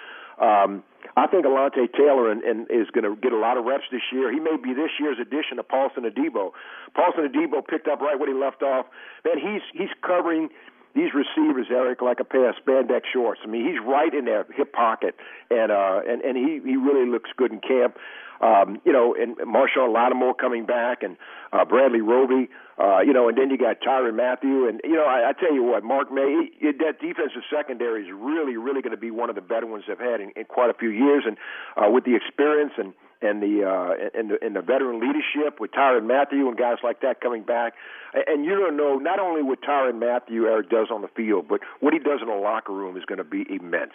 Um, 0.41 0.83
I 1.15 1.27
think 1.27 1.45
Alontae 1.45 1.91
Taylor 1.93 2.31
and, 2.31 2.41
and 2.43 2.67
is 2.71 2.89
going 2.93 3.03
to 3.03 3.19
get 3.19 3.33
a 3.33 3.37
lot 3.37 3.57
of 3.57 3.65
reps 3.65 3.83
this 3.91 4.01
year. 4.11 4.31
He 4.31 4.39
may 4.39 4.57
be 4.57 4.73
this 4.73 4.91
year's 4.99 5.17
addition 5.19 5.57
to 5.57 5.63
Paulson 5.63 6.03
Adebo. 6.03 6.51
Paulson 6.95 7.27
Adebo 7.27 7.65
picked 7.65 7.87
up 7.87 8.01
right 8.01 8.17
where 8.17 8.29
he 8.29 8.37
left 8.37 8.63
off. 8.63 8.85
Man, 9.25 9.37
he's 9.37 9.61
he's 9.73 9.93
covering 10.01 10.49
these 10.95 11.11
receivers, 11.13 11.67
Eric, 11.69 12.01
like 12.01 12.19
a 12.19 12.23
pair 12.23 12.49
of 12.49 12.55
spandex 12.55 13.01
shorts. 13.11 13.41
I 13.43 13.47
mean, 13.47 13.65
he's 13.67 13.79
right 13.85 14.13
in 14.13 14.25
their 14.25 14.45
hip 14.55 14.73
pocket, 14.73 15.15
and 15.49 15.71
uh, 15.71 16.01
and 16.07 16.21
and 16.21 16.37
he 16.37 16.59
he 16.63 16.75
really 16.75 17.09
looks 17.09 17.29
good 17.35 17.51
in 17.51 17.59
camp. 17.59 17.97
Um, 18.41 18.81
you 18.85 18.91
know, 18.91 19.13
and 19.13 19.37
Marshon 19.37 19.93
Lattimore 19.93 20.33
coming 20.33 20.65
back, 20.65 21.03
and 21.03 21.15
uh, 21.53 21.63
Bradley 21.63 22.01
Roby. 22.01 22.49
Uh, 22.81 23.01
you 23.01 23.13
know, 23.13 23.29
and 23.29 23.37
then 23.37 23.51
you 23.51 23.57
got 23.57 23.79
Tyrann 23.81 24.15
Mathieu, 24.15 24.67
and 24.67 24.81
you 24.83 24.95
know, 24.95 25.05
I, 25.05 25.29
I 25.29 25.33
tell 25.33 25.53
you 25.53 25.61
what, 25.63 25.83
Marcus 25.83 26.11
Maye, 26.11 26.49
he, 26.57 26.71
that 26.71 26.99
defensive 26.99 27.43
secondary 27.53 28.03
is 28.03 28.09
really, 28.11 28.57
really 28.57 28.81
going 28.81 28.95
to 28.95 28.97
be 28.97 29.11
one 29.11 29.29
of 29.29 29.35
the 29.35 29.41
better 29.41 29.67
ones 29.67 29.83
they've 29.87 29.99
had 29.99 30.19
in, 30.19 30.31
in 30.35 30.45
quite 30.45 30.71
a 30.71 30.73
few 30.73 30.89
years, 30.89 31.23
and 31.27 31.37
uh, 31.77 31.91
with 31.91 32.05
the 32.05 32.15
experience 32.15 32.73
and 32.77 32.93
and 33.21 33.41
the 33.41 33.63
uh, 33.63 34.17
and 34.17 34.31
the 34.31 34.37
and 34.43 34.55
the 34.55 34.61
veteran 34.61 34.99
leadership 34.99 35.59
with 35.59 35.71
Tyrann 35.71 36.07
Mathieu 36.07 36.47
and 36.47 36.57
guys 36.57 36.77
like 36.83 37.01
that 37.01 37.21
coming 37.21 37.43
back, 37.43 37.73
and, 38.13 38.45
you 38.45 38.55
don't 38.55 38.75
know 38.77 38.95
not 38.95 39.19
only 39.19 39.41
what 39.43 39.61
Tyrann 39.61 39.99
Mathieu 39.99 40.47
Eric 40.47 40.69
does 40.69 40.87
on 40.91 41.01
the 41.01 41.07
field, 41.09 41.47
but 41.47 41.61
what 41.79 41.93
he 41.93 41.99
does 41.99 42.19
in 42.21 42.27
the 42.27 42.35
locker 42.35 42.73
room 42.73 42.97
is 42.97 43.05
going 43.05 43.19
to 43.19 43.23
be 43.23 43.45
immense. 43.49 43.93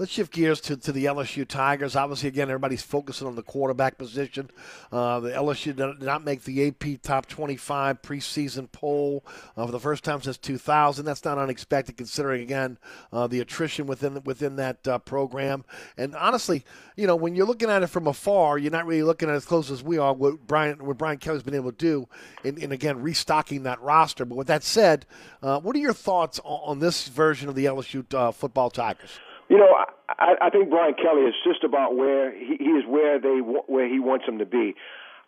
Let's 0.00 0.12
shift 0.12 0.32
gears 0.32 0.60
to, 0.60 0.76
to 0.76 0.92
the 0.92 1.06
LSU 1.06 1.44
Tigers. 1.44 1.96
Obviously, 1.96 2.28
again, 2.28 2.48
everybody's 2.48 2.82
focusing 2.82 3.26
on 3.26 3.34
the 3.34 3.42
quarterback 3.42 3.98
position. 3.98 4.48
Uh, 4.92 5.18
the 5.18 5.30
LSU 5.30 5.74
did 5.74 6.00
not 6.00 6.24
make 6.24 6.44
the 6.44 6.68
AP 6.68 7.02
Top 7.02 7.26
25 7.26 8.00
preseason 8.00 8.70
poll 8.70 9.24
uh, 9.56 9.66
for 9.66 9.72
the 9.72 9.80
first 9.80 10.04
time 10.04 10.22
since 10.22 10.38
2000. 10.38 11.04
That's 11.04 11.24
not 11.24 11.36
unexpected, 11.36 11.96
considering 11.96 12.42
again 12.42 12.78
uh, 13.12 13.26
the 13.26 13.40
attrition 13.40 13.88
within 13.88 14.22
within 14.22 14.54
that 14.54 14.86
uh, 14.86 14.98
program. 14.98 15.64
And 15.96 16.14
honestly, 16.14 16.64
you 16.94 17.08
know, 17.08 17.16
when 17.16 17.34
you're 17.34 17.46
looking 17.46 17.68
at 17.68 17.82
it 17.82 17.88
from 17.88 18.06
afar, 18.06 18.56
you're 18.56 18.70
not 18.70 18.86
really 18.86 19.02
looking 19.02 19.28
at 19.28 19.34
as 19.34 19.46
close 19.46 19.68
as 19.68 19.82
we 19.82 19.98
are. 19.98 20.14
What 20.14 20.46
Brian 20.46 20.86
what 20.86 20.96
Brian 20.96 21.18
Kelly's 21.18 21.42
been 21.42 21.56
able 21.56 21.72
to 21.72 21.76
do, 21.76 22.08
in, 22.44 22.56
in 22.56 22.70
again 22.70 23.02
restocking 23.02 23.64
that 23.64 23.82
roster. 23.82 24.24
But 24.24 24.36
with 24.36 24.46
that 24.46 24.62
said, 24.62 25.06
uh, 25.42 25.58
what 25.58 25.74
are 25.74 25.80
your 25.80 25.92
thoughts 25.92 26.38
on, 26.44 26.60
on 26.70 26.78
this 26.78 27.08
version 27.08 27.48
of 27.48 27.56
the 27.56 27.64
LSU 27.64 28.14
uh, 28.14 28.30
football 28.30 28.70
Tigers? 28.70 29.18
You 29.48 29.56
know, 29.56 29.74
I, 30.08 30.34
I 30.40 30.50
think 30.50 30.70
Brian 30.70 30.94
Kelly 30.94 31.22
is 31.22 31.34
just 31.44 31.64
about 31.64 31.96
where 31.96 32.32
he, 32.32 32.56
he 32.58 32.70
is 32.76 32.84
where 32.86 33.18
they 33.18 33.38
where 33.38 33.88
he 33.88 33.98
wants 33.98 34.26
him 34.26 34.38
to 34.38 34.46
be. 34.46 34.74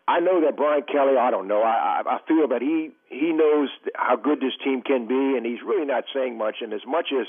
I 0.06 0.20
know 0.20 0.40
that 0.42 0.56
Brian 0.56 0.82
Kelly. 0.82 1.16
I 1.16 1.30
don't 1.30 1.48
know. 1.48 1.62
I 1.62 2.02
I, 2.04 2.18
feel 2.26 2.48
that 2.48 2.60
he 2.60 2.90
he 3.08 3.32
knows 3.32 3.68
how 3.94 4.16
good 4.16 4.40
this 4.40 4.52
team 4.62 4.82
can 4.82 5.06
be, 5.06 5.36
and 5.36 5.46
he's 5.46 5.62
really 5.64 5.86
not 5.86 6.04
saying 6.12 6.36
much. 6.36 6.56
And 6.60 6.72
as 6.74 6.82
much 6.86 7.08
as 7.18 7.26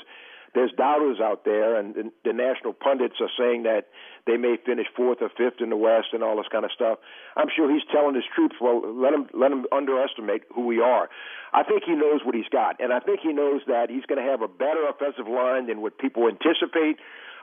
there's 0.54 0.72
doubters 0.74 1.20
out 1.22 1.46
there, 1.46 1.78
and 1.78 1.96
the, 1.96 2.12
the 2.26 2.34
national 2.34 2.74
pundits 2.74 3.16
are 3.22 3.32
saying 3.38 3.64
that 3.64 3.88
they 4.28 4.38
may 4.38 4.58
finish 4.66 4.88
fourth 4.96 5.20
or 5.22 5.30
fifth 5.30 5.62
in 5.62 5.70
the 5.70 5.78
West 5.78 6.14
and 6.14 6.24
all 6.24 6.38
this 6.38 6.46
kind 6.52 6.66
of 6.66 6.72
stuff. 6.72 7.00
I'm 7.36 7.48
sure 7.54 7.72
he's 7.72 7.86
telling 7.92 8.16
his 8.16 8.24
troops, 8.36 8.56
well, 8.62 8.82
let 8.86 9.14
him 9.14 9.28
let 9.34 9.52
him 9.52 9.66
underestimate 9.72 10.44
who 10.54 10.66
we 10.66 10.80
are. 10.82 11.10
I 11.54 11.64
think 11.64 11.84
he 11.86 11.94
knows 11.94 12.22
what 12.24 12.36
he's 12.36 12.50
got, 12.52 12.80
and 12.80 12.94
I 12.94 13.00
think 13.00 13.20
he 13.22 13.34
knows 13.34 13.62
that 13.68 13.90
he's 13.90 14.06
going 14.06 14.24
to 14.24 14.30
have 14.30 14.42
a 14.42 14.48
better 14.48 14.88
offensive 14.88 15.28
line 15.28 15.68
than 15.68 15.82
what 15.82 15.98
people 15.98 16.28
anticipate. 16.28 16.98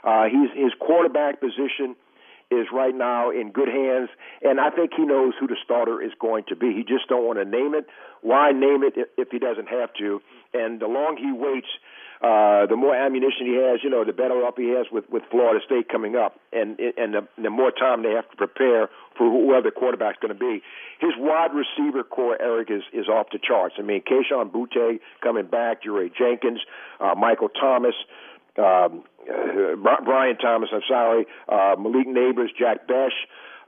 Uh, 0.05 0.25
he's 0.31 0.51
his 0.55 0.73
quarterback 0.79 1.41
position 1.41 1.97
is 2.51 2.67
right 2.73 2.95
now 2.95 3.31
in 3.31 3.51
good 3.51 3.69
hands, 3.69 4.09
and 4.41 4.59
I 4.59 4.71
think 4.71 4.93
he 4.97 5.05
knows 5.05 5.35
who 5.39 5.47
the 5.47 5.57
starter 5.63 6.01
is 6.01 6.13
going 6.19 6.45
to 6.49 6.57
be. 6.57 6.73
He 6.73 6.83
just 6.83 7.09
don't 7.09 7.27
want 7.27 7.39
to 7.39 7.45
name 7.45 7.75
it. 7.75 7.87
Why 8.23 8.53
name 8.53 8.83
it 8.83 8.95
if 9.19 9.29
he 9.31 9.39
doesn't 9.39 9.69
have 9.69 9.93
to? 9.99 10.23
And 10.55 10.81
the 10.81 10.87
long 10.87 11.19
he 11.19 11.31
waits, 11.31 11.69
uh, 12.21 12.67
the 12.67 12.75
more 12.75 12.97
ammunition 12.97 13.47
he 13.47 13.55
has, 13.55 13.79
you 13.85 13.91
know, 13.91 14.05
the 14.05 14.13
better 14.13 14.45
up 14.45 14.59
he 14.59 14.71
has 14.71 14.87
with 14.91 15.09
with 15.09 15.23
Florida 15.31 15.61
State 15.65 15.89
coming 15.89 16.17
up, 16.17 16.41
and 16.53 16.79
and 16.81 17.15
the, 17.15 17.29
the 17.41 17.51
more 17.51 17.71
time 17.71 18.03
they 18.03 18.11
have 18.11 18.29
to 18.31 18.37
prepare 18.37 18.91
for 19.17 19.31
whoever 19.31 19.71
the 19.71 19.71
quarterback's 19.71 20.19
going 20.19 20.35
to 20.35 20.39
be. 20.39 20.61
His 20.99 21.13
wide 21.17 21.51
receiver 21.55 22.03
corps, 22.03 22.37
Eric, 22.41 22.71
is 22.71 22.83
is 22.93 23.07
off 23.09 23.29
the 23.31 23.39
charts. 23.39 23.77
I 23.79 23.83
mean, 23.83 24.03
Kayshon 24.03 24.51
Boutte 24.51 24.99
coming 25.23 25.47
back, 25.47 25.85
Jaray 25.85 26.11
Jenkins, 26.13 26.61
uh, 27.01 27.15
Michael 27.17 27.49
Thomas. 27.49 27.95
Um, 28.59 29.05
uh, 29.31 29.77
Brian 30.05 30.37
Thomas, 30.39 30.71
I'm 30.73 30.83
sorry, 30.89 31.27
uh, 31.49 31.77
Malik 31.79 32.09
Nabers, 32.09 32.49
Jack 32.59 32.89
Bech, 32.89 33.13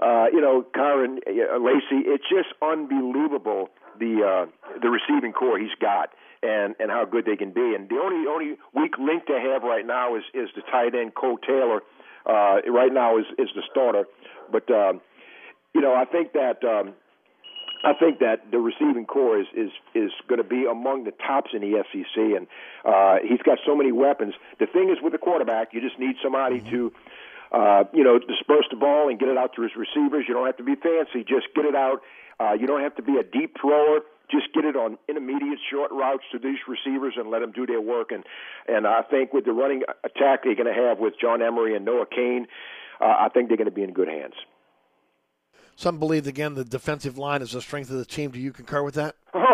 uh, 0.00 0.26
you 0.32 0.40
know, 0.40 0.66
Kyren 0.74 1.18
uh, 1.28 1.58
Lacy. 1.58 2.02
It's 2.08 2.24
just 2.28 2.48
unbelievable 2.60 3.68
the 4.00 4.24
uh, 4.24 4.78
the 4.80 4.88
receiving 4.88 5.32
corps 5.32 5.60
he's 5.60 5.76
got 5.80 6.10
and 6.42 6.74
and 6.78 6.90
how 6.90 7.04
good 7.04 7.24
they 7.26 7.36
can 7.36 7.52
be. 7.52 7.74
And 7.74 7.88
the 7.88 7.96
only 7.96 8.26
only 8.28 8.56
weak 8.74 8.98
link 8.98 9.24
they 9.26 9.40
have 9.52 9.62
right 9.62 9.86
now 9.86 10.16
is 10.16 10.22
is 10.34 10.48
the 10.54 10.62
tight 10.62 10.94
end 10.94 11.14
Cole 11.14 11.38
Taylor. 11.38 11.82
Uh, 12.26 12.60
right 12.68 12.92
now 12.92 13.18
is 13.18 13.26
is 13.38 13.48
the 13.54 13.62
starter, 13.70 14.04
but 14.50 14.70
um, 14.70 15.00
you 15.74 15.80
know 15.80 15.94
I 15.94 16.04
think 16.04 16.32
that. 16.32 16.64
Um, 16.64 16.94
I 17.82 17.94
think 17.94 18.18
that 18.18 18.50
the 18.50 18.58
receiving 18.58 19.06
corps 19.06 19.40
is 19.40 19.46
is 19.56 19.70
is 19.94 20.10
going 20.28 20.36
to 20.36 20.46
be 20.46 20.66
among 20.70 21.04
the 21.04 21.12
tops 21.12 21.52
in 21.54 21.62
the 21.62 21.82
SEC, 21.90 22.16
and 22.16 22.46
uh, 22.84 23.16
he's 23.26 23.40
got 23.40 23.58
so 23.64 23.74
many 23.74 23.90
weapons. 23.90 24.34
The 24.58 24.66
thing 24.66 24.90
is 24.90 24.98
with 25.02 25.12
the 25.12 25.18
quarterback, 25.18 25.72
you 25.72 25.80
just 25.80 25.98
need 25.98 26.16
somebody 26.22 26.60
mm-hmm. 26.60 26.70
to, 26.70 26.92
uh, 27.52 27.84
you 27.94 28.04
know, 28.04 28.18
disperse 28.18 28.66
the 28.70 28.76
ball 28.76 29.08
and 29.08 29.18
get 29.18 29.28
it 29.28 29.38
out 29.38 29.54
to 29.54 29.62
his 29.62 29.72
receivers. 29.76 30.26
You 30.28 30.34
don't 30.34 30.44
have 30.44 30.58
to 30.58 30.62
be 30.62 30.74
fancy; 30.74 31.24
just 31.24 31.48
get 31.54 31.64
it 31.64 31.74
out. 31.74 32.02
Uh, 32.38 32.52
you 32.52 32.66
don't 32.66 32.82
have 32.82 32.96
to 32.96 33.02
be 33.02 33.16
a 33.16 33.22
deep 33.22 33.56
thrower. 33.58 34.00
Just 34.30 34.52
get 34.54 34.64
it 34.64 34.76
on 34.76 34.98
intermediate 35.08 35.58
short 35.70 35.90
routes 35.90 36.24
to 36.32 36.38
these 36.38 36.58
receivers 36.68 37.14
and 37.16 37.30
let 37.30 37.40
them 37.40 37.52
do 37.52 37.66
their 37.66 37.80
work. 37.80 38.10
And 38.12 38.24
and 38.68 38.86
I 38.86 39.02
think 39.02 39.32
with 39.32 39.44
the 39.44 39.52
running 39.52 39.82
attack 40.04 40.44
they're 40.44 40.54
going 40.54 40.72
to 40.72 40.80
have 40.88 40.98
with 40.98 41.14
John 41.20 41.42
Emery 41.42 41.74
and 41.74 41.84
Noah 41.84 42.06
Cain, 42.06 42.46
uh, 43.00 43.04
I 43.04 43.28
think 43.32 43.48
they're 43.48 43.56
going 43.56 43.66
to 43.66 43.74
be 43.74 43.82
in 43.82 43.92
good 43.92 44.08
hands. 44.08 44.34
Some 45.76 45.98
believe 45.98 46.26
again 46.26 46.54
the 46.54 46.64
defensive 46.64 47.18
line 47.18 47.42
is 47.42 47.52
the 47.52 47.60
strength 47.60 47.90
of 47.90 47.96
the 47.96 48.04
team. 48.04 48.30
Do 48.30 48.38
you 48.38 48.52
concur 48.52 48.82
with 48.82 48.94
that? 48.94 49.16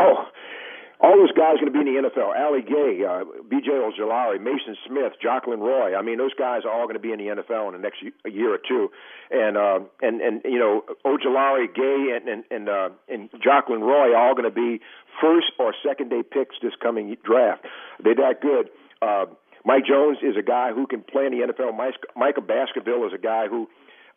All 1.01 1.17
those 1.19 1.33
guys 1.33 1.61
going 1.61 1.71
to 1.71 1.77
be 1.77 1.85
in 1.85 1.93
the 1.93 2.09
NFL. 2.09 2.33
Ali 2.33 2.63
Gaye, 2.63 3.05
uh, 3.05 3.25
B.J. 3.49 3.69
Ojulari, 3.69 4.41
Mason 4.41 4.77
Smith, 4.87 5.13
Jaquelin 5.23 5.61
Roy. 5.61 5.95
I 5.95 6.01
mean, 6.01 6.17
those 6.17 6.33
guys 6.35 6.63
are 6.65 6.73
all 6.73 6.85
going 6.85 6.97
to 6.97 7.01
be 7.01 7.13
in 7.13 7.19
the 7.19 7.43
NFL 7.43 7.69
in 7.69 7.73
the 7.75 7.79
next 7.79 8.03
year 8.25 8.55
or 8.55 8.59
two. 8.59 8.89
And 9.31 9.59
uh, 9.59 9.81
and 10.01 10.21
and 10.23 10.41
you 10.45 10.59
know, 10.59 10.85
Ojulari, 11.05 11.75
Gaye, 11.75 12.17
and 12.17 12.29
and 12.29 12.45
and, 12.51 12.69
uh, 12.69 12.89
and 13.09 13.31
Jaquelin 13.33 13.81
Roy 13.81 14.15
are 14.15 14.29
all 14.29 14.35
going 14.35 14.49
to 14.49 14.55
be 14.55 14.81
first 15.21 15.53
or 15.59 15.75
second 15.87 16.09
day 16.09 16.23
picks 16.23 16.57
this 16.63 16.73
coming 16.83 17.15
draft. 17.23 17.67
They're 18.03 18.15
that 18.15 18.41
good. 18.41 18.71
Uh, 19.03 19.27
Mike 19.67 19.85
Jones 19.85 20.19
is 20.23 20.37
a 20.39 20.43
guy 20.43 20.73
who 20.73 20.87
can 20.87 21.03
play 21.03 21.27
in 21.27 21.33
the 21.33 21.53
NFL. 21.53 21.77
Micah 22.17 22.41
Baskerville 22.41 23.07
is 23.07 23.13
a 23.13 23.19
guy 23.19 23.49
who 23.49 23.69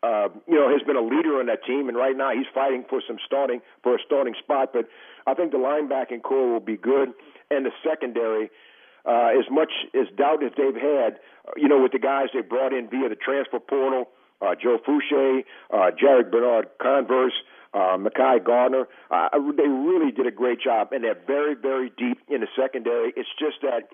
uh, 0.02 0.28
you 0.48 0.56
know, 0.56 0.70
has 0.72 0.80
been 0.86 0.96
a 0.96 1.02
leader 1.02 1.40
on 1.40 1.46
that 1.46 1.64
team, 1.64 1.88
and 1.88 1.96
right 1.96 2.16
now 2.16 2.32
he's 2.32 2.48
fighting 2.54 2.84
for 2.88 3.02
some 3.06 3.18
starting 3.26 3.60
for 3.82 3.94
a 3.96 3.98
starting 4.04 4.34
spot. 4.38 4.72
But 4.72 4.88
I 5.26 5.34
think 5.34 5.52
the 5.52 5.58
linebacking 5.58 6.22
corps 6.22 6.52
will 6.52 6.60
be 6.60 6.76
good, 6.76 7.12
and 7.50 7.66
the 7.66 7.72
secondary. 7.84 8.50
Uh, 9.06 9.30
as 9.32 9.46
much 9.50 9.72
as 9.94 10.06
doubt 10.14 10.44
as 10.44 10.52
they've 10.58 10.74
had, 10.74 11.18
you 11.56 11.68
know, 11.68 11.80
with 11.80 11.92
the 11.92 11.98
guys 11.98 12.26
they 12.34 12.42
brought 12.42 12.74
in 12.74 12.86
via 12.90 13.08
the 13.08 13.16
transfer 13.16 13.58
portal, 13.58 14.10
uh, 14.42 14.54
Joe 14.54 14.78
Foucha, 14.86 15.42
uh, 15.72 15.90
Jarrick 15.96 16.30
Bernard-Converse, 16.30 17.32
uh, 17.72 17.96
Mekhi 17.96 18.44
Garner, 18.44 18.88
uh, 19.10 19.28
they 19.56 19.68
really 19.68 20.12
did 20.12 20.26
a 20.26 20.30
great 20.30 20.60
job, 20.60 20.92
and 20.92 21.02
they're 21.04 21.20
very, 21.26 21.54
very 21.54 21.90
deep 21.96 22.18
in 22.28 22.42
the 22.42 22.48
secondary. 22.54 23.12
It's 23.16 23.28
just 23.38 23.62
that 23.62 23.88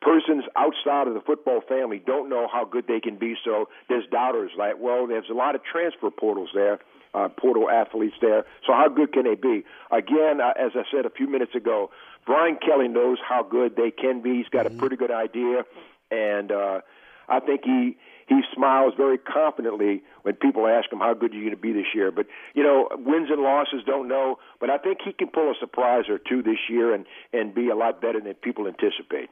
persons 0.00 0.44
outside 0.56 1.06
of 1.06 1.14
the 1.14 1.20
football 1.20 1.60
family 1.68 2.02
don't 2.04 2.28
know 2.28 2.48
how 2.50 2.64
good 2.64 2.86
they 2.88 3.00
can 3.00 3.18
be. 3.18 3.36
So 3.44 3.68
there's 3.88 4.06
doubters 4.10 4.50
like, 4.56 4.74
well, 4.78 5.06
there's 5.06 5.28
a 5.30 5.34
lot 5.34 5.54
of 5.54 5.60
transfer 5.62 6.10
portals 6.10 6.50
there, 6.54 6.80
uh, 7.14 7.28
portal 7.28 7.68
athletes 7.70 8.16
there. 8.20 8.44
So 8.66 8.72
how 8.72 8.88
good 8.88 9.12
can 9.12 9.24
they 9.24 9.34
be? 9.34 9.64
Again, 9.90 10.40
uh, 10.40 10.52
as 10.58 10.72
I 10.74 10.82
said 10.90 11.06
a 11.06 11.10
few 11.10 11.28
minutes 11.28 11.54
ago, 11.54 11.90
Brian 12.26 12.58
Kelly 12.64 12.88
knows 12.88 13.18
how 13.26 13.42
good 13.42 13.76
they 13.76 13.90
can 13.90 14.22
be. 14.22 14.36
He's 14.36 14.48
got 14.48 14.66
a 14.66 14.70
pretty 14.70 14.96
good 14.96 15.10
idea, 15.10 15.64
and 16.10 16.52
uh, 16.52 16.80
I 17.28 17.40
think 17.40 17.62
he 17.64 17.96
he 18.28 18.42
smiles 18.54 18.94
very 18.96 19.18
confidently 19.18 20.02
when 20.22 20.36
people 20.36 20.68
ask 20.68 20.92
him 20.92 21.00
how 21.00 21.14
good 21.14 21.32
you're 21.32 21.42
going 21.42 21.56
to 21.56 21.60
be 21.60 21.72
this 21.72 21.92
year. 21.94 22.12
But 22.12 22.26
you 22.54 22.62
know, 22.62 22.88
wins 22.92 23.28
and 23.30 23.42
losses 23.42 23.82
don't 23.86 24.08
know. 24.08 24.38
But 24.60 24.70
I 24.70 24.78
think 24.78 24.98
he 25.04 25.12
can 25.12 25.28
pull 25.28 25.50
a 25.50 25.54
surprise 25.58 26.04
or 26.08 26.18
two 26.18 26.42
this 26.42 26.58
year 26.68 26.94
and 26.94 27.06
and 27.32 27.54
be 27.54 27.68
a 27.68 27.74
lot 27.74 28.00
better 28.00 28.20
than 28.20 28.34
people 28.34 28.66
anticipate. 28.66 29.30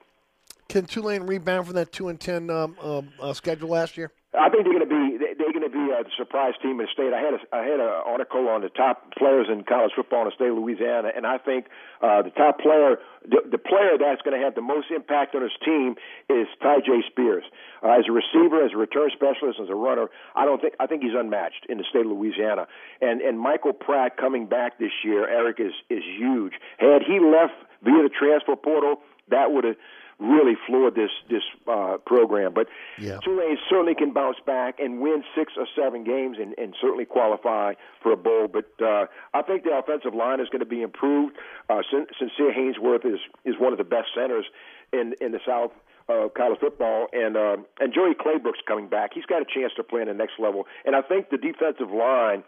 Can 0.69 0.85
Tulane 0.85 1.23
rebound 1.23 1.67
from 1.67 1.77
that 1.77 1.93
two 1.93 2.09
and 2.09 2.21
ten 2.21 2.51
um, 2.51 2.77
um, 2.83 3.09
uh, 3.21 3.33
schedule 3.33 3.71
last 3.71 3.97
year? 3.97 4.13
I 4.35 4.51
think 4.51 4.65
they're 4.65 4.75
going 4.75 4.89
to 4.89 5.19
be 5.19 5.25
they're 5.49 5.61
going 5.61 5.71
to 5.71 5.73
be 5.73 5.93
a 5.93 6.05
surprise 6.17 6.53
team 6.61 6.81
in 6.81 6.85
the 6.85 6.93
state. 6.93 7.13
I 7.13 7.21
had 7.21 7.35
a, 7.35 7.41
I 7.57 7.63
had 7.65 7.81
an 7.81 7.89
article 8.05 8.49
on 8.49 8.61
the 8.61 8.69
top 8.69 9.15
players 9.17 9.47
in 9.51 9.65
college 9.65 9.93
football 9.97 10.23
in 10.23 10.29
the 10.29 10.37
state 10.37 10.49
of 10.49 10.57
Louisiana, 10.57 11.09
and 11.15 11.27
I 11.27 11.39
think 11.39 11.67
uh, 12.03 12.23
the 12.23 12.31
top 12.31 12.61
player, 12.61 12.99
the, 13.25 13.41
the 13.51 13.59
player 13.59 13.97
that's 13.99 14.21
going 14.23 14.39
to 14.39 14.45
have 14.45 14.55
the 14.55 14.61
most 14.61 14.91
impact 14.95 15.35
on 15.35 15.43
his 15.43 15.57
team 15.65 15.97
is 16.29 16.47
Tyjae 16.61 17.07
Spears. 17.09 17.45
Uh, 17.83 17.97
as 17.97 18.05
a 18.09 18.13
receiver, 18.13 18.65
as 18.65 18.73
a 18.75 18.77
return 18.77 19.09
specialist, 19.13 19.59
as 19.63 19.71
a 19.71 19.75
runner, 19.75 20.09
I 20.37 20.45
don't 20.45 20.61
think 20.61 20.75
I 20.81 20.87
think 20.87 21.03
he's 21.03 21.17
unmatched 21.17 21.67
in 21.69 21.79
the 21.79 21.85
state 21.89 22.05
of 22.05 22.13
Louisiana. 22.13 22.67
And 23.01 23.21
and 23.23 23.41
Michael 23.41 23.73
Pratt 23.73 24.17
coming 24.17 24.47
back 24.47 24.79
this 24.79 24.93
year, 25.05 25.29
Eric 25.29 25.61
is 25.61 25.73
is 25.89 26.05
huge. 26.05 26.55
Had 26.77 27.03
he 27.03 27.21
left 27.21 27.57
via 27.83 28.03
the 28.03 28.11
transfer 28.11 28.57
portal, 28.57 29.01
that 29.31 29.53
would 29.53 29.65
have 29.65 29.77
really 30.19 30.55
floored 30.67 30.95
this 30.95 31.11
this 31.31 31.43
uh, 31.67 31.97
program. 32.05 32.53
But 32.55 32.69
yeah. 32.99 33.19
Tulane 33.23 33.59
certainly 33.69 33.95
can 33.95 34.13
bounce 34.13 34.39
back 34.45 34.81
and 34.81 35.01
win 35.01 35.23
six 35.37 35.53
or 35.57 35.67
seven 35.77 36.05
games 36.05 36.39
and, 36.41 36.55
and 36.59 36.75
certainly 36.81 37.05
qualify 37.05 37.75
for 38.03 38.13
a 38.13 38.17
bowl. 38.17 38.49
But 38.49 38.71
uh, 38.85 39.07
I 39.35 39.43
think 39.43 39.65
the 39.65 39.77
offensive 39.77 40.15
line 40.15 40.41
is 40.41 40.49
going 40.49 40.61
to 40.61 40.67
be 40.67 40.83
improved. 40.83 41.37
Uh, 41.69 41.83
Sincere 41.91 42.53
Haynesworth 42.53 43.07
is 43.07 43.21
is 43.45 43.55
one 43.59 43.73
of 43.73 43.79
the 43.79 43.85
best 43.85 44.09
centers 44.15 44.47
in 44.93 45.15
in 45.21 45.33
the 45.33 45.41
South 45.47 45.73
of 46.09 46.33
college 46.35 46.59
football, 46.61 47.07
and 47.13 47.37
uh, 47.37 47.57
and 47.81 47.93
Joey 47.95 48.15
Claybrook's 48.19 48.61
coming 48.67 48.89
back. 48.89 49.11
He's 49.15 49.27
got 49.27 49.43
a 49.43 49.45
chance 49.45 49.73
to 49.77 49.85
play 49.85 50.01
in 50.01 50.09
the 50.09 50.15
next 50.15 50.35
level, 50.39 50.67
and 50.85 50.97
I 50.97 51.03
think 51.03 51.31
the 51.31 51.39
defensive 51.39 51.91
line 51.91 52.43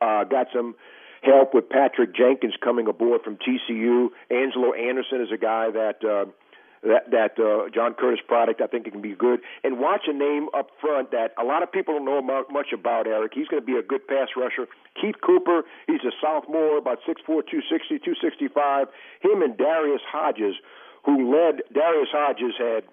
uh, 0.00 0.24
got 0.24 0.48
some 0.52 0.74
help 1.22 1.54
with 1.54 1.68
Patrick 1.68 2.14
Jenkins 2.14 2.54
coming 2.62 2.88
aboard 2.88 3.22
from 3.22 3.36
TCU. 3.36 4.08
Angelo 4.30 4.72
Anderson 4.72 5.20
is 5.20 5.28
a 5.32 5.38
guy 5.38 5.70
that 5.70 6.04
uh, 6.04 6.30
that 6.82 7.10
that 7.10 7.38
uh, 7.38 7.70
John 7.70 7.94
Curtis 7.94 8.20
product. 8.26 8.60
I 8.60 8.66
think 8.66 8.86
it 8.86 8.90
can 8.90 9.02
be 9.02 9.14
good. 9.14 9.40
And 9.62 9.78
watch 9.78 10.02
a 10.06 10.12
name 10.12 10.48
up 10.54 10.68
front 10.80 11.10
that 11.12 11.32
a 11.40 11.44
lot 11.44 11.62
of 11.62 11.70
people 11.70 11.94
don't 11.94 12.26
know 12.26 12.44
much 12.50 12.72
about. 12.72 13.06
Eric, 13.06 13.32
he's 13.34 13.48
going 13.48 13.62
to 13.62 13.66
be 13.66 13.78
a 13.78 13.82
good 13.82 14.06
pass 14.06 14.28
rusher. 14.36 14.66
Keith 15.00 15.16
Cooper, 15.24 15.62
he's 15.86 16.02
a 16.02 16.12
sophomore, 16.20 16.78
about 16.78 16.98
six 17.06 17.22
four, 17.24 17.42
two 17.42 17.60
sixty, 17.70 17.98
two 17.98 18.14
sixty 18.20 18.48
five. 18.48 18.88
Him 19.22 19.42
and 19.42 19.56
Darius 19.56 20.02
Hodges, 20.10 20.56
who 21.04 21.30
led 21.30 21.62
Darius 21.72 22.10
Hodges 22.10 22.54
had 22.58 22.84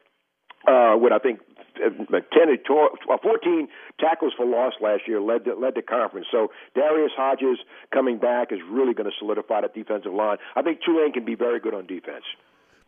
uh, 0.68 0.96
what 0.98 1.14
I 1.14 1.20
think 1.20 1.40
uh, 1.80 1.90
10 1.90 2.60
or 2.70 2.90
uh, 3.10 3.18
14 3.24 3.68
tackles 4.00 4.34
for 4.36 4.46
loss 4.46 4.74
last 4.82 5.08
year 5.08 5.22
led 5.22 5.46
the, 5.46 5.56
led 5.56 5.76
the 5.76 5.82
conference. 5.82 6.28
So 6.30 6.50
Darius 6.76 7.12
Hodges 7.16 7.60
coming 7.94 8.18
back 8.18 8.52
is 8.52 8.60
really 8.70 8.94
going 8.94 9.10
to 9.10 9.16
solidify 9.18 9.62
the 9.62 9.70
defensive 9.74 10.14
line. 10.14 10.38
I 10.56 10.62
think 10.62 10.80
Tulane 10.84 11.14
can 11.14 11.24
be 11.24 11.36
very 11.36 11.60
good 11.60 11.74
on 11.74 11.88
defense. 11.88 12.26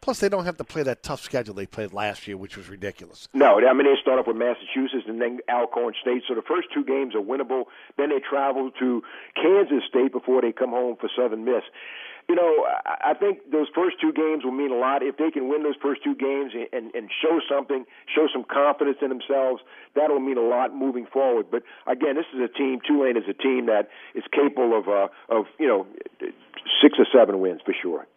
Plus, 0.02 0.20
they 0.20 0.30
don't 0.30 0.46
have 0.46 0.58
to 0.58 0.64
play 0.64 0.82
that 0.82 1.04
tough 1.04 1.22
schedule 1.22 1.54
they 1.54 1.68
played 1.68 1.94
last 1.94 2.28
year, 2.28 2.36
which 2.36 2.58
was 2.58 2.70
ridiculous. 2.70 3.28
No, 3.36 3.60
I 3.60 3.74
mean 3.74 3.86
they 3.86 4.02
start 4.02 4.18
off 4.20 4.26
with 4.26 4.36
Massachusetts 4.36 5.06
and 5.08 5.22
then 5.22 5.40
Alcorn 5.48 5.94
State, 6.02 6.24
so 6.28 6.34
the 6.34 6.42
first 6.42 6.70
two 6.74 6.84
games 6.84 7.14
are 7.14 7.22
winnable. 7.22 7.66
Then 7.98 8.10
they 8.10 8.20
travel 8.20 8.72
to 8.80 9.04
Kansas 9.36 9.84
State 9.88 10.12
before 10.12 10.42
they 10.42 10.52
come 10.52 10.72
home 10.72 10.98
for 11.00 11.08
Southern 11.16 11.46
Miss. 11.46 11.62
you 12.28 12.34
know, 12.36 12.66
I, 12.86 13.12
I 13.12 13.14
think 13.14 13.52
those 13.52 13.68
first 13.76 13.98
two 14.02 14.12
games 14.12 14.44
will 14.44 14.52
mean 14.52 14.72
a 14.72 14.76
lot. 14.76 15.04
If 15.04 15.18
they 15.18 15.30
can 15.30 15.50
win 15.50 15.62
those 15.62 15.76
first 15.80 16.04
two 16.04 16.16
games 16.16 16.54
and, 16.56 16.68
and, 16.74 16.96
and 16.96 17.12
show 17.22 17.40
something, 17.48 17.86
show 18.14 18.28
some 18.34 18.44
confidence 18.44 18.98
in 19.04 19.10
themselves, 19.10 19.62
that'll 19.96 20.20
mean 20.20 20.38
a 20.38 20.42
lot 20.42 20.74
moving 20.74 21.06
forward. 21.06 21.48
But 21.52 21.62
again, 21.86 22.16
this 22.16 22.26
is 22.34 22.42
a 22.42 22.48
team. 22.48 22.80
Tulane 22.88 23.18
is 23.18 23.30
a 23.30 23.34
team 23.34 23.68
that 23.68 23.90
is 24.16 24.24
capable 24.34 24.76
of 24.76 24.88
uh, 24.90 25.10
of 25.30 25.46
you 25.60 25.68
know 25.68 25.86
six 26.82 26.98
or 26.98 27.06
seven 27.14 27.40
wins 27.40 27.62
for 27.64 27.76
sure. 27.80 28.08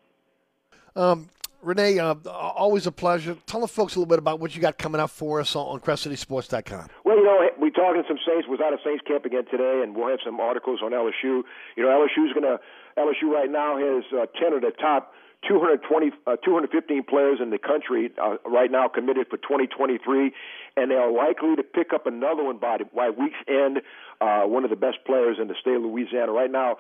Um, 0.97 1.29
Rene, 1.65 1.99
uh, 1.99 2.15
always 2.31 2.87
a 2.87 2.93
pleasure. 2.93 3.37
Tell 3.47 3.61
the 3.61 3.69
folks 3.69 3.97
a 3.97 3.99
little 3.99 4.09
bit 4.09 4.19
about 4.19 4.41
what 4.41 4.55
you 4.55 4.61
got 4.61 4.79
coming 4.79 5.01
up 5.01 5.11
for 5.11 5.41
us 5.41 5.57
on 5.57 5.81
CrescentCitySports.com. 5.81 6.89
Well, 7.05 7.17
you 7.17 7.25
know, 7.25 7.49
we're 7.59 7.71
talking 7.71 8.03
some 8.07 8.19
Saints. 8.27 8.47
Was 8.49 8.61
out 8.61 8.73
of 8.73 8.81
Saints 8.85 9.03
camp 9.07 9.25
again 9.25 9.45
today, 9.51 9.81
and 9.83 9.97
we'll 9.97 10.09
have 10.09 10.21
some 10.25 10.41
articles 10.41 10.81
on 10.83 10.93
LSU. 10.93 11.43
You 11.77 11.83
know, 11.83 11.89
LSU's 11.89 12.33
going 12.33 12.45
to 12.45 12.61
LSU 12.99 13.33
right 13.33 13.51
now 13.51 13.79
has 13.79 14.05
uh, 14.13 14.27
ten 14.39 14.53
of 14.53 14.61
the 14.61 14.71
top 14.71 15.13
220, 15.49 16.13
uh, 16.27 16.37
215 16.45 17.03
players 17.05 17.39
in 17.41 17.51
the 17.51 17.59
country 17.59 18.11
uh, 18.21 18.37
right 18.47 18.71
now 18.71 18.89
committed 18.89 19.27
for 19.29 19.37
2023, 19.37 20.33
and 20.77 20.91
they 20.91 20.95
are 20.95 21.13
likely 21.13 21.57
to 21.57 21.63
pick 21.63 21.93
up 21.93 22.07
another 22.07 22.43
one 22.45 22.59
by 22.59 22.79
by 22.95 23.11
week's 23.11 23.41
end. 23.49 23.81
Uh, 24.21 24.43
one 24.43 24.65
of 24.65 24.71
the 24.71 24.77
best 24.77 24.99
players 25.05 25.37
in 25.41 25.49
the 25.49 25.55
state 25.61 25.77
of 25.77 25.83
Louisiana 25.83 26.33
right 26.33 26.51
now. 26.51 26.77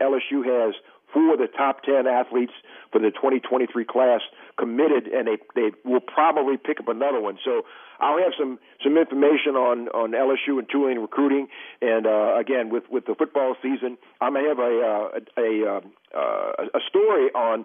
LSU 0.00 0.44
has 0.44 0.74
four 1.16 1.32
of 1.32 1.38
the 1.38 1.48
top 1.48 1.82
10 1.82 2.06
athletes 2.06 2.52
for 2.92 3.00
the 3.00 3.10
2023 3.10 3.86
class 3.86 4.20
committed, 4.58 5.06
and 5.06 5.26
they 5.26 5.38
they 5.54 5.72
will 5.82 6.00
probably 6.00 6.58
pick 6.58 6.78
up 6.78 6.88
another 6.88 7.20
one. 7.22 7.38
So 7.42 7.62
I'll 8.00 8.18
have 8.18 8.32
some 8.38 8.58
some 8.84 8.98
information 8.98 9.56
on 9.56 9.88
on 9.96 10.12
LSU 10.12 10.58
and 10.58 10.68
Tulane 10.68 10.98
recruiting, 10.98 11.48
and 11.80 12.06
uh, 12.06 12.36
again 12.36 12.68
with 12.68 12.84
with 12.90 13.06
the 13.06 13.14
football 13.14 13.56
season, 13.62 13.96
I 14.20 14.28
may 14.28 14.44
have 14.44 14.58
a 14.58 14.72
uh, 14.84 15.40
a 15.40 15.64
a, 15.64 15.80
uh, 16.14 16.66
a 16.74 16.80
story 16.88 17.32
on. 17.32 17.64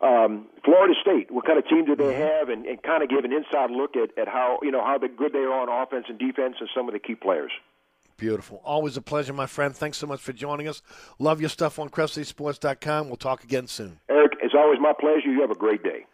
Um, 0.00 0.48
Florida 0.64 0.92
State, 1.00 1.30
what 1.30 1.46
kind 1.46 1.56
of 1.58 1.66
team 1.66 1.86
do 1.86 1.96
they 1.96 2.12
have, 2.14 2.50
and, 2.50 2.66
and 2.66 2.82
kind 2.82 3.02
of 3.02 3.08
give 3.08 3.24
an 3.24 3.32
inside 3.32 3.70
look 3.70 3.96
at, 3.96 4.10
at 4.18 4.28
how 4.28 4.58
you 4.60 4.70
know 4.70 4.84
how 4.84 4.98
good 4.98 5.32
they 5.32 5.38
are 5.38 5.60
on 5.62 5.70
offense 5.70 6.06
and 6.10 6.18
defense, 6.18 6.56
and 6.60 6.68
some 6.74 6.88
of 6.88 6.92
the 6.92 6.98
key 6.98 7.14
players. 7.14 7.52
Beautiful. 8.16 8.60
Always 8.64 8.96
a 8.96 9.02
pleasure, 9.02 9.32
my 9.32 9.46
friend. 9.46 9.74
Thanks 9.74 9.98
so 9.98 10.06
much 10.06 10.20
for 10.20 10.32
joining 10.32 10.68
us. 10.68 10.82
Love 11.18 11.40
your 11.40 11.50
stuff 11.50 11.78
on 11.78 11.88
CrescentCitySports.com. 11.88 13.08
We'll 13.08 13.16
talk 13.16 13.42
again 13.44 13.66
soon. 13.66 13.98
Eric, 14.08 14.32
it's 14.40 14.54
always 14.56 14.78
my 14.80 14.92
pleasure. 14.98 15.28
You 15.30 15.40
have 15.40 15.50
a 15.50 15.56
great 15.56 15.82
day. 15.82 16.06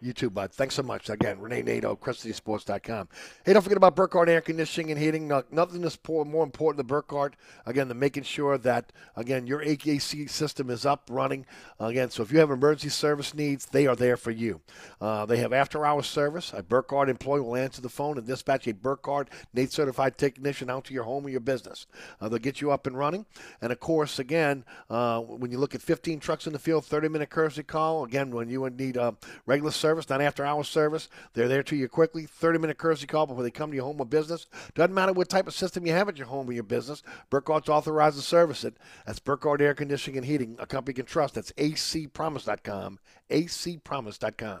You 0.00 0.12
too, 0.12 0.30
bud. 0.30 0.52
Thanks 0.52 0.76
so 0.76 0.84
much. 0.84 1.10
Again, 1.10 1.40
Rene 1.40 1.62
Nadeau, 1.62 1.96
CrescentCitySports.com. 1.96 3.08
Hey, 3.44 3.52
don't 3.52 3.62
forget 3.62 3.76
about 3.76 3.96
Burkhardt 3.96 4.28
Air 4.28 4.40
Conditioning 4.40 4.92
and 4.92 5.00
Heating. 5.00 5.32
Uh, 5.32 5.42
nothing 5.50 5.82
is 5.82 5.98
more 6.06 6.44
important 6.44 6.76
than 6.76 6.86
Burkhardt. 6.86 7.34
Again, 7.66 7.88
the 7.88 7.94
making 7.94 8.22
sure 8.22 8.56
that, 8.58 8.92
again, 9.16 9.48
your 9.48 9.60
AKC 9.60 10.30
system 10.30 10.70
is 10.70 10.86
up, 10.86 11.08
running. 11.10 11.46
Again, 11.80 12.10
so 12.10 12.22
if 12.22 12.30
you 12.30 12.38
have 12.38 12.52
emergency 12.52 12.90
service 12.90 13.34
needs, 13.34 13.66
they 13.66 13.88
are 13.88 13.96
there 13.96 14.16
for 14.16 14.30
you. 14.30 14.60
Uh, 15.00 15.26
they 15.26 15.38
have 15.38 15.52
after-hours 15.52 16.06
service. 16.06 16.52
A 16.54 16.62
Burkhardt 16.62 17.08
employee 17.08 17.40
will 17.40 17.56
answer 17.56 17.82
the 17.82 17.88
phone 17.88 18.18
and 18.18 18.26
dispatch 18.26 18.68
a 18.68 18.74
Burkhardt 18.74 19.28
NATE 19.52 19.72
certified 19.72 20.16
technician 20.16 20.70
out 20.70 20.84
to 20.84 20.94
your 20.94 21.04
home 21.04 21.26
or 21.26 21.30
your 21.30 21.40
business. 21.40 21.88
Uh, 22.20 22.28
they'll 22.28 22.38
get 22.38 22.60
you 22.60 22.70
up 22.70 22.86
and 22.86 22.96
running. 22.96 23.26
And, 23.60 23.72
of 23.72 23.80
course, 23.80 24.20
again, 24.20 24.64
uh, 24.88 25.20
when 25.22 25.50
you 25.50 25.58
look 25.58 25.74
at 25.74 25.82
15 25.82 26.20
trucks 26.20 26.46
in 26.46 26.52
the 26.52 26.58
field, 26.60 26.84
30-minute 26.84 27.30
courtesy 27.30 27.64
call. 27.64 28.04
Again, 28.04 28.30
when 28.30 28.48
you 28.48 28.60
would 28.60 28.78
need 28.78 28.96
uh, 28.96 29.12
regular 29.44 29.72
service, 29.72 29.87
service, 29.88 30.10
not 30.10 30.20
after 30.20 30.44
hours 30.44 30.68
service. 30.68 31.08
They're 31.32 31.48
there 31.48 31.62
to 31.62 31.76
you 31.76 31.88
quickly. 31.88 32.26
30 32.26 32.58
minute 32.58 32.76
courtesy 32.76 33.06
call 33.06 33.26
before 33.26 33.42
they 33.42 33.50
come 33.50 33.70
to 33.70 33.76
your 33.76 33.86
home 33.86 34.00
or 34.00 34.04
business. 34.04 34.46
Doesn't 34.74 34.94
matter 34.94 35.14
what 35.14 35.30
type 35.30 35.46
of 35.46 35.54
system 35.54 35.86
you 35.86 35.92
have 35.92 36.08
at 36.10 36.18
your 36.18 36.26
home 36.26 36.48
or 36.48 36.52
your 36.52 36.62
business. 36.62 37.02
Burkhardt's 37.30 37.70
authorized 37.70 38.16
to 38.16 38.22
service 38.22 38.64
it. 38.64 38.76
That's 39.06 39.18
Burkhardt 39.18 39.62
Air 39.62 39.74
Conditioning 39.74 40.18
and 40.18 40.26
Heating, 40.26 40.56
a 40.58 40.66
company 40.66 40.92
you 40.92 41.02
can 41.02 41.06
trust. 41.06 41.34
That's 41.36 41.52
acpromise.com. 41.52 42.98
acpromise.com. 43.30 44.60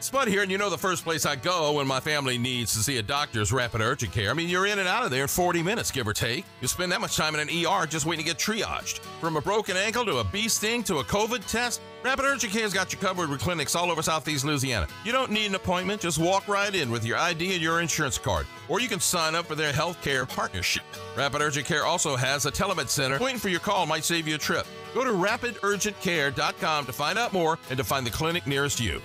Spud 0.00 0.28
here, 0.28 0.42
and 0.42 0.52
you 0.52 0.58
know 0.58 0.68
the 0.68 0.76
first 0.76 1.04
place 1.04 1.24
I 1.24 1.36
go 1.36 1.72
when 1.72 1.86
my 1.86 2.00
family 2.00 2.36
needs 2.36 2.74
to 2.74 2.80
see 2.80 2.98
a 2.98 3.02
doctor 3.02 3.40
is 3.40 3.50
Rapid 3.50 3.80
Urgent 3.80 4.12
Care. 4.12 4.30
I 4.30 4.34
mean, 4.34 4.48
you're 4.48 4.66
in 4.66 4.78
and 4.78 4.86
out 4.86 5.04
of 5.04 5.10
there 5.10 5.22
in 5.22 5.28
40 5.28 5.62
minutes, 5.62 5.90
give 5.90 6.06
or 6.06 6.12
take. 6.12 6.44
You 6.60 6.68
spend 6.68 6.92
that 6.92 7.00
much 7.00 7.16
time 7.16 7.34
in 7.34 7.40
an 7.40 7.48
ER 7.48 7.86
just 7.86 8.04
waiting 8.04 8.24
to 8.24 8.30
get 8.30 8.38
triaged. 8.38 8.98
From 9.20 9.36
a 9.36 9.40
broken 9.40 9.76
ankle 9.76 10.04
to 10.04 10.18
a 10.18 10.24
bee 10.24 10.48
sting 10.48 10.82
to 10.84 10.98
a 10.98 11.04
COVID 11.04 11.50
test, 11.50 11.80
Rapid 12.04 12.26
Urgent 12.26 12.52
Care's 12.52 12.74
got 12.74 12.92
you 12.92 12.98
covered 12.98 13.30
with 13.30 13.40
clinics 13.40 13.74
all 13.74 13.90
over 13.90 14.02
Southeast 14.02 14.44
Louisiana. 14.44 14.86
You 15.02 15.12
don't 15.12 15.30
need 15.30 15.46
an 15.46 15.54
appointment, 15.54 16.02
just 16.02 16.18
walk 16.18 16.46
right 16.46 16.72
in 16.72 16.90
with 16.90 17.04
your 17.04 17.16
ID 17.16 17.54
and 17.54 17.62
your 17.62 17.80
insurance 17.80 18.18
card. 18.18 18.46
Or 18.68 18.80
you 18.80 18.88
can 18.88 19.00
sign 19.00 19.34
up 19.34 19.46
for 19.46 19.54
their 19.54 19.72
healthcare 19.72 20.28
partnership. 20.28 20.84
Rapid 21.16 21.40
Urgent 21.40 21.66
Care 21.66 21.86
also 21.86 22.16
has 22.16 22.44
a 22.44 22.52
telemed 22.52 22.90
center. 22.90 23.18
Waiting 23.18 23.40
for 23.40 23.48
your 23.48 23.60
call 23.60 23.86
might 23.86 24.04
save 24.04 24.28
you 24.28 24.34
a 24.34 24.38
trip. 24.38 24.66
Go 24.94 25.04
to 25.04 25.10
rapidurgentcare.com 25.10 26.86
to 26.86 26.92
find 26.92 27.18
out 27.18 27.32
more 27.32 27.58
and 27.70 27.78
to 27.78 27.84
find 27.84 28.06
the 28.06 28.10
clinic 28.10 28.46
nearest 28.46 28.78
you. 28.78 29.00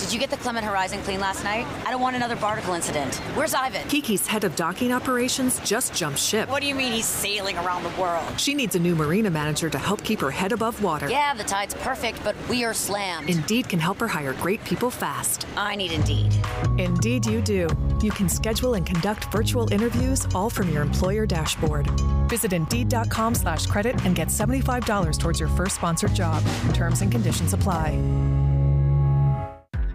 Did 0.00 0.14
you 0.14 0.18
get 0.18 0.30
the 0.30 0.38
Clement 0.38 0.66
Horizon 0.66 1.02
clean 1.02 1.20
last 1.20 1.44
night? 1.44 1.66
I 1.86 1.90
don't 1.90 2.00
want 2.00 2.16
another 2.16 2.34
barnacle 2.34 2.72
incident. 2.72 3.14
Where's 3.36 3.52
Ivan? 3.52 3.86
Kiki's 3.86 4.26
head 4.26 4.44
of 4.44 4.56
docking 4.56 4.92
operations 4.92 5.60
just 5.60 5.94
jumped 5.94 6.18
ship. 6.18 6.48
What 6.48 6.62
do 6.62 6.66
you 6.66 6.74
mean 6.74 6.92
he's 6.92 7.04
sailing 7.04 7.56
around 7.58 7.82
the 7.82 8.00
world? 8.00 8.40
She 8.40 8.54
needs 8.54 8.74
a 8.74 8.78
new 8.78 8.96
marina 8.96 9.30
manager 9.30 9.68
to 9.68 9.78
help 9.78 10.02
keep 10.02 10.18
her 10.20 10.30
head 10.30 10.52
above 10.52 10.82
water. 10.82 11.08
Yeah, 11.08 11.34
the 11.34 11.44
tide's 11.44 11.74
perfect, 11.74 12.24
but 12.24 12.34
we 12.48 12.64
are 12.64 12.72
slammed. 12.74 13.28
Indeed 13.28 13.68
can 13.68 13.78
help 13.78 13.98
her 13.98 14.08
hire 14.08 14.32
great 14.32 14.64
people 14.64 14.90
fast. 14.90 15.46
I 15.54 15.76
need 15.76 15.92
Indeed. 15.92 16.34
Indeed, 16.78 17.26
you 17.26 17.42
do. 17.42 17.68
You 18.02 18.10
can 18.10 18.28
schedule 18.28 18.74
and 18.74 18.86
conduct 18.86 19.30
virtual 19.30 19.70
interviews 19.72 20.26
all 20.34 20.48
from 20.48 20.70
your 20.70 20.82
employer 20.82 21.26
dashboard. 21.26 21.88
Visit 22.28 22.52
Indeed.com 22.52 23.34
slash 23.34 23.66
credit 23.66 24.02
and 24.04 24.14
get 24.14 24.28
$75 24.28 25.18
towards 25.18 25.38
your 25.38 25.50
first 25.50 25.76
sponsored 25.76 26.14
job. 26.14 26.42
Terms 26.72 27.02
and 27.02 27.12
conditions 27.12 27.52
apply. 27.52 27.98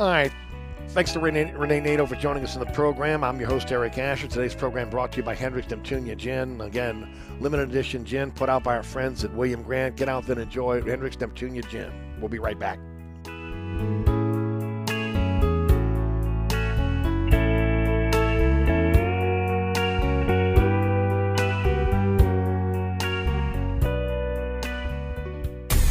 All 0.00 0.08
right. 0.08 0.32
Thanks 0.88 1.12
to 1.12 1.20
Rene, 1.20 1.52
Rene 1.52 1.80
Nadeau 1.80 2.06
for 2.06 2.16
joining 2.16 2.42
us 2.42 2.54
in 2.54 2.60
the 2.60 2.72
program. 2.72 3.22
I'm 3.22 3.38
your 3.38 3.50
host, 3.50 3.70
Eric 3.70 3.98
Asher. 3.98 4.28
Today's 4.28 4.54
program 4.54 4.88
brought 4.88 5.12
to 5.12 5.18
you 5.18 5.22
by 5.22 5.34
Hendrick's 5.34 5.70
Neptunia 5.70 6.16
Gin. 6.16 6.58
Again, 6.62 7.14
limited 7.38 7.68
edition 7.68 8.06
gin 8.06 8.30
put 8.30 8.48
out 8.48 8.64
by 8.64 8.76
our 8.76 8.82
friends 8.82 9.24
at 9.24 9.34
William 9.34 9.62
Grant. 9.62 9.96
Get 9.96 10.08
out 10.08 10.24
there 10.24 10.32
and 10.32 10.42
enjoy 10.42 10.80
Hendrick's 10.80 11.16
Neptunia 11.16 11.68
Gin. 11.68 11.92
We'll 12.18 12.30
be 12.30 12.38
right 12.38 12.58
back. 12.58 12.78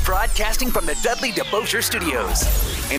Broadcasting 0.03 0.71
from 0.71 0.87
the 0.87 0.97
Dudley 1.03 1.31
DeBosier 1.31 1.83
Studios. 1.83 2.98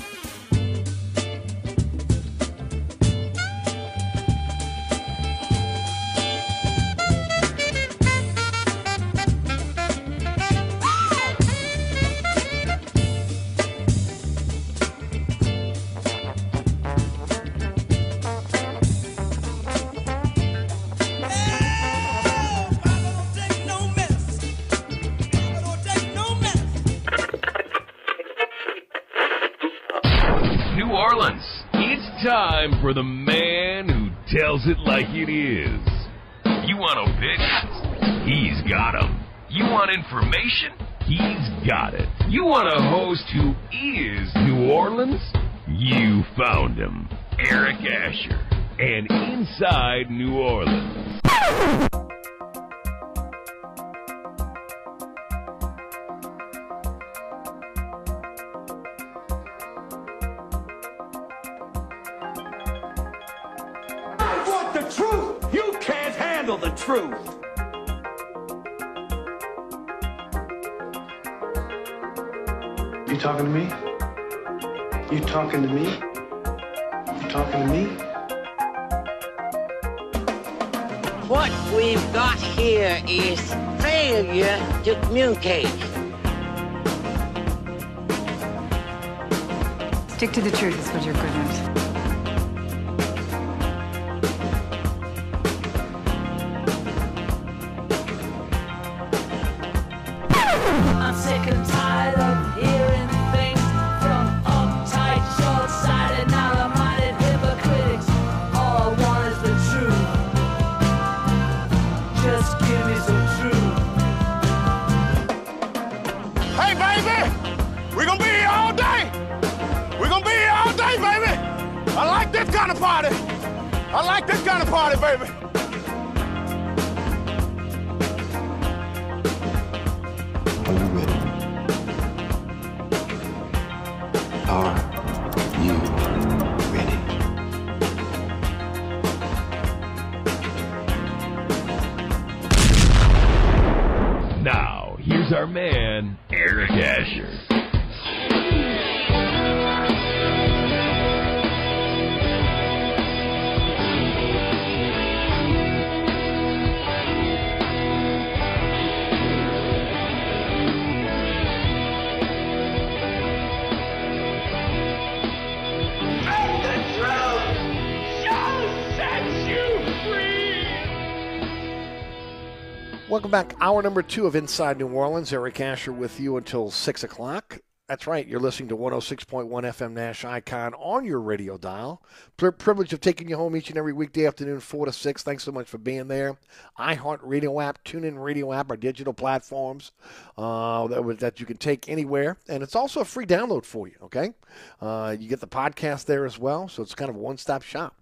Welcome 173.31 173.49
back. 173.49 173.61
Hour 173.61 173.81
number 173.81 174.01
two 174.01 174.27
of 174.27 174.35
Inside 174.35 174.77
New 174.77 174.89
Orleans. 174.89 175.31
Eric 175.31 175.61
Asher 175.61 175.93
with 175.93 176.19
you 176.19 176.35
until 176.35 176.69
6 176.69 177.03
o'clock. 177.05 177.59
That's 177.87 178.05
right. 178.05 178.27
You're 178.27 178.41
listening 178.41 178.67
to 178.67 178.75
106.1 178.75 179.49
FM 179.49 179.93
Nash 179.93 180.25
Icon 180.25 180.73
on 180.73 181.05
your 181.05 181.21
radio 181.21 181.57
dial. 181.57 182.03
Pri- 182.35 182.51
privilege 182.51 182.91
of 182.91 182.99
taking 182.99 183.29
you 183.29 183.37
home 183.37 183.55
each 183.55 183.69
and 183.69 183.77
every 183.77 183.93
weekday 183.93 184.25
afternoon, 184.25 184.59
4 184.59 184.87
to 184.87 184.91
6. 184.91 185.23
Thanks 185.23 185.43
so 185.45 185.53
much 185.53 185.69
for 185.69 185.77
being 185.77 186.09
there. 186.09 186.35
iHeart 186.77 187.19
Radio 187.21 187.61
app, 187.61 187.81
TuneIn 187.85 188.21
Radio 188.21 188.51
app, 188.51 188.69
our 188.69 188.75
digital 188.75 189.13
platforms 189.13 189.93
uh, 190.37 190.87
that, 190.87 191.19
that 191.19 191.39
you 191.39 191.45
can 191.45 191.55
take 191.55 191.87
anywhere. 191.87 192.35
And 192.49 192.61
it's 192.61 192.75
also 192.75 192.99
a 192.99 193.05
free 193.05 193.25
download 193.25 193.63
for 193.63 193.87
you, 193.87 193.95
okay? 194.03 194.33
Uh, 194.81 195.15
you 195.17 195.29
get 195.29 195.39
the 195.39 195.47
podcast 195.47 196.03
there 196.03 196.25
as 196.25 196.37
well, 196.37 196.67
so 196.67 196.83
it's 196.83 196.95
kind 196.95 197.09
of 197.09 197.15
a 197.15 197.19
one 197.19 197.37
stop 197.37 197.61
shop. 197.61 197.95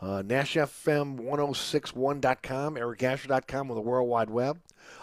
Uh, 0.00 0.22
NashFM1061.com, 0.22 2.76
EricAsher.com 2.76 3.68
with 3.68 3.76
the 3.76 3.82
World 3.82 4.08
Wide 4.08 4.30
Web. 4.30 4.60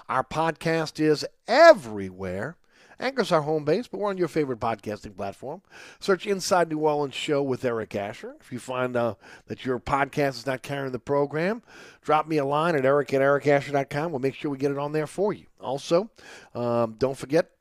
Our 0.10 0.24
podcast 0.24 1.00
is 1.00 1.24
everywhere. 1.48 2.58
Anchor's 3.00 3.32
our 3.32 3.42
home 3.42 3.66
base, 3.66 3.88
but 3.88 4.00
we're 4.00 4.10
on 4.10 4.18
your 4.18 4.28
favorite 4.28 4.60
podcasting 4.60 5.16
platform. 5.16 5.62
Search 6.00 6.26
Inside 6.26 6.70
New 6.70 6.80
Orleans 6.80 7.14
Show 7.14 7.44
with 7.44 7.66
Eric 7.66 7.96
Asher. 7.96 8.36
If 8.40 8.52
you 8.52 8.60
find 8.60 8.96
uh, 8.96 9.16
that 9.48 9.66
your 9.66 9.80
podcast 9.80 10.38
is 10.38 10.46
not 10.46 10.62
carrying 10.62 10.92
the 10.92 11.00
program, 11.00 11.62
drop 12.02 12.28
me 12.28 12.38
a 12.38 12.46
line 12.46 12.76
at 12.76 12.86
eric 12.86 13.14
at 13.14 13.22
ericasher.com. 13.22 14.12
We'll 14.12 14.22
make 14.22 14.36
sure 14.36 14.50
we 14.50 14.58
get 14.58 14.72
it 14.72 14.78
on 14.78 14.94
there 14.94 15.08
for 15.08 15.34
you. 15.34 15.46
Also, 15.60 16.10
um, 16.54 16.96
don't 16.98 17.18
forget, 17.18 17.52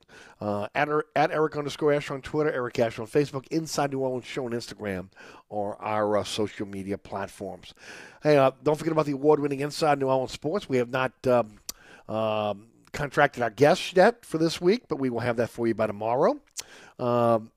uh, 0.45 0.69
at, 0.75 0.89
at 1.17 1.31
Eric 1.31 1.57
underscore 1.57 1.93
Asher 1.95 2.13
on 2.13 2.21
Twitter, 2.21 2.53
Eric 2.53 2.79
Asher 2.79 3.01
on 3.01 3.09
Facebook, 3.09 3.47
Inside 3.49 3.93
New 3.93 4.01
Orleans 4.01 4.27
Show 4.27 4.45
on 4.45 4.53
Instagram, 4.53 5.09
or 5.49 5.81
our 5.81 6.19
uh, 6.19 6.25
social 6.25 6.67
media 6.67 6.99
platforms. 6.99 7.73
Hey, 8.23 8.37
uh, 8.37 8.51
don't 8.63 8.77
forget 8.77 8.93
about 8.93 9.07
the 9.07 9.13
award 9.13 9.41
winning 9.41 9.61
Inside 9.61 9.99
New 9.99 10.09
Orleans 10.09 10.33
Sports. 10.33 10.69
We 10.69 10.77
have 10.77 10.91
not. 10.91 11.13
Um, 11.27 11.59
um, 12.07 12.67
contracted 12.93 13.43
our 13.43 13.51
guests 13.51 13.93
yet 13.95 14.25
for 14.25 14.39
this 14.39 14.61
week, 14.61 14.85
but 14.89 15.01
we 15.01 15.11
will 15.11 15.21
have 15.21 15.37
that 15.37 15.51
for 15.51 15.67
you 15.67 15.75
by 15.75 15.87
tomorrow. 15.87 16.39
Um, 16.99 17.51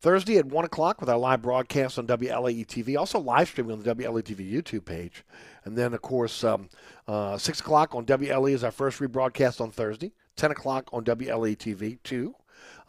Thursday 0.00 0.38
at 0.38 0.46
1 0.46 0.64
o'clock 0.64 1.00
with 1.00 1.10
our 1.10 1.18
live 1.18 1.42
broadcast 1.42 1.98
on 1.98 2.06
WLAE 2.06 2.66
TV, 2.66 2.96
also 2.96 3.18
live 3.18 3.48
streaming 3.48 3.72
on 3.72 3.82
the 3.82 3.94
WLAE 3.94 4.22
TV 4.22 4.50
YouTube 4.50 4.84
page. 4.84 5.24
And 5.64 5.76
then, 5.76 5.92
of 5.92 6.00
course, 6.00 6.42
um, 6.44 6.68
uh, 7.06 7.36
6 7.36 7.60
o'clock 7.60 7.94
on 7.94 8.06
WLE 8.06 8.52
is 8.52 8.64
our 8.64 8.70
first 8.70 8.98
rebroadcast 9.00 9.60
on 9.60 9.70
Thursday, 9.70 10.12
10 10.36 10.50
o'clock 10.50 10.88
on 10.92 11.04
WLAE 11.04 11.56
TV, 11.56 11.98
2. 12.04 12.34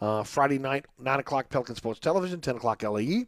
Uh, 0.02 0.24
Friday 0.24 0.58
night, 0.58 0.86
9 1.00 1.20
o'clock, 1.20 1.50
Pelican 1.50 1.76
Sports 1.76 2.00
Television, 2.00 2.42
10 2.42 2.56
o'clock, 2.56 2.82
LAE. 2.82 3.28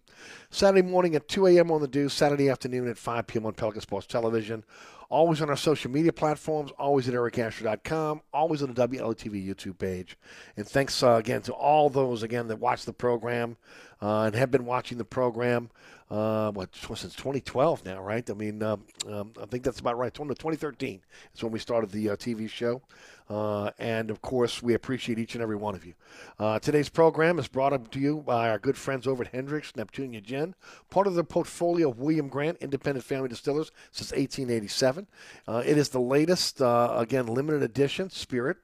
Saturday 0.49 0.81
morning 0.81 1.15
at 1.15 1.27
2 1.27 1.47
a.m. 1.47 1.71
on 1.71 1.81
the 1.81 1.87
Dew, 1.87 2.09
Saturday 2.09 2.49
afternoon 2.49 2.87
at 2.87 2.97
5 2.97 3.27
p.m. 3.27 3.45
on 3.45 3.53
Pelican 3.53 3.81
Sports 3.81 4.07
Television. 4.07 4.63
Always 5.09 5.41
on 5.43 5.49
our 5.51 5.55
social 5.55 5.91
media 5.91 6.11
platforms, 6.11 6.71
always 6.79 7.07
at 7.07 7.13
ericasher.com, 7.13 8.21
always 8.33 8.63
on 8.63 8.73
the 8.73 8.87
WLTV 8.87 9.47
YouTube 9.47 9.77
page. 9.77 10.17
And 10.57 10.67
thanks 10.67 11.03
uh, 11.03 11.11
again 11.11 11.43
to 11.43 11.53
all 11.53 11.91
those, 11.91 12.23
again, 12.23 12.47
that 12.47 12.57
watch 12.57 12.85
the 12.85 12.93
program 12.93 13.57
uh, 14.03 14.23
and 14.23 14.35
have 14.35 14.51
been 14.51 14.65
watching 14.65 14.97
the 14.97 15.05
program. 15.05 15.69
Uh, 16.11 16.51
what 16.51 16.69
since 16.75 17.15
2012 17.15 17.85
now, 17.85 17.99
right? 17.99 18.29
I 18.29 18.33
mean, 18.33 18.61
um, 18.61 18.83
um, 19.09 19.31
I 19.41 19.45
think 19.47 19.63
that's 19.63 19.79
about 19.79 19.97
right. 19.97 20.13
2013 20.13 21.01
is 21.33 21.41
when 21.41 21.51
we 21.51 21.57
started 21.57 21.89
the 21.89 22.11
uh, 22.11 22.15
TV 22.17 22.47
show, 22.47 22.83
uh, 23.29 23.71
and 23.79 24.11
of 24.11 24.21
course, 24.21 24.61
we 24.61 24.75
appreciate 24.75 25.17
each 25.17 25.33
and 25.33 25.41
every 25.41 25.55
one 25.55 25.73
of 25.73 25.85
you. 25.85 25.93
Uh, 26.37 26.59
today's 26.59 26.89
program 26.89 27.39
is 27.39 27.47
brought 27.47 27.73
up 27.73 27.89
to 27.91 27.99
you 27.99 28.17
by 28.17 28.49
our 28.49 28.59
good 28.59 28.77
friends 28.77 29.07
over 29.07 29.23
at 29.23 29.31
Hendrick's 29.31 29.71
Neptunia 29.71 30.21
Gin, 30.21 30.53
part 30.91 31.07
of 31.07 31.15
the 31.15 31.23
portfolio 31.23 31.89
of 31.89 31.99
William 31.99 32.27
Grant 32.27 32.57
Independent 32.59 33.03
Family 33.03 33.29
Distillers 33.29 33.71
since 33.89 34.11
1887. 34.11 35.07
Uh, 35.47 35.63
it 35.65 35.77
is 35.79 35.89
the 35.89 36.01
latest, 36.01 36.61
again, 36.61 37.25
limited 37.25 37.63
edition 37.63 38.11
spirit, 38.11 38.57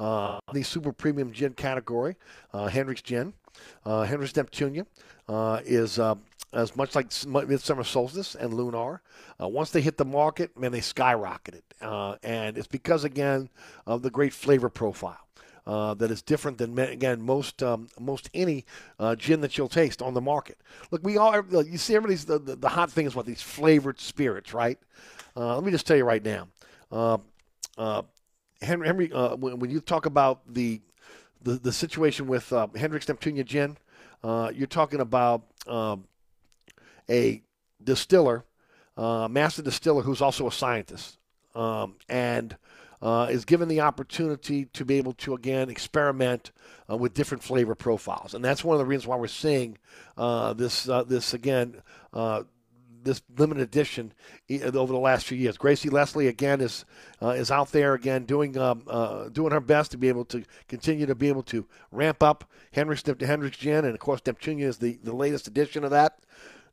the 0.00 0.62
super 0.62 0.92
premium 0.92 1.30
gin 1.30 1.52
category. 1.52 2.16
Hendrick's 2.52 3.02
Gin, 3.02 3.34
Hendrick's 3.84 4.32
Neptunia 4.32 4.86
is 5.64 5.98
as 6.52 6.74
much 6.74 6.94
like 6.94 7.12
Midsummer 7.26 7.84
Solstice 7.84 8.34
and 8.34 8.54
Lunar. 8.54 9.02
Uh, 9.40 9.48
once 9.48 9.70
they 9.70 9.80
hit 9.80 9.98
the 9.98 10.04
market, 10.04 10.58
man, 10.58 10.72
they 10.72 10.80
skyrocketed. 10.80 11.62
Uh, 11.80 12.16
and 12.22 12.56
it's 12.56 12.66
because, 12.66 13.04
again, 13.04 13.50
of 13.86 14.02
the 14.02 14.10
great 14.10 14.32
flavor 14.32 14.68
profile. 14.68 15.18
Uh, 15.66 15.94
that 15.94 16.12
is 16.12 16.22
different 16.22 16.58
than 16.58 16.78
again 16.78 17.20
most 17.20 17.60
um, 17.60 17.88
most 17.98 18.30
any 18.32 18.64
uh, 19.00 19.16
gin 19.16 19.40
that 19.40 19.58
you'll 19.58 19.68
taste 19.68 20.00
on 20.00 20.14
the 20.14 20.20
market. 20.20 20.56
Look, 20.92 21.02
we 21.02 21.16
all 21.16 21.34
you 21.64 21.76
see 21.76 21.96
everybody's 21.96 22.24
the, 22.24 22.38
the, 22.38 22.54
the 22.54 22.68
hot 22.68 22.88
thing 22.88 23.04
is 23.04 23.16
what 23.16 23.26
these 23.26 23.42
flavored 23.42 23.98
spirits, 23.98 24.54
right? 24.54 24.78
Uh, 25.36 25.56
let 25.56 25.64
me 25.64 25.72
just 25.72 25.84
tell 25.84 25.96
you 25.96 26.04
right 26.04 26.24
now, 26.24 26.46
uh, 26.92 27.18
uh, 27.76 28.02
Henry, 28.62 28.86
Henry 28.86 29.08
when, 29.08 29.68
you 29.68 29.80
talk 29.80 30.06
about 30.06 30.42
the 30.46 30.80
the, 31.46 31.54
the 31.54 31.72
situation 31.72 32.26
with 32.26 32.50
Hendrick's 32.50 33.06
Neptunia 33.06 33.44
gin, 33.44 33.76
you're 34.54 34.66
talking 34.66 35.00
about 35.00 35.44
um, 35.66 36.04
a 37.08 37.42
distiller, 37.82 38.44
uh, 38.96 39.28
master 39.28 39.62
distiller 39.62 40.02
who's 40.02 40.20
also 40.20 40.46
a 40.46 40.52
scientist, 40.52 41.18
um, 41.54 41.94
and 42.08 42.56
uh, 43.02 43.28
is 43.30 43.44
given 43.44 43.68
the 43.68 43.80
opportunity 43.80 44.66
to 44.66 44.84
be 44.84 44.96
able 44.96 45.12
to 45.12 45.34
again 45.34 45.68
experiment 45.68 46.50
uh, 46.90 46.96
with 46.96 47.14
different 47.14 47.42
flavor 47.42 47.74
profiles, 47.74 48.34
and 48.34 48.44
that's 48.44 48.64
one 48.64 48.74
of 48.74 48.78
the 48.78 48.86
reasons 48.86 49.06
why 49.06 49.16
we're 49.16 49.26
seeing 49.26 49.76
uh, 50.16 50.52
this 50.54 50.88
uh, 50.88 51.02
this 51.02 51.34
again 51.34 51.82
uh, 52.12 52.42
this 53.06 53.22
limited 53.38 53.62
edition 53.62 54.12
over 54.50 54.92
the 54.92 54.98
last 54.98 55.26
few 55.26 55.38
years. 55.38 55.56
Gracie 55.56 55.88
Leslie 55.88 56.28
again 56.28 56.60
is 56.60 56.84
uh, 57.22 57.28
is 57.28 57.50
out 57.50 57.72
there 57.72 57.94
again 57.94 58.24
doing 58.24 58.58
um, 58.58 58.82
uh, 58.86 59.30
doing 59.30 59.52
her 59.52 59.60
best 59.60 59.90
to 59.92 59.96
be 59.96 60.08
able 60.08 60.26
to 60.26 60.44
continue 60.68 61.06
to 61.06 61.14
be 61.14 61.28
able 61.28 61.42
to 61.44 61.66
ramp 61.90 62.22
up 62.22 62.44
Hendrick's 62.72 63.02
Hendrick's 63.02 63.56
Gin, 63.56 63.84
and 63.84 63.94
of 63.94 64.00
course 64.00 64.20
Neptunia 64.20 64.64
is 64.64 64.76
the, 64.78 64.98
the 65.02 65.16
latest 65.16 65.46
edition 65.46 65.82
of 65.82 65.90
that 65.90 66.18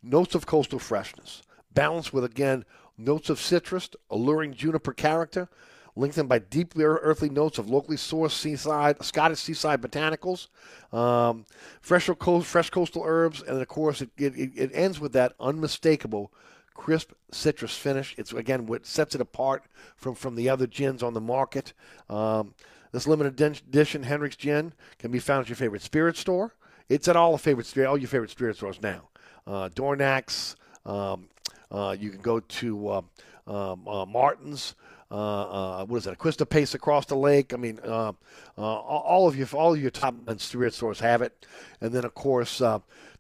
notes 0.04 0.36
of 0.36 0.46
coastal 0.46 0.80
freshness, 0.80 1.42
balanced 1.74 2.14
with, 2.14 2.26
again, 2.26 2.66
notes 2.98 3.30
of 3.30 3.40
citrus, 3.40 3.90
alluring 4.12 4.54
juniper 4.54 4.94
character, 4.94 5.48
lengthened 5.96 6.30
by 6.30 6.40
deeply 6.40 6.84
earthly 6.84 7.30
notes 7.30 7.58
of 7.58 7.70
locally 7.70 7.98
sourced 7.98 8.32
seaside, 8.32 9.04
Scottish 9.04 9.40
seaside 9.40 9.82
botanicals, 9.82 10.48
um, 10.92 11.46
fresh, 11.82 12.10
fresh 12.44 12.70
coastal 12.70 13.04
herbs, 13.06 13.42
and 13.42 13.62
of 13.62 13.68
course 13.68 14.02
it, 14.02 14.10
it, 14.18 14.52
it 14.56 14.72
ends 14.74 15.00
with 15.00 15.14
that 15.14 15.34
unmistakable 15.40 16.32
crisp 16.74 17.12
citrus 17.32 17.78
finish. 17.78 18.16
It's 18.18 18.34
again 18.34 18.66
what 18.66 18.86
sets 18.86 19.16
it 19.16 19.22
apart 19.22 19.64
from, 19.96 20.16
from 20.16 20.36
the 20.36 20.50
other 20.50 20.68
gins 20.68 21.04
on 21.04 21.14
the 21.14 21.22
market. 21.22 21.74
Um, 22.10 22.56
this 22.92 23.08
limited 23.08 23.40
edition 23.42 24.04
Hendrick's 24.04 24.36
gin 24.36 24.74
can 25.00 25.12
be 25.12 25.20
found 25.20 25.42
at 25.42 25.50
your 25.50 25.56
favorite 25.56 25.82
spirit 25.82 26.18
store. 26.18 26.54
It's 26.90 27.08
at 27.08 27.16
all 27.16 27.32
the 27.32 27.38
favorite 27.38 27.76
all 27.86 27.98
your 27.98 28.08
favorite 28.08 28.30
spirit 28.30 28.56
stores 28.56 28.82
now 28.82 29.10
uh, 29.48 29.70
Dorignac's. 29.70 30.56
Um, 30.86 31.30
uh, 31.72 31.96
you 32.00 32.10
can 32.10 32.22
go 32.22 32.40
to 32.40 32.88
uh, 32.88 33.02
um, 33.48 33.88
uh, 33.88 34.06
Martin's. 34.06 34.76
Uh, 35.14 35.82
uh, 35.82 35.86
what 35.86 35.98
is 35.98 36.08
it, 36.08 36.18
Acquistapace 36.18 36.74
across 36.74 37.06
the 37.06 37.16
lake. 37.16 37.54
I 37.54 37.58
mean, 37.58 37.80
all 37.86 39.28
of 39.28 39.36
you, 39.36 39.48
all 39.54 39.74
of 39.76 39.80
your 39.80 39.92
top 39.92 40.16
spirit 40.38 40.74
stores 40.74 41.00
have 41.02 41.22
it, 41.22 41.46
and 41.82 41.92
then 41.94 42.04
of 42.04 42.16
course, 42.16 42.64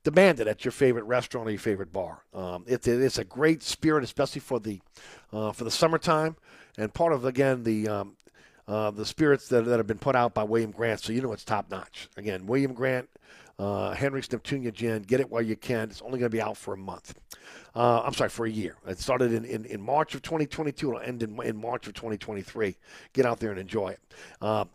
demand 0.03 0.39
it 0.39 0.47
at 0.47 0.65
your 0.65 0.71
favorite 0.71 1.03
restaurant 1.03 1.47
or 1.47 1.51
your 1.51 1.59
favorite 1.59 1.93
bar. 1.93 2.23
Um, 2.33 2.63
it, 2.65 2.87
it's 2.87 3.19
a 3.19 3.23
great 3.23 3.61
spirit, 3.61 4.03
especially 4.03 4.41
for 4.41 4.59
the 4.59 4.81
for 5.31 5.63
the 5.63 5.69
summertime, 5.69 6.35
and 6.79 6.91
part 6.91 7.13
of 7.13 7.25
again 7.25 7.63
the 7.63 7.87
um, 7.87 8.17
uh, 8.67 8.89
the 8.89 9.05
spirits 9.05 9.47
that, 9.49 9.65
that 9.65 9.77
have 9.77 9.87
been 9.87 9.99
put 9.99 10.15
out 10.15 10.33
by 10.33 10.43
William 10.43 10.71
Grant, 10.71 11.01
so 11.01 11.13
you 11.13 11.21
know 11.21 11.31
it's 11.31 11.43
top 11.43 11.69
notch. 11.69 12.09
Again, 12.17 12.47
William 12.47 12.73
Grant 12.73 13.07
uh, 13.59 13.93
Hendrick's 13.93 14.27
Neptunia 14.27 14.73
Gin. 14.73 15.03
Get 15.03 15.19
it 15.19 15.29
while 15.29 15.41
you 15.41 15.55
can. 15.55 15.89
It's 15.89 16.01
only 16.01 16.19
going 16.19 16.29
to 16.31 16.35
be 16.35 16.41
out 16.41 16.57
for 16.57 16.73
a 16.73 16.77
month. 16.77 17.15
Uh, 17.75 18.01
I'm 18.01 18.13
sorry, 18.13 18.29
for 18.29 18.45
a 18.45 18.49
year. 18.49 18.75
It 18.87 18.99
started 18.99 19.33
in, 19.33 19.45
in, 19.45 19.65
in 19.65 19.81
March 19.81 20.15
of 20.15 20.21
2022. 20.21 20.89
It'll 20.89 21.01
end 21.01 21.23
in, 21.23 21.41
in 21.43 21.59
March 21.59 21.87
of 21.87 21.93
2023. 21.93 22.75
Get 23.13 23.25
out 23.25 23.39
there 23.39 23.51
and 23.51 23.59
enjoy 23.59 23.89
it. 23.89 23.99
Uh, 24.41 24.65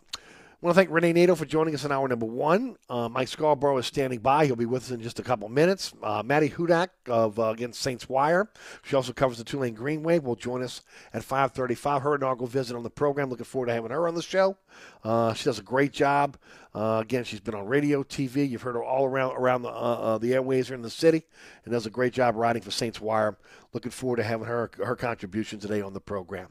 I 0.61 0.65
want 0.65 0.75
to 0.75 0.79
thank 0.81 0.91
Rene 0.91 1.13
Nadeau 1.13 1.35
for 1.35 1.45
joining 1.45 1.73
us 1.73 1.85
in 1.85 1.91
hour 1.93 2.05
number 2.05 2.25
one. 2.25 2.75
Uh, 2.89 3.07
Mike 3.07 3.29
Scarborough 3.29 3.77
is 3.77 3.85
standing 3.85 4.19
by. 4.19 4.45
He'll 4.45 4.57
be 4.57 4.65
with 4.65 4.83
us 4.83 4.91
in 4.91 5.01
just 5.01 5.17
a 5.17 5.23
couple 5.23 5.47
minutes. 5.47 5.93
Uh, 6.03 6.21
Maddie 6.21 6.49
Hudak 6.49 6.89
of 7.07 7.39
uh, 7.39 7.51
against 7.51 7.79
Saints 7.79 8.09
Wire. 8.09 8.49
She 8.83 8.97
also 8.97 9.13
covers 9.13 9.37
the 9.37 9.45
Tulane 9.45 9.73
Green 9.73 10.03
Wave. 10.03 10.25
Will 10.25 10.35
join 10.35 10.61
us 10.61 10.81
at 11.13 11.23
5:35. 11.23 12.01
Her 12.01 12.15
inaugural 12.15 12.47
visit 12.47 12.75
on 12.75 12.83
the 12.83 12.89
program. 12.89 13.29
Looking 13.29 13.45
forward 13.45 13.67
to 13.67 13.73
having 13.73 13.91
her 13.91 14.05
on 14.05 14.15
the 14.15 14.21
show. 14.21 14.57
Uh, 15.01 15.33
she 15.33 15.45
does 15.45 15.59
a 15.59 15.63
great 15.63 15.93
job. 15.93 16.35
Uh, 16.75 16.99
again, 17.01 17.23
she's 17.23 17.39
been 17.39 17.55
on 17.55 17.65
radio, 17.65 18.03
TV. 18.03 18.47
You've 18.47 18.63
heard 18.63 18.75
her 18.75 18.83
all 18.83 19.05
around 19.05 19.37
around 19.37 19.61
the 19.61 19.69
uh, 19.69 20.17
the 20.17 20.33
airways 20.33 20.67
here 20.67 20.75
in 20.75 20.81
the 20.81 20.89
city, 20.89 21.23
and 21.63 21.71
does 21.71 21.85
a 21.85 21.89
great 21.89 22.11
job 22.11 22.35
writing 22.35 22.61
for 22.61 22.71
Saints 22.71 22.99
Wire. 22.99 23.37
Looking 23.71 23.91
forward 23.91 24.17
to 24.17 24.23
having 24.23 24.47
her 24.47 24.69
her 24.83 24.97
contribution 24.97 25.61
today 25.61 25.79
on 25.79 25.93
the 25.93 26.01
program. 26.01 26.49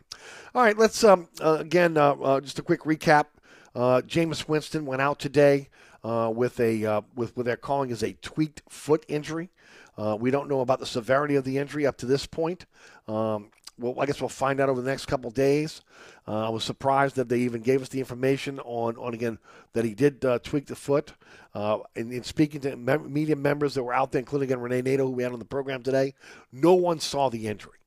All 0.55 0.63
right, 0.63 0.79
let's 0.79 1.05
um, 1.05 1.29
again 1.43 1.97
just 2.43 2.59
a 2.59 2.63
quick 2.63 2.85
recap. 2.85 3.27
Uh, 3.75 4.03
Jameis 4.07 4.49
Winston 4.49 4.87
went 4.87 5.03
out 5.03 5.19
today 5.19 5.69
uh, 6.05 6.31
with 6.35 6.59
a 6.61 6.85
uh, 6.85 7.01
with 7.15 7.37
what 7.37 7.47
they're 7.47 7.57
calling 7.57 7.91
as 7.91 8.03
a 8.03 8.13
tweaked 8.15 8.63
foot 8.69 9.05
injury. 9.09 9.51
Uh, 9.97 10.17
we 10.19 10.31
don't 10.31 10.49
know 10.49 10.61
about 10.61 10.79
the 10.79 10.87
severity 10.87 11.35
of 11.35 11.45
the 11.45 11.59
injury 11.59 11.85
up 11.87 11.97
to 11.99 12.07
this 12.07 12.27
point. 12.27 12.67
Um, 13.09 13.51
well, 13.79 13.95
I 14.01 14.07
guess 14.07 14.21
we'll 14.21 14.29
find 14.29 14.61
out 14.61 14.69
over 14.69 14.81
the 14.81 14.91
next 14.91 15.07
couple 15.07 15.31
days. 15.31 15.83
Uh, 16.27 16.47
I 16.47 16.49
was 16.51 16.65
surprised 16.65 17.17
that 17.17 17.29
they 17.29 17.41
even 17.41 17.63
gave 17.63 17.81
us 17.81 17.89
the 17.89 18.01
information 18.01 18.59
on, 18.61 18.97
on 18.97 19.15
again 19.15 19.39
that 19.73 19.85
he 19.85 19.95
did 19.95 20.25
uh, 20.25 20.39
tweak 20.41 20.67
the 20.67 20.77
foot. 20.77 21.13
Uh, 21.55 21.79
in, 21.95 22.13
in 22.13 22.23
speaking 22.23 22.61
to 22.61 22.77
media 22.77 23.37
members 23.37 23.75
that 23.75 23.83
were 23.83 23.95
out 23.95 24.13
there, 24.13 24.19
including 24.19 24.49
again 24.49 24.61
Rene 24.61 24.83
Nadeau, 24.83 25.07
who 25.07 25.13
we 25.13 25.23
had 25.23 25.33
on 25.33 25.39
the 25.39 25.45
program 25.45 25.83
today, 25.83 26.15
no 26.53 26.75
one 26.75 27.01
saw 27.01 27.29
the 27.29 27.47
injury. 27.47 27.78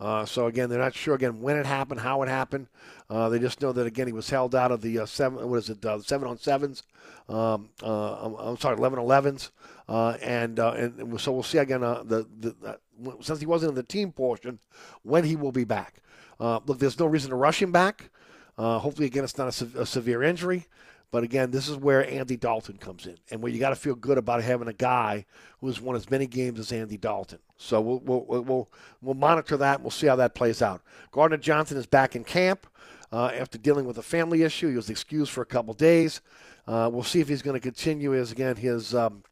Uh, 0.00 0.24
so 0.24 0.46
again, 0.46 0.68
they're 0.70 0.78
not 0.78 0.94
sure 0.94 1.14
again 1.16 1.40
when 1.40 1.56
it 1.56 1.66
happened, 1.66 2.00
how 2.00 2.22
it 2.22 2.28
happened. 2.28 2.68
Uh, 3.10 3.28
they 3.28 3.38
just 3.38 3.60
know 3.60 3.72
that 3.72 3.86
again 3.86 4.06
he 4.06 4.12
was 4.12 4.30
held 4.30 4.54
out 4.54 4.70
of 4.70 4.80
the 4.80 5.00
uh, 5.00 5.06
seven. 5.06 5.48
What 5.48 5.56
is 5.56 5.70
it? 5.70 5.84
Uh, 5.84 6.00
seven 6.00 6.28
on 6.28 6.38
sevens. 6.38 6.84
Um, 7.28 7.70
uh, 7.82 8.14
I'm, 8.14 8.34
I'm 8.34 8.56
sorry, 8.58 8.76
eleven 8.76 8.98
elevens. 8.98 9.50
Uh, 9.88 10.10
and 10.22 10.58
and 10.58 11.20
so 11.20 11.32
we'll 11.32 11.42
see 11.42 11.58
again. 11.58 11.80
The, 11.80 12.26
the 12.38 12.78
since 13.20 13.40
he 13.40 13.46
wasn't 13.46 13.70
in 13.70 13.74
the 13.74 13.82
team 13.82 14.12
portion, 14.12 14.60
when 15.02 15.24
he 15.24 15.34
will 15.34 15.52
be 15.52 15.64
back. 15.64 16.02
Look, 16.38 16.78
there's 16.78 16.98
no 16.98 17.06
reason 17.06 17.30
to 17.30 17.36
rush 17.36 17.60
him 17.60 17.72
back. 17.72 18.10
Hopefully, 18.56 19.06
again, 19.06 19.24
it's 19.24 19.38
not 19.38 19.48
a, 19.48 19.52
se- 19.52 19.70
a 19.76 19.86
severe 19.86 20.22
injury. 20.22 20.66
But 21.10 21.24
again, 21.24 21.50
this 21.50 21.68
is 21.68 21.76
where 21.76 22.08
Andy 22.08 22.36
Dalton 22.36 22.76
comes 22.76 23.06
in, 23.06 23.16
and 23.30 23.42
where 23.42 23.50
you 23.50 23.58
got 23.58 23.70
to 23.70 23.76
feel 23.76 23.94
good 23.94 24.18
about 24.18 24.42
having 24.42 24.68
a 24.68 24.74
guy 24.74 25.24
who 25.60 25.66
has 25.68 25.80
won 25.80 25.96
as 25.96 26.10
many 26.10 26.26
games 26.26 26.58
as 26.58 26.70
Andy 26.70 26.98
Dalton. 26.98 27.38
So 27.56 27.80
we'll 27.80 28.00
we'll 28.00 28.42
we'll, 28.44 28.68
we'll 29.00 29.14
monitor 29.14 29.56
that. 29.56 29.76
and 29.76 29.84
We'll 29.84 29.90
see 29.90 30.06
how 30.06 30.16
that 30.16 30.34
plays 30.34 30.60
out. 30.60 30.82
Gardner 31.10 31.38
Johnson 31.38 31.78
is 31.78 31.86
back 31.86 32.14
in 32.14 32.24
camp 32.24 32.66
uh, 33.10 33.30
after 33.34 33.56
dealing 33.56 33.86
with 33.86 33.96
a 33.96 34.02
family 34.02 34.42
issue. 34.42 34.68
He 34.68 34.76
was 34.76 34.90
excused 34.90 35.30
for 35.30 35.40
a 35.40 35.46
couple 35.46 35.72
days. 35.72 36.20
Uh, 36.66 36.90
we'll 36.92 37.02
see 37.02 37.20
if 37.20 37.28
he's 37.28 37.40
going 37.42 37.54
to 37.54 37.60
continue 37.60 38.10
his 38.10 38.30
again 38.30 38.56
his 38.56 38.94
um, 38.94 39.22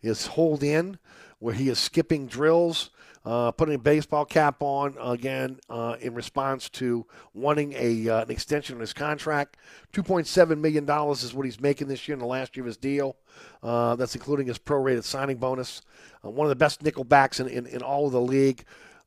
his 0.00 0.26
hold 0.26 0.62
in, 0.62 0.98
where 1.40 1.54
he 1.54 1.68
is 1.68 1.80
skipping 1.80 2.26
drills 2.28 2.90
uh, 3.24 3.50
putting 3.52 3.74
a 3.74 3.78
baseball 3.78 4.24
cap 4.24 4.56
on 4.60 4.94
again 5.00 5.58
uh, 5.70 5.96
in 6.00 6.14
response 6.14 6.68
to 6.68 7.06
wanting 7.32 7.72
a 7.74 8.08
uh, 8.08 8.22
an 8.22 8.30
extension 8.30 8.74
on 8.74 8.80
his 8.80 8.92
contract. 8.92 9.56
Two 9.92 10.02
point 10.02 10.26
seven 10.26 10.60
million 10.60 10.84
dollars 10.84 11.22
is 11.22 11.32
what 11.32 11.46
he's 11.46 11.60
making 11.60 11.88
this 11.88 12.06
year 12.06 12.14
in 12.14 12.18
the 12.18 12.26
last 12.26 12.56
year 12.56 12.64
of 12.64 12.66
his 12.66 12.76
deal. 12.76 13.16
Uh, 13.62 13.96
that's 13.96 14.14
including 14.14 14.46
his 14.46 14.58
prorated 14.58 15.04
signing 15.04 15.38
bonus. 15.38 15.80
Uh, 16.24 16.30
one 16.30 16.44
of 16.44 16.50
the 16.50 16.56
best 16.56 16.82
nickel 16.82 17.04
backs 17.04 17.40
in, 17.40 17.48
in, 17.48 17.66
in 17.66 17.82
all 17.82 18.06
of 18.06 18.12
the 18.12 18.20
league. 18.20 18.64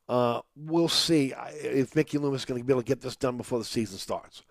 We'll 0.08 0.88
see 0.88 1.32
if 1.62 1.94
Mickey 1.94 2.18
Loomis 2.18 2.42
is 2.42 2.44
going 2.44 2.60
to 2.60 2.66
be 2.66 2.72
able 2.72 2.82
to 2.82 2.86
get 2.86 3.00
this 3.00 3.14
done 3.14 3.36
before 3.36 3.58
the 3.58 3.64
season 3.64 3.98
starts. 3.98 4.42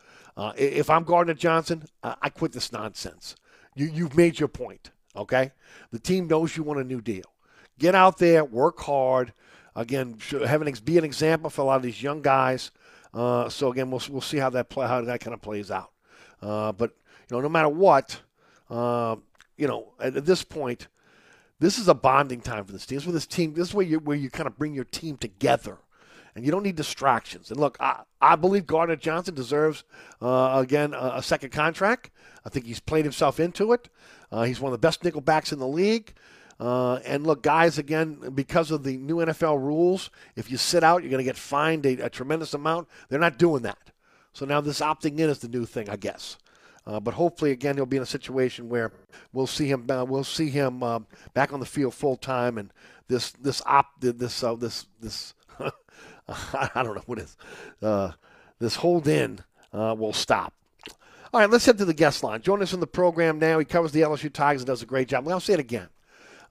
if 0.56 0.90
I'm 0.90 1.04
Gardner 1.04 1.34
Johnson, 1.34 1.84
I 2.04 2.30
quit 2.30 2.54
this 2.54 2.72
nonsense. 2.72 3.36
You, 3.76 3.88
you've 3.88 4.16
made 4.16 4.40
your 4.40 4.50
point, 4.50 4.92
okay? 5.16 5.52
The 5.92 6.00
team 6.00 6.28
knows 6.28 6.56
you 6.56 6.64
want 6.64 6.80
a 6.80 6.84
new 6.84 7.02
deal. 7.02 7.34
Get 7.80 7.96
out 7.96 8.18
there, 8.18 8.46
work 8.46 8.80
hard 8.80 9.34
again, 9.78 10.18
have 10.46 10.62
an, 10.62 10.74
be 10.84 10.98
an 10.98 11.06
example 11.06 11.50
for 11.50 11.62
a 11.62 11.66
lot 11.66 11.78
of 11.78 11.84
these 11.84 12.02
young 12.04 12.22
guys. 12.22 12.72
Uh, 13.14 13.48
so 13.48 13.72
again, 13.72 13.90
we'll 13.90 14.02
we'll 14.10 14.20
see 14.20 14.38
how 14.38 14.50
that 14.50 14.70
play, 14.70 14.86
how 14.86 15.00
that 15.02 15.22
kind 15.22 15.34
of 15.34 15.42
plays 15.42 15.72
out. 15.72 15.92
Uh, 16.42 16.72
but 16.74 16.92
you 17.30 17.38
know, 17.38 17.42
no 17.42 17.50
matter 17.50 17.70
what, 17.70 18.20
uh, 18.70 19.16
you 19.56 19.68
know, 19.68 19.94
at, 20.00 20.18
at, 20.18 20.26
this 20.26 20.44
point, 20.44 20.88
this 21.60 21.78
is 21.78 21.88
a 21.88 21.94
bonding 21.94 22.42
time 22.42 22.66
for 22.66 22.74
this 22.74 22.86
team. 22.86 22.98
This 22.98 23.04
is 23.04 23.08
where 23.08 23.14
this 23.14 23.26
team. 23.28 23.54
This 23.54 23.70
is 23.70 23.74
where 23.74 23.86
you 23.86 24.00
where 24.00 24.18
you 24.18 24.30
kind 24.30 24.48
of 24.48 24.58
bring 24.58 24.74
your 24.74 24.84
team 24.84 25.16
together, 25.16 25.78
and 26.36 26.44
you 26.44 26.52
don't 26.52 26.64
need 26.64 26.76
distractions. 26.76 27.50
And 27.50 27.60
look, 27.60 27.78
I, 27.80 28.02
I 28.20 28.36
believe 28.36 28.68
Gardner 28.68 28.98
Johnson 28.98 29.36
deserves 29.36 29.84
uh, 30.22 30.60
again 30.62 30.94
a, 30.94 31.14
a, 31.16 31.24
second 31.24 31.52
contract. 31.52 32.10
I 32.46 32.50
think 32.50 32.66
he's 32.66 32.80
played 32.80 33.06
himself 33.06 33.40
into 33.40 33.74
it. 33.74 33.90
Uh, 34.32 34.44
he's 34.44 34.60
one 34.60 34.72
of 34.72 34.80
the 34.80 34.86
best 34.86 35.04
nickel 35.04 35.22
backs 35.22 35.52
in 35.52 35.60
the 35.60 35.68
league. 35.68 36.14
Uh, 36.60 36.96
and 37.06 37.26
look, 37.26 37.44
guys, 37.44 37.78
again, 37.78 38.18
because 38.34 38.72
of 38.72 38.84
the 38.84 38.98
new 38.98 39.18
NFL 39.18 39.60
rules, 39.60 40.10
if 40.36 40.50
you 40.50 40.58
sit 40.58 40.84
out, 40.84 41.04
you're 41.04 41.12
going 41.12 41.24
to 41.24 41.30
get 41.30 41.38
fined 41.38 41.86
a, 41.86 42.06
a, 42.06 42.10
tremendous 42.10 42.54
amount. 42.54 42.88
They're 43.10 43.20
not 43.20 43.38
doing 43.38 43.62
that. 43.62 43.92
So 44.34 44.46
now 44.46 44.60
this 44.62 44.80
opting 44.80 45.20
in 45.20 45.30
is 45.30 45.40
the 45.40 45.48
new 45.48 45.66
thing, 45.66 45.88
I 45.88 45.98
guess. 45.98 46.38
Uh, 46.88 47.00
but 47.00 47.14
hopefully, 47.14 47.52
again, 47.52 47.76
he'll 47.76 47.86
be 47.86 47.98
in 47.98 48.04
a 48.04 48.08
situation 48.08 48.70
where 48.70 48.92
we'll 49.34 49.46
see 49.46 49.68
him. 49.68 49.86
Uh, 49.90 50.06
we'll 50.06 50.24
see 50.24 50.50
him 50.50 50.82
uh, 50.82 51.00
back 51.34 51.52
on 51.52 51.60
the 51.60 51.66
field 51.66 51.94
full 51.94 52.16
time, 52.16 52.58
and 52.58 52.72
this 53.10 53.32
this 53.32 53.62
op 53.66 54.00
this 54.00 54.42
uh, 54.42 54.56
this 54.56 54.86
this 55.02 55.34
I 55.60 56.84
don't 56.84 56.96
know 56.96 57.04
what 57.06 57.20
is 57.20 57.36
uh, 57.82 58.12
this 58.60 58.78
hold 58.78 59.06
in 59.08 59.40
will 59.74 60.14
stop. 60.14 60.54
All 61.34 61.42
right, 61.42 61.50
let's 61.50 61.66
head 61.66 61.78
to 61.80 61.86
the 61.86 61.94
guest 61.94 62.24
line. 62.24 62.42
Join 62.42 62.62
us 62.62 62.72
in 62.72 62.80
the 62.80 62.88
program 62.88 63.38
now. 63.38 63.60
He 63.60 63.66
covers 63.66 63.92
the 63.92 64.02
LSU 64.02 64.32
Tigers 64.32 64.62
and 64.62 64.68
does 64.68 64.82
a 64.82 64.86
great 64.86 65.10
job. 65.10 65.28
I'll 65.28 65.42
say 65.42 65.54
it 65.54 65.60
again. 65.60 65.90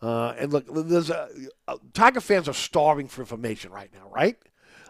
Uh, 0.02 0.34
and 0.38 0.52
look, 0.52 0.66
there's 0.68 1.10
a, 1.10 1.28
uh, 1.68 1.76
Tiger 1.94 2.20
fans 2.20 2.48
are 2.48 2.54
starving 2.54 3.08
for 3.08 3.22
information 3.22 3.72
right 3.72 3.90
now, 3.94 4.08
right? 4.14 4.36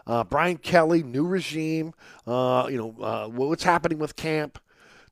Uh, 0.05 0.23
Brian 0.23 0.57
Kelly, 0.57 1.03
new 1.03 1.25
regime, 1.25 1.93
uh, 2.25 2.67
you 2.69 2.77
know, 2.77 2.95
uh, 3.03 3.27
what's 3.27 3.63
happening 3.63 3.99
with 3.99 4.15
camp. 4.15 4.59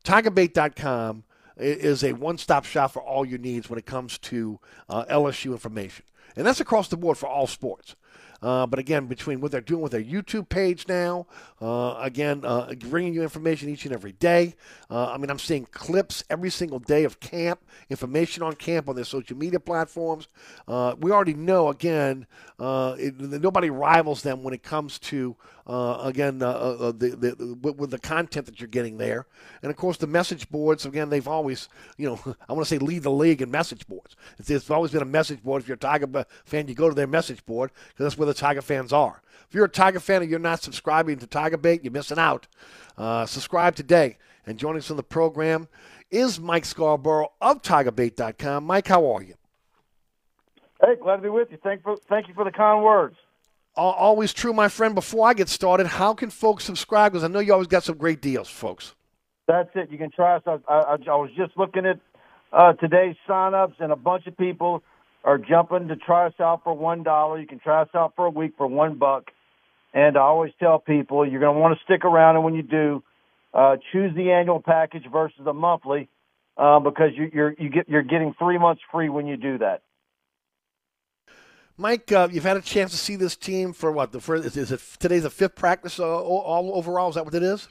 TigerBait.com 0.05 1.23
is 1.57 2.03
a 2.03 2.13
one-stop 2.13 2.65
shop 2.65 2.91
for 2.91 3.01
all 3.01 3.25
your 3.25 3.39
needs 3.39 3.69
when 3.69 3.79
it 3.79 3.85
comes 3.85 4.17
to 4.19 4.59
uh, 4.89 5.05
LSU 5.05 5.51
information. 5.51 6.05
And 6.35 6.45
that's 6.45 6.59
across 6.59 6.87
the 6.87 6.97
board 6.97 7.17
for 7.17 7.27
all 7.27 7.47
sports. 7.47 7.95
Uh, 8.41 8.65
but 8.65 8.79
again, 8.79 9.07
between 9.07 9.41
what 9.41 9.51
they're 9.51 9.61
doing 9.61 9.81
with 9.81 9.91
their 9.91 10.03
YouTube 10.03 10.49
page 10.49 10.87
now, 10.87 11.25
uh, 11.61 11.95
again, 11.99 12.41
uh, 12.43 12.73
bringing 12.89 13.13
you 13.13 13.23
information 13.23 13.69
each 13.69 13.85
and 13.85 13.93
every 13.93 14.11
day. 14.13 14.55
Uh, 14.89 15.07
I 15.07 15.17
mean, 15.17 15.29
I'm 15.29 15.39
seeing 15.39 15.65
clips 15.71 16.23
every 16.29 16.49
single 16.49 16.79
day 16.79 17.03
of 17.03 17.19
camp, 17.19 17.63
information 17.89 18.43
on 18.43 18.53
camp 18.53 18.89
on 18.89 18.95
their 18.95 19.05
social 19.05 19.37
media 19.37 19.59
platforms. 19.59 20.27
Uh, 20.67 20.95
we 20.99 21.11
already 21.11 21.33
know, 21.33 21.69
again, 21.69 22.27
uh, 22.59 22.95
it, 22.97 23.19
nobody 23.19 23.69
rivals 23.69 24.21
them 24.21 24.43
when 24.43 24.53
it 24.53 24.63
comes 24.63 24.99
to, 24.99 25.35
again, 25.67 26.39
the, 26.39 26.93
the, 26.97 27.35
the, 27.35 27.73
with 27.73 27.89
the 27.89 27.99
content 27.99 28.45
that 28.45 28.59
you're 28.59 28.67
getting 28.67 28.97
there. 28.97 29.25
And 29.61 29.71
of 29.71 29.77
course, 29.77 29.97
the 29.97 30.07
message 30.07 30.49
boards, 30.49 30.85
again, 30.85 31.09
they've 31.09 31.27
always, 31.27 31.69
you 31.97 32.07
know, 32.07 32.35
I 32.49 32.53
want 32.53 32.67
to 32.67 32.69
say 32.69 32.77
lead 32.77 33.03
the 33.03 33.11
league 33.11 33.41
in 33.41 33.49
message 33.49 33.87
boards. 33.87 34.15
It's 34.37 34.69
always 34.69 34.91
been 34.91 35.01
a 35.01 35.05
message 35.05 35.41
board. 35.43 35.61
If 35.61 35.67
you're 35.67 35.75
a 35.75 35.79
Tiger 35.79 36.25
fan, 36.45 36.67
you 36.67 36.75
go 36.75 36.89
to 36.89 36.95
their 36.95 37.07
message 37.07 37.45
board 37.45 37.71
because 37.89 38.03
that's 38.03 38.17
where 38.17 38.24
the 38.25 38.33
Tiger 38.33 38.61
fans 38.61 38.93
are. 38.93 39.21
If 39.47 39.55
you're 39.55 39.65
a 39.65 39.69
Tiger 39.69 39.99
fan 39.99 40.21
and 40.21 40.29
you're 40.29 40.39
not 40.39 40.61
subscribing 40.61 41.17
to 41.19 41.27
Tiger 41.27 41.57
Bait, 41.57 41.83
you're 41.83 41.93
missing 41.93 42.19
out. 42.19 42.47
Uh, 42.97 43.25
subscribe 43.25 43.75
today. 43.75 44.17
And 44.45 44.59
joining 44.59 44.79
us 44.79 44.91
on 44.91 44.97
the 44.97 45.03
program 45.03 45.67
is 46.11 46.39
Mike 46.39 46.65
Scarborough 46.65 47.31
of 47.41 47.61
TigerBait.com. 47.61 48.63
Mike, 48.63 48.87
how 48.87 49.11
are 49.13 49.23
you? 49.23 49.35
Hey, 50.81 50.95
glad 51.01 51.17
to 51.17 51.21
be 51.21 51.29
with 51.29 51.49
you. 51.51 51.57
Thank 51.63 51.83
for 51.83 51.95
thank 52.09 52.27
you 52.27 52.33
for 52.33 52.43
the 52.43 52.51
kind 52.51 52.83
words. 52.83 53.15
Always 53.75 54.33
true, 54.33 54.53
my 54.53 54.69
friend. 54.69 54.95
Before 54.95 55.27
I 55.27 55.33
get 55.33 55.49
started, 55.49 55.87
how 55.87 56.13
can 56.13 56.29
folks 56.29 56.63
subscribe? 56.63 57.11
Because 57.11 57.23
I 57.23 57.27
know 57.27 57.39
you 57.39 57.51
always 57.51 57.67
got 57.67 57.83
some 57.83 57.97
great 57.97 58.21
deals, 58.21 58.49
folks. 58.49 58.93
That's 59.47 59.69
it. 59.75 59.91
You 59.91 59.97
can 59.97 60.11
try 60.11 60.37
us. 60.37 60.43
I, 60.45 60.59
I, 60.67 60.95
I 60.95 61.15
was 61.15 61.29
just 61.35 61.57
looking 61.57 61.85
at 61.85 61.99
uh, 62.53 62.73
today's 62.73 63.15
sign-ups, 63.27 63.75
and 63.79 63.91
a 63.91 63.97
bunch 63.97 64.27
of 64.27 64.37
people 64.37 64.81
are 65.25 65.39
jumping 65.39 65.87
to 65.87 65.95
try 65.95 66.27
us 66.27 66.33
out 66.39 66.63
for 66.63 66.73
one 66.73 67.03
dollar. 67.03 67.39
You 67.39 67.47
can 67.47 67.59
try 67.59 67.81
us 67.81 67.89
out 67.93 68.13
for 68.15 68.25
a 68.25 68.29
week 68.29 68.53
for 68.57 68.67
one 68.67 68.97
buck. 68.97 69.31
And 69.93 70.17
I 70.17 70.21
always 70.21 70.51
tell 70.59 70.77
people 70.77 71.27
you're 71.27 71.39
going 71.39 71.55
to 71.55 71.59
want 71.59 71.77
to 71.77 71.83
stick 71.83 72.05
around, 72.05 72.35
and 72.35 72.45
when 72.45 72.53
you 72.53 72.61
do, 72.61 73.03
uh, 73.53 73.77
choose 73.91 74.13
the 74.15 74.31
annual 74.31 74.61
package 74.61 75.03
versus 75.11 75.39
the 75.43 75.53
monthly, 75.53 76.09
uh, 76.57 76.79
because 76.79 77.11
you, 77.15 77.31
you're 77.33 77.55
you 77.57 77.69
get 77.69 77.89
you're 77.89 78.03
getting 78.03 78.35
three 78.37 78.57
months 78.57 78.81
free 78.91 79.09
when 79.09 79.25
you 79.25 79.35
do 79.35 79.57
that. 79.57 79.81
Mike, 81.77 82.11
uh, 82.11 82.29
you've 82.31 82.43
had 82.43 82.55
a 82.55 82.61
chance 82.61 82.91
to 82.91 82.97
see 82.97 83.15
this 83.15 83.35
team 83.35 83.73
for 83.73 83.91
what 83.91 84.11
the 84.11 84.21
first 84.21 84.55
is 84.55 84.71
it 84.71 84.81
today's 84.99 85.23
the 85.23 85.29
fifth 85.29 85.55
practice 85.55 85.99
uh, 85.99 86.05
all 86.05 86.75
overall? 86.75 87.09
Is 87.09 87.15
that 87.15 87.25
what 87.25 87.33
it 87.33 87.43
is? 87.43 87.67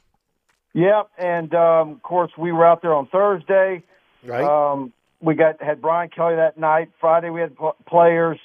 Yep, 0.73 1.09
and 1.17 1.53
um, 1.55 1.91
of 1.91 2.03
course 2.03 2.31
we 2.37 2.51
were 2.51 2.65
out 2.65 2.81
there 2.81 2.93
on 2.93 3.07
Thursday. 3.07 3.83
Right. 4.23 4.43
Um, 4.43 4.91
we 5.25 5.35
got 5.35 5.61
had 5.61 5.81
Brian 5.81 6.09
Kelly 6.09 6.35
that 6.35 6.57
night. 6.57 6.89
Friday 6.99 7.29
we 7.29 7.41
had 7.41 7.55
pl- 7.55 7.75
players. 7.87 8.39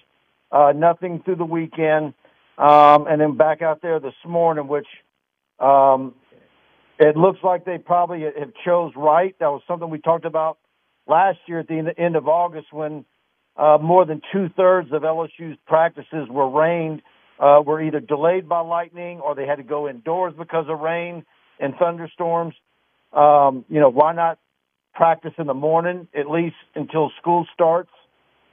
Uh, 0.53 0.73
nothing 0.75 1.23
through 1.25 1.37
the 1.37 1.45
weekend, 1.45 2.13
um, 2.59 3.07
and 3.07 3.21
then 3.21 3.37
back 3.37 3.63
out 3.63 3.83
there 3.83 4.01
this 4.01 4.15
morning, 4.27 4.67
which 4.67 4.89
um, 5.61 6.13
it 6.99 7.17
looks 7.17 7.39
like 7.45 7.65
they 7.65 7.79
probably 7.79 8.23
have 8.23 8.53
chose 8.65 8.93
right. 8.97 9.37
That 9.39 9.47
was 9.47 9.63
something 9.69 9.89
we 9.89 10.01
talked 10.01 10.25
about 10.25 10.59
last 11.07 11.39
year 11.47 11.61
at 11.61 11.69
the 11.69 11.95
end 11.97 12.17
of 12.17 12.27
August 12.27 12.73
when 12.73 13.05
uh, 13.57 13.79
more 13.81 14.05
than 14.05 14.23
two 14.33 14.49
thirds 14.57 14.91
of 14.93 15.03
LSU's 15.03 15.57
practices 15.67 16.29
were 16.29 16.49
rained, 16.51 17.03
uh, 17.39 17.63
were 17.65 17.81
either 17.81 18.01
delayed 18.01 18.49
by 18.49 18.61
lightning 18.61 19.21
or 19.21 19.35
they 19.35 19.47
had 19.47 19.57
to 19.57 19.63
go 19.63 19.89
indoors 19.89 20.35
because 20.37 20.67
of 20.69 20.81
rain 20.81 21.25
and 21.59 21.75
thunderstorms. 21.79 22.55
Um, 23.13 23.65
you 23.69 23.81
know, 23.81 23.89
why 23.91 24.15
not 24.15 24.39
practice 24.95 25.33
in 25.39 25.47
the 25.47 25.55
morning, 25.55 26.09
at 26.15 26.31
least 26.31 26.57
until 26.75 27.11
school 27.21 27.47
starts. 27.55 27.91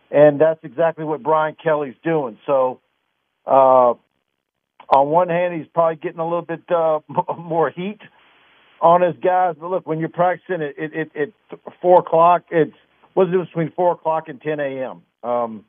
And 0.10 0.40
that's 0.40 0.64
exactly 0.64 1.04
what 1.04 1.22
Brian 1.22 1.56
Kelly's 1.62 1.96
doing. 2.04 2.38
So, 2.46 2.80
uh, 3.46 3.94
on 4.90 5.08
one 5.10 5.28
hand, 5.28 5.54
he's 5.54 5.68
probably 5.74 5.98
getting 5.98 6.20
a 6.20 6.24
little 6.24 6.44
bit 6.44 6.64
uh, 6.72 7.00
more 7.38 7.70
heat 7.70 8.00
on 8.82 9.02
his 9.02 9.16
guys. 9.22 9.56
But 9.60 9.70
look, 9.70 9.88
when 9.88 10.00
you're 10.00 10.10
practicing 10.10 10.62
at 10.62 10.78
it, 10.78 10.94
it, 10.94 11.12
it, 11.14 11.34
four 11.82 12.00
o'clock, 12.00 12.44
it's 12.52 12.76
what's 13.14 13.30
difference 13.30 13.50
between 13.50 13.72
four 13.72 13.94
o'clock 13.94 14.30
and 14.30 14.42
ten 14.42 14.60
a.m. 14.60 15.02
Um, 15.24 15.66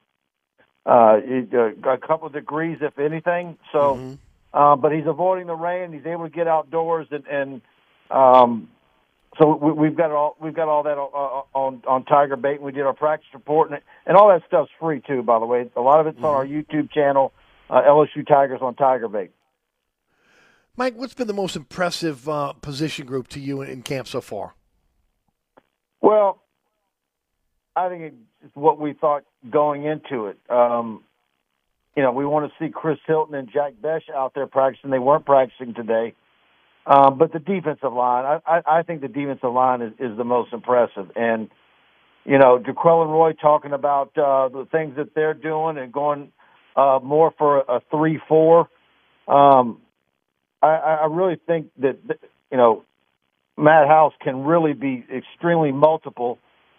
uh, 0.86 1.19
it, 1.23 1.53
uh, 1.53 1.90
a 1.90 1.99
couple 1.99 2.28
of 2.28 2.32
degrees, 2.32 2.78
if 2.81 2.99
anything. 2.99 3.59
So, 3.73 3.97
mm-hmm. 3.97 4.15
uh, 4.55 4.77
but 4.77 4.93
he's 4.93 5.07
avoiding 5.07 5.49
the 5.49 5.55
rain. 5.55 5.93
He's 5.93 6.07
able 6.07 6.24
to 6.24 6.31
get 6.31 6.47
outdoors, 6.47 7.09
and, 7.11 7.27
and 7.27 7.61
um, 8.11 8.69
so 9.39 9.56
we, 9.56 9.73
we've 9.73 9.97
got 9.97 10.10
all 10.10 10.36
we've 10.40 10.55
got 10.55 10.69
all 10.69 10.82
that 10.82 10.98
on 10.98 11.44
on, 11.55 11.82
on 11.86 12.05
Tiger 12.05 12.36
Bait. 12.36 12.56
And 12.56 12.65
we 12.65 12.73
did 12.73 12.82
our 12.82 12.94
practice 12.94 13.28
report, 13.32 13.70
and 13.70 13.81
and 14.06 14.16
all 14.16 14.28
that 14.28 14.43
stuff's 14.47 14.70
free 14.81 15.01
too. 15.06 15.23
By 15.23 15.39
the 15.39 15.47
way, 15.47 15.70
a 15.77 15.81
lot 15.81 16.01
of 16.01 16.06
it's 16.06 16.19
on 16.19 16.24
our 16.24 16.47
YouTube 16.47 16.90
channel, 16.90 17.32
uh, 17.70 17.82
LSU 17.82 18.27
Tigers 18.27 18.60
on 18.60 18.74
Tiger 18.74 19.09
Bait. 19.09 19.31
Mike, 20.77 20.94
what's 20.97 21.15
been 21.15 21.27
the 21.27 21.32
most 21.32 21.56
impressive 21.56 22.28
uh, 22.28 22.52
position 22.55 23.06
group 23.06 23.28
to 23.28 23.40
you 23.40 23.62
in, 23.62 23.69
in 23.69 23.82
camp 23.82 24.06
so 24.06 24.20
far? 24.20 24.55
Well, 26.01 26.40
I 27.74 27.89
think 27.89 28.15
it's 28.44 28.55
what 28.55 28.78
we 28.78 28.93
thought 28.93 29.24
going 29.51 29.85
into 29.85 30.27
it. 30.27 30.39
Um, 30.48 31.02
you 31.97 32.02
know, 32.02 32.12
we 32.12 32.24
want 32.24 32.51
to 32.51 32.65
see 32.65 32.70
Chris 32.70 32.98
Hilton 33.06 33.35
and 33.35 33.51
Jack 33.52 33.74
Besh 33.82 34.05
out 34.15 34.35
there 34.35 34.47
practicing. 34.47 34.90
They 34.90 35.01
weren't 35.01 35.27
practicing 35.27 35.74
today. 35.74 36.15
Um, 36.89 37.19
but 37.19 37.32
the 37.35 37.39
defensive 37.39 37.93
line, 37.93 38.24
I, 38.24 38.40
I, 38.47 38.78
I 38.78 38.82
think 38.82 39.02
the 39.02 39.09
defensive 39.09 39.52
line 39.52 39.82
is, 39.82 39.93
is 39.98 40.16
the 40.16 40.24
most 40.24 40.55
impressive. 40.55 41.10
And, 41.15 41.51
you 42.24 42.39
know, 42.39 42.59
Jaquelin 42.59 43.09
Roy 43.09 43.35
talking 43.35 43.73
about 43.73 44.16
uh, 44.16 44.48
the 44.48 44.66
things 44.73 44.97
that 44.97 45.15
they're 45.15 45.35
doing 45.35 45.77
and 45.77 45.93
going 45.93 46.32
uh, 46.77 46.98
more 47.02 47.35
for 47.36 47.59
a 47.59 47.82
3 47.90 48.19
4. 48.27 48.69
Um, 49.28 49.82
I, 50.62 50.69
I 50.69 51.06
really 51.10 51.39
think 51.47 51.66
that, 51.78 51.98
you 52.51 52.56
know, 52.56 52.85
Matt 53.59 53.86
House 53.86 54.15
can 54.23 54.44
really 54.44 54.73
be 54.73 55.05
extremely 55.15 55.73
multiple 55.73 56.39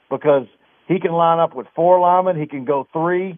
because 0.09 0.47
he 0.87 0.99
can 0.99 1.11
line 1.11 1.39
up 1.39 1.53
with 1.53 1.67
four 1.75 1.99
linemen. 1.99 2.39
He 2.39 2.47
can 2.47 2.65
go 2.65 2.87
three, 2.91 3.37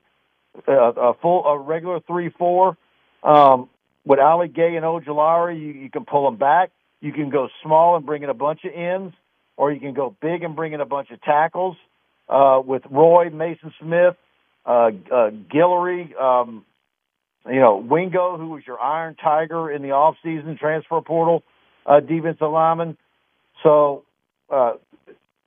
uh, 0.68 0.72
a 0.93 1.14
full, 1.22 1.43
a 1.43 1.60
regular 1.60 1.99
three 2.07 2.30
four. 2.30 2.77
Um, 3.23 3.69
with 4.06 4.19
Ali 4.19 4.48
Gaye 4.48 4.76
and 4.76 4.86
Ojulari, 4.86 5.60
you, 5.60 5.68
you 5.68 5.90
can 5.90 6.06
pull 6.06 6.26
them 6.26 6.38
back. 6.38 6.72
You 6.99 7.11
can 7.11 7.30
go 7.30 7.49
small 7.64 7.95
and 7.95 8.06
bring 8.06 8.23
in 8.23 8.30
a 8.30 8.34
bunch 8.34 8.61
of 8.64 8.72
ends, 8.73 9.14
or 9.57 9.72
you 9.72 9.80
can 9.80 9.94
go 9.94 10.15
big 10.22 10.44
and 10.44 10.56
bring 10.56 10.73
in 10.73 10.82
a 10.82 10.86
bunch 10.86 11.10
of 11.11 11.22
tackles. 11.22 11.78
Uh, 12.30 12.61
with 12.65 12.84
Roy, 12.90 13.30
Maason 13.30 13.73
Smith, 13.82 14.15
uh, 14.65 14.69
uh, 14.72 15.32
Guillory, 15.53 16.15
um, 16.19 16.64
you 17.45 17.60
know, 17.60 17.76
Wingo, 17.78 18.38
who 18.38 18.49
was 18.49 18.64
your 18.65 18.80
Iron 18.80 19.15
Tiger 19.22 19.69
in 19.69 19.82
the 19.82 19.91
off 19.91 20.15
season 20.23 20.57
transfer 20.57 21.02
portal, 21.02 21.44
uh, 21.86 21.99
defensive 21.99 22.49
lineman. 22.49 22.98
So, 23.64 24.06
uh, 24.49 24.73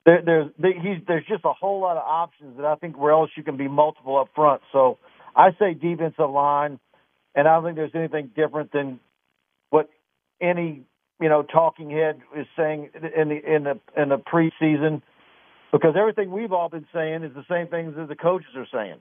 there, 0.04 0.22
there's 0.22 0.50
he's, 0.58 0.98
there's 1.06 1.24
just 1.26 1.44
a 1.44 1.52
whole 1.52 1.80
lot 1.80 1.96
of 1.96 2.02
options 2.04 2.56
that 2.56 2.66
I 2.66 2.74
think 2.74 2.98
where 2.98 3.12
else 3.12 3.30
you 3.36 3.42
can 3.42 3.56
be 3.56 3.68
multiple 3.68 4.18
up 4.18 4.28
front. 4.34 4.62
So 4.72 4.98
I 5.34 5.50
say 5.58 5.74
defensive 5.74 6.30
line, 6.30 6.78
and 7.34 7.48
I 7.48 7.54
don't 7.54 7.64
think 7.64 7.76
there's 7.76 7.94
anything 7.94 8.30
different 8.34 8.72
than 8.72 9.00
what 9.70 9.88
any 10.40 10.82
you 11.20 11.28
know 11.28 11.42
talking 11.42 11.90
head 11.90 12.20
is 12.36 12.46
saying 12.56 12.90
in 12.94 13.28
the 13.28 13.54
in 13.54 13.64
the 13.64 13.80
in 13.96 14.08
the 14.08 14.18
preseason, 14.18 15.02
because 15.72 15.94
everything 15.98 16.30
we've 16.30 16.52
all 16.52 16.68
been 16.68 16.86
saying 16.92 17.24
is 17.24 17.32
the 17.34 17.44
same 17.48 17.68
things 17.68 17.94
that 17.96 18.08
the 18.08 18.16
coaches 18.16 18.50
are 18.56 18.66
saying. 18.72 18.98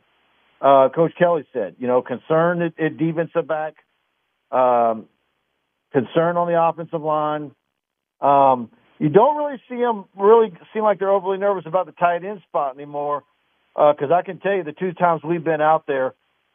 Uh, 0.62 0.90
Coach 0.90 1.12
Kelly 1.20 1.46
said, 1.52 1.76
you 1.78 1.88
know, 1.88 2.02
concern 2.02 2.62
at, 2.62 2.80
at 2.80 2.98
defensive 2.98 3.46
back, 3.48 3.76
um, 4.50 5.08
concern 5.92 6.38
on 6.38 6.48
the 6.48 6.62
offensive 6.62 7.02
line. 7.02 7.52
Um, 8.22 8.72
you 8.98 9.10
don't 9.10 9.36
really 9.36 9.62
see 9.68 9.76
them 9.76 10.06
really 10.18 10.54
seem 10.74 10.84
like 10.84 11.00
they're 11.00 11.12
overly 11.12 11.38
nervous 11.38 11.66
about 11.66 11.88
the 11.88 11.92
tight 11.92 12.24
end 12.24 12.42
spot 12.48 12.76
anymore. 12.76 13.24
Because 13.76 14.12
uh, 14.12 14.14
I 14.14 14.22
can 14.22 14.40
tell 14.40 14.54
you, 14.54 14.64
the 14.64 14.72
two 14.72 14.94
times 14.94 15.22
we've 15.24 15.44
been 15.44 15.60
out 15.60 15.86
there, 15.88 16.14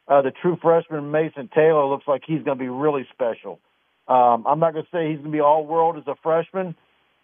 uh, 0.09 0.23
the 0.23 0.31
true 0.31 0.57
freshman 0.61 1.11
Mason 1.11 1.49
Taylor 1.53 1.85
looks 1.85 2.07
like 2.07 2.23
he's 2.25 2.43
going 2.43 2.57
to 2.57 2.63
be 2.63 2.69
really 2.69 3.07
special. 3.13 3.59
Um, 4.07 4.45
I'm 4.47 4.59
not 4.59 4.73
going 4.73 4.83
to 4.85 4.89
say 4.91 5.09
he's 5.09 5.17
going 5.17 5.31
to 5.31 5.37
be 5.37 5.39
all 5.39 5.65
world 5.65 5.97
as 5.97 6.03
a 6.07 6.15
freshman, 6.23 6.75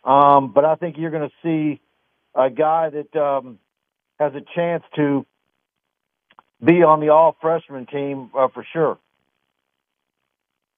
um, 0.03 0.53
but 0.53 0.63
I 0.63 0.75
think 0.75 0.97
you're 0.97 1.11
going 1.11 1.27
to 1.27 1.35
see 1.41 1.81
a 2.35 2.49
guy 2.51 2.91
that 2.91 3.19
um, 3.19 3.57
has 4.19 4.33
a 4.35 4.41
chance 4.55 4.83
to 4.95 5.25
be 6.63 6.83
on 6.83 6.99
the 6.99 7.09
all 7.09 7.35
freshman 7.41 7.87
team 7.87 8.29
uh, 8.37 8.47
for 8.53 8.65
sure. 8.71 8.99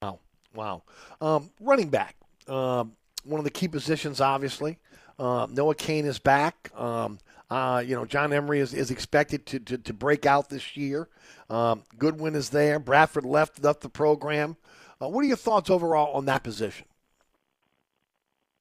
Wow. 0.01 0.19
Wow. 0.55 0.83
Um, 1.19 1.51
running 1.59 1.89
back. 1.89 2.15
Um, 2.47 2.93
one 3.25 3.39
of 3.39 3.43
the 3.43 3.51
key 3.51 3.67
positions, 3.67 4.21
obviously. 4.21 4.77
Uh, 5.19 5.47
Noah 5.49 5.75
Cain 5.75 6.05
is 6.05 6.19
back. 6.19 6.71
Um, 6.75 7.19
uh, 7.49 7.81
you 7.85 7.95
know, 7.95 8.05
John 8.05 8.33
Emery 8.33 8.59
is, 8.59 8.73
is 8.73 8.91
expected 8.91 9.45
to, 9.47 9.59
to, 9.59 9.77
to 9.77 9.93
break 9.93 10.25
out 10.25 10.49
this 10.49 10.75
year. 10.75 11.07
Um, 11.49 11.83
Goodwin 11.97 12.35
is 12.35 12.49
there. 12.49 12.79
Bradford 12.79 13.25
left, 13.25 13.63
left 13.63 13.81
the 13.81 13.89
program. 13.89 14.57
Uh, 15.01 15.07
what 15.07 15.21
are 15.21 15.27
your 15.27 15.37
thoughts 15.37 15.69
overall 15.69 16.13
on 16.13 16.25
that 16.25 16.43
position? 16.43 16.85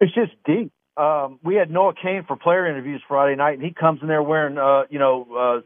It's 0.00 0.14
just 0.14 0.32
deep. 0.44 0.72
Um, 0.96 1.40
we 1.42 1.56
had 1.56 1.70
Noah 1.70 1.94
Cain 2.00 2.24
for 2.26 2.36
player 2.36 2.66
interviews 2.66 3.02
Friday 3.08 3.36
night, 3.36 3.54
and 3.54 3.62
he 3.62 3.72
comes 3.72 4.00
in 4.02 4.08
there 4.08 4.22
wearing, 4.22 4.56
uh, 4.56 4.84
you 4.88 4.98
know, 4.98 5.62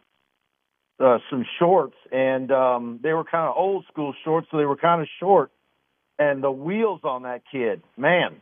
uh, 1.00 1.04
uh, 1.04 1.18
some 1.30 1.44
shorts, 1.58 1.96
and 2.12 2.50
um, 2.50 3.00
they 3.02 3.12
were 3.12 3.24
kind 3.24 3.48
of 3.48 3.54
old 3.56 3.84
school 3.92 4.14
shorts, 4.24 4.48
so 4.50 4.56
they 4.56 4.64
were 4.64 4.76
kind 4.76 5.00
of 5.00 5.08
short. 5.18 5.50
And 6.18 6.42
the 6.42 6.50
wheels 6.50 7.00
on 7.04 7.22
that 7.22 7.42
kid, 7.50 7.82
man, 7.96 8.36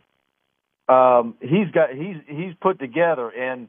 um, 0.88 1.34
he's 1.40 1.70
got 1.72 1.90
he's 1.92 2.16
he's 2.26 2.54
put 2.60 2.78
together, 2.80 3.28
and 3.28 3.68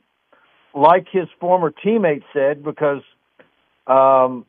like 0.74 1.08
his 1.12 1.28
former 1.40 1.72
teammate 1.72 2.24
said, 2.34 2.64
because 2.64 3.02
um, 3.88 4.46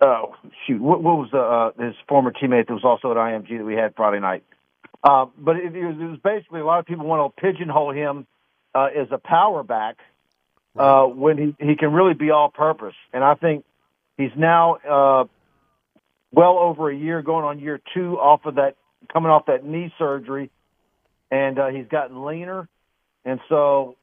oh 0.00 0.34
shoot, 0.66 0.80
what, 0.80 1.02
what 1.02 1.16
was 1.16 1.28
the, 1.32 1.38
uh, 1.38 1.86
his 1.86 1.94
former 2.08 2.32
teammate 2.32 2.68
that 2.68 2.74
was 2.74 2.84
also 2.84 3.10
at 3.10 3.16
IMG 3.16 3.58
that 3.58 3.64
we 3.64 3.74
had 3.74 3.94
Friday 3.96 4.20
night? 4.20 4.44
Uh, 5.02 5.26
but 5.38 5.56
it, 5.56 5.74
it, 5.74 5.84
was, 5.84 5.96
it 6.00 6.04
was 6.04 6.18
basically 6.22 6.60
a 6.60 6.64
lot 6.64 6.78
of 6.78 6.86
people 6.86 7.06
want 7.06 7.34
to 7.34 7.40
pigeonhole 7.40 7.92
him 7.92 8.26
uh, 8.74 8.88
as 8.96 9.08
a 9.10 9.18
power 9.18 9.62
back 9.62 9.96
uh, 10.76 11.04
when 11.04 11.38
he 11.38 11.64
he 11.64 11.76
can 11.76 11.92
really 11.92 12.14
be 12.14 12.30
all 12.30 12.50
purpose, 12.50 12.94
and 13.12 13.24
I 13.24 13.34
think 13.34 13.64
he's 14.18 14.32
now 14.36 14.74
uh, 14.76 15.24
well 16.32 16.58
over 16.58 16.90
a 16.90 16.96
year, 16.96 17.22
going 17.22 17.44
on 17.46 17.60
year 17.60 17.80
two 17.94 18.18
off 18.18 18.44
of 18.44 18.56
that, 18.56 18.76
coming 19.10 19.30
off 19.30 19.46
that 19.46 19.64
knee 19.64 19.92
surgery 19.98 20.50
and 21.30 21.58
uh, 21.58 21.68
he's 21.68 21.86
gotten 21.88 22.24
leaner, 22.24 22.68
and 23.24 23.40
so 23.48 23.96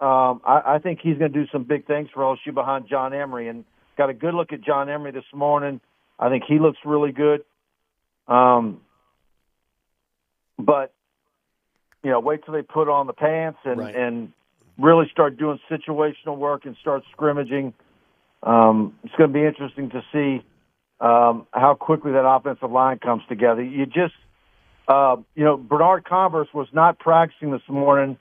um, 0.00 0.40
I, 0.44 0.62
I 0.66 0.78
think 0.82 1.00
he's 1.02 1.18
going 1.18 1.32
to 1.32 1.38
do 1.44 1.46
some 1.50 1.64
big 1.64 1.86
things 1.86 2.08
for 2.12 2.22
LSU 2.22 2.52
behind 2.52 2.86
John 2.88 3.14
Emery. 3.14 3.48
And 3.48 3.64
got 3.96 4.10
a 4.10 4.14
good 4.14 4.34
look 4.34 4.52
at 4.52 4.60
John 4.60 4.88
Emery 4.88 5.12
this 5.12 5.24
morning. 5.34 5.80
I 6.18 6.28
think 6.28 6.44
he 6.46 6.58
looks 6.58 6.78
really 6.84 7.12
good. 7.12 7.44
Um, 8.28 8.80
but 10.58 10.92
you 12.02 12.10
know, 12.10 12.20
wait 12.20 12.44
till 12.44 12.54
they 12.54 12.62
put 12.62 12.88
on 12.88 13.06
the 13.06 13.12
pants 13.12 13.58
and 13.64 13.80
Right. 13.80 13.94
and 13.94 14.32
really 14.78 15.08
start 15.10 15.36
doing 15.38 15.58
situational 15.70 16.36
work 16.36 16.66
and 16.66 16.76
start 16.80 17.02
scrimmaging. 17.12 17.72
Um, 18.42 18.94
it's 19.02 19.14
going 19.16 19.32
to 19.32 19.34
be 19.34 19.44
interesting 19.44 19.90
to 19.90 20.02
see 20.12 20.44
um, 21.00 21.46
how 21.52 21.74
quickly 21.74 22.12
that 22.12 22.26
offensive 22.26 22.70
line 22.70 22.98
comes 22.98 23.22
together. 23.28 23.62
You 23.62 23.86
just 23.86 24.14
uh, 24.88 25.16
you 25.34 25.44
know, 25.44 25.56
Bernard 25.56 26.04
Converse 26.04 26.48
was 26.54 26.68
not 26.72 26.98
practicing 26.98 27.50
this 27.50 27.62
morning, 27.68 28.16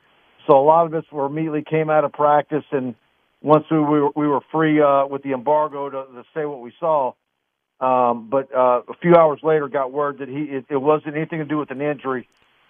so 0.48 0.58
a 0.60 0.64
lot 0.64 0.86
of 0.86 0.94
us 0.94 1.06
were 1.12 1.26
immediately 1.26 1.64
came 1.64 1.90
out 1.90 2.04
of 2.04 2.14
practice, 2.14 2.64
and 2.72 2.96
once 3.42 3.66
we 3.70 3.80
were, 3.80 4.10
we 4.16 4.28
were 4.28 4.42
free 4.52 4.82
uh, 4.82 5.06
with 5.06 5.24
the 5.24 5.34
embargo 5.34 5.90
to, 5.90 6.14
to 6.14 6.24
say 6.34 6.46
what 6.46 6.62
we 6.62 6.74
saw. 6.80 7.14
Um, 7.80 8.30
but 8.30 8.54
uh, 8.56 8.82
a 8.88 8.94
few 9.02 9.16
hours 9.16 9.40
later, 9.44 9.68
got 9.68 9.92
word 9.92 10.20
that 10.20 10.30
he 10.30 10.44
it, 10.44 10.66
it 10.70 10.78
wasn't 10.78 11.16
anything 11.16 11.40
to 11.40 11.46
do 11.46 11.58
with 11.58 11.72
an 11.72 11.82
injury, 11.82 12.28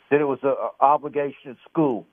that 0.09 0.19
it 0.19 0.25
was 0.25 0.39
a, 0.43 0.47
a 0.47 0.69
obligation 0.79 1.51
at 1.51 1.57
school. 1.69 2.07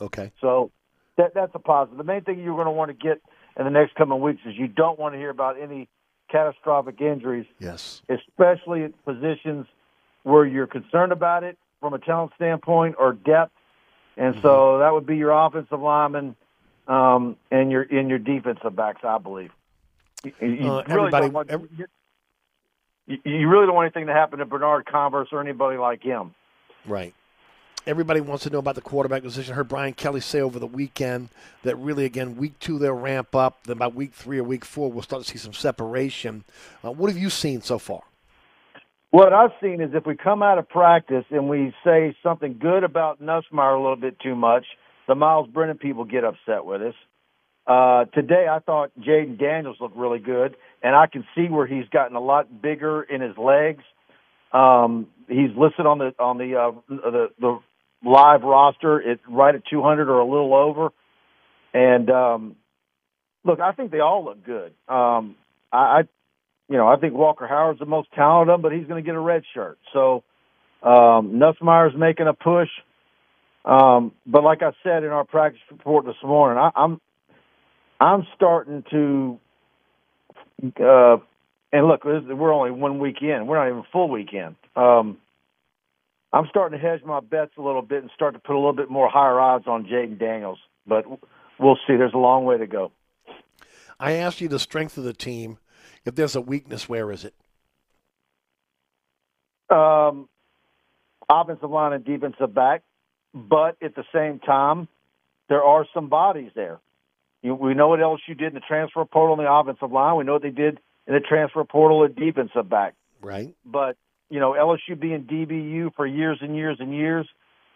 Okay. 0.00 0.32
So 0.40 0.70
that 1.18 1.34
that's 1.34 1.52
a 1.54 1.58
positive. 1.58 1.98
The 1.98 2.04
main 2.04 2.22
thing 2.22 2.38
you're 2.38 2.54
going 2.54 2.64
to 2.64 2.70
want 2.72 2.88
to 2.88 2.94
get 2.94 3.20
in 3.58 3.64
the 3.64 3.70
next 3.70 3.94
coming 3.94 4.20
weeks 4.20 4.40
is 4.46 4.54
you 4.56 4.68
don't 4.68 4.98
want 4.98 5.14
to 5.14 5.18
hear 5.18 5.30
about 5.30 5.60
any 5.60 5.88
catastrophic 6.30 7.00
injuries 7.00 7.46
Yes. 7.58 8.02
especially 8.08 8.84
at 8.84 9.04
positions 9.04 9.66
where 10.22 10.46
you're 10.46 10.66
concerned 10.66 11.12
about 11.12 11.44
it 11.44 11.58
from 11.80 11.92
a 11.92 11.98
talent 11.98 12.32
standpoint 12.36 12.94
or 12.98 13.12
depth. 13.12 13.52
And 14.16 14.34
Mm-hmm. 14.34 14.42
so 14.42 14.78
that 14.78 14.92
would 14.92 15.06
be 15.06 15.16
your 15.16 15.30
offensive 15.30 15.80
lineman 15.80 16.36
um, 16.88 17.36
and 17.50 17.70
your 17.70 17.82
in 17.82 18.08
your 18.08 18.18
defensive 18.18 18.74
backs, 18.76 19.00
I 19.04 19.18
believe. 19.18 19.52
You, 20.24 20.32
you 20.40 20.46
Uh, 20.70 20.82
really 20.88 21.14
everybody- 21.14 21.26
don't 21.26 21.32
want, 21.32 21.50
you, 23.06 23.18
you 23.24 23.48
really 23.48 23.66
don't 23.66 23.74
want 23.74 23.86
anything 23.86 24.06
to 24.08 24.12
happen 24.12 24.38
to 24.40 24.44
Bernard 24.46 24.86
Converse 24.86 25.28
or 25.32 25.40
anybody 25.40 25.78
like 25.78 26.02
him. 26.02 26.34
Right. 26.86 27.14
Everybody 27.86 28.20
wants 28.20 28.44
to 28.44 28.50
know 28.50 28.58
about 28.58 28.74
the 28.74 28.82
quarterback 28.82 29.22
position. 29.22 29.52
I 29.54 29.56
heard 29.56 29.68
Brian 29.68 29.94
Kelly 29.94 30.20
say 30.20 30.40
over 30.42 30.58
the 30.58 30.66
weekend 30.66 31.30
that 31.62 31.76
really, 31.76 32.04
again, 32.04 32.36
week 32.36 32.58
two 32.60 32.78
they'll 32.78 32.92
ramp 32.92 33.34
up. 33.34 33.64
Then 33.64 33.78
by 33.78 33.86
week 33.88 34.12
three 34.12 34.38
or 34.38 34.44
week 34.44 34.66
four, 34.66 34.92
we'll 34.92 35.02
start 35.02 35.22
to 35.24 35.28
see 35.30 35.38
some 35.38 35.54
separation. 35.54 36.44
Uh, 36.84 36.90
what 36.92 37.08
have 37.08 37.16
you 37.16 37.30
seen 37.30 37.62
so 37.62 37.78
far? 37.78 38.02
What 39.10 39.32
I've 39.32 39.50
seen 39.60 39.80
is 39.80 39.90
if 39.92 40.06
we 40.06 40.16
come 40.16 40.42
out 40.42 40.58
of 40.58 40.68
practice 40.68 41.24
and 41.30 41.48
we 41.48 41.74
say 41.84 42.16
something 42.22 42.58
good 42.60 42.84
about 42.84 43.20
Nussmeier 43.20 43.76
a 43.76 43.80
little 43.80 43.96
bit 43.96 44.20
too 44.20 44.36
much, 44.36 44.64
the 45.08 45.16
Myles 45.16 45.48
Brennan 45.52 45.78
people 45.78 46.04
get 46.04 46.22
upset 46.24 46.64
with 46.64 46.80
us. 46.80 46.94
Uh, 47.66 48.04
today, 48.14 48.46
I 48.50 48.60
thought 48.60 48.92
Jayden 49.00 49.38
Daniels 49.38 49.76
looked 49.80 49.96
really 49.96 50.20
good, 50.20 50.56
and 50.82 50.94
I 50.94 51.06
can 51.06 51.24
see 51.34 51.48
where 51.48 51.66
he's 51.66 51.88
gotten 51.92 52.16
a 52.16 52.20
lot 52.20 52.62
bigger 52.62 53.02
in 53.02 53.20
his 53.20 53.36
legs. 53.36 53.82
Um, 54.52 55.08
he's 55.28 55.50
listed 55.56 55.86
on 55.86 55.98
the 55.98 56.14
on 56.18 56.38
the 56.38 56.56
uh, 56.56 56.80
the 56.88 57.28
the 57.40 57.58
live 58.04 58.42
roster. 58.42 59.00
It's 59.00 59.22
right 59.28 59.54
at 59.54 59.62
200 59.70 60.08
or 60.08 60.20
a 60.20 60.24
little 60.24 60.54
over. 60.54 60.90
And 61.74 62.10
um, 62.10 62.56
look, 63.44 63.60
I 63.60 63.72
think 63.72 63.90
they 63.90 64.00
all 64.00 64.24
look 64.24 64.44
good. 64.44 64.72
Um, 64.88 65.36
I, 65.72 66.02
you 66.70 66.76
know, 66.76 66.86
I 66.86 66.96
think 66.96 67.14
Walker 67.14 67.48
Howard's 67.48 67.80
the 67.80 67.84
most 67.84 68.08
talented 68.14 68.54
of 68.54 68.54
them, 68.54 68.62
but 68.62 68.72
he's 68.72 68.86
going 68.86 69.02
to 69.02 69.06
get 69.06 69.16
a 69.16 69.20
red 69.20 69.42
shirt. 69.52 69.76
So 69.92 70.22
um, 70.84 71.38
Nussmeier's 71.38 71.96
making 71.98 72.28
a 72.28 72.32
push. 72.32 72.68
Um, 73.64 74.12
but 74.24 74.44
like 74.44 74.62
I 74.62 74.70
said 74.84 75.02
in 75.02 75.10
our 75.10 75.24
practice 75.24 75.60
report 75.70 76.06
this 76.06 76.14
morning, 76.24 76.58
I, 76.58 76.70
I'm 76.80 77.00
I'm 78.00 78.26
starting 78.36 78.84
to. 78.92 79.38
Uh, 80.80 81.16
and 81.72 81.86
look, 81.86 82.04
we're 82.04 82.54
only 82.54 82.70
one 82.70 83.00
weekend. 83.00 83.48
We're 83.48 83.56
not 83.56 83.68
even 83.68 83.84
full 83.92 84.08
weekend. 84.08 84.54
Um, 84.76 85.18
I'm 86.32 86.46
starting 86.50 86.78
to 86.78 86.84
hedge 86.84 87.02
my 87.04 87.20
bets 87.20 87.52
a 87.58 87.62
little 87.62 87.82
bit 87.82 88.02
and 88.02 88.10
start 88.14 88.34
to 88.34 88.40
put 88.40 88.54
a 88.54 88.58
little 88.58 88.72
bit 88.72 88.90
more 88.90 89.08
higher 89.08 89.40
odds 89.40 89.66
on 89.66 89.86
Jayden 89.86 90.18
Daniels. 90.18 90.58
But 90.86 91.04
we'll 91.58 91.78
see. 91.86 91.96
There's 91.96 92.14
a 92.14 92.18
long 92.18 92.44
way 92.44 92.58
to 92.58 92.66
go. 92.66 92.92
I 93.98 94.12
asked 94.12 94.40
you 94.40 94.48
the 94.48 94.58
strength 94.58 94.96
of 94.96 95.04
the 95.04 95.12
team. 95.12 95.58
If 96.04 96.14
there's 96.14 96.36
a 96.36 96.40
weakness, 96.40 96.88
where 96.88 97.10
is 97.12 97.24
it? 97.24 97.34
Um, 99.74 100.28
offensive 101.28 101.70
line 101.70 101.92
and 101.92 102.04
defensive 102.04 102.54
back, 102.54 102.82
but 103.34 103.76
at 103.82 103.94
the 103.94 104.04
same 104.12 104.40
time, 104.40 104.88
there 105.48 105.62
are 105.62 105.86
some 105.94 106.08
bodies 106.08 106.50
there. 106.54 106.80
You, 107.42 107.54
we 107.54 107.74
know 107.74 107.88
what 107.88 108.00
LSU 108.00 108.36
did 108.36 108.48
in 108.48 108.54
the 108.54 108.60
transfer 108.60 109.04
portal 109.04 109.38
in 109.38 109.44
the 109.44 109.50
offensive 109.50 109.92
line. 109.92 110.16
We 110.16 110.24
know 110.24 110.34
what 110.34 110.42
they 110.42 110.50
did 110.50 110.80
in 111.06 111.14
the 111.14 111.20
transfer 111.20 111.64
portal 111.64 112.04
at 112.04 112.16
defensive 112.16 112.68
back. 112.68 112.94
Right. 113.22 113.54
But 113.64 113.96
you 114.28 114.40
know, 114.40 114.52
LSU 114.52 114.98
being 114.98 115.24
DBU 115.24 115.94
for 115.94 116.06
years 116.06 116.38
and 116.40 116.56
years 116.56 116.76
and 116.80 116.94
years, 116.94 117.26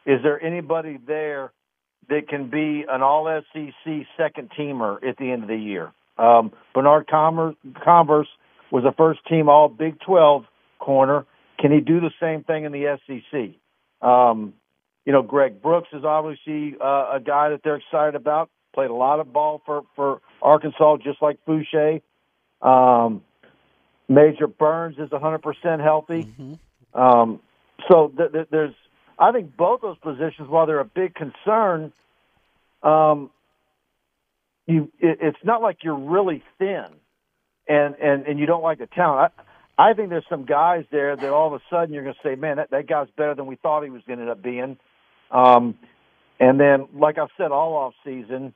is 0.07 0.23
there 0.23 0.43
anybody 0.43 0.99
there 1.05 1.53
that 2.09 2.29
can 2.29 2.49
be 2.49 2.85
an 2.89 3.03
All 3.03 3.43
SEC 3.53 4.07
second 4.17 4.51
teamer 4.59 5.03
at 5.07 5.17
the 5.17 5.31
end 5.31 5.43
of 5.43 5.49
the 5.49 5.57
year? 5.57 5.93
Um, 6.17 6.53
Bernard 6.75 7.07
Converse, 7.09 7.57
Converse 7.83 8.29
was 8.71 8.85
a 8.85 8.93
first 8.93 9.21
team 9.27 9.49
All 9.49 9.69
Big 9.69 10.01
12 10.01 10.45
corner. 10.79 11.27
Can 11.59 11.73
he 11.73 11.81
do 11.81 12.01
the 12.01 12.11
same 12.21 12.45
thing 12.45 12.65
in 12.65 12.73
the 12.73 12.99
SEC? 13.07 14.07
Um, 14.07 14.55
you 15.05 15.13
know, 15.13 15.23
Greg 15.23 15.63
Brooks 15.63 15.89
is 15.93 16.05
obviously 16.05 16.77
uh, 16.81 17.13
a 17.15 17.21
guy 17.25 17.51
that 17.51 17.61
they're 17.63 17.77
excited 17.77 18.15
about. 18.15 18.51
Played 18.75 18.91
a 18.91 18.95
lot 18.95 19.21
of 19.21 19.33
ball 19.33 19.63
for 19.65 19.83
for 19.95 20.21
Arkansas, 20.43 20.97
just 20.99 21.23
like 21.23 21.39
Foucha. 21.47 22.01
Um, 22.61 23.23
Major 24.09 24.47
Burns 24.47 24.99
is 24.99 25.11
100% 25.11 25.83
healthy. 25.83 26.27
Um, 26.95 27.41
so 27.91 28.13
th- 28.17 28.33
th- 28.33 28.49
there's, 28.51 28.75
I 29.19 29.33
think 29.33 29.57
both 29.57 29.81
those 29.81 29.97
positions, 29.99 30.49
while 30.49 30.67
they're 30.67 30.81
a 30.81 30.85
big 30.85 31.15
concern, 31.15 31.93
um, 32.83 33.31
you 34.67 34.91
it, 34.99 35.19
it's 35.21 35.39
not 35.45 35.63
like 35.63 35.79
you're 35.83 35.99
really 35.99 36.43
thin, 36.59 36.87
and 37.69 37.95
and 37.97 38.27
and 38.27 38.39
you 38.39 38.47
don't 38.47 38.63
like 38.63 38.79
the 38.79 38.87
talent. 38.87 39.33
I, 39.39 39.91
I 39.91 39.93
think 39.95 40.11
there's 40.11 40.25
some 40.29 40.45
guys 40.45 40.85
there 40.91 41.17
that 41.17 41.31
all 41.31 41.49
of 41.49 41.61
a 41.61 41.65
sudden 41.69 41.93
you're 41.93 42.05
going 42.05 42.15
to 42.15 42.29
say, 42.29 42.37
man, 42.37 42.57
that, 42.59 42.71
that 42.71 42.87
guy's 42.87 43.09
better 43.17 43.35
than 43.35 43.47
we 43.47 43.57
thought 43.57 43.83
he 43.83 43.91
was 43.91 44.03
going 44.07 44.19
to 44.19 44.23
end 44.23 44.31
up 44.31 44.43
being. 44.43 44.77
Um, 45.33 45.77
and 46.39 46.61
then, 46.61 46.87
like 46.95 47.19
I've 47.19 47.31
said, 47.37 47.51
all 47.51 47.75
off 47.75 47.95
season, 48.05 48.55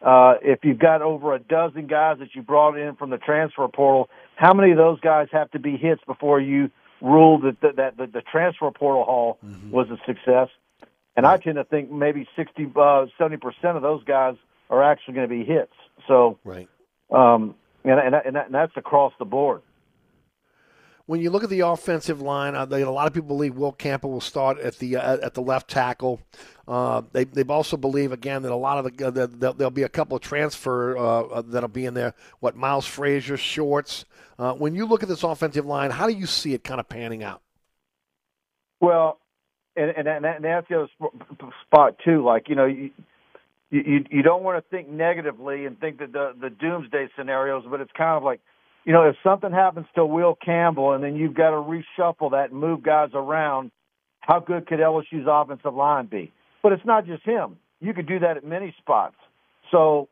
uh, 0.00 0.34
if 0.42 0.60
you've 0.62 0.78
got 0.78 1.02
over 1.02 1.34
a 1.34 1.38
dozen 1.38 1.86
guys 1.86 2.18
that 2.20 2.34
you 2.34 2.42
brought 2.42 2.78
in 2.78 2.94
from 2.96 3.10
the 3.10 3.18
transfer 3.18 3.66
portal, 3.68 4.08
how 4.36 4.54
many 4.54 4.70
of 4.70 4.78
those 4.78 5.00
guys 5.00 5.28
have 5.32 5.50
to 5.50 5.58
be 5.58 5.76
hits 5.76 6.02
before 6.06 6.40
you 6.40 6.70
rule 7.00 7.40
that 7.40 7.60
that, 7.62 7.76
that 7.76 7.96
the, 7.96 8.06
the 8.06 8.22
transfer 8.22 8.70
portal 8.70 9.04
haul 9.04 9.38
was 9.70 9.88
a 9.90 9.98
success? 10.06 10.48
And 11.16 11.26
I 11.26 11.36
tend 11.36 11.56
to 11.56 11.64
think 11.64 11.90
maybe 11.90 12.28
60, 12.36 12.72
uh, 12.76 13.06
70 13.18 13.36
percent 13.38 13.76
of 13.76 13.82
those 13.82 14.02
guys 14.04 14.36
are 14.70 14.82
actually 14.82 15.14
going 15.14 15.28
to 15.28 15.34
be 15.34 15.44
hits. 15.44 15.72
So, 16.08 16.38
right. 16.44 16.68
um, 17.10 17.54
and 17.84 17.98
and, 18.00 18.14
and, 18.14 18.36
that, 18.36 18.46
and 18.46 18.54
that's 18.54 18.72
across 18.76 19.12
the 19.18 19.24
board. 19.24 19.62
When 21.06 21.20
you 21.20 21.30
look 21.30 21.42
at 21.42 21.50
the 21.50 21.60
offensive 21.60 22.20
line, 22.20 22.54
uh, 22.54 22.66
they, 22.66 22.82
a 22.82 22.90
lot 22.90 23.08
of 23.08 23.12
people 23.12 23.26
believe 23.26 23.56
Will 23.56 23.72
Campbell 23.72 24.12
will 24.12 24.20
start 24.20 24.60
at 24.60 24.78
the 24.78 24.96
uh, 24.96 25.16
at 25.16 25.34
the 25.34 25.42
left 25.42 25.68
tackle. 25.68 26.20
Uh, 26.68 27.02
they 27.12 27.24
they 27.24 27.42
also 27.42 27.76
believe 27.76 28.12
again 28.12 28.42
that 28.42 28.52
a 28.52 28.56
lot 28.56 28.78
of 28.78 28.96
the 28.96 29.06
uh, 29.06 29.10
there'll, 29.10 29.54
there'll 29.54 29.70
be 29.72 29.82
a 29.82 29.88
couple 29.88 30.16
of 30.16 30.22
transfer 30.22 30.96
uh, 30.96 31.22
uh, 31.22 31.42
that'll 31.42 31.68
be 31.68 31.84
in 31.84 31.94
there. 31.94 32.14
What 32.38 32.54
Miles 32.54 32.86
Frazier, 32.86 33.36
Shorts. 33.36 34.04
Uh, 34.38 34.54
when 34.54 34.74
you 34.74 34.86
look 34.86 35.02
at 35.02 35.08
this 35.08 35.24
offensive 35.24 35.66
line, 35.66 35.90
how 35.90 36.06
do 36.06 36.14
you 36.14 36.26
see 36.26 36.54
it 36.54 36.62
kind 36.62 36.78
of 36.78 36.88
panning 36.88 37.24
out? 37.24 37.42
Well, 38.80 39.18
and 39.74 39.90
and, 39.90 40.06
and 40.06 40.44
that's 40.44 40.68
the 40.68 40.76
other 40.76 40.88
spot 41.66 41.96
too. 42.04 42.24
Like 42.24 42.48
you 42.48 42.54
know, 42.54 42.66
you 42.66 42.90
you 43.70 44.04
you 44.10 44.22
don't 44.22 44.42
want 44.42 44.62
to 44.62 44.68
think 44.70 44.88
negatively 44.88 45.64
and 45.64 45.78
think 45.78 45.98
that 45.98 46.12
the 46.12 46.32
the 46.40 46.50
doomsday 46.50 47.08
scenarios, 47.16 47.64
but 47.70 47.80
it's 47.80 47.92
kind 47.96 48.16
of 48.16 48.22
like, 48.22 48.40
you 48.84 48.92
know, 48.92 49.08
if 49.08 49.16
something 49.22 49.52
happens 49.52 49.86
to 49.94 50.04
Will 50.04 50.34
Campbell 50.34 50.92
and 50.92 51.04
then 51.04 51.14
you've 51.16 51.34
got 51.34 51.50
to 51.50 51.56
reshuffle 51.56 52.32
that 52.32 52.50
and 52.50 52.60
move 52.60 52.82
guys 52.82 53.10
around, 53.14 53.70
how 54.20 54.40
good 54.40 54.66
could 54.66 54.80
LSU's 54.80 55.26
offensive 55.28 55.74
line 55.74 56.06
be? 56.06 56.32
But 56.62 56.72
it's 56.72 56.84
not 56.84 57.06
just 57.06 57.24
him. 57.24 57.56
You 57.80 57.94
could 57.94 58.06
do 58.06 58.18
that 58.18 58.36
at 58.36 58.44
many 58.44 58.74
spots. 58.78 59.16
So, 59.70 60.08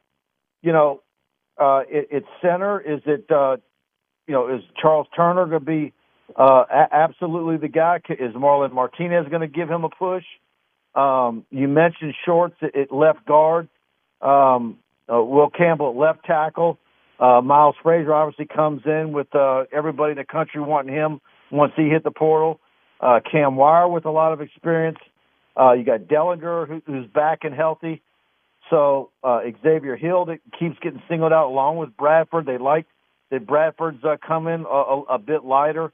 you 0.63 0.73
know, 0.73 1.03
uh, 1.59 1.83
it, 1.89 2.09
it's 2.11 2.27
center. 2.41 2.81
Is 2.81 3.01
it, 3.07 3.31
uh, 3.31 3.57
you 4.27 4.35
know, 4.35 4.55
is 4.55 4.63
Charles 4.81 5.07
Turner 5.15 5.47
going 5.47 5.61
to 5.61 5.67
be 5.67 5.93
uh, 6.37 6.65
a- 6.71 6.95
absolutely 6.95 7.57
the 7.57 7.69
guy? 7.69 8.01
Is 8.09 8.35
Marlon 8.35 8.73
Martinez 8.73 9.29
going 9.29 9.43
to 9.43 9.49
give 9.49 9.69
him 9.69 9.85
a 9.85 9.91
push? 9.91 10.25
Um, 10.99 11.47
you 11.51 11.69
mentioned 11.69 12.15
Shorts 12.25 12.57
at, 12.63 12.91
left 12.93 13.25
guard. 13.25 13.69
Um, 14.21 14.79
uh, 15.13 15.23
Will 15.23 15.49
Campbell 15.49 15.91
at 15.91 15.97
left 15.97 16.25
tackle. 16.25 16.79
Uh, 17.21 17.41
Miles 17.41 17.77
Frazier 17.83 18.13
obviously 18.13 18.47
comes 18.47 18.83
in 18.85 19.13
with 19.13 19.33
uh, 19.35 19.65
everybody 19.73 20.13
in 20.13 20.19
the 20.19 20.25
country 20.25 20.61
wanting 20.61 20.95
him 20.95 21.21
once 21.53 21.73
he 21.77 21.89
hit 21.89 22.03
the 22.03 22.11
portal. 22.11 22.61
Uh, 23.01 23.21
Cam 23.31 23.55
Wire 23.55 23.89
with 23.89 24.07
a 24.07 24.11
lot 24.11 24.33
of 24.33 24.41
experience. 24.41 24.99
Uh, 25.59 25.73
you 25.73 25.85
got 25.85 26.03
Dellinger 26.03 26.67
who, 26.67 26.83
who's 26.87 27.07
back 27.07 27.41
and 27.43 27.55
healthy. 27.55 28.03
So 28.71 29.11
uh, 29.23 29.41
Xavier 29.63 29.97
Hill 29.97 30.27
that 30.27 30.41
keeps 30.59 30.79
getting 30.81 31.03
singled 31.09 31.33
out 31.33 31.49
along 31.49 31.79
with 31.79 31.97
Bradford. 31.97 32.45
They 32.45 32.59
like 32.59 32.87
that 33.31 33.47
Bradford's 33.47 34.05
uh, 34.05 34.17
coming 34.25 34.65
a, 34.69 34.75
a, 34.75 35.03
a 35.03 35.19
bit 35.19 35.45
lighter. 35.45 35.93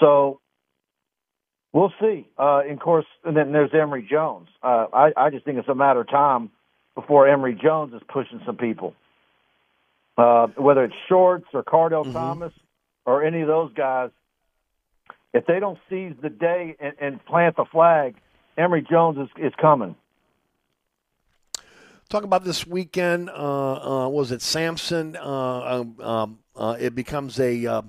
So 0.00 0.40
we'll 1.72 1.92
see. 2.00 2.26
Uh, 2.38 2.60
and 2.60 2.72
of 2.72 2.80
course, 2.80 3.06
and 3.24 3.36
then 3.36 3.52
there's 3.52 3.70
Emery 3.72 4.06
Jones. 4.08 4.48
Uh, 4.62 4.86
I, 4.92 5.12
I 5.16 5.30
just 5.30 5.44
think 5.44 5.58
it's 5.58 5.68
a 5.68 5.74
matter 5.74 6.00
of 6.00 6.08
time 6.08 6.50
before 6.94 7.28
Emery 7.28 7.58
Jones 7.60 7.94
is 7.94 8.02
pushing 8.08 8.40
some 8.44 8.56
people. 8.56 8.94
Uh, 10.16 10.48
whether 10.56 10.84
it's 10.84 10.94
Shorts 11.08 11.46
or 11.54 11.62
Kardell 11.62 12.12
Thomas 12.12 12.52
or 13.06 13.22
any 13.22 13.42
of 13.42 13.46
those 13.46 13.72
guys, 13.72 14.10
if 15.32 15.46
they 15.46 15.60
don't 15.60 15.78
seize 15.88 16.14
the 16.20 16.30
day 16.30 16.76
and, 16.80 16.94
and 17.00 17.24
plant 17.24 17.56
the 17.56 17.64
flag, 17.64 18.16
Emery 18.56 18.84
Jones 18.88 19.18
is, 19.18 19.28
is 19.40 19.52
coming. 19.60 19.94
Talk 22.08 22.24
about 22.24 22.42
this 22.42 22.66
weekend. 22.66 23.28
Uh, 23.28 24.06
uh, 24.06 24.08
was 24.08 24.32
it 24.32 24.42
Sampson? 24.42 25.14
Uh, 25.14 25.82
um, 25.82 26.00
um, 26.00 26.38
uh, 26.56 26.76
it 26.80 26.94
becomes 26.94 27.38
a 27.38 27.66
uh, 27.66 27.82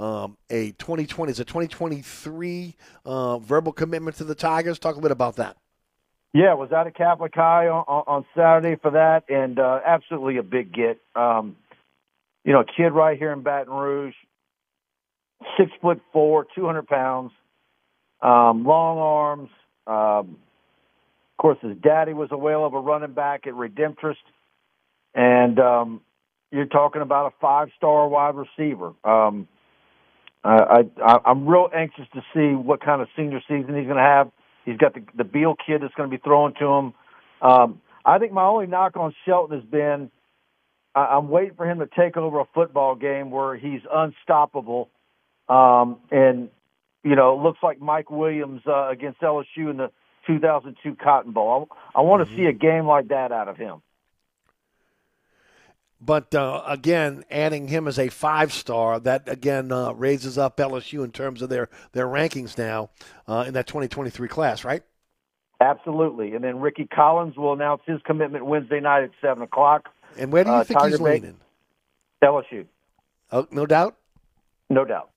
um, 0.00 0.36
a 0.48 0.72
2020. 0.72 1.30
Is 1.30 1.40
a 1.40 1.44
2023 1.44 2.74
uh, 3.04 3.38
verbal 3.38 3.72
commitment 3.72 4.16
to 4.16 4.24
the 4.24 4.34
Tigers? 4.34 4.78
Talk 4.78 4.96
a 4.96 5.00
bit 5.00 5.10
about 5.10 5.36
that. 5.36 5.56
Yeah, 6.32 6.54
was 6.54 6.70
out 6.72 6.86
at 6.86 6.94
Catholic 6.94 7.34
High 7.34 7.66
on, 7.66 7.84
on 8.06 8.24
Saturday 8.36 8.76
for 8.80 8.92
that, 8.92 9.24
and 9.28 9.58
uh, 9.58 9.80
absolutely 9.84 10.38
a 10.38 10.42
big 10.42 10.72
get. 10.72 11.00
Um, 11.14 11.56
you 12.44 12.52
know, 12.52 12.64
kid 12.64 12.90
right 12.90 13.18
here 13.18 13.32
in 13.32 13.42
Baton 13.42 13.72
Rouge, 13.72 14.14
six 15.58 15.70
foot 15.82 16.00
four, 16.12 16.46
two 16.54 16.64
hundred 16.64 16.86
pounds, 16.86 17.32
um, 18.22 18.64
long 18.64 18.98
arms. 18.98 19.50
Um, 19.86 20.36
of 21.32 21.42
course, 21.42 21.58
his 21.62 21.76
daddy 21.82 22.12
was 22.12 22.28
a 22.30 22.38
whale 22.38 22.64
of 22.64 22.74
a 22.74 22.80
running 22.80 23.12
back 23.12 23.46
at 23.46 23.54
Redemptorist, 23.54 24.16
and 25.14 25.58
um, 25.58 26.00
you're 26.52 26.66
talking 26.66 27.02
about 27.02 27.32
a 27.32 27.34
five-star 27.40 28.08
wide 28.08 28.34
receiver. 28.36 28.92
Um, 29.04 29.48
I, 30.42 30.84
I, 31.04 31.18
I'm 31.26 31.46
real 31.46 31.68
anxious 31.74 32.06
to 32.14 32.22
see 32.34 32.54
what 32.54 32.80
kind 32.82 33.02
of 33.02 33.08
senior 33.16 33.40
season 33.48 33.76
he's 33.76 33.86
going 33.86 33.96
to 33.96 34.02
have. 34.02 34.30
He's 34.64 34.76
got 34.76 34.94
the, 34.94 35.02
the 35.16 35.24
Beal 35.24 35.54
kid 35.54 35.82
that's 35.82 35.94
going 35.94 36.10
to 36.10 36.16
be 36.16 36.20
throwing 36.22 36.54
to 36.60 36.66
him. 36.66 36.94
Um, 37.42 37.80
I 38.04 38.18
think 38.18 38.32
my 38.32 38.44
only 38.44 38.66
knock 38.66 38.96
on 38.96 39.14
Shelton 39.26 39.60
has 39.60 39.68
been 39.68 40.10
I, 40.94 41.16
I'm 41.16 41.28
waiting 41.28 41.54
for 41.56 41.66
him 41.66 41.78
to 41.80 41.86
take 41.86 42.16
over 42.16 42.40
a 42.40 42.44
football 42.54 42.94
game 42.94 43.30
where 43.30 43.56
he's 43.56 43.80
unstoppable. 43.92 44.88
Um, 45.48 45.98
and, 46.10 46.48
you 47.02 47.16
know, 47.16 47.38
it 47.38 47.42
looks 47.42 47.58
like 47.62 47.80
Mike 47.80 48.10
Williams 48.10 48.62
uh, 48.66 48.88
against 48.88 49.20
LSU 49.20 49.70
in 49.70 49.76
the 49.76 49.90
2002 50.26 50.96
Cotton 50.96 51.32
Bowl. 51.32 51.68
I, 51.94 51.98
I 51.98 52.02
want 52.02 52.28
to 52.28 52.36
see 52.36 52.44
a 52.44 52.52
game 52.52 52.86
like 52.86 53.08
that 53.08 53.32
out 53.32 53.48
of 53.48 53.56
him. 53.56 53.82
But 56.00 56.34
uh, 56.34 56.62
again, 56.66 57.24
adding 57.30 57.68
him 57.68 57.86
as 57.86 57.98
a 57.98 58.08
five 58.08 58.52
star, 58.52 58.98
that 59.00 59.28
again 59.28 59.70
uh, 59.70 59.92
raises 59.92 60.38
up 60.38 60.56
LSU 60.56 61.04
in 61.04 61.12
terms 61.12 61.42
of 61.42 61.50
their, 61.50 61.68
their 61.92 62.06
rankings 62.06 62.56
now 62.56 62.88
uh, 63.28 63.44
in 63.46 63.52
that 63.54 63.66
2023 63.66 64.26
class, 64.28 64.64
right? 64.64 64.82
Absolutely. 65.60 66.34
And 66.34 66.42
then 66.42 66.58
Rickie 66.60 66.86
Collins 66.86 67.36
will 67.36 67.52
announce 67.52 67.82
his 67.84 68.00
commitment 68.06 68.46
Wednesday 68.46 68.80
night 68.80 69.02
at 69.04 69.10
7 69.20 69.42
o'clock. 69.42 69.90
And 70.16 70.32
where 70.32 70.42
do 70.42 70.50
you 70.50 70.56
Uh, 70.56 70.64
think 70.64 70.80
he's 70.80 70.92
Tiger 70.92 71.04
Bay- 71.04 71.14
leaning? 71.20 71.36
LSU. 72.24 72.64
Oh, 73.30 73.46
no 73.50 73.66
doubt? 73.66 73.96
No 74.70 74.86
doubt. 74.86 75.10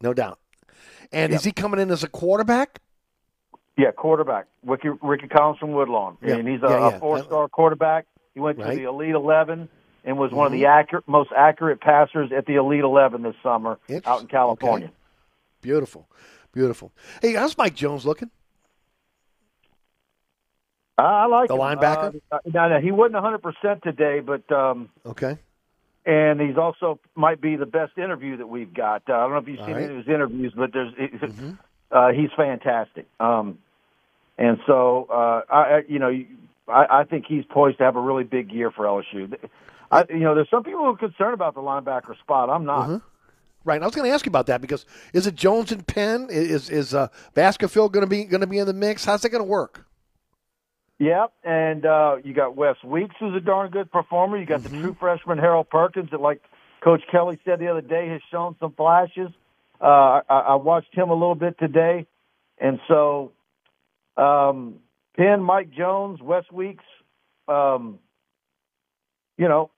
No 0.00 0.12
doubt. 0.12 0.40
And 1.12 1.30
Yep. 1.30 1.38
is 1.38 1.44
he 1.44 1.52
coming 1.52 1.78
in 1.78 1.90
as 1.92 2.02
a 2.02 2.08
quarterback? 2.08 2.80
Yeah, 3.78 3.92
quarterback. 3.92 4.46
Rickie, 4.64 4.88
Rickie 5.02 5.28
Collins 5.28 5.58
from 5.60 5.72
Woodlawn. 5.72 6.18
Yeah, 6.20 6.34
And 6.36 6.48
he's 6.48 6.62
a, 6.62 6.66
yeah, 6.68 6.88
yeah. 6.90 6.96
a 6.96 6.98
four 6.98 7.22
star 7.22 7.46
quarterback. 7.48 8.06
He 8.34 8.40
went 8.40 8.58
to 8.58 8.64
Right. 8.64 8.76
the 8.76 8.84
Elite 8.84 9.14
11 9.14 9.68
and 10.06 10.16
was 10.16 10.32
one 10.32 10.46
of 10.46 10.52
the 10.52 10.64
accurate, 10.66 11.06
most 11.06 11.30
accurate 11.36 11.80
passers 11.80 12.30
at 12.34 12.46
the 12.46 12.54
Elite 12.54 12.80
11 12.80 13.22
this 13.22 13.34
summer 13.42 13.78
out 14.06 14.22
in 14.22 14.28
California. 14.28 14.90
Beautiful. 15.60 16.08
Beautiful. 16.52 16.92
Hey, 17.20 17.34
how's 17.34 17.58
Mike 17.58 17.74
Jones 17.74 18.06
looking? 18.06 18.30
I, 20.96 21.26
like 21.26 21.48
The 21.48 21.54
him. 21.54 21.60
linebacker? 21.60 22.20
Uh, 22.32 22.38
no, 22.46 22.68
no, 22.70 22.80
he 22.80 22.90
wasn't 22.90 23.16
100% 23.22 23.82
today, 23.82 24.20
but 24.20 24.50
um, 24.50 24.88
Okay. 25.04 25.36
and 26.06 26.40
he's 26.40 26.56
also 26.56 26.98
might 27.14 27.40
be 27.40 27.56
the 27.56 27.66
best 27.66 27.98
interview 27.98 28.38
that 28.38 28.46
we've 28.46 28.72
got. 28.72 29.02
Uh, 29.08 29.12
I 29.14 29.20
don't 29.22 29.32
know 29.32 29.36
if 29.38 29.48
you've 29.48 29.58
All 29.60 29.66
seen 29.66 29.74
right. 29.74 29.84
any 29.84 29.92
of 29.98 30.06
his 30.06 30.08
interviews, 30.08 30.54
but 30.56 30.72
there's 30.72 30.94
uh, 31.90 32.08
he's 32.12 32.30
fantastic. 32.34 33.06
Um, 33.20 33.58
and 34.38 34.58
so 34.66 35.06
uh, 35.10 35.42
I, 35.52 35.82
you 35.88 35.98
know, 35.98 36.10
I, 36.68 37.00
I 37.00 37.04
think 37.04 37.26
he's 37.26 37.44
poised 37.44 37.78
to 37.78 37.84
have 37.84 37.96
a 37.96 38.00
really 38.00 38.24
big 38.24 38.50
year 38.52 38.70
for 38.70 38.84
LSU. 38.84 39.36
I, 39.90 40.04
you 40.10 40.20
know, 40.20 40.34
there's 40.34 40.50
some 40.50 40.64
people 40.64 40.80
who 40.80 40.86
are 40.90 40.96
concerned 40.96 41.34
about 41.34 41.54
the 41.54 41.60
linebacker 41.60 42.18
spot. 42.18 42.50
I'm 42.50 42.64
not. 42.64 42.88
Mhm. 42.88 43.02
Right. 43.64 43.82
I 43.82 43.84
was 43.84 43.94
going 43.96 44.08
to 44.08 44.14
ask 44.14 44.24
you 44.24 44.30
about 44.30 44.46
that 44.46 44.60
because 44.60 44.86
is 45.12 45.26
it 45.26 45.34
Jones 45.34 45.72
and 45.72 45.84
Penn? 45.86 46.28
Is 46.30 46.70
is 46.70 46.94
uh, 46.94 47.08
Baskerville 47.34 47.88
going 47.88 48.04
to 48.04 48.10
be 48.10 48.24
going 48.24 48.40
to 48.40 48.46
be 48.46 48.58
in 48.58 48.66
the 48.66 48.72
mix? 48.72 49.04
How's 49.04 49.22
that 49.22 49.30
going 49.30 49.42
to 49.42 49.48
work? 49.48 49.86
Yep, 50.98 51.32
and 51.44 51.84
uh, 51.84 52.16
you 52.24 52.32
got 52.32 52.56
West 52.56 52.82
Weeks, 52.84 53.14
who's 53.20 53.34
a 53.36 53.40
darn 53.40 53.70
good 53.70 53.90
performer. 53.92 54.38
You 54.38 54.46
got 54.46 54.62
the 54.62 54.70
true 54.70 54.96
freshman 54.98 55.36
Harold 55.36 55.68
Perkins, 55.68 56.10
that, 56.10 56.20
like 56.22 56.40
Coach 56.82 57.02
Kelly 57.10 57.38
said 57.44 57.58
the 57.58 57.68
other 57.68 57.82
day, 57.82 58.08
has 58.08 58.22
shown 58.30 58.56
some 58.60 58.72
flashes. 58.72 59.28
Uh, 59.78 60.20
I, 60.26 60.38
I 60.38 60.54
watched 60.54 60.94
him 60.94 61.10
a 61.10 61.12
little 61.12 61.34
bit 61.34 61.58
today, 61.58 62.06
and 62.58 62.80
so 62.88 63.32
um, 64.16 64.76
Penn, 65.16 65.42
Mike 65.42 65.70
Jones, 65.70 66.20
West 66.20 66.52
Weeks, 66.52 66.84
um, 67.48 67.98
you 69.38 69.48
know, 69.48 69.70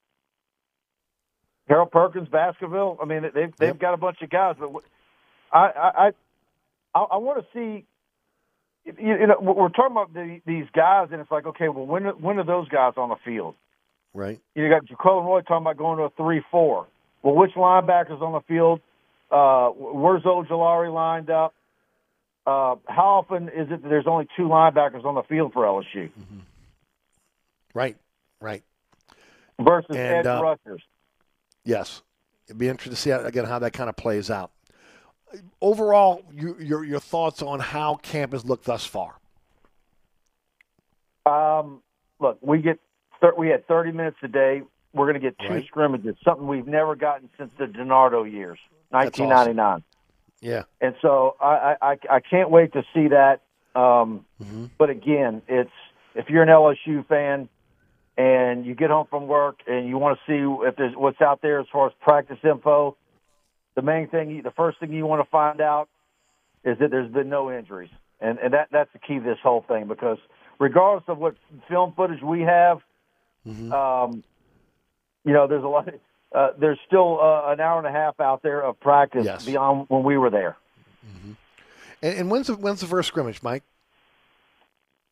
Harold 1.67 1.91
Perkins, 1.91 2.27
Baskerville. 2.27 2.97
I 3.01 3.05
mean, 3.05 3.29
they've 3.33 3.53
they've 3.57 3.79
got 3.79 3.93
a 3.93 3.97
bunch 3.97 4.21
of 4.21 4.29
guys, 4.29 4.55
but 4.59 4.71
I 5.51 5.57
I 5.59 6.11
I, 6.95 6.99
I 6.99 7.17
want 7.17 7.45
to 7.45 7.45
see 7.53 7.85
you, 8.85 9.17
you 9.19 9.27
know, 9.27 9.37
we're 9.39 9.69
talking 9.69 9.91
about 9.91 10.13
the, 10.13 10.41
these 10.45 10.65
guys, 10.73 11.09
and 11.11 11.21
it's 11.21 11.31
like, 11.31 11.45
okay, 11.45 11.69
well, 11.69 11.85
when 11.85 12.03
when 12.21 12.39
are 12.39 12.45
those 12.45 12.67
guys 12.69 12.93
on 12.97 13.09
the 13.09 13.17
field? 13.23 13.55
Right. 14.13 14.39
You 14.55 14.69
got 14.69 14.85
Jaquelin 14.85 15.25
Roy 15.25 15.41
talking 15.41 15.63
about 15.63 15.77
going 15.77 15.97
to 15.97 16.03
a 16.03 16.09
three-four. 16.11 16.87
Well, 17.21 17.35
which 17.35 17.51
linebackers 17.51 18.21
on 18.21 18.33
the 18.33 18.41
field? 18.41 18.81
Uh, 19.29 19.69
where's 19.69 20.23
Ojulari 20.23 20.91
lined 20.91 21.29
up? 21.29 21.53
Uh, 22.49 22.75
how 22.87 23.05
often 23.19 23.47
is 23.49 23.67
it 23.69 23.83
that 23.83 23.89
there's 23.89 24.07
only 24.07 24.27
two 24.35 24.43
linebackers 24.47 25.05
on 25.05 25.13
the 25.13 25.21
field 25.23 25.53
for 25.53 25.63
LSU 25.65 26.09
Right. 27.75 27.95
Right. 28.41 28.63
versus 29.59 29.95
And, 29.95 29.99
edge 29.99 30.25
uh, 30.25 30.41
rushers? 30.41 30.81
Yes. 31.63 32.01
It'd 32.47 32.57
be 32.57 32.67
interesting 32.67 32.93
to 32.93 32.99
see 32.99 33.11
how, 33.11 33.19
again 33.19 33.45
how 33.45 33.59
that 33.59 33.71
kind 33.73 33.87
of 33.89 33.95
plays 33.95 34.31
out. 34.31 34.49
Overall, 35.61 36.23
you, 36.33 36.55
your 36.59 36.83
your 36.83 36.99
thoughts 36.99 37.43
on 37.43 37.59
how 37.59 37.95
camp 37.97 38.31
has 38.31 38.43
looked 38.45 38.65
thus 38.65 38.83
far? 38.83 39.13
Um, 41.27 41.83
look, 42.19 42.39
we 42.41 42.63
get 42.63 42.79
thir- 43.21 43.35
we 43.37 43.49
had 43.49 43.67
30 43.67 43.91
minutes 43.91 44.17
a 44.23 44.27
day. 44.27 44.63
We're 44.93 45.05
going 45.05 45.21
to 45.21 45.27
get 45.29 45.37
two 45.37 45.53
Right. 45.53 45.65
scrimmages, 45.67 46.15
something 46.23 46.47
we've 46.47 46.65
never 46.65 46.95
gotten 46.95 47.29
since 47.37 47.51
the 47.59 47.65
DiNardo 47.65 48.23
years, 48.31 48.57
1999. 48.89 49.83
Yeah. 50.41 50.63
And 50.79 50.95
so 51.01 51.35
I, 51.41 51.75
I, 51.81 51.97
I 52.09 52.19
can't 52.21 52.49
wait 52.49 52.73
to 52.73 52.83
see 52.93 53.09
that. 53.09 53.41
Um, 53.75 54.25
Mm-hmm. 54.41 54.65
But 54.77 54.89
again, 54.89 55.41
it's 55.49 55.71
if 56.15 56.29
you're 56.29 56.43
an 56.43 56.49
LSU 56.49 57.05
fan 57.07 57.49
and 58.17 58.65
you 58.65 58.73
get 58.73 58.89
home 58.89 59.05
from 59.09 59.27
work 59.27 59.59
and 59.67 59.87
you 59.87 59.97
want 59.97 60.17
to 60.17 60.31
see 60.31 60.65
if 60.67 60.75
there's 60.77 60.95
what's 60.95 61.19
out 61.21 61.41
there 61.41 61.59
as 61.59 61.67
far 61.71 61.87
as 61.87 61.93
practice 61.99 62.37
info, 62.43 62.95
the 63.75 63.81
main 63.81 64.07
thing, 64.07 64.41
the 64.41 64.51
first 64.51 64.79
thing 64.79 64.93
you 64.93 65.05
want 65.05 65.21
to 65.21 65.29
find 65.29 65.59
out 65.59 65.89
is 66.63 66.77
that 66.79 66.89
there's 66.89 67.11
been 67.11 67.29
no 67.29 67.51
injuries, 67.51 67.89
and 68.21 68.39
and 68.39 68.53
that 68.53 68.69
that's 68.71 68.91
the 68.93 68.99
key 68.99 69.15
to 69.19 69.23
this 69.23 69.37
whole 69.43 69.63
thing 69.67 69.87
because 69.87 70.17
regardless 70.57 71.03
of 71.07 71.17
what 71.17 71.35
film 71.67 71.93
footage 71.95 72.21
we 72.21 72.41
have, 72.41 72.79
Mm-hmm. 73.47 73.71
um, 73.71 74.23
you 75.25 75.33
know, 75.33 75.47
there's 75.47 75.63
a 75.63 75.67
lot. 75.67 75.87
Uh, 76.33 76.49
there's 76.59 76.77
still 76.85 77.19
uh, 77.19 77.51
an 77.51 77.59
hour 77.59 77.79
and 77.79 77.87
a 77.87 77.91
half 77.91 78.19
out 78.19 78.41
there 78.43 78.61
of 78.63 78.79
practice 78.79 79.25
Yes. 79.25 79.45
beyond 79.45 79.85
when 79.89 80.03
we 80.03 80.17
were 80.17 80.29
there. 80.29 80.57
And, 82.01 82.17
and 82.17 82.31
when's 82.31 82.47
the, 82.47 82.55
when's 82.55 82.79
the 82.81 82.87
first 82.87 83.07
scrimmage, 83.07 83.41
Mike? 83.43 83.63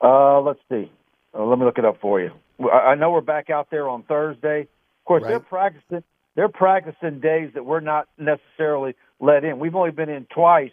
Uh, 0.01 0.39
let's 0.41 0.59
see. 0.69 0.91
Uh, 1.33 1.43
let 1.43 1.59
me 1.59 1.65
look 1.65 1.77
it 1.77 1.85
up 1.85 1.99
for 1.99 2.21
you. 2.21 2.31
I 2.61 2.91
I 2.91 2.95
know 2.95 3.11
we're 3.11 3.21
back 3.21 3.49
out 3.49 3.69
there 3.71 3.89
on 3.89 4.03
Thursday. 4.03 4.61
Of 4.61 5.05
course, 5.05 5.23
they're 5.23 5.39
practicing. 5.39 6.03
They're 6.35 6.49
practicing 6.49 7.19
days 7.19 7.51
that 7.55 7.65
we're 7.65 7.79
not 7.79 8.07
necessarily 8.17 8.95
let 9.19 9.43
in. 9.43 9.57
We've 9.59 9.75
only 9.75 9.91
been 9.91 10.09
in 10.09 10.25
twice, 10.25 10.71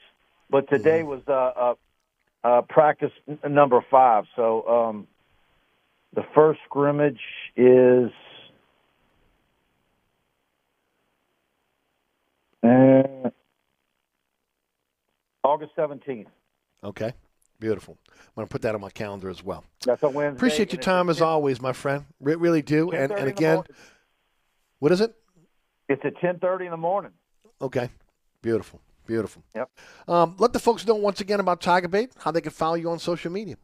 but 0.51 0.69
today 0.69 1.01
Mm-hmm. 1.01 1.09
was 1.09 1.23
uh, 1.27 1.33
uh, 1.33 1.75
uh, 2.59 2.63
practice 2.63 3.13
n- 3.27 3.39
number 3.55 3.81
five. 3.91 4.25
So 4.37 4.69
um, 4.69 5.07
the 6.15 6.23
first 6.35 6.61
scrimmage 6.67 7.21
is 7.57 8.11
uh, 12.65 13.31
August 15.45 15.73
seventeenth. 15.77 16.29
Okay. 16.83 17.13
Beautiful. 17.61 17.97
I'm 18.11 18.33
going 18.35 18.47
to 18.47 18.53
put 18.53 18.63
that 18.63 18.75
on 18.75 18.81
my 18.81 18.91
calendar 18.91 19.31
as 19.31 19.43
well. 19.43 19.65
That's 19.87 20.03
a 20.03 20.09
Wednesday. 20.09 20.37
Appreciate 20.37 20.73
your 20.73 20.83
time 20.83 21.09
as 21.09 21.23
always, 21.23 21.63
my 21.63 21.73
friend. 21.73 22.05
Re- 22.21 22.35
really 22.35 22.63
do. 22.63 22.91
And, 22.91 23.13
and 23.13 23.29
again, 23.29 23.63
what 24.81 24.93
is 24.93 25.01
it? 25.01 25.15
It's 25.89 26.03
at 26.05 26.19
ten 26.21 26.39
thirty 26.39 26.65
in 26.65 26.71
the 26.73 26.77
morning. 26.77 27.13
Okay. 27.63 27.91
Beautiful. 28.43 28.81
Beautiful. 29.07 29.43
Yep. 29.55 29.71
Um, 30.09 30.37
let 30.39 30.53
the 30.53 30.59
folks 30.59 30.87
know 30.87 30.95
once 30.95 31.21
again 31.21 31.41
about 31.41 31.61
Tiger 31.61 31.89
Bait, 31.89 32.13
how 32.19 32.31
they 32.31 32.41
can 32.41 32.53
follow 32.53 32.75
you 32.75 32.91
on 32.91 32.99
social 32.99 33.31
media. 33.31 33.57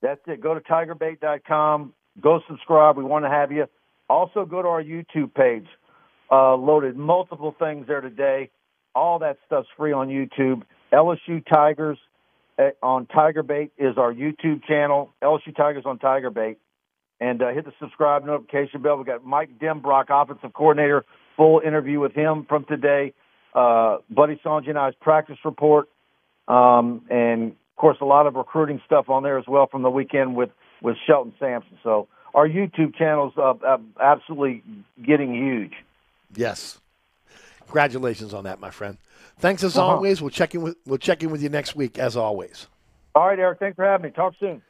That's 0.00 0.20
it. 0.26 0.40
Go 0.40 0.54
to 0.54 0.60
tigerbait.com. 0.60 1.92
Go 2.20 2.40
subscribe. 2.48 2.96
We 2.96 3.04
want 3.04 3.24
to 3.24 3.28
have 3.28 3.52
you. 3.52 3.66
Also, 4.08 4.44
go 4.44 4.62
to 4.62 4.68
our 4.68 4.82
YouTube 4.82 5.34
page. 5.34 5.66
Uh, 6.30 6.54
loaded 6.54 6.96
multiple 6.96 7.54
things 7.58 7.86
there 7.88 8.00
today. 8.00 8.50
All 8.94 9.18
that 9.18 9.38
stuff's 9.46 9.68
free 9.76 9.92
on 9.92 10.08
YouTube. 10.08 10.62
LSU 10.92 11.44
Tigers 11.48 11.98
eh, 12.58 12.70
on 12.82 13.06
Tiger 13.06 13.42
Bait 13.42 13.72
is 13.78 13.98
our 13.98 14.12
YouTube 14.12 14.64
channel. 14.64 15.12
LSU 15.22 15.54
Tigers 15.56 15.84
on 15.86 15.98
Tiger 15.98 16.30
Bait. 16.30 16.58
And 17.20 17.42
uh, 17.42 17.48
hit 17.52 17.64
the 17.64 17.72
subscribe 17.80 18.24
notification 18.24 18.80
bell. 18.80 18.96
We 18.96 19.04
got 19.04 19.24
Mike 19.24 19.58
Denbrock, 19.58 20.04
offensive 20.08 20.52
coordinator. 20.52 21.04
Full 21.36 21.60
interview 21.64 22.00
with 22.00 22.12
him 22.12 22.46
from 22.48 22.64
today. 22.64 23.12
Uh, 23.54 23.98
Buddy 24.08 24.40
Sanjay 24.44 24.70
and 24.70 24.78
I's 24.78 24.94
practice 25.00 25.36
report. 25.44 25.88
Um, 26.48 27.02
and 27.10 27.52
of 27.52 27.76
course, 27.76 27.98
a 28.00 28.04
lot 28.04 28.26
of 28.26 28.34
recruiting 28.34 28.80
stuff 28.86 29.08
on 29.08 29.22
there 29.22 29.38
as 29.38 29.44
well 29.46 29.66
from 29.66 29.82
the 29.82 29.90
weekend 29.90 30.36
with 30.36 30.50
with 30.82 30.96
Shelton 31.06 31.34
Sampson. 31.38 31.78
So 31.82 32.08
our 32.34 32.48
YouTube 32.48 32.94
channel's 32.96 33.34
uh, 33.36 33.54
uh, 33.66 33.78
absolutely 34.00 34.62
getting 35.04 35.34
huge. 35.34 35.72
Yes. 36.34 36.80
Congratulations 37.66 38.34
on 38.34 38.44
that, 38.44 38.58
my 38.60 38.70
friend. 38.70 38.98
Thanks 39.38 39.62
as 39.62 39.76
Uh-huh. 39.76 39.86
always. 39.86 40.20
We'll 40.20 40.30
check 40.30 40.54
in 40.54 40.62
with 40.62 40.76
we'll 40.86 40.98
check 40.98 41.22
in 41.22 41.30
with 41.30 41.42
you 41.42 41.48
next 41.48 41.76
week 41.76 41.98
as 41.98 42.16
always. 42.16 42.66
All 43.14 43.26
right, 43.28 43.38
Eric. 43.38 43.58
Thanks 43.58 43.76
for 43.76 43.84
having 43.84 44.04
me. 44.04 44.10
Talk 44.10 44.34
soon. 44.38 44.62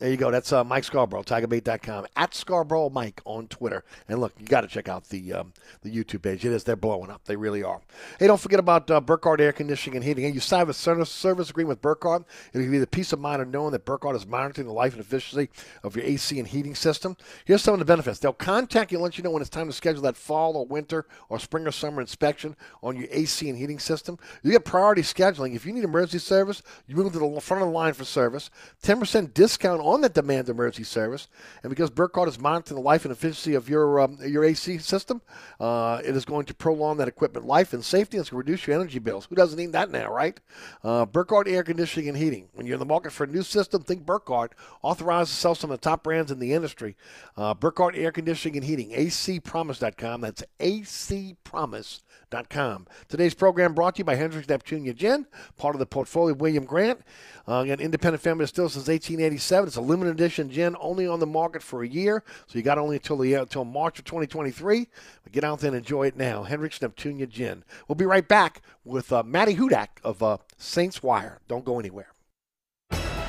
There 0.00 0.10
you 0.10 0.16
go. 0.16 0.30
That's 0.30 0.50
uh, 0.50 0.64
Mike 0.64 0.84
Scarborough, 0.84 1.22
TigerBait.com, 1.22 2.06
at 2.16 2.34
Scarborough 2.34 2.88
Mike 2.88 3.20
on 3.26 3.48
Twitter. 3.48 3.84
And 4.08 4.18
look, 4.18 4.32
you 4.40 4.46
got 4.46 4.62
to 4.62 4.66
check 4.66 4.88
out 4.88 5.06
the 5.10 5.34
um, 5.34 5.52
the 5.82 5.94
YouTube 5.94 6.22
page. 6.22 6.42
It 6.42 6.52
is 6.52 6.64
they're 6.64 6.74
blowing 6.74 7.10
up. 7.10 7.22
They 7.26 7.36
really 7.36 7.62
are. 7.62 7.82
Hey, 8.18 8.26
don't 8.26 8.40
forget 8.40 8.58
about 8.58 8.90
uh, 8.90 9.02
Burkhardt 9.02 9.42
Air 9.42 9.52
Conditioning 9.52 9.96
and 9.96 10.04
Heating. 10.04 10.24
Hey, 10.24 10.30
you 10.30 10.40
sign 10.40 10.70
a 10.70 10.72
service, 10.72 11.50
agreement 11.50 11.68
with 11.68 11.82
Burkhardt. 11.82 12.24
It'll 12.54 12.64
give 12.64 12.72
you 12.72 12.80
the 12.80 12.86
peace 12.86 13.12
of 13.12 13.20
mind 13.20 13.42
of 13.42 13.48
knowing 13.48 13.72
that 13.72 13.84
Burkhardt 13.84 14.16
is 14.16 14.26
monitoring 14.26 14.66
the 14.66 14.72
life 14.72 14.94
and 14.94 15.02
efficiency 15.02 15.50
of 15.82 15.94
your 15.94 16.06
AC 16.06 16.38
and 16.38 16.48
heating 16.48 16.74
system. 16.74 17.14
Here's 17.44 17.60
some 17.60 17.74
of 17.74 17.78
the 17.78 17.84
benefits. 17.84 18.20
They'll 18.20 18.32
contact 18.32 18.92
you 18.92 18.96
and 18.96 19.04
let 19.04 19.18
you 19.18 19.24
know 19.24 19.30
when 19.30 19.42
it's 19.42 19.50
time 19.50 19.66
to 19.66 19.72
schedule 19.74 20.00
that 20.02 20.16
fall 20.16 20.56
or 20.56 20.64
winter 20.64 21.04
or 21.28 21.38
spring 21.38 21.66
or 21.66 21.72
summer 21.72 22.00
inspection 22.00 22.56
on 22.82 22.96
your 22.96 23.08
AC 23.10 23.50
and 23.50 23.58
heating 23.58 23.78
system. 23.78 24.18
You 24.42 24.52
get 24.52 24.64
priority 24.64 25.02
scheduling. 25.02 25.54
If 25.54 25.66
you 25.66 25.74
need 25.74 25.84
emergency 25.84 26.20
service, 26.20 26.62
you 26.86 26.96
move 26.96 27.12
to 27.12 27.18
the 27.18 27.40
front 27.42 27.62
of 27.62 27.68
the 27.68 27.74
line 27.74 27.92
for 27.92 28.06
service. 28.06 28.48
10% 28.82 29.34
discount 29.34 29.82
on 29.82 29.89
that 30.02 30.14
demand 30.14 30.48
emergency 30.48 30.84
service. 30.84 31.28
And 31.62 31.70
because 31.70 31.90
Burkhardt 31.90 32.28
is 32.28 32.38
monitoring 32.38 32.80
the 32.80 32.86
life 32.86 33.04
and 33.04 33.12
efficiency 33.12 33.54
of 33.54 33.68
your 33.68 34.00
um, 34.00 34.18
your 34.24 34.44
AC 34.44 34.78
system, 34.78 35.20
uh, 35.58 36.00
it 36.04 36.16
is 36.16 36.24
going 36.24 36.46
to 36.46 36.54
prolong 36.54 36.96
that 36.98 37.08
equipment 37.08 37.46
life 37.46 37.72
and 37.72 37.84
safety. 37.84 38.16
And 38.16 38.22
it's 38.22 38.30
going 38.30 38.44
to 38.44 38.50
reduce 38.50 38.66
your 38.66 38.76
energy 38.76 38.98
bills. 38.98 39.26
Who 39.26 39.34
doesn't 39.34 39.58
need 39.58 39.72
that 39.72 39.90
now, 39.90 40.12
right? 40.12 40.38
Uh, 40.84 41.06
Air 41.46 41.62
Conditioning 41.62 42.08
and 42.08 42.16
Heating. 42.16 42.48
When 42.54 42.66
you're 42.66 42.74
in 42.74 42.80
the 42.80 42.86
market 42.86 43.12
for 43.12 43.24
a 43.24 43.26
new 43.26 43.42
system, 43.42 43.82
think 43.82 44.06
Burkhardt. 44.06 44.54
Authorized 44.82 45.30
to 45.30 45.36
sell 45.36 45.54
some 45.54 45.70
of 45.70 45.80
the 45.80 45.84
top 45.84 46.04
brands 46.04 46.30
in 46.30 46.38
the 46.38 46.52
industry. 46.52 46.96
Uh, 47.36 47.54
Air 47.94 48.12
Conditioning 48.12 48.56
and 48.56 48.64
Heating. 48.64 48.90
ACPromise.com. 48.90 50.20
That's 50.20 50.44
ACPromise.com. 50.60 52.00
Today's 53.08 53.34
program 53.34 53.74
brought 53.74 53.96
to 53.96 53.98
you 54.00 54.04
by 54.04 54.14
Hendrick's 54.14 54.46
Neptunia 54.46 54.94
Gin, 54.94 55.26
part 55.56 55.74
of 55.74 55.80
the 55.80 55.86
portfolio 55.86 56.32
of 56.32 56.40
William 56.40 56.64
Grant. 56.64 57.00
Uh, 57.48 57.62
an 57.62 57.80
independent 57.80 58.22
family 58.22 58.46
still 58.46 58.68
since 58.68 58.86
1887. 58.86 59.66
It's 59.66 59.76
a 59.76 59.80
limited 59.80 60.12
edition 60.12 60.50
gin, 60.50 60.76
only 60.80 61.08
on 61.08 61.18
the 61.18 61.26
market 61.26 61.62
for 61.62 61.82
a 61.82 61.88
year, 61.88 62.22
so 62.46 62.56
you 62.56 62.62
got 62.62 62.78
only 62.78 62.96
until 62.96 63.16
the 63.16 63.34
until 63.34 63.64
March 63.64 63.98
of 63.98 64.04
2023. 64.04 64.86
But 65.24 65.32
get 65.32 65.42
out 65.42 65.58
there 65.58 65.68
and 65.68 65.76
enjoy 65.76 66.06
it 66.06 66.16
now. 66.16 66.44
Hendrick's 66.44 66.78
Neptunia 66.78 67.28
Gin. 67.28 67.64
We'll 67.88 67.96
be 67.96 68.04
right 68.04 68.26
back 68.26 68.62
with 68.84 69.12
uh, 69.12 69.24
Maddie 69.24 69.56
Hudak 69.56 69.88
of 70.04 70.22
uh, 70.22 70.36
Saints 70.56 71.02
Wire. 71.02 71.40
Don't 71.48 71.64
go 71.64 71.80
anywhere. 71.80 72.12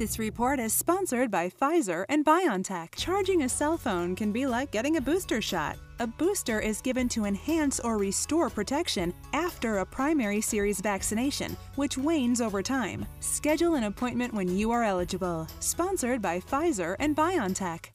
This 0.00 0.18
report 0.18 0.58
is 0.60 0.72
sponsored 0.72 1.30
by 1.30 1.50
Pfizer 1.50 2.06
and 2.08 2.24
BioNTech. 2.24 2.94
Charging 2.96 3.42
a 3.42 3.48
cell 3.50 3.76
phone 3.76 4.16
can 4.16 4.32
be 4.32 4.46
like 4.46 4.70
getting 4.70 4.96
a 4.96 5.00
booster 5.02 5.42
shot. 5.42 5.76
A 5.98 6.06
booster 6.06 6.58
is 6.58 6.80
given 6.80 7.06
to 7.10 7.26
enhance 7.26 7.80
or 7.80 7.98
restore 7.98 8.48
protection 8.48 9.12
after 9.34 9.76
a 9.76 9.84
primary 9.84 10.40
series 10.40 10.80
vaccination, 10.80 11.54
which 11.74 11.98
wanes 11.98 12.40
over 12.40 12.62
time. 12.62 13.04
Schedule 13.20 13.74
an 13.74 13.84
appointment 13.84 14.32
when 14.32 14.56
you 14.56 14.70
are 14.70 14.84
eligible. 14.84 15.46
Sponsored 15.58 16.22
by 16.22 16.40
Pfizer 16.40 16.96
and 16.98 17.14
BioNTech. 17.14 17.90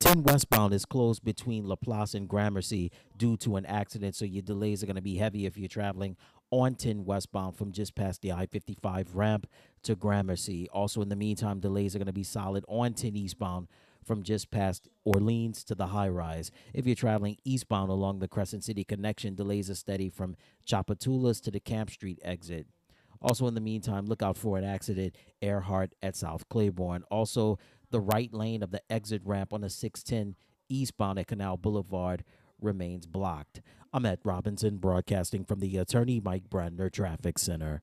10 0.00 0.24
westbound 0.24 0.72
is 0.72 0.84
closed 0.84 1.24
between 1.24 1.68
Laplace 1.68 2.14
and 2.14 2.28
Gramercy 2.28 2.90
due 3.16 3.36
to 3.36 3.54
an 3.54 3.66
accident, 3.66 4.16
so 4.16 4.24
your 4.24 4.42
delays 4.42 4.82
are 4.82 4.86
going 4.86 4.96
to 4.96 5.02
be 5.02 5.16
heavy 5.16 5.46
if 5.46 5.56
you're 5.56 5.68
traveling 5.68 6.16
on 6.50 6.74
10 6.74 7.04
westbound 7.04 7.56
from 7.56 7.72
just 7.72 7.94
past 7.94 8.22
the 8.22 8.32
I 8.32 8.46
55 8.46 9.14
ramp 9.14 9.46
to 9.82 9.94
Gramercy. 9.94 10.68
Also, 10.72 11.02
in 11.02 11.08
the 11.08 11.16
meantime, 11.16 11.60
delays 11.60 11.94
are 11.94 11.98
going 11.98 12.06
to 12.06 12.12
be 12.12 12.22
solid 12.22 12.64
on 12.68 12.94
10 12.94 13.16
eastbound 13.16 13.68
from 14.04 14.22
just 14.22 14.50
past 14.50 14.88
Orleans 15.04 15.62
to 15.64 15.74
the 15.74 15.88
high 15.88 16.08
rise. 16.08 16.50
If 16.72 16.86
you're 16.86 16.96
traveling 16.96 17.36
eastbound 17.44 17.90
along 17.90 18.18
the 18.18 18.28
Crescent 18.28 18.64
City 18.64 18.84
connection, 18.84 19.34
delays 19.34 19.68
are 19.68 19.74
steady 19.74 20.08
from 20.08 20.36
Tchoupitoulas 20.66 21.42
to 21.42 21.50
the 21.50 21.60
Camp 21.60 21.90
Street 21.90 22.18
exit. 22.22 22.66
Also, 23.20 23.46
in 23.46 23.54
the 23.54 23.60
meantime, 23.60 24.06
look 24.06 24.22
out 24.22 24.36
for 24.36 24.56
an 24.56 24.64
accident, 24.64 25.16
Earhart 25.42 25.92
at 26.02 26.16
South 26.16 26.48
Claiborne. 26.48 27.02
Also, 27.10 27.58
the 27.90 28.00
right 28.00 28.32
lane 28.32 28.62
of 28.62 28.70
the 28.70 28.82
exit 28.90 29.22
ramp 29.24 29.52
on 29.52 29.62
the 29.62 29.70
610 29.70 30.36
eastbound 30.68 31.18
at 31.18 31.26
Canal 31.26 31.56
Boulevard 31.56 32.24
remains 32.60 33.06
blocked. 33.06 33.60
I'm 33.92 34.06
at 34.06 34.20
Robinson, 34.24 34.76
broadcasting 34.76 35.44
from 35.44 35.60
the 35.60 35.76
Attorney 35.78 36.20
Mike 36.20 36.48
Brandner 36.48 36.92
Traffic 36.92 37.38
Center. 37.38 37.82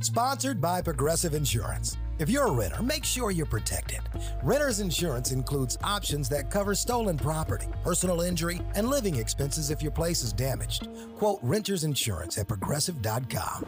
Sponsored 0.00 0.60
by 0.60 0.80
Progressive 0.80 1.34
Insurance. 1.34 1.96
If 2.18 2.30
you're 2.30 2.46
a 2.46 2.50
renter, 2.50 2.82
make 2.82 3.04
sure 3.04 3.32
you're 3.32 3.46
protected. 3.46 4.00
Renter's 4.42 4.80
insurance 4.80 5.32
includes 5.32 5.76
options 5.82 6.28
that 6.28 6.50
cover 6.50 6.74
stolen 6.74 7.18
property, 7.18 7.66
personal 7.82 8.20
injury, 8.20 8.60
and 8.76 8.88
living 8.88 9.16
expenses 9.16 9.70
if 9.70 9.82
your 9.82 9.92
place 9.92 10.22
is 10.22 10.32
damaged. 10.32 10.88
Quote 11.16 11.40
Renter's 11.42 11.84
Insurance 11.84 12.38
at 12.38 12.46
progressive.com. 12.46 13.66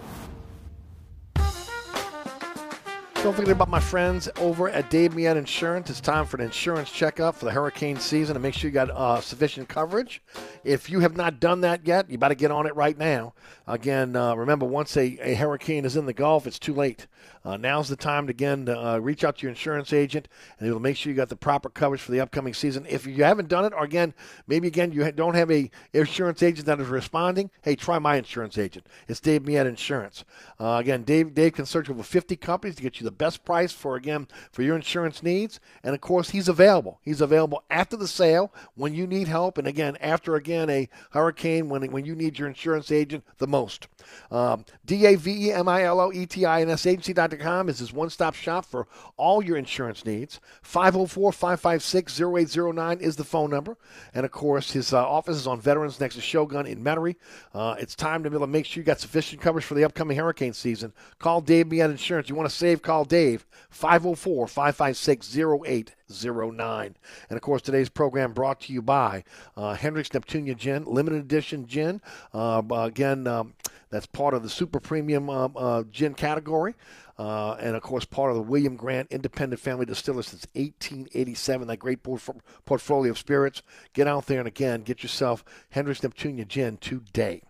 Don't 3.26 3.34
forget 3.34 3.56
about 3.56 3.68
my 3.68 3.80
friends 3.80 4.28
over 4.36 4.68
at 4.68 4.88
Dave 4.88 5.16
Miette 5.16 5.36
Insurance. 5.36 5.90
It's 5.90 6.00
time 6.00 6.26
for 6.26 6.36
an 6.36 6.44
insurance 6.44 6.92
checkup 6.92 7.34
for 7.34 7.44
the 7.44 7.50
hurricane 7.50 7.98
season 7.98 8.36
and 8.36 8.42
make 8.44 8.54
sure 8.54 8.70
you 8.70 8.72
got 8.72 8.88
uh, 8.88 9.20
sufficient 9.20 9.68
coverage. 9.68 10.22
If 10.62 10.88
you 10.88 11.00
have 11.00 11.16
not 11.16 11.40
done 11.40 11.60
that 11.62 11.84
yet, 11.84 12.08
you 12.08 12.18
better 12.18 12.36
get 12.36 12.52
on 12.52 12.68
it 12.68 12.76
right 12.76 12.96
now. 12.96 13.34
Again, 13.66 14.14
uh, 14.14 14.36
remember, 14.36 14.64
once 14.64 14.96
a, 14.96 15.18
a 15.20 15.34
hurricane 15.34 15.84
is 15.84 15.96
in 15.96 16.06
the 16.06 16.12
Gulf, 16.12 16.46
it's 16.46 16.60
too 16.60 16.72
late. 16.72 17.08
Uh, 17.44 17.56
now's 17.56 17.88
the 17.88 17.96
time 17.96 18.28
to 18.28 18.30
again 18.30 18.66
to, 18.66 18.78
uh, 18.78 18.98
reach 18.98 19.24
out 19.24 19.38
to 19.38 19.42
your 19.42 19.50
insurance 19.50 19.92
agent, 19.92 20.28
and 20.58 20.68
it'll 20.68 20.78
make 20.78 20.96
sure 20.96 21.10
you 21.10 21.16
got 21.16 21.28
the 21.28 21.34
proper 21.34 21.68
coverage 21.68 22.00
for 22.00 22.12
the 22.12 22.20
upcoming 22.20 22.54
season. 22.54 22.86
If 22.88 23.06
you 23.08 23.24
haven't 23.24 23.48
done 23.48 23.64
it, 23.64 23.72
or 23.72 23.82
again, 23.82 24.14
maybe 24.46 24.68
again 24.68 24.92
you 24.92 25.10
don't 25.10 25.34
have 25.34 25.50
a 25.50 25.68
insurance 25.92 26.44
agent 26.44 26.66
that 26.66 26.80
is 26.80 26.86
responding, 26.86 27.50
hey, 27.62 27.74
try 27.74 27.98
my 27.98 28.16
insurance 28.16 28.56
agent. 28.56 28.86
It's 29.08 29.18
Dave 29.18 29.44
Miette 29.44 29.66
Insurance. 29.66 30.24
Uh, 30.58 30.78
again, 30.80 31.02
Dave 31.02 31.34
Dave 31.34 31.52
can 31.52 31.66
search 31.66 31.90
over 31.90 32.02
50 32.02 32.36
companies 32.36 32.76
to 32.76 32.82
get 32.82 32.98
you 32.98 33.04
the 33.04 33.10
best 33.10 33.44
price 33.44 33.72
for 33.72 33.96
again 33.96 34.26
for 34.52 34.62
your 34.62 34.76
insurance 34.76 35.22
needs, 35.22 35.60
and 35.82 35.94
of 35.94 36.00
course, 36.00 36.30
he's 36.30 36.48
available. 36.48 36.98
He's 37.02 37.20
available 37.20 37.62
after 37.70 37.96
the 37.96 38.08
sale 38.08 38.52
when 38.74 38.94
you 38.94 39.06
need 39.06 39.28
help, 39.28 39.58
and 39.58 39.66
again 39.66 39.96
after 40.00 40.34
again 40.34 40.70
a 40.70 40.88
hurricane 41.10 41.68
when 41.68 41.90
when 41.90 42.06
you 42.06 42.14
need 42.14 42.38
your 42.38 42.48
insurance 42.48 42.90
agent 42.90 43.24
the 43.38 43.46
most. 43.46 43.88
Um, 44.30 44.64
D 44.84 45.06
A 45.06 45.16
V 45.16 45.48
E 45.48 45.52
M 45.52 45.68
I 45.68 45.84
L 45.84 46.00
O 46.00 46.12
E 46.12 46.26
T 46.26 46.44
I 46.44 46.62
N 46.62 46.70
S 46.70 46.86
agency.com 46.86 47.68
is 47.68 47.78
his 47.78 47.92
one 47.92 48.10
stop 48.10 48.34
shop 48.34 48.64
for 48.64 48.86
all 49.16 49.42
your 49.42 49.56
insurance 49.56 50.04
needs. 50.04 50.40
504 50.62 51.32
556 51.32 52.20
0809 52.20 53.00
is 53.00 53.16
the 53.16 53.24
phone 53.24 53.50
number. 53.50 53.76
And 54.14 54.24
of 54.24 54.32
course, 54.32 54.72
his 54.72 54.92
uh, 54.92 55.06
office 55.06 55.36
is 55.36 55.46
on 55.46 55.60
Veterans 55.60 56.00
next 56.00 56.16
to 56.16 56.20
Shogun 56.20 56.66
in 56.66 56.82
Metairie. 56.82 57.16
Uh, 57.54 57.76
it's 57.78 57.94
time 57.94 58.22
to 58.22 58.30
be 58.30 58.36
able 58.36 58.46
to 58.46 58.52
make 58.52 58.66
sure 58.66 58.80
you 58.80 58.84
got 58.84 59.00
sufficient 59.00 59.40
coverage 59.40 59.64
for 59.64 59.74
the 59.74 59.84
upcoming 59.84 60.16
hurricane 60.16 60.52
season. 60.52 60.92
Call 61.18 61.40
Dave 61.40 61.68
Miette 61.68 61.90
Insurance. 61.90 62.28
You 62.28 62.34
want 62.34 62.48
to 62.48 62.54
save, 62.54 62.82
call 62.82 63.04
Dave 63.04 63.46
504 63.70 64.46
556 64.46 65.36
0809. 65.36 66.96
And 67.28 67.36
of 67.36 67.42
course, 67.42 67.62
today's 67.62 67.88
program 67.88 68.32
brought 68.32 68.60
to 68.62 68.72
you 68.72 68.82
by 68.82 69.24
uh, 69.56 69.74
Hendrick's 69.74 70.10
Neptunia 70.10 70.56
Gin, 70.56 70.84
limited 70.84 71.20
edition 71.20 71.66
gin. 71.66 72.00
Uh, 72.32 72.62
again, 72.70 73.26
um, 73.26 73.54
that's 73.90 74.06
part 74.06 74.34
of 74.34 74.42
the 74.42 74.48
super 74.48 74.80
premium 74.80 75.30
um, 75.30 75.52
uh, 75.56 75.84
gin 75.90 76.14
category. 76.14 76.74
Uh, 77.18 77.52
and 77.54 77.76
of 77.76 77.82
course, 77.82 78.04
part 78.04 78.30
of 78.30 78.36
the 78.36 78.42
William 78.42 78.76
Grant 78.76 79.10
Independent 79.10 79.60
Family 79.60 79.86
Distiller 79.86 80.22
since 80.22 80.46
1887. 80.54 81.68
That 81.68 81.78
great 81.78 82.02
portfolio 82.02 83.10
of 83.10 83.18
spirits. 83.18 83.62
Get 83.94 84.06
out 84.06 84.26
there 84.26 84.38
and 84.38 84.48
again, 84.48 84.82
get 84.82 85.02
yourself 85.02 85.44
Hendrick's 85.70 86.00
Neptunia 86.00 86.46
Gin 86.46 86.76
today. 86.76 87.42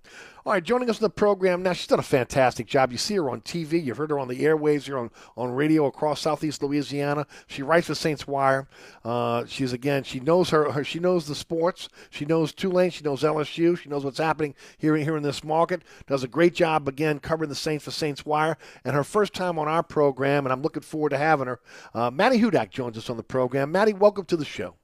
All 0.47 0.52
right, 0.52 0.62
joining 0.62 0.89
us 0.89 1.01
in 1.01 1.02
the 1.02 1.10
program 1.10 1.64
now. 1.64 1.73
She's 1.73 1.89
done 1.89 1.98
a 1.98 2.05
fantastic 2.05 2.68
job. 2.68 2.93
You 2.93 2.98
see 2.98 3.16
her 3.16 3.31
on 3.31 3.40
TV. 3.40 3.85
You've 3.85 3.97
heard 3.97 4.10
her 4.10 4.18
on 4.20 4.28
the 4.28 4.43
airwaves 4.43 4.85
here 4.85 4.97
on, 4.97 5.10
on 5.36 5.51
radio 5.51 5.86
across 5.86 6.20
Southeast 6.20 6.62
Louisiana. 6.62 7.27
She 7.48 7.64
writes 7.64 7.89
for 7.89 7.97
Saints 7.97 8.28
Wire. 8.28 8.68
Uh, 9.05 9.44
she's 9.47 9.73
again. 9.73 10.05
She 10.05 10.20
knows 10.20 10.51
her, 10.51 10.70
her. 10.70 10.85
She 10.85 11.01
knows 11.01 11.27
the 11.27 11.35
sports. 11.35 11.89
She 12.10 12.24
knows 12.24 12.52
Tulane. 12.52 12.90
She 12.90 13.02
knows 13.02 13.24
LSU. 13.24 13.77
She 13.77 13.89
knows 13.89 14.05
what's 14.05 14.18
happening 14.18 14.55
here 14.78 14.94
here 14.94 15.16
in 15.16 15.24
this 15.24 15.43
market. 15.43 15.82
Does 16.06 16.23
a 16.23 16.28
great 16.28 16.55
job 16.55 16.86
again 16.86 17.18
covering 17.18 17.48
the 17.48 17.56
Saints 17.56 17.85
for 17.85 17.90
Saints 17.90 18.24
Wire. 18.24 18.56
And 18.85 18.94
her 18.94 19.02
first 19.02 19.35
time 19.35 19.59
on 19.59 19.66
our 19.66 19.82
program, 19.82 20.47
and 20.47 20.52
I'm 20.52 20.62
looking 20.62 20.85
forward 20.85 21.10
to 21.10 21.18
having 21.18 21.48
her. 21.48 21.59
Uh, 21.93 22.12
Maddie 22.12 22.39
Hudak 22.39 22.70
joins 22.70 22.97
us 22.97 23.10
on 23.10 23.16
the 23.16 23.24
program. 23.24 23.73
Maddie, 23.73 23.94
welcome 23.94 24.27
to 24.27 24.36
the 24.36 24.44
show. 24.44 24.77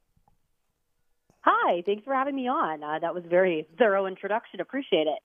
Hi, 1.43 1.84
thanks 1.86 2.02
for 2.05 2.14
having 2.14 2.34
me 2.34 2.48
on. 2.48 2.82
Uh, 2.82 2.98
that 2.98 3.14
was 3.14 3.24
a 3.24 3.28
very 3.28 3.68
thorough 3.78 4.06
introduction. 4.06 4.60
Appreciate 4.60 5.06
it. 5.06 5.18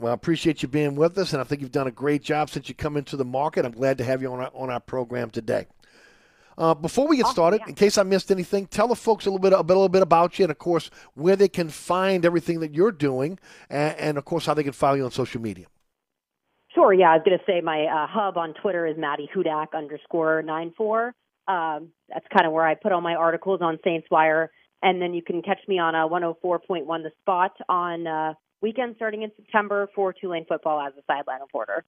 Well, 0.00 0.12
I 0.12 0.14
appreciate 0.14 0.62
you 0.62 0.68
being 0.68 0.94
with 0.94 1.18
us, 1.18 1.32
and 1.32 1.40
I 1.40 1.44
think 1.44 1.60
you've 1.60 1.72
done 1.72 1.88
a 1.88 1.92
great 1.92 2.22
job 2.22 2.50
since 2.50 2.68
you 2.68 2.74
come 2.74 2.96
into 2.96 3.16
the 3.16 3.24
market. 3.24 3.64
I'm 3.64 3.72
glad 3.72 3.98
to 3.98 4.04
have 4.04 4.22
you 4.22 4.32
on 4.32 4.38
our, 4.40 4.50
on 4.54 4.70
our 4.70 4.78
program 4.78 5.30
today. 5.30 5.66
Uh, 6.56 6.74
before 6.74 7.08
we 7.08 7.16
get 7.16 7.26
started, 7.26 7.60
in 7.66 7.74
case 7.74 7.98
I 7.98 8.04
missed 8.04 8.30
anything, 8.30 8.66
tell 8.66 8.88
the 8.88 8.96
folks 8.96 9.26
a 9.26 9.30
little 9.30 9.40
bit 9.40 9.52
a 9.52 9.60
little 9.60 9.88
bit 9.88 10.02
about 10.02 10.38
you, 10.38 10.44
and 10.44 10.50
of 10.50 10.58
course 10.58 10.90
where 11.14 11.36
they 11.36 11.48
can 11.48 11.68
find 11.68 12.24
everything 12.24 12.60
that 12.60 12.74
you're 12.74 12.92
doing, 12.92 13.38
and, 13.70 13.96
and 13.96 14.18
of 14.18 14.24
course 14.24 14.46
how 14.46 14.54
they 14.54 14.64
can 14.64 14.72
follow 14.72 14.94
you 14.94 15.04
on 15.04 15.10
social 15.10 15.40
media. 15.40 15.66
Sure. 16.74 16.92
Yeah, 16.92 17.12
I 17.12 17.16
was 17.16 17.22
going 17.24 17.38
to 17.38 17.44
say 17.44 17.60
my 17.60 17.84
uh, 17.84 18.06
hub 18.08 18.36
on 18.36 18.54
Twitter 18.54 18.86
is 18.86 18.96
Maddie 18.96 19.28
Hudak 19.34 19.68
underscore 19.74 20.42
nine 20.42 20.72
four. 20.76 21.14
Um, 21.46 21.88
that's 22.08 22.26
kind 22.36 22.46
of 22.46 22.52
where 22.52 22.66
I 22.66 22.74
put 22.74 22.92
all 22.92 23.00
my 23.00 23.14
articles 23.14 23.60
on 23.62 23.78
Saints 23.84 24.08
Wire, 24.10 24.50
and 24.82 25.00
then 25.00 25.14
you 25.14 25.22
can 25.22 25.42
catch 25.42 25.60
me 25.66 25.78
on 25.78 25.94
a 25.94 26.08
104.1 26.08 26.86
The 27.02 27.10
Spot 27.20 27.52
on 27.68 28.06
uh, 28.06 28.34
weekend 28.60 28.96
starting 28.96 29.22
in 29.22 29.30
September 29.36 29.88
for 29.94 30.12
Tulane 30.12 30.44
football 30.46 30.80
as 30.80 30.92
a 30.98 31.02
sideline 31.06 31.40
reporter. 31.40 31.84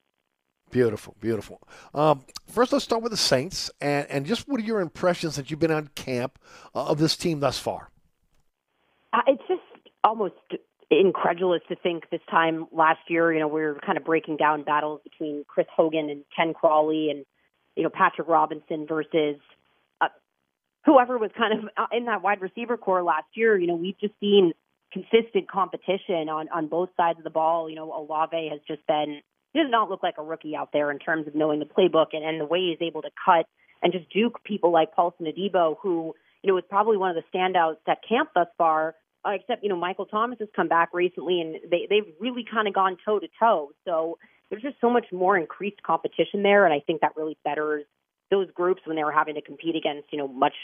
Beautiful, 0.70 1.16
beautiful. 1.20 1.60
Um, 1.94 2.24
first, 2.46 2.72
let's 2.72 2.84
start 2.84 3.02
with 3.02 3.10
the 3.10 3.18
Saints, 3.18 3.70
and, 3.80 4.06
and 4.08 4.24
just 4.24 4.48
what 4.48 4.60
are 4.60 4.64
your 4.64 4.80
impressions 4.80 5.34
that 5.36 5.50
you've 5.50 5.58
been 5.58 5.72
on 5.72 5.88
camp 5.96 6.38
uh, 6.74 6.86
of 6.86 6.98
this 6.98 7.16
team 7.16 7.40
thus 7.40 7.58
far? 7.58 7.90
Uh, 9.12 9.22
it's 9.26 9.42
just 9.48 9.62
almost 10.04 10.34
incredulous 10.90 11.62
to 11.68 11.76
think 11.76 12.08
this 12.10 12.20
time 12.30 12.66
last 12.72 13.00
year, 13.08 13.32
you 13.32 13.40
know, 13.40 13.48
we 13.48 13.60
were 13.60 13.78
kind 13.84 13.98
of 13.98 14.04
breaking 14.04 14.36
down 14.36 14.62
battles 14.62 15.00
between 15.02 15.44
Chris 15.46 15.66
Hogan 15.74 16.08
and 16.10 16.24
Ken 16.34 16.54
Crawley 16.54 17.10
and, 17.10 17.24
you 17.76 17.82
know, 17.82 17.90
Patrick 17.90 18.28
Robinson 18.28 18.86
versus 18.86 19.36
uh, 20.00 20.08
whoever 20.84 21.18
was 21.18 21.30
kind 21.36 21.58
of 21.58 21.68
uh, 21.76 21.86
in 21.92 22.06
that 22.06 22.22
wide 22.22 22.40
receiver 22.40 22.76
corps 22.76 23.02
last 23.02 23.26
year. 23.34 23.56
You 23.58 23.68
know, 23.68 23.76
we've 23.76 23.98
just 23.98 24.14
seen 24.20 24.52
consistent 24.92 25.50
competition 25.50 26.28
on 26.28 26.48
on 26.48 26.68
both 26.68 26.90
sides 26.96 27.18
of 27.18 27.24
the 27.24 27.30
ball. 27.30 27.68
You 27.68 27.76
know, 27.76 27.92
Olave 27.92 28.48
has 28.50 28.60
just 28.66 28.86
been 28.86 29.20
he 29.52 29.60
does 29.60 29.70
not 29.70 29.90
look 29.90 30.02
like 30.02 30.14
a 30.18 30.22
rookie 30.22 30.54
out 30.54 30.70
there 30.72 30.90
in 30.90 30.98
terms 30.98 31.26
of 31.26 31.34
knowing 31.34 31.58
the 31.58 31.66
playbook 31.66 32.08
and, 32.12 32.24
and 32.24 32.40
the 32.40 32.44
way 32.44 32.70
he's 32.70 32.86
able 32.86 33.02
to 33.02 33.10
cut 33.24 33.46
and 33.82 33.92
just 33.92 34.10
juke 34.12 34.42
people 34.44 34.72
like 34.72 34.92
Paulson 34.92 35.26
Adebo, 35.26 35.76
who 35.82 36.14
you 36.42 36.48
know 36.48 36.54
was 36.54 36.64
probably 36.68 36.96
one 36.96 37.14
of 37.14 37.16
the 37.16 37.38
standouts 37.38 37.76
at 37.88 37.98
camp 38.08 38.30
thus 38.34 38.48
far. 38.58 38.94
Uh, 39.22 39.32
except 39.32 39.62
you 39.62 39.68
know 39.68 39.76
Michael 39.76 40.06
Thomas 40.06 40.38
has 40.40 40.48
come 40.56 40.68
back 40.68 40.90
recently, 40.94 41.40
and 41.40 41.56
they 41.70 41.86
they've 41.90 42.14
really 42.18 42.44
kind 42.50 42.66
of 42.68 42.74
gone 42.74 42.96
toe 43.04 43.18
to 43.18 43.28
toe. 43.38 43.70
So 43.84 44.18
there's 44.48 44.62
just 44.62 44.76
so 44.80 44.90
much 44.90 45.06
more 45.12 45.36
increased 45.36 45.82
competition 45.82 46.42
there, 46.42 46.64
and 46.64 46.72
I 46.72 46.80
think 46.80 47.02
that 47.02 47.12
really 47.16 47.36
betters 47.44 47.84
those 48.30 48.50
groups 48.52 48.82
when 48.86 48.96
they 48.96 49.04
were 49.04 49.12
having 49.12 49.34
to 49.34 49.42
compete 49.42 49.76
against 49.76 50.08
you 50.10 50.18
know 50.18 50.28
much 50.28 50.54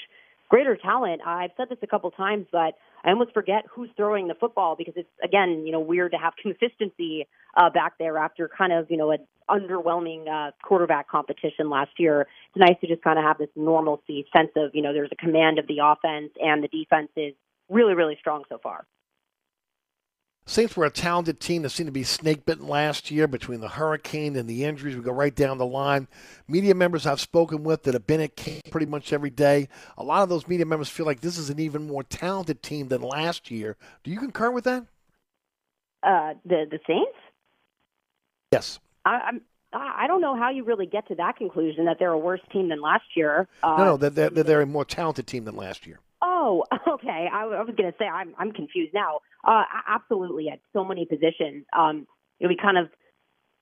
greater 0.48 0.76
talent. 0.76 1.22
I've 1.24 1.50
said 1.56 1.68
this 1.68 1.78
a 1.82 1.86
couple 1.86 2.10
times, 2.10 2.46
but 2.50 2.74
I 3.04 3.10
almost 3.10 3.32
forget 3.32 3.64
who's 3.70 3.90
throwing 3.96 4.28
the 4.28 4.34
football 4.34 4.76
because 4.76 4.94
it's 4.96 5.08
again, 5.22 5.64
you 5.66 5.72
know, 5.72 5.80
weird 5.80 6.12
to 6.12 6.18
have 6.18 6.34
consistency 6.40 7.26
uh, 7.56 7.70
back 7.70 7.94
there 7.98 8.18
after 8.18 8.48
kind 8.48 8.72
of 8.72 8.90
you 8.90 8.96
know 8.96 9.10
an 9.10 9.26
underwhelming 9.48 10.28
uh, 10.28 10.50
quarterback 10.62 11.08
competition 11.08 11.70
last 11.70 11.92
year. 11.98 12.22
It's 12.22 12.56
nice 12.56 12.78
to 12.80 12.86
just 12.86 13.02
kind 13.02 13.18
of 13.18 13.24
have 13.24 13.38
this 13.38 13.50
normalcy 13.56 14.26
sense 14.34 14.50
of 14.56 14.70
you 14.74 14.82
know 14.82 14.92
there's 14.92 15.12
a 15.12 15.16
command 15.16 15.58
of 15.58 15.66
the 15.66 15.78
offense 15.82 16.32
and 16.40 16.62
the 16.62 16.68
defense 16.68 17.10
is 17.16 17.34
really 17.68 17.94
really 17.94 18.16
strong 18.20 18.44
so 18.48 18.58
far. 18.62 18.86
Saints 20.48 20.76
were 20.76 20.84
a 20.84 20.90
talented 20.90 21.40
team 21.40 21.62
that 21.62 21.70
seemed 21.70 21.88
to 21.88 21.92
be 21.92 22.04
snake 22.04 22.46
bitten 22.46 22.68
last 22.68 23.10
year 23.10 23.26
between 23.26 23.60
the 23.60 23.68
hurricane 23.68 24.36
and 24.36 24.48
the 24.48 24.64
injuries. 24.64 24.94
We 24.94 25.02
go 25.02 25.10
right 25.10 25.34
down 25.34 25.58
the 25.58 25.66
line. 25.66 26.06
Media 26.46 26.72
members 26.72 27.04
I've 27.04 27.20
spoken 27.20 27.64
with 27.64 27.82
that 27.82 27.94
have 27.94 28.06
been 28.06 28.20
at 28.20 28.36
camp 28.36 28.62
pretty 28.70 28.86
much 28.86 29.12
every 29.12 29.30
day. 29.30 29.68
A 29.98 30.04
lot 30.04 30.22
of 30.22 30.28
those 30.28 30.46
media 30.46 30.64
members 30.64 30.88
feel 30.88 31.04
like 31.04 31.20
this 31.20 31.36
is 31.36 31.50
an 31.50 31.58
even 31.58 31.88
more 31.88 32.04
talented 32.04 32.62
team 32.62 32.86
than 32.88 33.02
last 33.02 33.50
year. 33.50 33.76
Do 34.04 34.12
you 34.12 34.20
concur 34.20 34.52
with 34.52 34.64
that? 34.64 34.86
Uh, 36.04 36.34
the 36.44 36.66
the 36.70 36.78
Saints. 36.86 37.18
Yes. 38.52 38.78
I, 39.04 39.18
I'm. 39.26 39.40
I 39.72 40.06
don't 40.06 40.20
know 40.22 40.36
how 40.36 40.48
you 40.48 40.64
really 40.64 40.86
get 40.86 41.08
to 41.08 41.16
that 41.16 41.36
conclusion 41.36 41.84
that 41.84 41.98
they're 41.98 42.12
a 42.12 42.18
worse 42.18 42.40
team 42.50 42.70
than 42.70 42.80
last 42.80 43.04
year. 43.14 43.46
Uh, 43.62 43.76
no, 43.76 43.84
no, 43.84 43.96
they're, 43.96 44.30
they're, 44.30 44.44
they're 44.44 44.60
a 44.62 44.66
more 44.66 44.86
talented 44.86 45.26
team 45.26 45.44
than 45.44 45.54
last 45.56 45.86
year. 45.86 45.98
Oh, 46.22 46.64
okay. 46.88 47.28
I, 47.32 47.42
I 47.42 47.62
was 47.62 47.74
going 47.76 47.90
to 47.90 47.98
say 47.98 48.06
I'm 48.06 48.34
I'm 48.38 48.52
confused 48.52 48.94
now. 48.94 49.20
Uh, 49.44 49.64
absolutely, 49.88 50.48
at 50.48 50.60
so 50.72 50.84
many 50.84 51.06
positions. 51.06 51.64
Um, 51.76 52.06
you 52.38 52.46
know, 52.46 52.48
we 52.48 52.56
kind 52.56 52.78
of. 52.78 52.88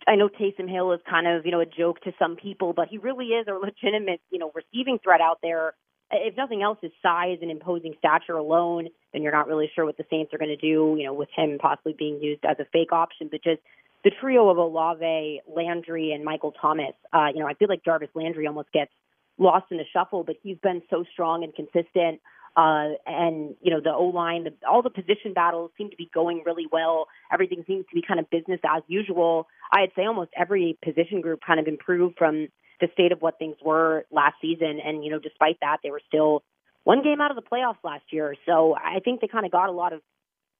I 0.06 0.16
know 0.16 0.28
Taysom 0.28 0.70
Hill 0.70 0.92
is 0.92 1.00
kind 1.08 1.26
of 1.26 1.46
you 1.46 1.52
know 1.52 1.60
a 1.60 1.66
joke 1.66 2.00
to 2.02 2.12
some 2.18 2.36
people, 2.36 2.72
but 2.74 2.88
he 2.88 2.98
really 2.98 3.26
is 3.26 3.46
a 3.48 3.52
legitimate 3.54 4.20
you 4.30 4.38
know 4.38 4.52
receiving 4.54 4.98
threat 5.02 5.20
out 5.20 5.38
there. 5.42 5.74
If 6.10 6.36
nothing 6.36 6.62
else, 6.62 6.78
his 6.80 6.92
size 7.02 7.38
and 7.42 7.50
imposing 7.50 7.94
stature 7.98 8.36
alone, 8.36 8.88
then 9.12 9.22
you're 9.22 9.32
not 9.32 9.48
really 9.48 9.70
sure 9.74 9.84
what 9.84 9.96
the 9.96 10.04
Saints 10.10 10.32
are 10.34 10.38
going 10.38 10.50
to 10.50 10.56
do. 10.56 10.94
You 10.98 11.04
know, 11.06 11.14
with 11.14 11.30
him 11.34 11.58
possibly 11.58 11.94
being 11.98 12.22
used 12.22 12.44
as 12.44 12.56
a 12.60 12.66
fake 12.72 12.92
option, 12.92 13.28
but 13.30 13.42
just 13.42 13.60
the 14.04 14.12
trio 14.20 14.50
of 14.50 14.58
Olave, 14.58 15.40
Landry, 15.48 16.12
and 16.12 16.24
Michael 16.24 16.52
Thomas. 16.52 16.92
Uh, 17.12 17.28
you 17.34 17.40
know, 17.40 17.48
I 17.48 17.54
feel 17.54 17.68
like 17.68 17.82
Jarvis 17.84 18.10
Landry 18.14 18.46
almost 18.46 18.70
gets 18.72 18.92
lost 19.38 19.66
in 19.70 19.78
the 19.78 19.84
shuffle, 19.92 20.22
but 20.22 20.36
he's 20.42 20.58
been 20.62 20.82
so 20.90 21.04
strong 21.12 21.42
and 21.42 21.54
consistent. 21.54 22.20
Uh, 22.56 22.94
and 23.04 23.56
you 23.62 23.70
know 23.72 23.80
the 23.82 23.92
O 23.92 24.04
line, 24.04 24.46
all 24.68 24.80
the 24.82 24.90
position 24.90 25.32
battles 25.34 25.72
seem 25.76 25.90
to 25.90 25.96
be 25.96 26.08
going 26.14 26.42
really 26.46 26.66
well. 26.70 27.06
Everything 27.32 27.64
seems 27.66 27.84
to 27.86 27.94
be 27.94 28.02
kind 28.06 28.20
of 28.20 28.30
business 28.30 28.60
as 28.64 28.82
usual. 28.86 29.48
I'd 29.72 29.90
say 29.96 30.04
almost 30.04 30.30
every 30.36 30.78
position 30.84 31.20
group 31.20 31.40
kind 31.44 31.58
of 31.58 31.66
improved 31.66 32.16
from 32.16 32.48
the 32.80 32.88
state 32.92 33.10
of 33.10 33.20
what 33.20 33.38
things 33.38 33.56
were 33.64 34.04
last 34.12 34.36
season. 34.40 34.78
And 34.84 35.04
you 35.04 35.10
know, 35.10 35.18
despite 35.18 35.58
that, 35.62 35.78
they 35.82 35.90
were 35.90 36.02
still 36.06 36.44
one 36.84 37.02
game 37.02 37.20
out 37.20 37.30
of 37.30 37.36
the 37.36 37.42
playoffs 37.42 37.82
last 37.82 38.04
year. 38.10 38.36
So 38.46 38.76
I 38.76 39.00
think 39.00 39.20
they 39.20 39.26
kind 39.26 39.46
of 39.46 39.52
got 39.52 39.68
a 39.68 39.72
lot 39.72 39.92
of 39.92 40.00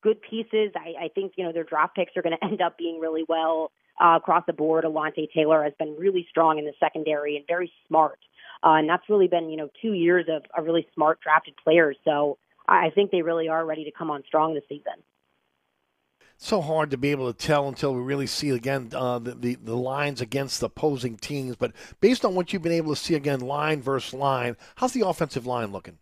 good 0.02 0.20
pieces. 0.20 0.72
I, 0.74 1.04
I 1.04 1.08
think 1.14 1.34
you 1.36 1.44
know 1.44 1.52
their 1.52 1.64
draft 1.64 1.94
picks 1.94 2.12
are 2.16 2.22
going 2.22 2.36
to 2.36 2.44
end 2.44 2.60
up 2.60 2.76
being 2.76 2.98
really 3.00 3.24
well 3.28 3.70
uh, 4.00 4.16
across 4.16 4.44
the 4.46 4.52
board. 4.52 4.84
Alontae 4.84 5.28
Taylor 5.34 5.62
has 5.62 5.72
been 5.78 5.96
really 5.98 6.26
strong 6.30 6.58
in 6.58 6.64
the 6.64 6.72
secondary 6.80 7.36
and 7.36 7.44
very 7.46 7.72
smart. 7.88 8.18
Uh, 8.64 8.76
and 8.76 8.88
that's 8.88 9.08
really 9.08 9.28
been, 9.28 9.50
you 9.50 9.56
know, 9.56 9.68
two 9.82 9.92
years 9.92 10.26
of, 10.28 10.42
of 10.56 10.64
really 10.64 10.86
smart 10.94 11.20
drafted 11.20 11.54
players. 11.62 11.96
So 12.04 12.38
I 12.66 12.90
think 12.90 13.10
they 13.10 13.22
really 13.22 13.48
are 13.48 13.64
ready 13.64 13.84
to 13.84 13.90
come 13.90 14.10
on 14.10 14.22
strong 14.26 14.54
this 14.54 14.64
season 14.68 15.02
so 16.36 16.60
hard 16.60 16.90
to 16.90 16.96
be 16.96 17.10
able 17.10 17.32
to 17.32 17.38
tell 17.38 17.68
until 17.68 17.94
we 17.94 18.02
really 18.02 18.26
see 18.26 18.50
again 18.50 18.90
uh, 18.94 19.18
the, 19.18 19.34
the, 19.34 19.54
the 19.56 19.76
lines 19.76 20.20
against 20.20 20.60
the 20.60 20.66
opposing 20.66 21.16
teams. 21.16 21.56
But 21.56 21.72
based 22.00 22.24
on 22.24 22.34
what 22.34 22.52
you've 22.52 22.62
been 22.62 22.72
able 22.72 22.94
to 22.94 23.00
see 23.00 23.14
again, 23.14 23.40
line 23.40 23.80
versus 23.80 24.14
line, 24.14 24.56
how's 24.76 24.92
the 24.92 25.06
offensive 25.06 25.46
line 25.46 25.72
looking? 25.72 25.98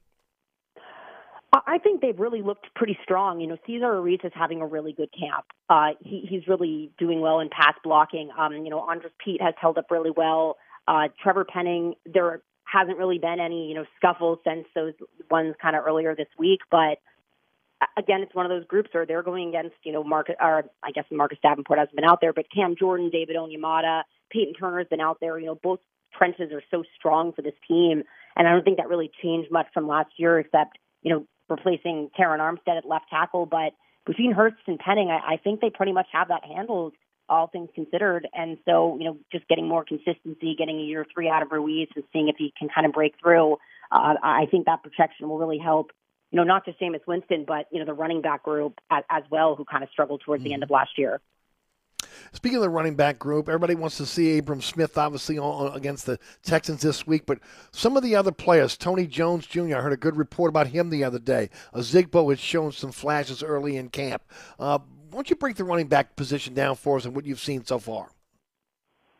I 1.55 1.77
think 1.79 2.01
they've 2.01 2.19
really 2.19 2.41
looked 2.41 2.75
pretty 2.75 2.99
strong. 3.03 3.41
You 3.41 3.47
know, 3.47 3.59
Cesar 3.67 4.01
Ruiz 4.01 4.21
is 4.25 4.33
having 4.35 4.63
a 4.63 4.67
really 4.67 4.95
good 4.95 5.11
camp. 5.13 5.45
Uh, 5.69 5.91
he, 6.01 6.27
he's 6.29 6.49
really 6.49 6.91
doing 6.99 7.21
well 7.21 7.41
in 7.41 7.51
pass 7.51 7.75
blocking. 7.85 8.31
Um, 8.39 8.55
you 8.55 8.71
know, 8.71 8.89
Andrus 8.89 9.13
Peat 9.23 9.43
has 9.43 9.53
held 9.61 9.77
up 9.77 9.91
really 9.91 10.13
well. 10.17 10.57
Uh, 10.89 11.09
Trevor 11.23 11.45
Penning, 11.45 11.95
there 12.07 12.41
hasn't 12.73 12.99
really 12.99 13.19
been 13.19 13.39
any, 13.41 13.69
you 13.69 13.75
know, 13.75 13.85
scuffles 13.97 14.39
since 14.45 14.67
those 14.75 14.95
ones 15.31 15.55
kind 15.61 15.77
of 15.77 15.85
earlier 15.87 16.15
this 16.15 16.29
week, 16.39 16.61
but 16.71 16.99
uh, 17.83 17.87
again, 17.97 18.23
it's 18.23 18.35
one 18.35 18.47
of 18.47 18.51
those 18.51 18.67
groups 18.67 18.89
where 18.93 19.05
they're 19.05 19.23
going 19.23 19.49
against, 19.49 19.77
you 19.83 19.93
know, 19.93 20.05
Marcus, 20.05 20.37
or 20.41 20.65
I 20.83 20.93
guess 20.93 21.05
Marcus 21.11 21.39
Davenport 21.43 21.79
hasn't 21.79 21.97
been 21.97 22.05
out 22.05 22.21
there, 22.21 22.33
but 22.33 22.47
Cam 22.55 22.77
Jordan, 22.79 23.11
David 23.11 23.37
Onyemata, 23.37 24.03
Peyton 24.31 24.55
Turner's 24.55 24.87
been 24.89 25.01
out 25.01 25.19
there. 25.21 25.39
You 25.39 25.47
know, 25.47 25.59
both 25.63 25.81
trenches 26.17 26.53
are 26.53 26.63
so 26.71 26.85
strong 26.97 27.33
for 27.33 27.43
this 27.43 27.55
team, 27.67 28.05
and 28.37 28.47
I 28.47 28.53
don't 28.53 28.65
think 28.65 28.77
that 28.79 28.89
really 28.89 29.11
changed 29.23 29.51
much 29.51 29.67
from 29.75 29.89
last 29.89 30.11
year, 30.17 30.39
except 30.39 30.79
you 31.03 31.13
know 31.13 31.27
replacing 31.49 32.11
Terron 32.19 32.39
Armstead 32.39 32.79
at 32.79 32.89
left 32.89 33.07
tackle. 33.11 33.47
But 33.47 33.73
between 34.07 34.33
Hurst 34.33 34.57
and 34.67 34.79
Penning, 34.79 35.11
I, 35.11 35.35
I 35.35 35.37
think 35.37 35.61
they 35.61 35.71
pretty 35.71 35.93
much 35.93 36.07
have 36.13 36.29
that 36.29 36.45
handled, 36.45 36.95
all 37.33 37.49
things 37.49 37.71
considered. 37.75 38.29
And 38.35 38.59
so, 38.65 38.97
you 38.99 39.07
know, 39.07 39.17
just 39.33 39.49
getting 39.49 39.67
more 39.67 39.85
consistency, 39.85 40.55
getting 40.57 40.79
a 40.79 40.85
year 40.85 41.07
three 41.13 41.29
out 41.29 41.43
of 41.43 41.51
Ruiz, 41.51 41.89
and 41.97 42.05
seeing 42.13 42.29
if 42.29 42.37
he 42.37 42.53
can 42.59 42.69
kind 42.69 42.87
of 42.87 42.93
break 42.93 43.15
through. 43.21 43.55
Uh, 43.91 44.15
I 44.23 44.47
think 44.51 44.67
that 44.67 44.83
protection 44.83 45.29
will 45.29 45.39
really 45.39 45.59
help 45.59 45.91
you 46.33 46.39
know, 46.39 46.45
not 46.45 46.65
just 46.65 46.81
Jameis 46.81 47.07
Winston, 47.07 47.45
but, 47.47 47.67
you 47.71 47.79
know, 47.79 47.85
the 47.85 47.93
running 47.93 48.23
back 48.23 48.43
group 48.43 48.81
as, 48.91 49.05
as 49.11 49.23
well, 49.31 49.55
who 49.55 49.67
kind 49.67 49.85
of 49.85 49.91
struggled 49.91 50.23
towards 50.25 50.41
mm-hmm. 50.41 50.49
the 50.49 50.55
end 50.55 50.63
of 50.63 50.71
last 50.71 50.97
year. 50.97 51.21
Speaking 52.33 52.57
of 52.57 52.63
the 52.63 52.71
running 52.71 52.97
back 52.97 53.19
group, 53.19 53.49
everybody 53.49 53.75
wants 53.75 53.99
to 53.99 54.07
see 54.07 54.39
Abram 54.39 54.63
Smith 54.63 54.97
obviously 54.97 55.39
on, 55.39 55.77
against 55.77 56.07
the 56.07 56.19
Texans 56.43 56.81
this 56.81 57.07
week, 57.07 57.27
but 57.27 57.39
some 57.73 57.97
of 57.97 58.03
the 58.03 58.17
other 58.17 58.33
players, 58.33 58.77
Tony 58.79 59.07
Jones 59.07 59.47
Jr., 59.47 59.77
I 59.77 59.81
heard 59.81 59.93
a 59.93 59.99
good 59.99 60.17
report 60.17 60.49
about 60.49 60.69
him 60.69 60.89
the 60.89 61.05
other 61.05 61.19
day. 61.19 61.51
Ozigbo 61.75 62.31
has 62.31 62.41
shown 62.41 62.73
some 62.73 62.93
flashes 62.93 63.43
early 63.43 63.77
in 63.77 63.91
camp. 63.91 64.23
Uh, 64.59 64.79
why 65.13 65.19
don't 65.19 65.31
you 65.31 65.37
break 65.37 65.57
the 65.57 65.65
running 65.65 65.89
back 65.89 66.17
position 66.17 66.55
down 66.55 66.77
for 66.77 66.97
us 66.97 67.05
and 67.05 67.15
what 67.15 67.27
you've 67.27 67.41
seen 67.41 67.65
so 67.65 67.79
far? 67.79 68.09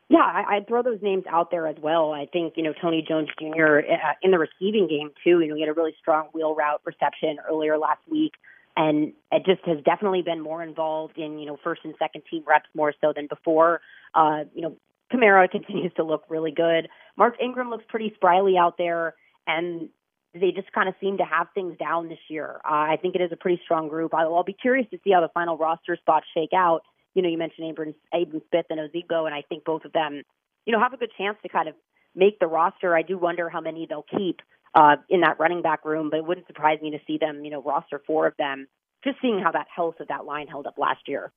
Yeah, 0.09 0.19
I, 0.19 0.57
I'd 0.57 0.69
throw 0.69 0.83
those 0.83 1.01
names 1.01 1.25
out 1.31 1.51
there 1.51 1.67
as 1.67 1.77
well. 1.81 2.13
I 2.13 2.27
think 2.27 2.55
you 2.57 2.63
know 2.63 2.75
Tony 2.81 3.05
Jones 3.07 3.29
Jr. 3.39 3.79
Uh, 3.79 4.13
in 4.23 4.31
the 4.31 4.39
receiving 4.39 4.87
game 4.89 5.11
too. 5.25 5.41
You 5.41 5.49
know, 5.49 5.55
he 5.55 5.63
had 5.63 5.71
a 5.71 5.73
really 5.73 5.95
strong 6.01 6.29
wheel 6.35 6.55
route 6.55 6.83
reception 6.85 7.39
earlier 7.51 7.79
last 7.79 8.01
week, 8.11 8.33
and 8.77 9.13
it 9.31 9.45
just 9.47 9.67
has 9.67 9.79
definitely 9.85 10.21
been 10.21 10.41
more 10.41 10.63
involved 10.63 11.17
in 11.17 11.39
you 11.39 11.47
know 11.47 11.57
first 11.65 11.81
and 11.85 11.95
second 11.99 12.23
team 12.31 12.43
reps 12.47 12.69
more 12.75 12.93
so 13.01 13.13
than 13.15 13.27
before. 13.27 13.81
Uh, 14.15 14.45
you 14.55 14.61
know, 14.61 14.77
Kamara 15.11 15.51
continues 15.51 15.93
to 15.97 16.05
look 16.05 16.25
really 16.29 16.53
good. 16.53 16.89
Mark 17.17 17.37
Ingram 17.43 17.71
looks 17.71 17.85
pretty 17.89 18.15
spryly 18.23 18.59
out 18.59 18.77
there, 18.77 19.15
and 19.47 19.89
they 20.35 20.51
just 20.51 20.73
kind 20.73 20.89
of 20.89 20.95
seem 21.01 21.19
to 21.19 21.25
have 21.25 21.49
things 21.55 21.77
down 21.79 22.09
this 22.09 22.19
year. 22.29 22.61
Uh, 22.65 22.93
I 22.93 22.99
think 23.01 23.15
it 23.15 23.21
is 23.21 23.33
a 23.33 23.37
pretty 23.37 23.61
strong 23.65 23.89
group. 23.89 24.15
I'll, 24.15 24.35
I'll 24.35 24.45
be 24.45 24.55
curious 24.55 24.89
to 24.91 24.99
see 25.05 25.13
how 25.13 25.21
the 25.21 25.31
final 25.35 25.59
roster 25.59 25.97
spots 25.97 26.27
shake 26.35 26.53
out 26.55 26.83
you 27.15 27.23
know, 27.23 27.29
you 27.29 27.39
mentioned 27.39 27.71
Abram, 27.71 27.95
Abram 28.13 28.43
Smith 28.51 28.67
and 28.71 28.81
Ozigbo, 28.81 29.27
and 29.27 29.35
I 29.35 29.43
think 29.49 29.65
both 29.65 29.85
of 29.85 29.93
them, 29.93 30.23
you 30.65 30.73
know, 30.73 30.81
have 30.81 30.93
a 30.93 30.97
good 30.97 31.13
chance 31.17 31.37
to 31.43 31.49
kind 31.49 31.69
of 31.69 31.75
make 32.15 32.39
the 32.39 32.47
roster. 32.47 32.97
I 32.97 33.03
do 33.03 33.19
wonder 33.19 33.49
how 33.49 33.61
many 33.61 33.87
they'll 33.89 34.07
keep 34.17 34.41
uh, 34.75 34.97
in 35.09 35.21
that 35.21 35.39
running 35.39 35.63
back 35.63 35.85
room, 35.85 36.09
but 36.11 36.19
it 36.19 36.25
wouldn't 36.27 36.47
surprise 36.47 36.81
me 36.81 36.91
to 36.93 36.99
see 37.07 37.19
them, 37.19 37.45
you 37.45 37.51
know, 37.51 37.63
roster 37.63 38.01
four 38.07 38.27
of 38.27 38.35
them, 38.39 38.67
just 39.05 39.19
seeing 39.21 39.41
how 39.43 39.53
that 39.53 39.67
health 39.75 39.97
of 40.01 40.09
that 40.09 40.25
line 40.25 40.47
held 40.47 40.67
up 40.67 40.79
last 40.79 41.01
year. 41.07 41.33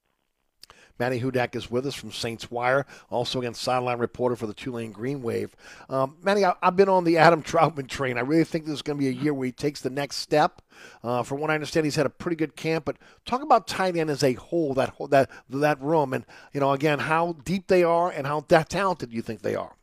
Maddie 1.00 1.20
Hudak 1.20 1.56
is 1.56 1.70
with 1.70 1.86
us 1.86 1.96
from 1.96 2.12
Saints 2.12 2.50
Wire, 2.50 2.86
also 3.10 3.40
again 3.40 3.54
sideline 3.54 4.00
reporter 4.00 4.36
for 4.36 4.48
the 4.48 4.54
Tulane 4.54 4.92
Green 4.92 5.22
Wave. 5.22 5.56
Um, 5.90 6.18
Maddie, 6.22 6.46
I, 6.46 6.54
have 6.62 6.76
been 6.76 6.90
on 6.90 7.04
the 7.04 7.18
Adam 7.18 7.44
Trautman 7.44 7.88
train. 7.88 8.18
I 8.18 8.22
really 8.22 8.44
think 8.44 8.66
this 8.66 8.76
is 8.76 8.82
going 8.82 8.98
to 8.98 9.02
be 9.02 9.10
a 9.10 9.22
year 9.22 9.34
where 9.34 9.46
he 9.46 9.52
takes 9.52 9.82
the 9.82 9.90
next 9.90 10.18
step. 10.18 10.62
Uh, 11.04 11.24
from 11.24 11.40
what 11.40 11.50
I 11.50 11.56
understand, 11.56 11.86
he's 11.86 11.96
had 11.96 12.06
a 12.06 12.10
pretty 12.10 12.36
good 12.36 12.56
camp. 12.56 12.86
But 12.86 12.98
talk 13.26 13.42
about 13.42 13.68
tight 13.68 13.96
end 13.96 14.10
as 14.10 14.24
a 14.24 14.34
whole, 14.34 14.74
that 14.76 14.94
that 15.10 15.30
that 15.50 15.82
room, 15.82 16.14
and 16.14 16.26
you 16.54 16.60
know, 16.60 16.72
again, 16.72 17.00
how 17.00 17.34
deep 17.44 17.68
they 17.68 17.84
are 17.84 18.10
and 18.10 18.28
how 18.28 18.46
that 18.48 18.70
talented 18.70 19.14
you 19.14 19.22
think 19.22 19.42
they 19.42 19.56
are. 19.56 19.76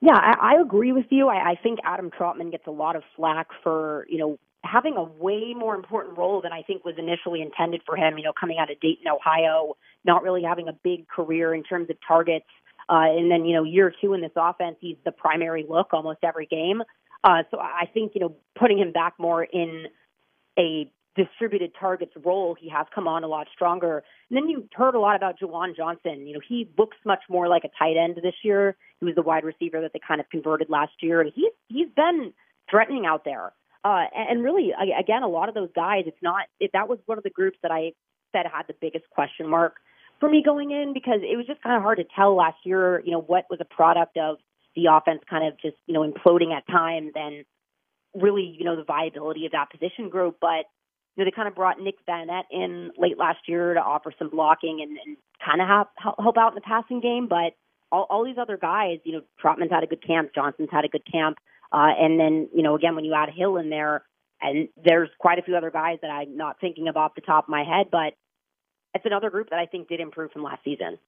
Yeah, 0.00 0.14
I, 0.14 0.54
I 0.56 0.60
agree 0.60 0.92
with 0.92 1.06
you. 1.10 1.28
I, 1.28 1.50
I 1.50 1.54
think 1.60 1.80
Adam 1.84 2.10
Trautman 2.10 2.52
gets 2.52 2.66
a 2.66 2.70
lot 2.70 2.96
of 2.96 3.02
flack 3.16 3.48
for 3.62 4.06
you 4.08 4.18
know 4.18 4.38
having 4.64 4.96
a 4.96 5.02
way 5.02 5.54
more 5.56 5.74
important 5.74 6.18
role 6.18 6.40
than 6.40 6.52
I 6.52 6.62
think 6.62 6.84
was 6.84 6.94
initially 6.98 7.42
intended 7.42 7.82
for 7.84 7.96
him. 7.96 8.18
You 8.18 8.24
know, 8.24 8.32
coming 8.38 8.58
out 8.58 8.70
of 8.70 8.78
Dayton, 8.80 9.08
Ohio, 9.08 9.76
not 10.08 10.24
really 10.24 10.42
having 10.42 10.66
a 10.66 10.76
big 10.82 11.06
career 11.06 11.54
in 11.54 11.62
terms 11.62 11.88
of 11.90 11.96
targets. 12.06 12.46
Uh, 12.88 13.04
and 13.16 13.30
then, 13.30 13.44
you 13.44 13.54
know, 13.54 13.62
year 13.62 13.92
two 14.00 14.14
in 14.14 14.20
this 14.20 14.32
offense, 14.34 14.76
he's 14.80 14.96
the 15.04 15.12
primary 15.12 15.64
look 15.68 15.88
almost 15.92 16.18
every 16.24 16.46
game. 16.46 16.82
Uh, 17.22 17.42
so 17.50 17.58
I 17.60 17.84
think, 17.92 18.12
you 18.14 18.20
know, 18.22 18.34
putting 18.58 18.78
him 18.78 18.92
back 18.92 19.14
more 19.18 19.44
in 19.44 19.86
a 20.58 20.90
distributed 21.14 21.72
targets 21.78 22.12
role, 22.24 22.56
he 22.58 22.68
has 22.68 22.86
come 22.94 23.06
on 23.08 23.24
a 23.24 23.26
lot 23.26 23.46
stronger. 23.52 24.02
And 24.30 24.36
then 24.36 24.48
you 24.48 24.68
heard 24.72 24.94
a 24.94 25.00
lot 25.00 25.16
about 25.16 25.38
Juwan 25.38 25.76
Johnson. 25.76 26.26
You 26.26 26.34
know, 26.34 26.40
he 26.48 26.68
looks 26.78 26.96
much 27.04 27.22
more 27.28 27.48
like 27.48 27.64
a 27.64 27.70
tight 27.78 27.96
end 27.96 28.16
this 28.22 28.34
year. 28.42 28.76
He 29.00 29.06
was 29.06 29.14
the 29.16 29.22
wide 29.22 29.44
receiver 29.44 29.80
that 29.80 29.92
they 29.92 30.00
kind 30.06 30.20
of 30.20 30.30
converted 30.30 30.70
last 30.70 30.92
year, 31.02 31.20
and 31.20 31.30
he's 31.34 31.52
he's 31.68 31.88
been 31.94 32.32
threatening 32.70 33.04
out 33.04 33.24
there. 33.24 33.52
Uh, 33.84 34.04
and 34.14 34.42
really, 34.42 34.72
again, 34.98 35.22
a 35.22 35.28
lot 35.28 35.48
of 35.48 35.54
those 35.54 35.70
guys, 35.74 36.04
it's 36.06 36.22
not, 36.22 36.46
if 36.58 36.72
that 36.72 36.88
was 36.88 36.98
one 37.06 37.16
of 37.16 37.24
the 37.24 37.30
groups 37.30 37.58
that 37.62 37.70
I 37.70 37.92
said 38.32 38.44
had 38.52 38.66
the 38.66 38.74
biggest 38.80 39.08
question 39.10 39.48
mark 39.48 39.76
for 40.20 40.28
me 40.28 40.42
going 40.44 40.70
in 40.70 40.92
because 40.92 41.20
it 41.22 41.36
was 41.36 41.46
just 41.46 41.62
kind 41.62 41.76
of 41.76 41.82
hard 41.82 41.98
to 41.98 42.04
tell 42.14 42.34
last 42.34 42.58
year, 42.64 43.02
you 43.04 43.12
know, 43.12 43.20
what 43.20 43.44
was 43.50 43.60
a 43.60 43.64
product 43.64 44.16
of 44.16 44.36
the 44.74 44.86
offense 44.90 45.20
kind 45.28 45.46
of 45.46 45.60
just, 45.60 45.76
you 45.86 45.94
know, 45.94 46.08
imploding 46.08 46.56
at 46.56 46.66
times 46.66 47.12
and 47.14 47.44
really, 48.14 48.56
you 48.58 48.64
know, 48.64 48.76
the 48.76 48.84
viability 48.84 49.46
of 49.46 49.52
that 49.52 49.70
position 49.70 50.08
group. 50.08 50.36
But, 50.40 50.66
you 51.16 51.24
know, 51.24 51.24
they 51.24 51.30
kind 51.34 51.48
of 51.48 51.54
brought 51.54 51.80
Nick 51.80 51.96
Vannett 52.08 52.44
in 52.50 52.90
late 52.96 53.18
last 53.18 53.40
year 53.46 53.74
to 53.74 53.80
offer 53.80 54.12
some 54.18 54.30
blocking 54.30 54.80
and, 54.82 54.98
and 55.04 55.16
kind 55.44 55.60
of 55.60 55.68
help, 55.68 56.16
help 56.18 56.36
out 56.36 56.52
in 56.52 56.54
the 56.54 56.60
passing 56.60 57.00
game. 57.00 57.28
But 57.28 57.54
all, 57.90 58.06
all 58.10 58.24
these 58.24 58.38
other 58.40 58.56
guys, 58.56 58.98
you 59.04 59.12
know, 59.12 59.22
Trautman's 59.42 59.72
had 59.72 59.82
a 59.82 59.86
good 59.86 60.04
camp, 60.04 60.30
Johnson's 60.34 60.70
had 60.70 60.84
a 60.84 60.88
good 60.88 61.04
camp. 61.10 61.38
Uh, 61.72 61.92
and 61.98 62.18
then, 62.18 62.48
you 62.54 62.62
know, 62.62 62.74
again, 62.74 62.94
when 62.94 63.04
you 63.04 63.14
add 63.14 63.28
Hill 63.34 63.56
in 63.56 63.70
there, 63.70 64.04
and 64.40 64.68
there's 64.82 65.10
quite 65.18 65.38
a 65.38 65.42
few 65.42 65.56
other 65.56 65.70
guys 65.70 65.98
that 66.02 66.10
I'm 66.10 66.36
not 66.36 66.60
thinking 66.60 66.88
of 66.88 66.96
off 66.96 67.14
the 67.14 67.20
top 67.20 67.44
of 67.44 67.48
my 67.48 67.64
head, 67.64 67.88
but 67.90 68.14
it's 68.94 69.06
another 69.06 69.30
group 69.30 69.50
that 69.50 69.58
I 69.58 69.66
think 69.66 69.88
did 69.88 70.00
improve 70.00 70.32
from 70.32 70.42
last 70.42 70.64
season. 70.64 70.98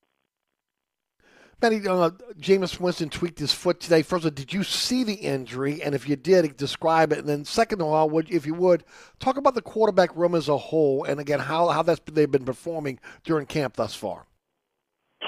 Benny, 1.60 1.86
uh, 1.86 2.10
Jameis 2.40 2.80
Winston 2.80 3.10
tweaked 3.10 3.38
his 3.38 3.52
foot 3.52 3.80
today. 3.80 4.00
First 4.00 4.24
of 4.24 4.32
all, 4.32 4.34
did 4.34 4.52
you 4.52 4.64
see 4.64 5.04
the 5.04 5.12
injury? 5.12 5.82
And 5.82 5.94
if 5.94 6.08
you 6.08 6.16
did, 6.16 6.56
describe 6.56 7.12
it. 7.12 7.18
And 7.18 7.28
then, 7.28 7.44
second 7.44 7.82
of 7.82 7.88
all, 7.88 8.08
would, 8.08 8.30
if 8.30 8.46
you 8.46 8.54
would, 8.54 8.82
talk 9.18 9.36
about 9.36 9.54
the 9.54 9.60
quarterback 9.60 10.16
room 10.16 10.34
as 10.34 10.48
a 10.48 10.56
whole, 10.56 11.04
and 11.04 11.20
again, 11.20 11.38
how 11.38 11.68
how 11.68 11.82
that's 11.82 12.00
they've 12.10 12.30
been 12.30 12.46
performing 12.46 12.98
during 13.24 13.44
camp 13.44 13.76
thus 13.76 13.94
far. 13.94 14.26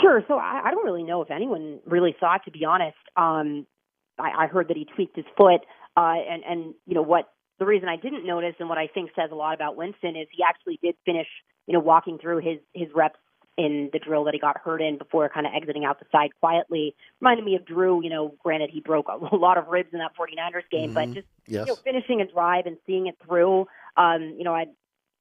Sure. 0.00 0.24
So 0.26 0.38
I, 0.38 0.62
I 0.64 0.70
don't 0.70 0.86
really 0.86 1.02
know 1.02 1.20
if 1.20 1.30
anyone 1.30 1.80
really 1.86 2.16
saw 2.18 2.36
it, 2.36 2.42
to 2.46 2.50
be 2.50 2.64
honest. 2.64 2.96
Um, 3.14 3.66
I, 4.18 4.44
I 4.44 4.46
heard 4.46 4.68
that 4.68 4.76
he 4.76 4.86
tweaked 4.86 5.16
his 5.16 5.26
foot, 5.36 5.60
uh, 5.98 6.14
and 6.30 6.42
and 6.48 6.74
you 6.86 6.94
know 6.94 7.02
what 7.02 7.28
the 7.62 7.66
reason 7.66 7.88
I 7.88 7.94
didn't 7.94 8.26
notice 8.26 8.56
and 8.58 8.68
what 8.68 8.76
I 8.76 8.88
think 8.88 9.10
says 9.14 9.30
a 9.30 9.36
lot 9.36 9.54
about 9.54 9.76
Winston 9.76 10.16
is 10.16 10.26
he 10.32 10.42
actually 10.42 10.80
did 10.82 10.96
finish, 11.06 11.28
you 11.68 11.74
know, 11.74 11.78
walking 11.78 12.18
through 12.18 12.38
his 12.38 12.58
his 12.74 12.88
reps 12.92 13.20
in 13.56 13.88
the 13.92 14.00
drill 14.00 14.24
that 14.24 14.34
he 14.34 14.40
got 14.40 14.58
hurt 14.58 14.82
in 14.82 14.98
before 14.98 15.28
kind 15.28 15.46
of 15.46 15.52
exiting 15.54 15.84
out 15.84 16.00
the 16.00 16.06
side 16.10 16.30
quietly. 16.40 16.96
Reminded 17.20 17.44
me 17.44 17.54
of 17.54 17.64
Drew, 17.64 18.02
you 18.02 18.10
know, 18.10 18.34
granted 18.42 18.70
he 18.70 18.80
broke 18.80 19.06
a 19.06 19.36
lot 19.36 19.58
of 19.58 19.68
ribs 19.68 19.90
in 19.92 20.00
that 20.00 20.10
49ers 20.16 20.62
game, 20.72 20.92
mm-hmm. 20.92 20.94
but 20.94 21.14
just 21.14 21.28
yes. 21.46 21.68
you 21.68 21.72
know, 21.72 21.76
finishing 21.84 22.20
a 22.20 22.26
drive 22.26 22.66
and 22.66 22.78
seeing 22.84 23.06
it 23.06 23.16
through. 23.24 23.66
Um, 23.96 24.34
you 24.36 24.42
know, 24.42 24.56
I 24.56 24.64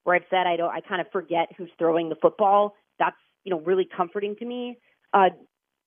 where 0.04 0.16
I've 0.16 0.26
said 0.32 0.48
I 0.48 0.56
don't 0.56 0.72
I 0.72 0.82
kind 0.82 1.00
of 1.00 1.12
forget 1.12 1.50
who's 1.56 1.70
throwing 1.78 2.10
the 2.10 2.16
football. 2.16 2.74
That's, 2.98 3.18
you 3.44 3.52
know, 3.52 3.60
really 3.60 3.86
comforting 3.86 4.36
to 4.38 4.46
me. 4.46 4.80
Uh 5.14 5.30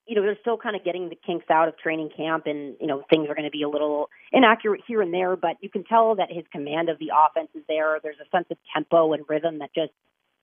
you 0.06 0.14
know, 0.14 0.22
they're 0.22 0.38
still 0.40 0.58
kind 0.58 0.76
of 0.76 0.84
getting 0.84 1.08
the 1.08 1.16
kinks 1.26 1.46
out 1.50 1.68
of 1.68 1.78
training 1.78 2.10
camp 2.14 2.46
and, 2.46 2.76
you 2.80 2.86
know, 2.86 3.02
things 3.08 3.28
are 3.28 3.34
going 3.34 3.46
to 3.46 3.50
be 3.50 3.62
a 3.62 3.68
little 3.68 4.10
inaccurate 4.32 4.82
here 4.86 5.00
and 5.00 5.14
there, 5.14 5.34
but 5.36 5.56
you 5.60 5.70
can 5.70 5.84
tell 5.84 6.16
that 6.16 6.30
his 6.30 6.44
command 6.52 6.88
of 6.88 6.98
the 6.98 7.10
offense 7.14 7.48
is 7.54 7.62
there. 7.68 7.98
There's 8.02 8.18
a 8.20 8.28
sense 8.36 8.46
of 8.50 8.58
tempo 8.74 9.14
and 9.14 9.24
rhythm 9.28 9.60
that 9.60 9.70
just, 9.74 9.92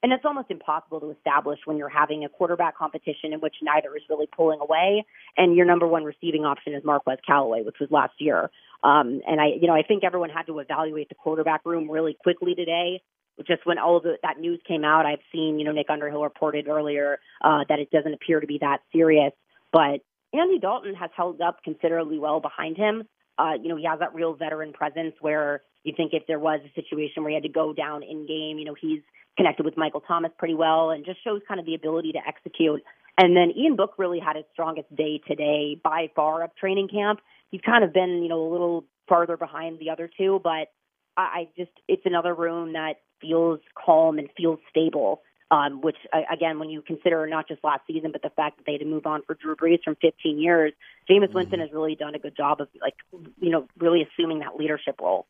and 0.02 0.12
it's 0.12 0.26
almost 0.26 0.50
impossible 0.50 1.00
to 1.02 1.12
establish 1.12 1.60
when 1.66 1.78
you're 1.78 1.90
having 1.90 2.26
a 2.26 2.30
quarterback 2.30 2.76
competition 2.76 3.34
in 3.34 3.40
which 3.40 3.56
neither 3.62 3.96
is 3.96 4.02
really 4.10 4.28
pulling 4.36 4.60
away. 4.60 5.06
And 5.38 5.56
your 5.56 5.68
number 5.68 5.86
one 5.86 6.04
receiving 6.04 6.44
option 6.44 6.74
is 6.74 6.84
Marquez 6.84 7.20
Callaway, 7.26 7.62
which 7.62 7.78
was 7.80 7.92
last 7.92 8.14
year. 8.18 8.50
Um, 8.84 9.22
and 9.28 9.40
I, 9.40 9.50
you 9.62 9.68
know, 9.68 9.76
I 9.76 9.84
think 9.84 10.04
everyone 10.04 10.32
had 10.32 10.48
to 10.48 10.58
evaluate 10.58 11.10
the 11.10 11.16
quarterback 11.16 11.62
room 11.66 11.90
really 11.90 12.18
quickly 12.20 12.56
today 12.56 13.04
just 13.48 13.66
when 13.66 13.78
all 13.78 13.98
of 13.98 14.04
the, 14.04 14.18
that 14.24 14.40
news 14.40 14.60
came 14.68 14.84
out, 14.84 15.06
I've 15.06 15.20
seen 15.32 15.60
you 15.60 15.66
know 15.66 15.72
Nick 15.72 15.90
Underhill 15.90 16.24
reported 16.24 16.68
earlier 16.68 17.20
uh, 17.44 17.64
that 17.70 17.80
it 17.80 17.90
doesn't 17.92 18.14
appear 18.14 18.40
to 18.40 18.48
be 18.48 18.60
that 18.62 18.80
serious. 18.92 19.32
But 19.72 20.02
Andy 20.34 20.60
Dalton 20.60 20.96
has 20.96 21.10
held 21.16 21.42
up 21.42 21.64
considerably 21.64 22.20
well 22.20 22.40
behind 22.40 22.78
him. 22.78 23.04
Uh, 23.38 23.54
you 23.62 23.70
know, 23.70 23.76
he 23.76 23.86
has 23.86 24.00
that 24.00 24.14
real 24.14 24.34
veteran 24.34 24.74
presence 24.74 25.16
where 25.22 25.62
you 25.84 25.94
think 25.96 26.14
if 26.14 26.24
there 26.28 26.40
was 26.40 26.60
a 26.66 26.74
situation 26.74 27.24
where 27.24 27.30
he 27.30 27.36
had 27.36 27.44
to 27.44 27.50
go 27.50 27.74
down 27.74 28.04
in 28.04 28.28
game, 28.28 28.60
you 28.60 28.66
know, 28.66 28.76
he's 28.80 29.02
connected 29.38 29.66
with 29.66 29.78
Michael 29.78 30.02
Thomas 30.02 30.32
pretty 30.38 30.54
well 30.54 30.92
and 30.92 31.06
just 31.06 31.24
shows 31.24 31.42
kind 31.48 31.60
of 31.60 31.66
the 31.66 31.76
ability 31.76 32.12
to 32.12 32.20
execute. 32.28 32.84
And 33.18 33.36
then 33.36 33.52
Ian 33.58 33.76
Book 33.76 33.94
really 33.98 34.20
had 34.20 34.36
his 34.36 34.46
strongest 34.54 34.94
day 34.96 35.22
today 35.28 35.80
by 35.82 36.10
far 36.16 36.44
of 36.44 36.56
training 36.56 36.90
camp. 36.90 37.20
He's 37.50 37.62
kind 37.62 37.84
of 37.84 37.94
been, 37.94 38.22
you 38.24 38.30
know, 38.30 38.42
a 38.48 38.52
little 38.52 38.86
farther 39.08 39.38
behind 39.38 39.80
the 39.80 39.90
other 39.90 40.10
two, 40.18 40.40
but 40.44 40.72
I, 41.18 41.22
I 41.22 41.48
just, 41.58 41.72
it's 41.88 42.06
another 42.06 42.34
room 42.34 42.74
that 42.74 42.96
feels 43.20 43.60
calm 43.76 44.18
and 44.20 44.30
feels 44.38 44.60
stable. 44.70 45.22
Um, 45.52 45.82
which 45.82 45.98
again, 46.32 46.60
when 46.60 46.70
you 46.70 46.82
consider 46.82 47.28
not 47.28 47.46
just 47.46 47.62
last 47.62 47.82
season, 47.86 48.14
but 48.14 48.22
the 48.22 48.30
fact 48.30 48.56
that 48.58 48.66
they 48.66 48.72
had 48.72 48.80
to 48.80 48.88
move 48.88 49.06
on 49.06 49.22
for 49.28 49.36
Drew 49.36 49.54
Brees 49.58 49.84
from 49.84 49.98
15 50.02 50.40
years, 50.40 50.72
Jameis 51.10 51.26
mm-hmm. 51.26 51.34
Winston 51.34 51.60
has 51.60 51.74
really 51.74 51.94
done 51.94 52.16
a 52.16 52.20
good 52.20 52.38
job 52.38 52.62
of 52.62 52.70
like, 52.82 52.94
you 53.42 53.50
know, 53.50 53.68
really 53.78 54.02
assuming 54.02 54.40
that 54.40 54.56
leadership 54.56 55.02
role. 55.02 55.28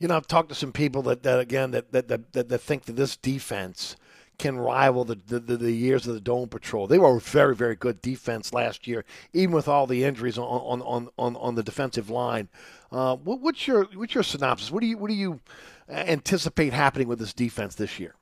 You 0.00 0.08
know, 0.08 0.16
I've 0.16 0.26
talked 0.26 0.48
to 0.48 0.56
some 0.56 0.72
people 0.72 1.02
that, 1.02 1.22
that 1.22 1.38
again 1.38 1.70
that, 1.70 1.92
that 1.92 2.08
that, 2.08 2.32
that 2.32 2.58
think 2.58 2.86
that 2.86 2.96
this 2.96 3.16
defense 3.16 3.94
can 4.38 4.58
rival 4.58 5.04
the, 5.04 5.14
the, 5.14 5.38
the, 5.56 5.72
years 5.72 6.06
of 6.06 6.14
the 6.14 6.20
Dome 6.20 6.48
Patrol. 6.48 6.86
They 6.86 6.98
were 6.98 7.16
a 7.16 7.20
very, 7.20 7.54
very 7.54 7.74
good 7.74 8.02
defense 8.02 8.52
last 8.52 8.86
year, 8.86 9.04
even 9.32 9.54
with 9.54 9.66
all 9.66 9.86
the 9.86 10.04
injuries 10.04 10.36
on 10.36 10.82
on, 10.82 11.08
on, 11.16 11.36
on 11.36 11.54
the 11.54 11.62
defensive 11.62 12.10
line. 12.10 12.48
Uh, 12.92 13.16
what, 13.16 13.40
what's 13.40 13.66
your 13.66 13.84
what's 13.94 14.14
your 14.14 14.24
synopsis? 14.24 14.70
What 14.70 14.80
do 14.80 14.86
you 14.86 14.98
what 14.98 15.08
do 15.08 15.14
you 15.14 15.40
anticipate 15.88 16.72
happening 16.72 17.08
with 17.08 17.18
this 17.18 17.32
defense 17.32 17.76
this 17.76 17.98
year? 17.98 18.14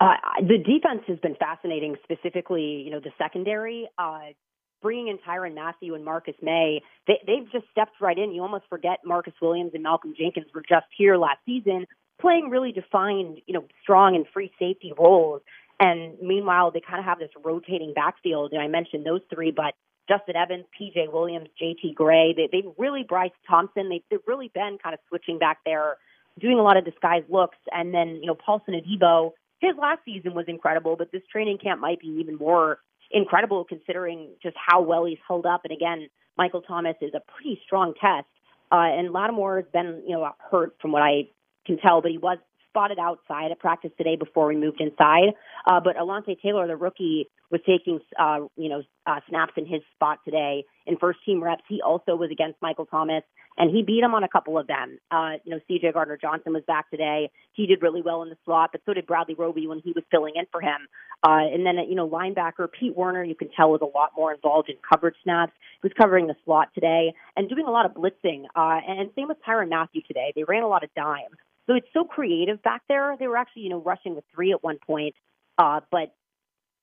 Uh, 0.00 0.14
the 0.40 0.56
defense 0.56 1.02
has 1.06 1.18
been 1.18 1.34
fascinating, 1.34 1.94
specifically, 2.02 2.82
you 2.84 2.90
know, 2.90 3.00
the 3.00 3.12
secondary. 3.18 3.88
Uh, 3.98 4.32
bringing 4.80 5.08
in 5.08 5.18
Tyrann 5.18 5.54
Mathieu 5.54 5.94
and 5.94 6.04
Marcus 6.04 6.34
Maye, 6.40 6.80
they, 7.06 7.20
they've 7.26 7.50
just 7.52 7.66
stepped 7.70 8.00
right 8.00 8.16
in. 8.16 8.32
You 8.32 8.42
almost 8.42 8.64
forget 8.70 9.00
Marcus 9.04 9.34
Williams 9.42 9.72
and 9.74 9.82
Malcolm 9.82 10.14
Jenkins 10.18 10.46
were 10.54 10.62
just 10.66 10.86
here 10.96 11.16
last 11.16 11.38
season, 11.44 11.86
playing 12.18 12.48
really 12.48 12.72
defined, 12.72 13.42
you 13.46 13.54
know, 13.54 13.64
strong 13.82 14.16
and 14.16 14.24
free 14.32 14.50
safety 14.58 14.92
roles. 14.98 15.42
And 15.78 16.18
meanwhile, 16.22 16.70
they 16.70 16.80
kind 16.80 16.98
of 16.98 17.04
have 17.04 17.18
this 17.18 17.30
rotating 17.42 17.92
backfield. 17.94 18.52
And 18.52 18.60
I 18.60 18.68
mentioned 18.68 19.04
those 19.04 19.22
three, 19.32 19.50
but 19.50 19.74
Justin 20.08 20.36
Evans, 20.36 20.64
PJ 20.78 21.12
Williams, 21.12 21.48
JT 21.60 21.94
Gray, 21.94 22.34
they, 22.34 22.48
they've 22.50 22.70
really, 22.78 23.04
Bryce 23.06 23.30
Thompson, 23.48 23.88
they, 23.88 24.02
they've 24.10 24.20
really 24.26 24.50
been 24.52 24.78
kind 24.82 24.94
of 24.94 25.00
switching 25.08 25.38
back 25.38 25.58
there, 25.64 25.96
doing 26.38 26.58
a 26.58 26.62
lot 26.62 26.76
of 26.76 26.84
disguised 26.84 27.30
looks. 27.30 27.58
And 27.72 27.94
then, 27.94 28.18
you 28.20 28.26
know, 28.26 28.34
Paulson 28.34 28.74
Adebo, 28.74 29.32
his 29.60 29.76
last 29.80 30.00
season 30.04 30.34
was 30.34 30.46
incredible, 30.48 30.96
but 30.96 31.12
this 31.12 31.22
training 31.30 31.58
camp 31.58 31.80
might 31.80 32.00
be 32.00 32.08
even 32.20 32.36
more 32.36 32.78
incredible 33.10 33.64
considering 33.64 34.30
just 34.42 34.56
how 34.56 34.80
well 34.80 35.04
he's 35.04 35.18
held 35.26 35.46
up. 35.46 35.62
And 35.64 35.72
again, 35.72 36.08
Michael 36.36 36.62
Thomas 36.62 36.96
is 37.00 37.12
a 37.14 37.20
pretty 37.20 37.60
strong 37.64 37.94
test. 38.00 38.26
Uh, 38.72 38.76
and 38.76 39.12
Lattimore 39.12 39.56
has 39.56 39.66
been, 39.72 40.02
you 40.06 40.16
know, 40.16 40.30
hurt 40.50 40.76
from 40.80 40.92
what 40.92 41.02
I 41.02 41.28
can 41.66 41.78
tell, 41.78 42.00
but 42.00 42.10
he 42.10 42.18
was 42.18 42.38
spotted 42.70 42.98
outside 42.98 43.50
at 43.50 43.58
practice 43.58 43.90
today 43.98 44.16
before 44.16 44.46
we 44.46 44.56
moved 44.56 44.80
inside. 44.80 45.34
Uh, 45.66 45.80
but 45.82 45.96
Alontae 45.96 46.40
Taylor, 46.40 46.66
the 46.66 46.76
rookie, 46.76 47.28
was 47.50 47.60
taking 47.66 48.00
uh, 48.18 48.40
you 48.56 48.68
know 48.68 48.82
uh, 49.06 49.20
snaps 49.28 49.52
in 49.56 49.66
his 49.66 49.82
spot 49.94 50.18
today 50.24 50.64
in 50.86 50.96
first 50.98 51.18
team 51.26 51.42
reps. 51.42 51.62
He 51.68 51.82
also 51.82 52.16
was 52.16 52.30
against 52.30 52.56
Michael 52.62 52.86
Thomas, 52.86 53.22
and 53.58 53.74
he 53.74 53.82
beat 53.82 54.02
him 54.02 54.14
on 54.14 54.22
a 54.22 54.28
couple 54.28 54.56
of 54.58 54.66
them. 54.66 54.98
Uh, 55.10 55.32
you 55.44 55.50
know, 55.50 55.60
C.J. 55.66 55.92
Gardner 55.92 56.16
Johnson 56.16 56.52
was 56.52 56.62
back 56.66 56.90
today. 56.90 57.30
He 57.52 57.66
did 57.66 57.82
really 57.82 58.02
well 58.02 58.22
in 58.22 58.28
the 58.28 58.36
slot, 58.44 58.70
but 58.72 58.80
so 58.86 58.94
did 58.94 59.06
Bradley 59.06 59.34
Roby 59.34 59.66
when 59.66 59.80
he 59.80 59.92
was 59.92 60.04
filling 60.10 60.34
in 60.36 60.44
for 60.52 60.60
him. 60.60 60.86
Uh, 61.26 61.44
and 61.52 61.66
then 61.66 61.76
you 61.88 61.94
know, 61.94 62.08
linebacker 62.08 62.68
Pete 62.70 62.96
Werner, 62.96 63.24
you 63.24 63.34
can 63.34 63.50
tell 63.50 63.70
was 63.70 63.80
a 63.82 63.96
lot 63.96 64.10
more 64.16 64.32
involved 64.32 64.68
in 64.70 64.76
coverage 64.90 65.16
snaps. 65.22 65.52
He 65.82 65.88
was 65.88 65.92
covering 66.00 66.26
the 66.26 66.36
slot 66.44 66.68
today 66.74 67.12
and 67.36 67.48
doing 67.48 67.66
a 67.66 67.70
lot 67.70 67.84
of 67.84 67.92
blitzing. 67.92 68.44
Uh, 68.54 68.80
and 68.86 69.10
same 69.16 69.28
with 69.28 69.38
Tyrann 69.46 69.68
Mathieu 69.68 70.02
today. 70.06 70.32
They 70.34 70.44
ran 70.44 70.62
a 70.62 70.68
lot 70.68 70.84
of 70.84 70.90
dime. 70.94 71.36
So 71.66 71.74
it's 71.74 71.86
so 71.92 72.04
creative 72.04 72.62
back 72.62 72.82
there. 72.88 73.16
They 73.18 73.28
were 73.28 73.36
actually, 73.36 73.62
you 73.62 73.70
know, 73.70 73.80
rushing 73.80 74.14
with 74.14 74.24
three 74.34 74.52
at 74.52 74.62
one 74.62 74.78
point. 74.84 75.14
Uh, 75.58 75.80
but 75.90 76.14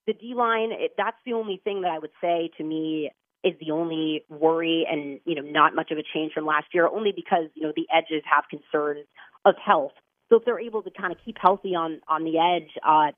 the 0.05 0.13
D 0.13 0.33
line, 0.35 0.71
that's 0.97 1.17
the 1.25 1.33
only 1.33 1.59
thing 1.63 1.81
that 1.81 1.91
I 1.91 1.99
would 1.99 2.11
say 2.21 2.49
to 2.57 2.63
me 2.63 3.11
is 3.43 3.53
the 3.59 3.71
only 3.71 4.23
worry 4.29 4.85
and, 4.89 5.19
you 5.25 5.35
know, 5.35 5.41
not 5.41 5.75
much 5.75 5.91
of 5.91 5.97
a 5.97 6.03
change 6.13 6.33
from 6.33 6.45
last 6.45 6.67
year, 6.73 6.87
only 6.87 7.11
because, 7.15 7.49
you 7.53 7.63
know, 7.63 7.73
the 7.75 7.85
edges 7.93 8.23
have 8.25 8.45
concerns 8.49 9.05
of 9.45 9.55
health. 9.63 9.91
So 10.29 10.37
if 10.37 10.45
they're 10.45 10.59
able 10.59 10.81
to 10.83 10.91
kind 10.91 11.11
of 11.11 11.19
keep 11.23 11.37
healthy 11.39 11.75
on, 11.75 12.01
on 12.07 12.23
the 12.23 12.37
edge, 12.37 12.69
uh, 12.85 13.11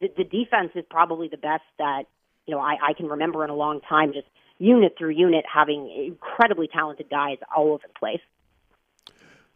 the, 0.00 0.08
the 0.16 0.24
defense 0.24 0.70
is 0.74 0.84
probably 0.88 1.28
the 1.28 1.36
best 1.36 1.64
that, 1.78 2.04
you 2.46 2.54
know, 2.54 2.60
I, 2.60 2.76
I 2.90 2.92
can 2.94 3.06
remember 3.06 3.44
in 3.44 3.50
a 3.50 3.54
long 3.54 3.80
time, 3.80 4.12
just 4.12 4.28
unit 4.58 4.94
through 4.96 5.10
unit, 5.10 5.44
having 5.52 5.90
incredibly 6.06 6.68
talented 6.68 7.10
guys 7.10 7.38
all 7.54 7.72
over 7.72 7.82
the 7.86 7.98
place. 7.98 8.20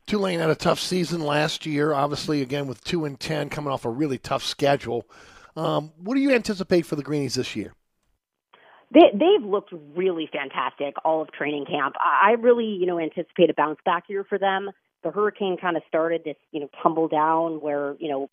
Tulane 0.09 0.41
had 0.41 0.49
a 0.49 0.55
tough 0.55 0.81
season 0.81 1.21
last 1.21 1.67
year, 1.67 1.93
obviously, 1.93 2.41
again 2.41 2.67
with 2.67 2.83
2 2.85 3.05
and 3.05 3.21
10, 3.21 3.51
coming 3.51 3.71
off 3.71 3.85
a 3.85 3.91
really 3.91 4.17
tough 4.17 4.43
schedule. 4.43 5.05
Um, 5.55 5.93
what 6.03 6.15
do 6.15 6.23
you 6.23 6.31
anticipate 6.31 6.87
for 6.87 6.97
the 6.97 7.03
Greenies 7.03 7.35
this 7.35 7.55
year? 7.55 7.75
They, 8.91 9.11
they've 9.13 9.45
looked 9.45 9.71
really 9.95 10.27
fantastic 10.33 10.95
all 11.05 11.21
of 11.21 11.31
training 11.33 11.67
camp. 11.67 11.95
I 12.01 12.33
really, 12.41 12.65
you 12.65 12.87
know, 12.87 12.99
anticipate 12.99 13.51
a 13.51 13.55
bounce 13.55 13.81
back 13.85 14.05
year 14.09 14.25
for 14.25 14.39
them. 14.39 14.71
The 15.05 15.11
hurricane 15.11 15.59
kind 15.61 15.77
of 15.77 15.83
started 15.87 16.23
this, 16.25 16.37
you 16.53 16.61
know, 16.61 16.71
tumble 16.83 17.09
down 17.09 17.61
where, 17.61 17.95
you 17.99 18.09
know, 18.09 18.31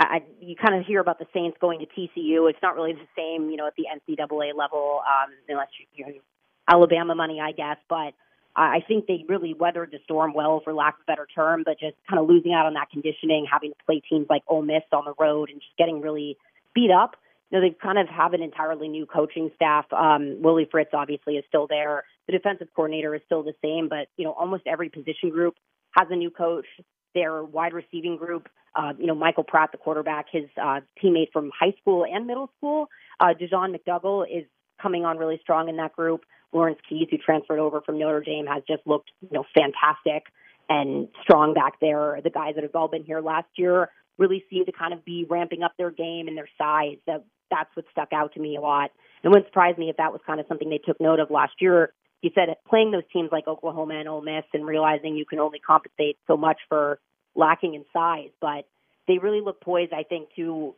I, 0.00 0.24
you 0.40 0.56
kind 0.56 0.80
of 0.80 0.84
hear 0.84 1.00
about 1.00 1.20
the 1.20 1.26
Saints 1.32 1.56
going 1.60 1.78
to 1.78 1.86
TCU. 1.86 2.50
It's 2.50 2.58
not 2.60 2.74
really 2.74 2.94
the 2.94 3.08
same, 3.16 3.50
you 3.50 3.56
know, 3.56 3.68
at 3.68 3.74
the 3.76 3.84
NCAA 3.84 4.52
level, 4.56 5.00
um, 5.06 5.32
unless 5.48 5.68
you're, 5.96 6.08
you're 6.08 6.22
Alabama 6.68 7.14
money, 7.14 7.40
I 7.40 7.52
guess. 7.52 7.76
But 7.88 8.14
I 8.60 8.84
think 8.86 9.06
they 9.06 9.24
really 9.28 9.54
weathered 9.54 9.92
the 9.92 10.00
storm 10.04 10.34
well, 10.34 10.60
for 10.64 10.74
lack 10.74 10.94
of 10.94 11.00
a 11.02 11.04
better 11.06 11.28
term, 11.32 11.62
but 11.64 11.78
just 11.78 11.96
kind 12.08 12.20
of 12.20 12.28
losing 12.28 12.52
out 12.52 12.66
on 12.66 12.74
that 12.74 12.90
conditioning, 12.90 13.46
having 13.50 13.70
to 13.70 13.76
play 13.86 14.02
teams 14.08 14.26
like 14.28 14.42
Ole 14.48 14.62
Miss 14.62 14.82
on 14.92 15.04
the 15.04 15.14
road, 15.18 15.50
and 15.50 15.60
just 15.60 15.76
getting 15.78 16.00
really 16.00 16.36
beat 16.74 16.90
up. 16.90 17.16
You 17.50 17.58
know, 17.58 17.68
they 17.68 17.74
kind 17.80 17.98
of 17.98 18.08
have 18.08 18.34
an 18.34 18.42
entirely 18.42 18.88
new 18.88 19.06
coaching 19.06 19.50
staff. 19.54 19.86
Um, 19.92 20.42
Willie 20.42 20.68
Fritz 20.70 20.90
obviously 20.92 21.36
is 21.36 21.44
still 21.48 21.66
there. 21.68 22.04
The 22.26 22.32
defensive 22.32 22.68
coordinator 22.74 23.14
is 23.14 23.22
still 23.26 23.42
the 23.42 23.54
same, 23.62 23.88
but 23.88 24.08
you 24.16 24.24
know, 24.24 24.32
almost 24.32 24.64
every 24.66 24.88
position 24.88 25.30
group 25.30 25.54
has 25.92 26.08
a 26.10 26.16
new 26.16 26.30
coach. 26.30 26.66
Their 27.14 27.42
wide 27.42 27.72
receiving 27.72 28.16
group, 28.16 28.48
uh, 28.74 28.92
you 28.98 29.06
know, 29.06 29.14
Michael 29.14 29.44
Pratt, 29.44 29.72
the 29.72 29.78
quarterback, 29.78 30.26
his 30.30 30.44
uh, 30.60 30.80
teammate 31.02 31.32
from 31.32 31.50
high 31.58 31.74
school 31.80 32.04
and 32.04 32.26
middle 32.26 32.50
school, 32.58 32.88
uh, 33.20 33.34
Dejon 33.40 33.74
McDougal 33.74 34.24
is 34.24 34.44
coming 34.80 35.04
on 35.04 35.16
really 35.16 35.38
strong 35.42 35.68
in 35.68 35.76
that 35.76 35.94
group. 35.94 36.24
Lawrence 36.52 36.78
Keys, 36.88 37.08
who 37.10 37.18
transferred 37.18 37.58
over 37.58 37.80
from 37.80 37.98
Notre 37.98 38.20
Dame, 38.20 38.46
has 38.46 38.62
just 38.66 38.86
looked, 38.86 39.10
you 39.20 39.28
know, 39.32 39.44
fantastic 39.54 40.24
and 40.68 41.08
strong 41.22 41.54
back 41.54 41.80
there. 41.80 42.20
The 42.22 42.30
guys 42.30 42.54
that 42.54 42.64
have 42.64 42.74
all 42.74 42.88
been 42.88 43.04
here 43.04 43.20
last 43.20 43.48
year 43.56 43.90
really 44.18 44.44
seem 44.50 44.66
to 44.66 44.72
kind 44.72 44.92
of 44.92 45.04
be 45.04 45.26
ramping 45.28 45.62
up 45.62 45.72
their 45.78 45.90
game 45.90 46.28
and 46.28 46.36
their 46.36 46.48
size. 46.58 46.96
That 47.06 47.24
that's 47.50 47.70
what 47.74 47.86
stuck 47.90 48.12
out 48.12 48.34
to 48.34 48.40
me 48.40 48.56
a 48.56 48.60
lot. 48.60 48.90
It 49.22 49.28
wouldn't 49.28 49.46
surprise 49.46 49.76
me 49.78 49.88
if 49.88 49.96
that 49.96 50.12
was 50.12 50.20
kind 50.26 50.40
of 50.40 50.46
something 50.48 50.68
they 50.68 50.78
took 50.78 51.00
note 51.00 51.20
of 51.20 51.30
last 51.30 51.54
year. 51.60 51.92
You 52.22 52.30
said 52.34 52.54
playing 52.68 52.90
those 52.90 53.04
teams 53.12 53.30
like 53.32 53.46
Oklahoma 53.46 53.94
and 53.94 54.08
Ole 54.08 54.22
Miss 54.22 54.44
and 54.52 54.66
realizing 54.66 55.16
you 55.16 55.24
can 55.24 55.38
only 55.38 55.60
compensate 55.60 56.18
so 56.26 56.36
much 56.36 56.58
for 56.68 56.98
lacking 57.34 57.74
in 57.74 57.84
size, 57.92 58.30
but 58.40 58.66
they 59.06 59.18
really 59.18 59.40
look 59.40 59.60
poised, 59.60 59.92
I 59.92 60.02
think, 60.02 60.28
to 60.36 60.74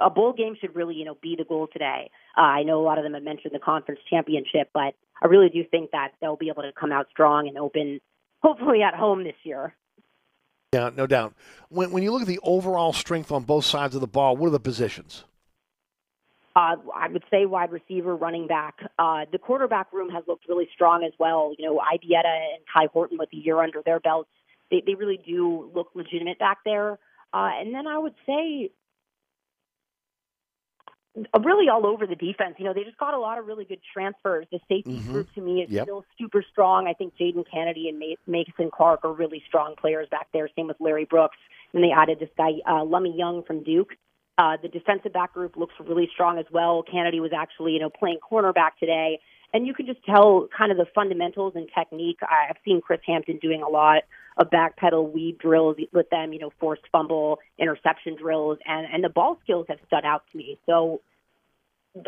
a 0.00 0.10
bowl 0.10 0.32
game 0.32 0.56
should 0.60 0.74
really, 0.74 0.94
you 0.94 1.04
know, 1.04 1.16
be 1.22 1.36
the 1.36 1.44
goal 1.44 1.68
today. 1.72 2.10
Uh, 2.36 2.40
I 2.40 2.62
know 2.64 2.80
a 2.80 2.84
lot 2.84 2.98
of 2.98 3.04
them 3.04 3.14
have 3.14 3.22
mentioned 3.22 3.54
the 3.54 3.58
conference 3.58 4.00
championship, 4.10 4.70
but 4.74 4.94
I 5.22 5.26
really 5.28 5.48
do 5.48 5.64
think 5.70 5.92
that 5.92 6.12
they'll 6.20 6.36
be 6.36 6.48
able 6.48 6.62
to 6.62 6.72
come 6.78 6.92
out 6.92 7.06
strong 7.10 7.48
and 7.48 7.56
open, 7.56 8.00
hopefully 8.42 8.82
at 8.82 8.94
home 8.94 9.24
this 9.24 9.36
year. 9.44 9.74
Yeah, 10.72 10.90
no 10.94 11.06
doubt. 11.06 11.34
When 11.68 11.90
when 11.92 12.02
you 12.02 12.12
look 12.12 12.22
at 12.22 12.28
the 12.28 12.40
overall 12.42 12.92
strength 12.92 13.32
on 13.32 13.44
both 13.44 13.64
sides 13.64 13.94
of 13.94 14.00
the 14.00 14.06
ball, 14.06 14.36
what 14.36 14.48
are 14.48 14.50
the 14.50 14.60
positions? 14.60 15.24
Uh, 16.54 16.76
I 16.94 17.08
would 17.08 17.24
say 17.30 17.44
wide 17.44 17.70
receiver, 17.70 18.16
running 18.16 18.46
back. 18.46 18.78
Uh, 18.98 19.26
the 19.30 19.38
quarterback 19.38 19.92
room 19.92 20.08
has 20.10 20.24
looked 20.26 20.48
really 20.48 20.68
strong 20.74 21.04
as 21.04 21.12
well. 21.18 21.54
You 21.58 21.66
know, 21.66 21.76
Ibieta 21.76 22.24
and 22.24 22.64
Kai 22.72 22.86
Horton 22.92 23.18
with 23.18 23.28
a 23.32 23.36
year 23.36 23.60
under 23.60 23.82
their 23.84 24.00
belts, 24.00 24.30
they, 24.70 24.82
they 24.86 24.94
really 24.94 25.20
do 25.24 25.70
look 25.74 25.88
legitimate 25.94 26.38
back 26.38 26.58
there. 26.64 26.92
Uh, 27.34 27.50
and 27.60 27.74
then 27.74 27.86
I 27.86 27.98
would 27.98 28.14
say 28.24 28.70
really 31.42 31.68
all 31.68 31.86
over 31.86 32.06
the 32.06 32.14
defense. 32.14 32.56
You 32.58 32.64
know, 32.66 32.74
they 32.74 32.84
just 32.84 32.98
got 32.98 33.14
a 33.14 33.18
lot 33.18 33.38
of 33.38 33.46
really 33.46 33.64
good 33.64 33.80
transfers. 33.92 34.46
The 34.50 34.60
safety 34.68 34.98
mm-hmm. 34.98 35.12
group 35.12 35.32
to 35.34 35.40
me 35.40 35.62
is 35.62 35.70
yep. 35.70 35.84
still 35.84 36.04
super 36.18 36.44
strong. 36.50 36.86
I 36.86 36.92
think 36.92 37.14
Jadon 37.18 37.44
Canady 37.50 37.88
and 37.88 38.02
Macon 38.26 38.70
Clark 38.70 39.00
are 39.04 39.12
really 39.12 39.42
strong 39.48 39.74
players 39.80 40.08
back 40.10 40.28
there. 40.32 40.48
Same 40.56 40.66
with 40.66 40.76
Larry 40.80 41.04
Brooks. 41.04 41.38
And 41.72 41.82
they 41.82 41.90
added 41.90 42.20
this 42.20 42.28
guy, 42.36 42.52
uh, 42.66 42.84
Lummie 42.84 43.16
Young 43.16 43.42
from 43.42 43.62
Duke. 43.62 43.94
Uh, 44.38 44.56
the 44.60 44.68
defensive 44.68 45.12
back 45.12 45.32
group 45.32 45.56
looks 45.56 45.74
really 45.80 46.08
strong 46.12 46.38
as 46.38 46.44
well. 46.52 46.82
Canady 46.82 47.20
was 47.20 47.32
actually, 47.34 47.72
you 47.72 47.80
know, 47.80 47.90
playing 47.90 48.18
cornerback 48.30 48.72
today. 48.78 49.18
And 49.54 49.66
you 49.66 49.72
can 49.72 49.86
just 49.86 50.04
tell 50.04 50.48
kind 50.56 50.70
of 50.70 50.76
the 50.76 50.86
fundamentals 50.94 51.54
and 51.56 51.68
technique. 51.74 52.18
I've 52.22 52.56
seen 52.64 52.82
Chris 52.82 53.00
Hampton 53.06 53.38
doing 53.38 53.62
a 53.62 53.68
lot 53.68 54.02
of 54.36 54.50
backpedal 54.50 55.12
weave 55.12 55.38
drills 55.38 55.76
with 55.92 56.10
them, 56.10 56.32
you 56.32 56.38
know, 56.38 56.52
forced 56.60 56.82
fumble, 56.92 57.38
interception 57.58 58.16
drills, 58.16 58.58
and 58.66 58.86
and 58.92 59.02
the 59.02 59.08
ball 59.08 59.38
skills 59.42 59.66
have 59.68 59.78
stood 59.86 60.04
out 60.04 60.24
to 60.32 60.38
me. 60.38 60.58
So 60.66 61.00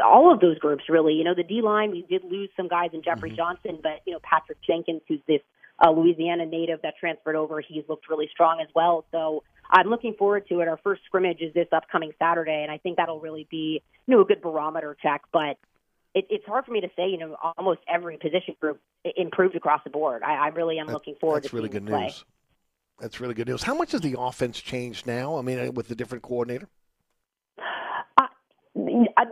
all 0.04 0.32
of 0.32 0.40
those 0.40 0.58
groups 0.58 0.84
really, 0.88 1.14
you 1.14 1.24
know, 1.24 1.34
the 1.34 1.42
D 1.42 1.62
line 1.62 1.90
we 1.90 2.02
did 2.02 2.24
lose 2.24 2.50
some 2.56 2.68
guys 2.68 2.90
in 2.92 3.02
Jeffrey 3.02 3.30
Johnson, 3.30 3.78
but 3.82 4.00
you 4.06 4.12
know 4.12 4.20
Patrick 4.22 4.58
Jenkins, 4.66 5.02
who's 5.08 5.20
this 5.26 5.40
uh, 5.84 5.90
Louisiana 5.90 6.44
native 6.44 6.82
that 6.82 6.94
transferred 6.98 7.36
over, 7.36 7.60
he's 7.60 7.84
looked 7.88 8.08
really 8.08 8.28
strong 8.32 8.60
as 8.60 8.68
well. 8.74 9.04
So 9.10 9.42
I'm 9.70 9.88
looking 9.88 10.14
forward 10.14 10.46
to 10.48 10.60
it. 10.60 10.68
Our 10.68 10.78
first 10.78 11.02
scrimmage 11.06 11.40
is 11.40 11.54
this 11.54 11.68
upcoming 11.72 12.12
Saturday, 12.18 12.62
and 12.62 12.70
I 12.70 12.78
think 12.78 12.96
that'll 12.96 13.20
really 13.20 13.46
be 13.50 13.82
you 14.06 14.14
know 14.14 14.22
a 14.22 14.24
good 14.24 14.42
barometer 14.42 14.96
check. 15.00 15.22
But 15.32 15.56
it, 16.14 16.26
it's 16.30 16.44
hard 16.46 16.64
for 16.64 16.72
me 16.72 16.80
to 16.80 16.88
say. 16.96 17.08
You 17.08 17.18
know, 17.18 17.36
almost 17.56 17.80
every 17.88 18.16
position 18.16 18.54
group 18.60 18.80
improved 19.16 19.54
across 19.56 19.82
the 19.84 19.90
board. 19.90 20.22
I, 20.22 20.34
I 20.34 20.48
really 20.48 20.78
am 20.78 20.86
looking 20.88 21.14
forward 21.20 21.42
That's 21.42 21.50
to 21.50 21.56
really 21.56 21.68
good 21.68 21.86
play. 21.86 22.04
news. 22.04 22.24
That's 23.00 23.20
really 23.20 23.34
good 23.34 23.46
news. 23.48 23.62
How 23.62 23.74
much 23.74 23.92
has 23.92 24.00
the 24.00 24.16
offense 24.18 24.58
changed 24.60 25.06
now? 25.06 25.38
I 25.38 25.42
mean, 25.42 25.58
uh, 25.58 25.70
with 25.72 25.86
the 25.88 25.94
different 25.94 26.22
coordinator. 26.24 26.68
I, 29.16 29.24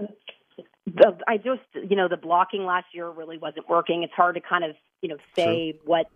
the, 0.87 1.19
I 1.27 1.37
just, 1.37 1.63
you 1.75 1.97
know, 1.97 2.09
the 2.09 2.17
blocking 2.17 2.65
last 2.65 2.87
year 2.93 3.09
really 3.11 3.39
wasn't 3.39 3.69
working. 3.69 4.03
It's 4.03 4.13
hard 4.15 4.35
to 4.37 4.41
kind 4.41 4.65
of, 4.65 4.77
you 5.03 5.09
know, 5.09 5.17
say 5.35 5.79
what 5.85 6.07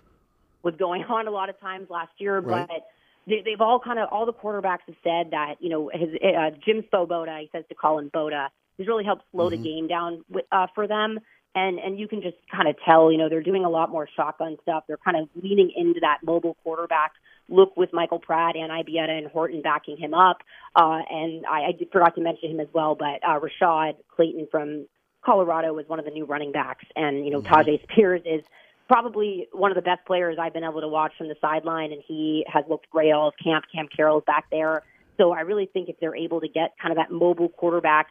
was 0.62 0.74
going 0.76 1.04
on 1.08 1.26
a 1.26 1.30
lot 1.30 1.48
of 1.48 1.58
times 1.60 1.88
last 1.90 2.12
year, 2.18 2.38
Right. 2.40 2.66
but 2.68 2.86
they, 3.26 3.42
they've 3.44 3.60
all 3.60 3.78
kind 3.80 3.98
of, 3.98 4.08
all 4.10 4.26
the 4.26 4.32
quarterbacks 4.32 4.80
have 4.86 4.96
said 5.04 5.32
that, 5.32 5.56
you 5.60 5.68
know, 5.68 5.90
his, 5.92 6.10
uh, 6.22 6.50
Jim 6.64 6.82
Svoboda, 6.92 7.40
he 7.40 7.48
says 7.52 7.64
to 7.68 7.74
call 7.74 7.98
him 7.98 8.10
Boda, 8.10 8.48
has 8.80 8.88
really 8.88 9.04
helped 9.04 9.22
slow 9.30 9.50
the 9.50 9.56
game 9.56 9.86
down 9.86 10.24
with, 10.28 10.44
uh, 10.50 10.66
for 10.74 10.88
them. 10.88 11.20
And, 11.54 11.78
and 11.80 11.98
you 11.98 12.06
can 12.06 12.22
just 12.22 12.36
kind 12.50 12.68
of 12.68 12.76
tell, 12.84 13.10
you 13.10 13.18
know, 13.18 13.28
they're 13.28 13.42
doing 13.42 13.64
a 13.64 13.70
lot 13.70 13.90
more 13.90 14.08
shotgun 14.16 14.56
stuff. 14.62 14.84
They're 14.86 14.98
kind 15.04 15.16
of 15.16 15.28
leaning 15.40 15.72
into 15.76 16.00
that 16.00 16.18
mobile 16.22 16.56
quarterback 16.62 17.12
look 17.48 17.76
with 17.76 17.92
Michael 17.92 18.20
Pratt 18.20 18.54
and 18.56 18.70
Ibieta 18.70 19.10
and 19.10 19.26
Horton 19.26 19.60
backing 19.60 19.96
him 19.96 20.14
up. 20.14 20.38
Uh, 20.76 21.00
and 21.10 21.44
I, 21.46 21.62
I 21.62 21.72
forgot 21.92 22.14
to 22.14 22.20
mention 22.20 22.52
him 22.52 22.60
as 22.60 22.68
well, 22.72 22.94
but 22.94 23.20
uh, 23.26 23.40
Rashad 23.40 23.94
Clayton 24.14 24.46
from 24.50 24.86
Colorado 25.24 25.72
was 25.74 25.86
one 25.88 25.98
of 25.98 26.04
the 26.04 26.12
new 26.12 26.24
running 26.24 26.52
backs. 26.52 26.84
And, 26.94 27.24
you 27.24 27.32
know, 27.32 27.42
Tyjae 27.42 27.82
Spears 27.82 28.22
is 28.24 28.42
probably 28.88 29.48
one 29.52 29.70
of 29.70 29.74
the 29.74 29.82
best 29.82 30.04
players 30.06 30.38
I've 30.40 30.52
been 30.52 30.64
able 30.64 30.80
to 30.80 30.88
watch 30.88 31.12
from 31.18 31.28
the 31.28 31.36
sideline, 31.40 31.92
and 31.92 32.02
he 32.06 32.44
has 32.52 32.64
looked 32.68 32.88
great 32.90 33.12
all 33.12 33.28
of 33.28 33.34
camp. 33.42 33.64
Cam 33.74 33.88
Carroll's 33.94 34.24
back 34.26 34.46
there. 34.50 34.82
So 35.16 35.32
I 35.32 35.40
really 35.40 35.66
think 35.66 35.88
if 35.88 35.96
they're 36.00 36.16
able 36.16 36.40
to 36.40 36.48
get 36.48 36.74
kind 36.80 36.92
of 36.92 36.96
that 36.96 37.12
mobile 37.12 37.50
quarterback 37.50 38.08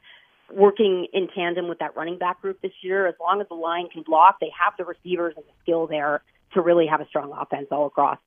working 0.53 1.07
in 1.13 1.27
tandem 1.35 1.67
with 1.67 1.79
that 1.79 1.95
running 1.95 2.17
back 2.17 2.41
group 2.41 2.61
this 2.61 2.71
year, 2.81 3.07
as 3.07 3.15
long 3.19 3.41
as 3.41 3.47
the 3.47 3.55
line 3.55 3.89
can 3.89 4.03
block, 4.03 4.37
they 4.39 4.51
have 4.59 4.73
the 4.77 4.85
receivers 4.85 5.33
and 5.35 5.45
the 5.45 5.51
skill 5.61 5.87
there 5.87 6.21
to 6.53 6.61
really 6.61 6.87
have 6.87 7.01
a 7.01 7.07
strong 7.07 7.31
offense 7.31 7.67
all 7.71 7.85
across. 7.85 8.17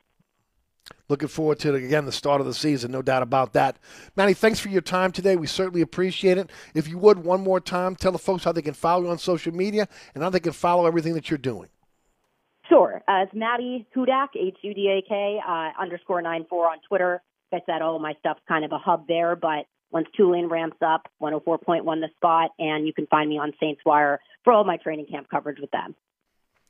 Looking 1.08 1.28
forward 1.28 1.58
to 1.60 1.74
again 1.74 2.06
the 2.06 2.12
start 2.12 2.40
of 2.40 2.46
the 2.46 2.54
season, 2.54 2.90
no 2.90 3.02
doubt 3.02 3.22
about 3.22 3.52
that. 3.52 3.76
Maddie, 4.16 4.34
thanks 4.34 4.58
for 4.58 4.68
your 4.68 4.80
time 4.80 5.12
today. 5.12 5.36
We 5.36 5.46
certainly 5.46 5.80
appreciate 5.80 6.38
it. 6.38 6.50
If 6.74 6.88
you 6.88 6.98
would, 6.98 7.24
one 7.24 7.40
more 7.40 7.60
time, 7.60 7.94
tell 7.94 8.12
the 8.12 8.18
folks 8.18 8.44
how 8.44 8.52
they 8.52 8.62
can 8.62 8.74
follow 8.74 9.04
you 9.04 9.10
on 9.10 9.18
social 9.18 9.52
media 9.54 9.88
and 10.14 10.24
how 10.24 10.30
they 10.30 10.40
can 10.40 10.52
follow 10.52 10.86
everything 10.86 11.14
that 11.14 11.30
you're 11.30 11.38
doing. 11.38 11.68
Sure. 12.68 13.02
Uh, 13.06 13.24
it's 13.24 13.34
Maddie 13.34 13.86
Hudak, 13.94 14.28
H 14.36 14.56
U 14.62 14.74
D 14.74 14.88
A 14.88 15.08
K, 15.08 15.38
uh, 15.46 15.70
underscore 15.80 16.22
nine 16.22 16.46
four 16.48 16.68
on 16.68 16.78
Twitter. 16.88 17.22
Like 17.52 17.62
I 17.68 17.72
said, 17.72 17.82
oh, 17.82 17.98
my 17.98 18.14
stuff's 18.20 18.40
kind 18.48 18.64
of 18.64 18.72
a 18.72 18.78
hub 18.78 19.06
there, 19.06 19.36
but 19.36 19.66
once 19.92 20.08
Tulane 20.16 20.46
ramps 20.46 20.78
up, 20.80 21.08
104.1 21.20 21.84
the 22.00 22.08
spot, 22.16 22.50
and 22.58 22.86
you 22.86 22.92
can 22.92 23.06
find 23.06 23.28
me 23.28 23.38
on 23.38 23.52
Saints 23.60 23.82
Wire 23.84 24.20
for 24.42 24.52
all 24.52 24.64
my 24.64 24.76
training 24.78 25.06
camp 25.06 25.28
coverage 25.30 25.60
with 25.60 25.70
them. 25.70 25.94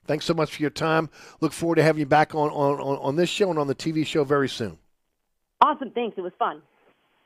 Thanks 0.06 0.24
so 0.24 0.34
much 0.34 0.56
for 0.56 0.62
your 0.62 0.70
time. 0.70 1.08
Look 1.40 1.52
forward 1.52 1.76
to 1.76 1.82
having 1.82 2.00
you 2.00 2.06
back 2.06 2.34
on, 2.34 2.50
on, 2.50 2.80
on, 2.80 2.98
on 2.98 3.16
this 3.16 3.30
show 3.30 3.50
and 3.50 3.58
on 3.58 3.68
the 3.68 3.74
TV 3.74 4.04
show 4.04 4.24
very 4.24 4.48
soon. 4.48 4.78
Awesome. 5.60 5.90
Thanks. 5.90 6.18
It 6.18 6.22
was 6.22 6.32
fun. 6.38 6.60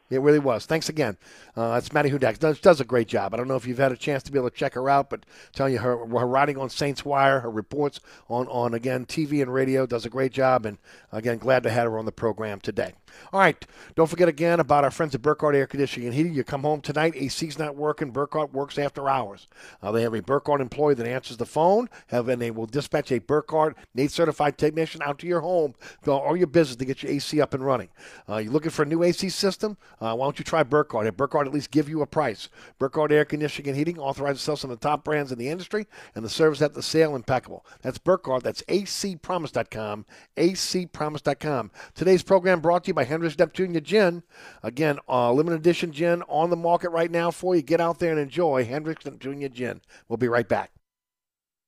It 0.09 0.21
really 0.21 0.39
was. 0.39 0.67
Thanks 0.67 0.89
again. 0.89 1.17
Uh, 1.57 1.75
that's 1.75 1.93
Maddie 1.93 2.11
Hudak. 2.11 2.39
Does, 2.39 2.61
does 2.61 2.81
a 2.81 2.85
great 2.85 3.09
job. 3.09 3.35
I 3.35 3.37
don't 3.37 3.49
know 3.49 3.57
if 3.57 3.67
you've 3.67 3.79
had 3.79 3.93
a 3.93 3.97
chance 3.97 4.23
to 4.25 4.33
be 4.33 4.39
able 4.39 4.51
to 4.51 4.57
check 4.57 4.75
her 4.75 4.89
out, 4.89 5.11
but 5.11 5.27
telling 5.53 5.73
you 5.73 5.81
her, 5.81 5.97
her 5.97 6.27
writing 6.27 6.57
on 6.59 6.71
Saints 6.71 7.05
Wire, 7.05 7.41
her 7.41 7.51
reports 7.51 8.01
on, 8.29 8.47
on 8.49 8.75
again 8.75 9.05
TV 9.05 9.43
and 9.43 9.53
radio 9.53 9.85
does 9.87 10.07
a 10.07 10.11
great 10.11 10.33
job. 10.33 10.65
And 10.65 10.79
again, 11.11 11.39
glad 11.39 11.65
to 11.65 11.71
have 11.71 11.85
her 11.91 11.99
on 11.99 12.05
the 12.05 12.13
program 12.13 12.61
today. 12.61 12.93
All 13.33 13.41
right. 13.41 13.65
Don't 13.95 14.09
forget 14.09 14.29
again 14.29 14.61
about 14.61 14.85
our 14.85 14.91
friends 14.91 15.15
at 15.15 15.23
Burkhardt 15.23 15.55
Air 15.55 15.67
Conditioning 15.67 16.09
and 16.09 16.15
Heating. 16.15 16.35
You 16.35 16.45
come 16.45 16.63
home 16.63 16.81
tonight, 16.81 17.15
AC's 17.17 17.59
not 17.59 17.77
working. 17.77 18.11
Burkhardt 18.11 18.53
works 18.53 18.79
after 18.79 19.09
hours. 19.09 19.49
Uh, 19.83 19.93
they 19.93 20.03
have 20.03 20.15
a 20.15 20.23
Burkhardt 20.23 20.61
employee 20.61 20.95
that 20.95 21.07
answers 21.07 21.37
the 21.37 21.47
phone, 21.47 21.89
have, 22.09 22.29
and 22.29 22.41
they 22.41 22.51
will 22.51 22.67
dispatch 22.67 23.11
a 23.13 23.19
Burkhardt 23.19 23.77
NATE 23.95 24.11
certified 24.11 24.59
technician 24.59 25.03
out 25.03 25.19
to 25.21 25.27
your 25.27 25.41
home, 25.41 25.75
all 26.07 26.37
your 26.37 26.47
business 26.47 26.77
to 26.77 26.85
get 26.85 27.03
your 27.03 27.13
AC 27.13 27.41
up 27.41 27.55
and 27.55 27.65
running. 27.65 27.89
Uh, 28.29 28.37
you're 28.39 28.53
looking 28.53 28.71
for 28.71 28.83
a 28.83 28.87
new 28.87 29.03
AC 29.03 29.29
system? 29.31 29.77
Uh, 30.01 30.15
why 30.15 30.27
don't 30.27 30.39
you 30.39 30.45
try 30.45 30.63
Burkhardt? 30.63 31.07
Have 31.07 31.17
Burkhardt 31.17 31.47
at 31.47 31.53
least 31.53 31.71
give 31.71 31.89
you 31.89 32.03
a 32.03 32.07
price? 32.07 32.49
Burkhardt 32.79 33.13
Air 33.13 33.25
Conditioning 33.25 33.69
and 33.69 33.77
Heating 33.77 33.99
authorized 33.99 34.39
to 34.39 34.45
sell 34.45 34.57
some 34.57 34.71
of 34.71 34.79
the 34.79 34.87
top 34.87 35.05
brands 35.05 35.33
in 35.33 35.39
the 35.39 35.49
industry, 35.49 35.87
and 36.15 36.25
the 36.25 36.29
service 36.29 36.63
at 36.63 36.75
the 36.75 36.83
sale 36.83 37.17
impeccable. 37.17 37.65
That's 37.83 37.99
Burkhardt. 37.99 38.43
That's 38.43 38.63
acpromise.com. 38.63 40.07
acpromise.com. 40.37 41.71
Today's 41.95 42.23
program 42.23 42.61
brought 42.61 42.85
to 42.85 42.89
you 42.89 42.95
by 42.95 43.05
Hendrick's 43.05 43.37
Neptunia 43.37 43.83
Gin. 43.83 44.23
Again, 44.63 44.99
uh, 45.09 45.33
limited 45.33 45.61
edition 45.61 45.93
gin 45.93 46.23
on 46.29 46.51
the 46.51 46.57
market 46.57 46.91
right 46.91 47.11
now 47.11 47.31
for 47.31 47.57
you. 47.57 47.63
Get 47.63 47.81
out 47.81 47.99
there 47.99 48.11
and 48.11 48.21
enjoy 48.21 48.65
Hendrick's 48.65 49.05
Neptunia 49.05 49.53
Gin. 49.53 49.81
We'll 50.09 50.17
be 50.17 50.29
right 50.29 50.49
back. 50.49 50.76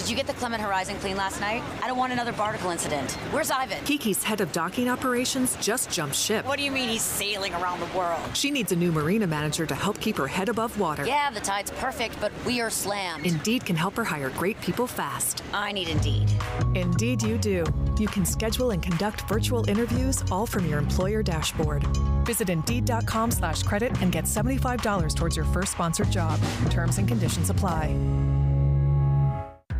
Did 0.00 0.08
you 0.08 0.16
get 0.16 0.26
the 0.26 0.32
Clement 0.32 0.62
Horizon 0.62 0.96
clean 0.96 1.18
last 1.18 1.42
night? 1.42 1.62
I 1.82 1.86
don't 1.86 1.98
want 1.98 2.10
another 2.10 2.32
barnacle 2.32 2.70
incident. 2.70 3.12
Where's 3.32 3.50
Ivan? 3.50 3.84
Kiki's 3.84 4.22
head 4.22 4.40
of 4.40 4.50
docking 4.50 4.88
operations 4.88 5.58
just 5.60 5.90
jumped 5.90 6.16
ship. 6.16 6.46
What 6.46 6.56
do 6.56 6.64
you 6.64 6.70
mean 6.70 6.88
he's 6.88 7.02
sailing 7.02 7.52
around 7.52 7.80
the 7.80 7.98
world? 7.98 8.18
She 8.34 8.50
needs 8.50 8.72
a 8.72 8.76
new 8.76 8.92
marina 8.92 9.26
manager 9.26 9.66
to 9.66 9.74
help 9.74 10.00
keep 10.00 10.16
her 10.16 10.26
head 10.26 10.48
above 10.48 10.80
water. 10.80 11.04
Yeah, 11.04 11.30
the 11.30 11.40
tide's 11.40 11.70
perfect, 11.72 12.18
but 12.18 12.32
we 12.46 12.62
are 12.62 12.70
slammed. 12.70 13.26
Indeed 13.26 13.66
can 13.66 13.76
help 13.76 13.94
her 13.96 14.04
hire 14.04 14.30
great 14.30 14.58
people 14.62 14.86
fast. 14.86 15.42
I 15.52 15.70
need 15.70 15.88
Indeed. 15.88 16.32
Indeed, 16.74 17.22
you 17.22 17.36
do. 17.36 17.66
You 17.98 18.08
can 18.08 18.24
schedule 18.24 18.70
and 18.70 18.82
conduct 18.82 19.28
virtual 19.28 19.68
interviews 19.68 20.24
all 20.32 20.46
from 20.46 20.64
your 20.66 20.78
employer 20.78 21.22
dashboard. 21.22 21.86
Visit 22.24 22.48
Indeed.com 22.48 23.32
slash 23.32 23.64
credit 23.64 24.00
and 24.00 24.10
get 24.10 24.24
$75 24.24 25.14
towards 25.14 25.36
your 25.36 25.44
first 25.44 25.72
sponsored 25.72 26.10
job. 26.10 26.40
Terms 26.70 26.96
and 26.96 27.06
conditions 27.06 27.50
apply. 27.50 27.94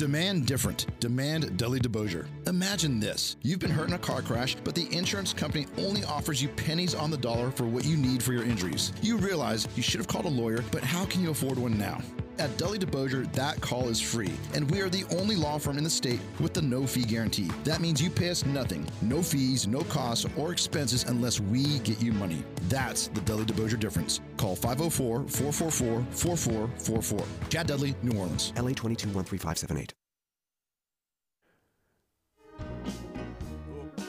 Demand 0.00 0.46
different. 0.46 0.86
Demand 0.98 1.58
Dudley 1.58 1.78
DeBosier. 1.78 2.26
Imagine 2.46 3.00
this. 3.00 3.36
You've 3.42 3.58
been 3.58 3.70
hurt 3.70 3.88
in 3.88 3.92
a 3.92 3.98
car 3.98 4.22
crash, 4.22 4.56
but 4.64 4.74
the 4.74 4.90
insurance 4.96 5.34
company 5.34 5.66
only 5.76 6.04
offers 6.04 6.40
you 6.40 6.48
pennies 6.48 6.94
on 6.94 7.10
the 7.10 7.18
dollar 7.18 7.50
for 7.50 7.66
what 7.66 7.84
you 7.84 7.98
need 7.98 8.22
for 8.22 8.32
your 8.32 8.44
injuries. 8.44 8.94
You 9.02 9.18
realize 9.18 9.68
you 9.76 9.82
should 9.82 10.00
have 10.00 10.08
called 10.08 10.24
a 10.24 10.28
lawyer, 10.28 10.64
but 10.72 10.82
how 10.82 11.04
can 11.04 11.22
you 11.22 11.32
afford 11.32 11.58
one 11.58 11.76
now? 11.78 12.00
At 12.38 12.56
Dudley 12.56 12.78
DeBosier, 12.78 13.30
that 13.34 13.60
call 13.60 13.90
is 13.90 14.00
free, 14.00 14.32
and 14.54 14.70
we 14.70 14.80
are 14.80 14.88
the 14.88 15.04
only 15.18 15.36
law 15.36 15.58
firm 15.58 15.76
in 15.76 15.84
the 15.84 15.90
state 15.90 16.20
with 16.40 16.54
the 16.54 16.62
no 16.62 16.86
fee 16.86 17.04
guarantee. 17.04 17.50
That 17.64 17.82
means 17.82 18.00
you 18.00 18.08
pay 18.08 18.30
us 18.30 18.46
nothing, 18.46 18.86
no 19.02 19.22
fees, 19.22 19.66
no 19.66 19.80
costs, 19.80 20.24
or 20.38 20.50
expenses 20.50 21.04
unless 21.04 21.40
we 21.40 21.80
get 21.80 22.00
you 22.00 22.12
money. 22.12 22.42
That's 22.70 23.08
the 23.08 23.20
Dudley 23.20 23.44
DeBosier 23.44 23.78
difference. 23.78 24.22
Call 24.38 24.56
504 24.56 25.28
444 25.28 26.06
4444. 26.10 27.48
Chad 27.50 27.66
Dudley, 27.66 27.94
New 28.02 28.18
Orleans. 28.18 28.54
LA 28.56 28.70
2213578. 28.70 29.89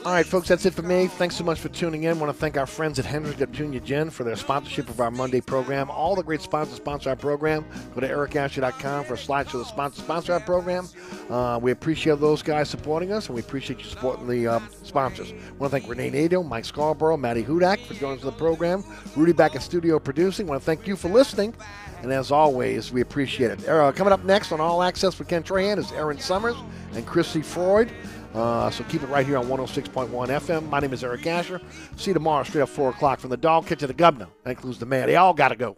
All 0.04 0.10
right, 0.10 0.26
folks, 0.26 0.48
that's 0.48 0.66
it 0.66 0.74
for 0.74 0.82
me. 0.82 1.06
Thanks 1.06 1.36
so 1.36 1.44
much 1.44 1.60
for 1.60 1.68
tuning 1.68 2.02
in. 2.02 2.16
I 2.16 2.20
want 2.20 2.32
to 2.34 2.36
thank 2.36 2.56
our 2.56 2.66
friends 2.66 2.98
at 2.98 3.04
Hendrick 3.04 3.48
Junior 3.52 3.78
Gin 3.78 4.10
for 4.10 4.24
their 4.24 4.34
sponsorship 4.34 4.88
of 4.88 5.00
our 5.00 5.12
Monday 5.12 5.40
program. 5.40 5.88
All 5.92 6.16
the 6.16 6.24
great 6.24 6.40
sponsors 6.42 6.74
sponsor 6.74 7.10
our 7.10 7.14
program. 7.14 7.64
Go 7.94 8.00
to 8.00 8.08
ericasher.com 8.08 9.04
for 9.04 9.14
a 9.14 9.16
slideshow 9.16 9.62
to 9.62 9.64
sponsor, 9.64 10.02
sponsor 10.02 10.32
our 10.32 10.40
program. 10.40 10.88
Uh, 11.30 11.60
we 11.62 11.70
appreciate 11.70 12.18
those 12.18 12.42
guys 12.42 12.68
supporting 12.68 13.12
us, 13.12 13.26
and 13.26 13.36
we 13.36 13.42
appreciate 13.42 13.78
you 13.78 13.84
supporting 13.84 14.26
the 14.26 14.48
uh, 14.48 14.60
sponsors. 14.82 15.30
I 15.30 15.34
want 15.52 15.72
to 15.72 15.78
thank 15.78 15.88
Rene 15.88 16.10
Nadeau, 16.10 16.42
Mike 16.42 16.64
Scarborough, 16.64 17.16
Maddie 17.16 17.44
Hudak 17.44 17.86
for 17.86 17.94
joining 17.94 18.18
us 18.18 18.24
on 18.24 18.32
the 18.32 18.38
program. 18.38 18.82
Rudy 19.14 19.32
back 19.32 19.54
at 19.54 19.62
studio 19.62 20.00
producing. 20.00 20.48
I 20.48 20.50
want 20.50 20.62
to 20.62 20.66
thank 20.66 20.84
you 20.84 20.96
for 20.96 21.10
listening. 21.10 21.54
And 22.02 22.12
as 22.12 22.32
always, 22.32 22.90
we 22.90 23.02
appreciate 23.02 23.52
it. 23.52 23.68
Uh, 23.68 23.92
coming 23.92 24.12
up 24.12 24.24
next 24.24 24.50
on 24.50 24.60
All 24.60 24.82
Access 24.82 25.16
with 25.20 25.28
Ken 25.28 25.44
Trahan 25.44 25.78
is 25.78 25.92
Aaron 25.92 26.18
Summers 26.18 26.56
and 26.94 27.06
Chrissy 27.06 27.42
Freud. 27.42 27.92
Uh, 28.34 28.70
so 28.70 28.84
keep 28.84 29.02
it 29.02 29.08
right 29.08 29.26
here 29.26 29.36
on 29.36 29.46
106.1 29.46 30.08
FM. 30.08 30.68
My 30.68 30.80
name 30.80 30.92
is 30.92 31.04
Eric 31.04 31.26
Asher. 31.26 31.60
See 31.96 32.10
you 32.10 32.14
tomorrow 32.14 32.44
straight 32.44 32.62
up 32.62 32.68
4 32.68 32.90
o'clock 32.90 33.20
from 33.20 33.30
the 33.30 33.36
dog 33.36 33.66
catch 33.66 33.80
to 33.80 33.86
the 33.86 33.94
governor. 33.94 34.28
That 34.44 34.50
includes 34.50 34.78
the 34.78 34.86
man. 34.86 35.06
They 35.06 35.16
all 35.16 35.34
got 35.34 35.48
to 35.48 35.56
go. 35.56 35.76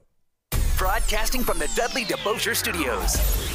Broadcasting 0.78 1.42
from 1.42 1.58
the 1.58 1.70
Dudley 1.74 2.04
DeBosier 2.04 2.54
Studios. 2.54 3.44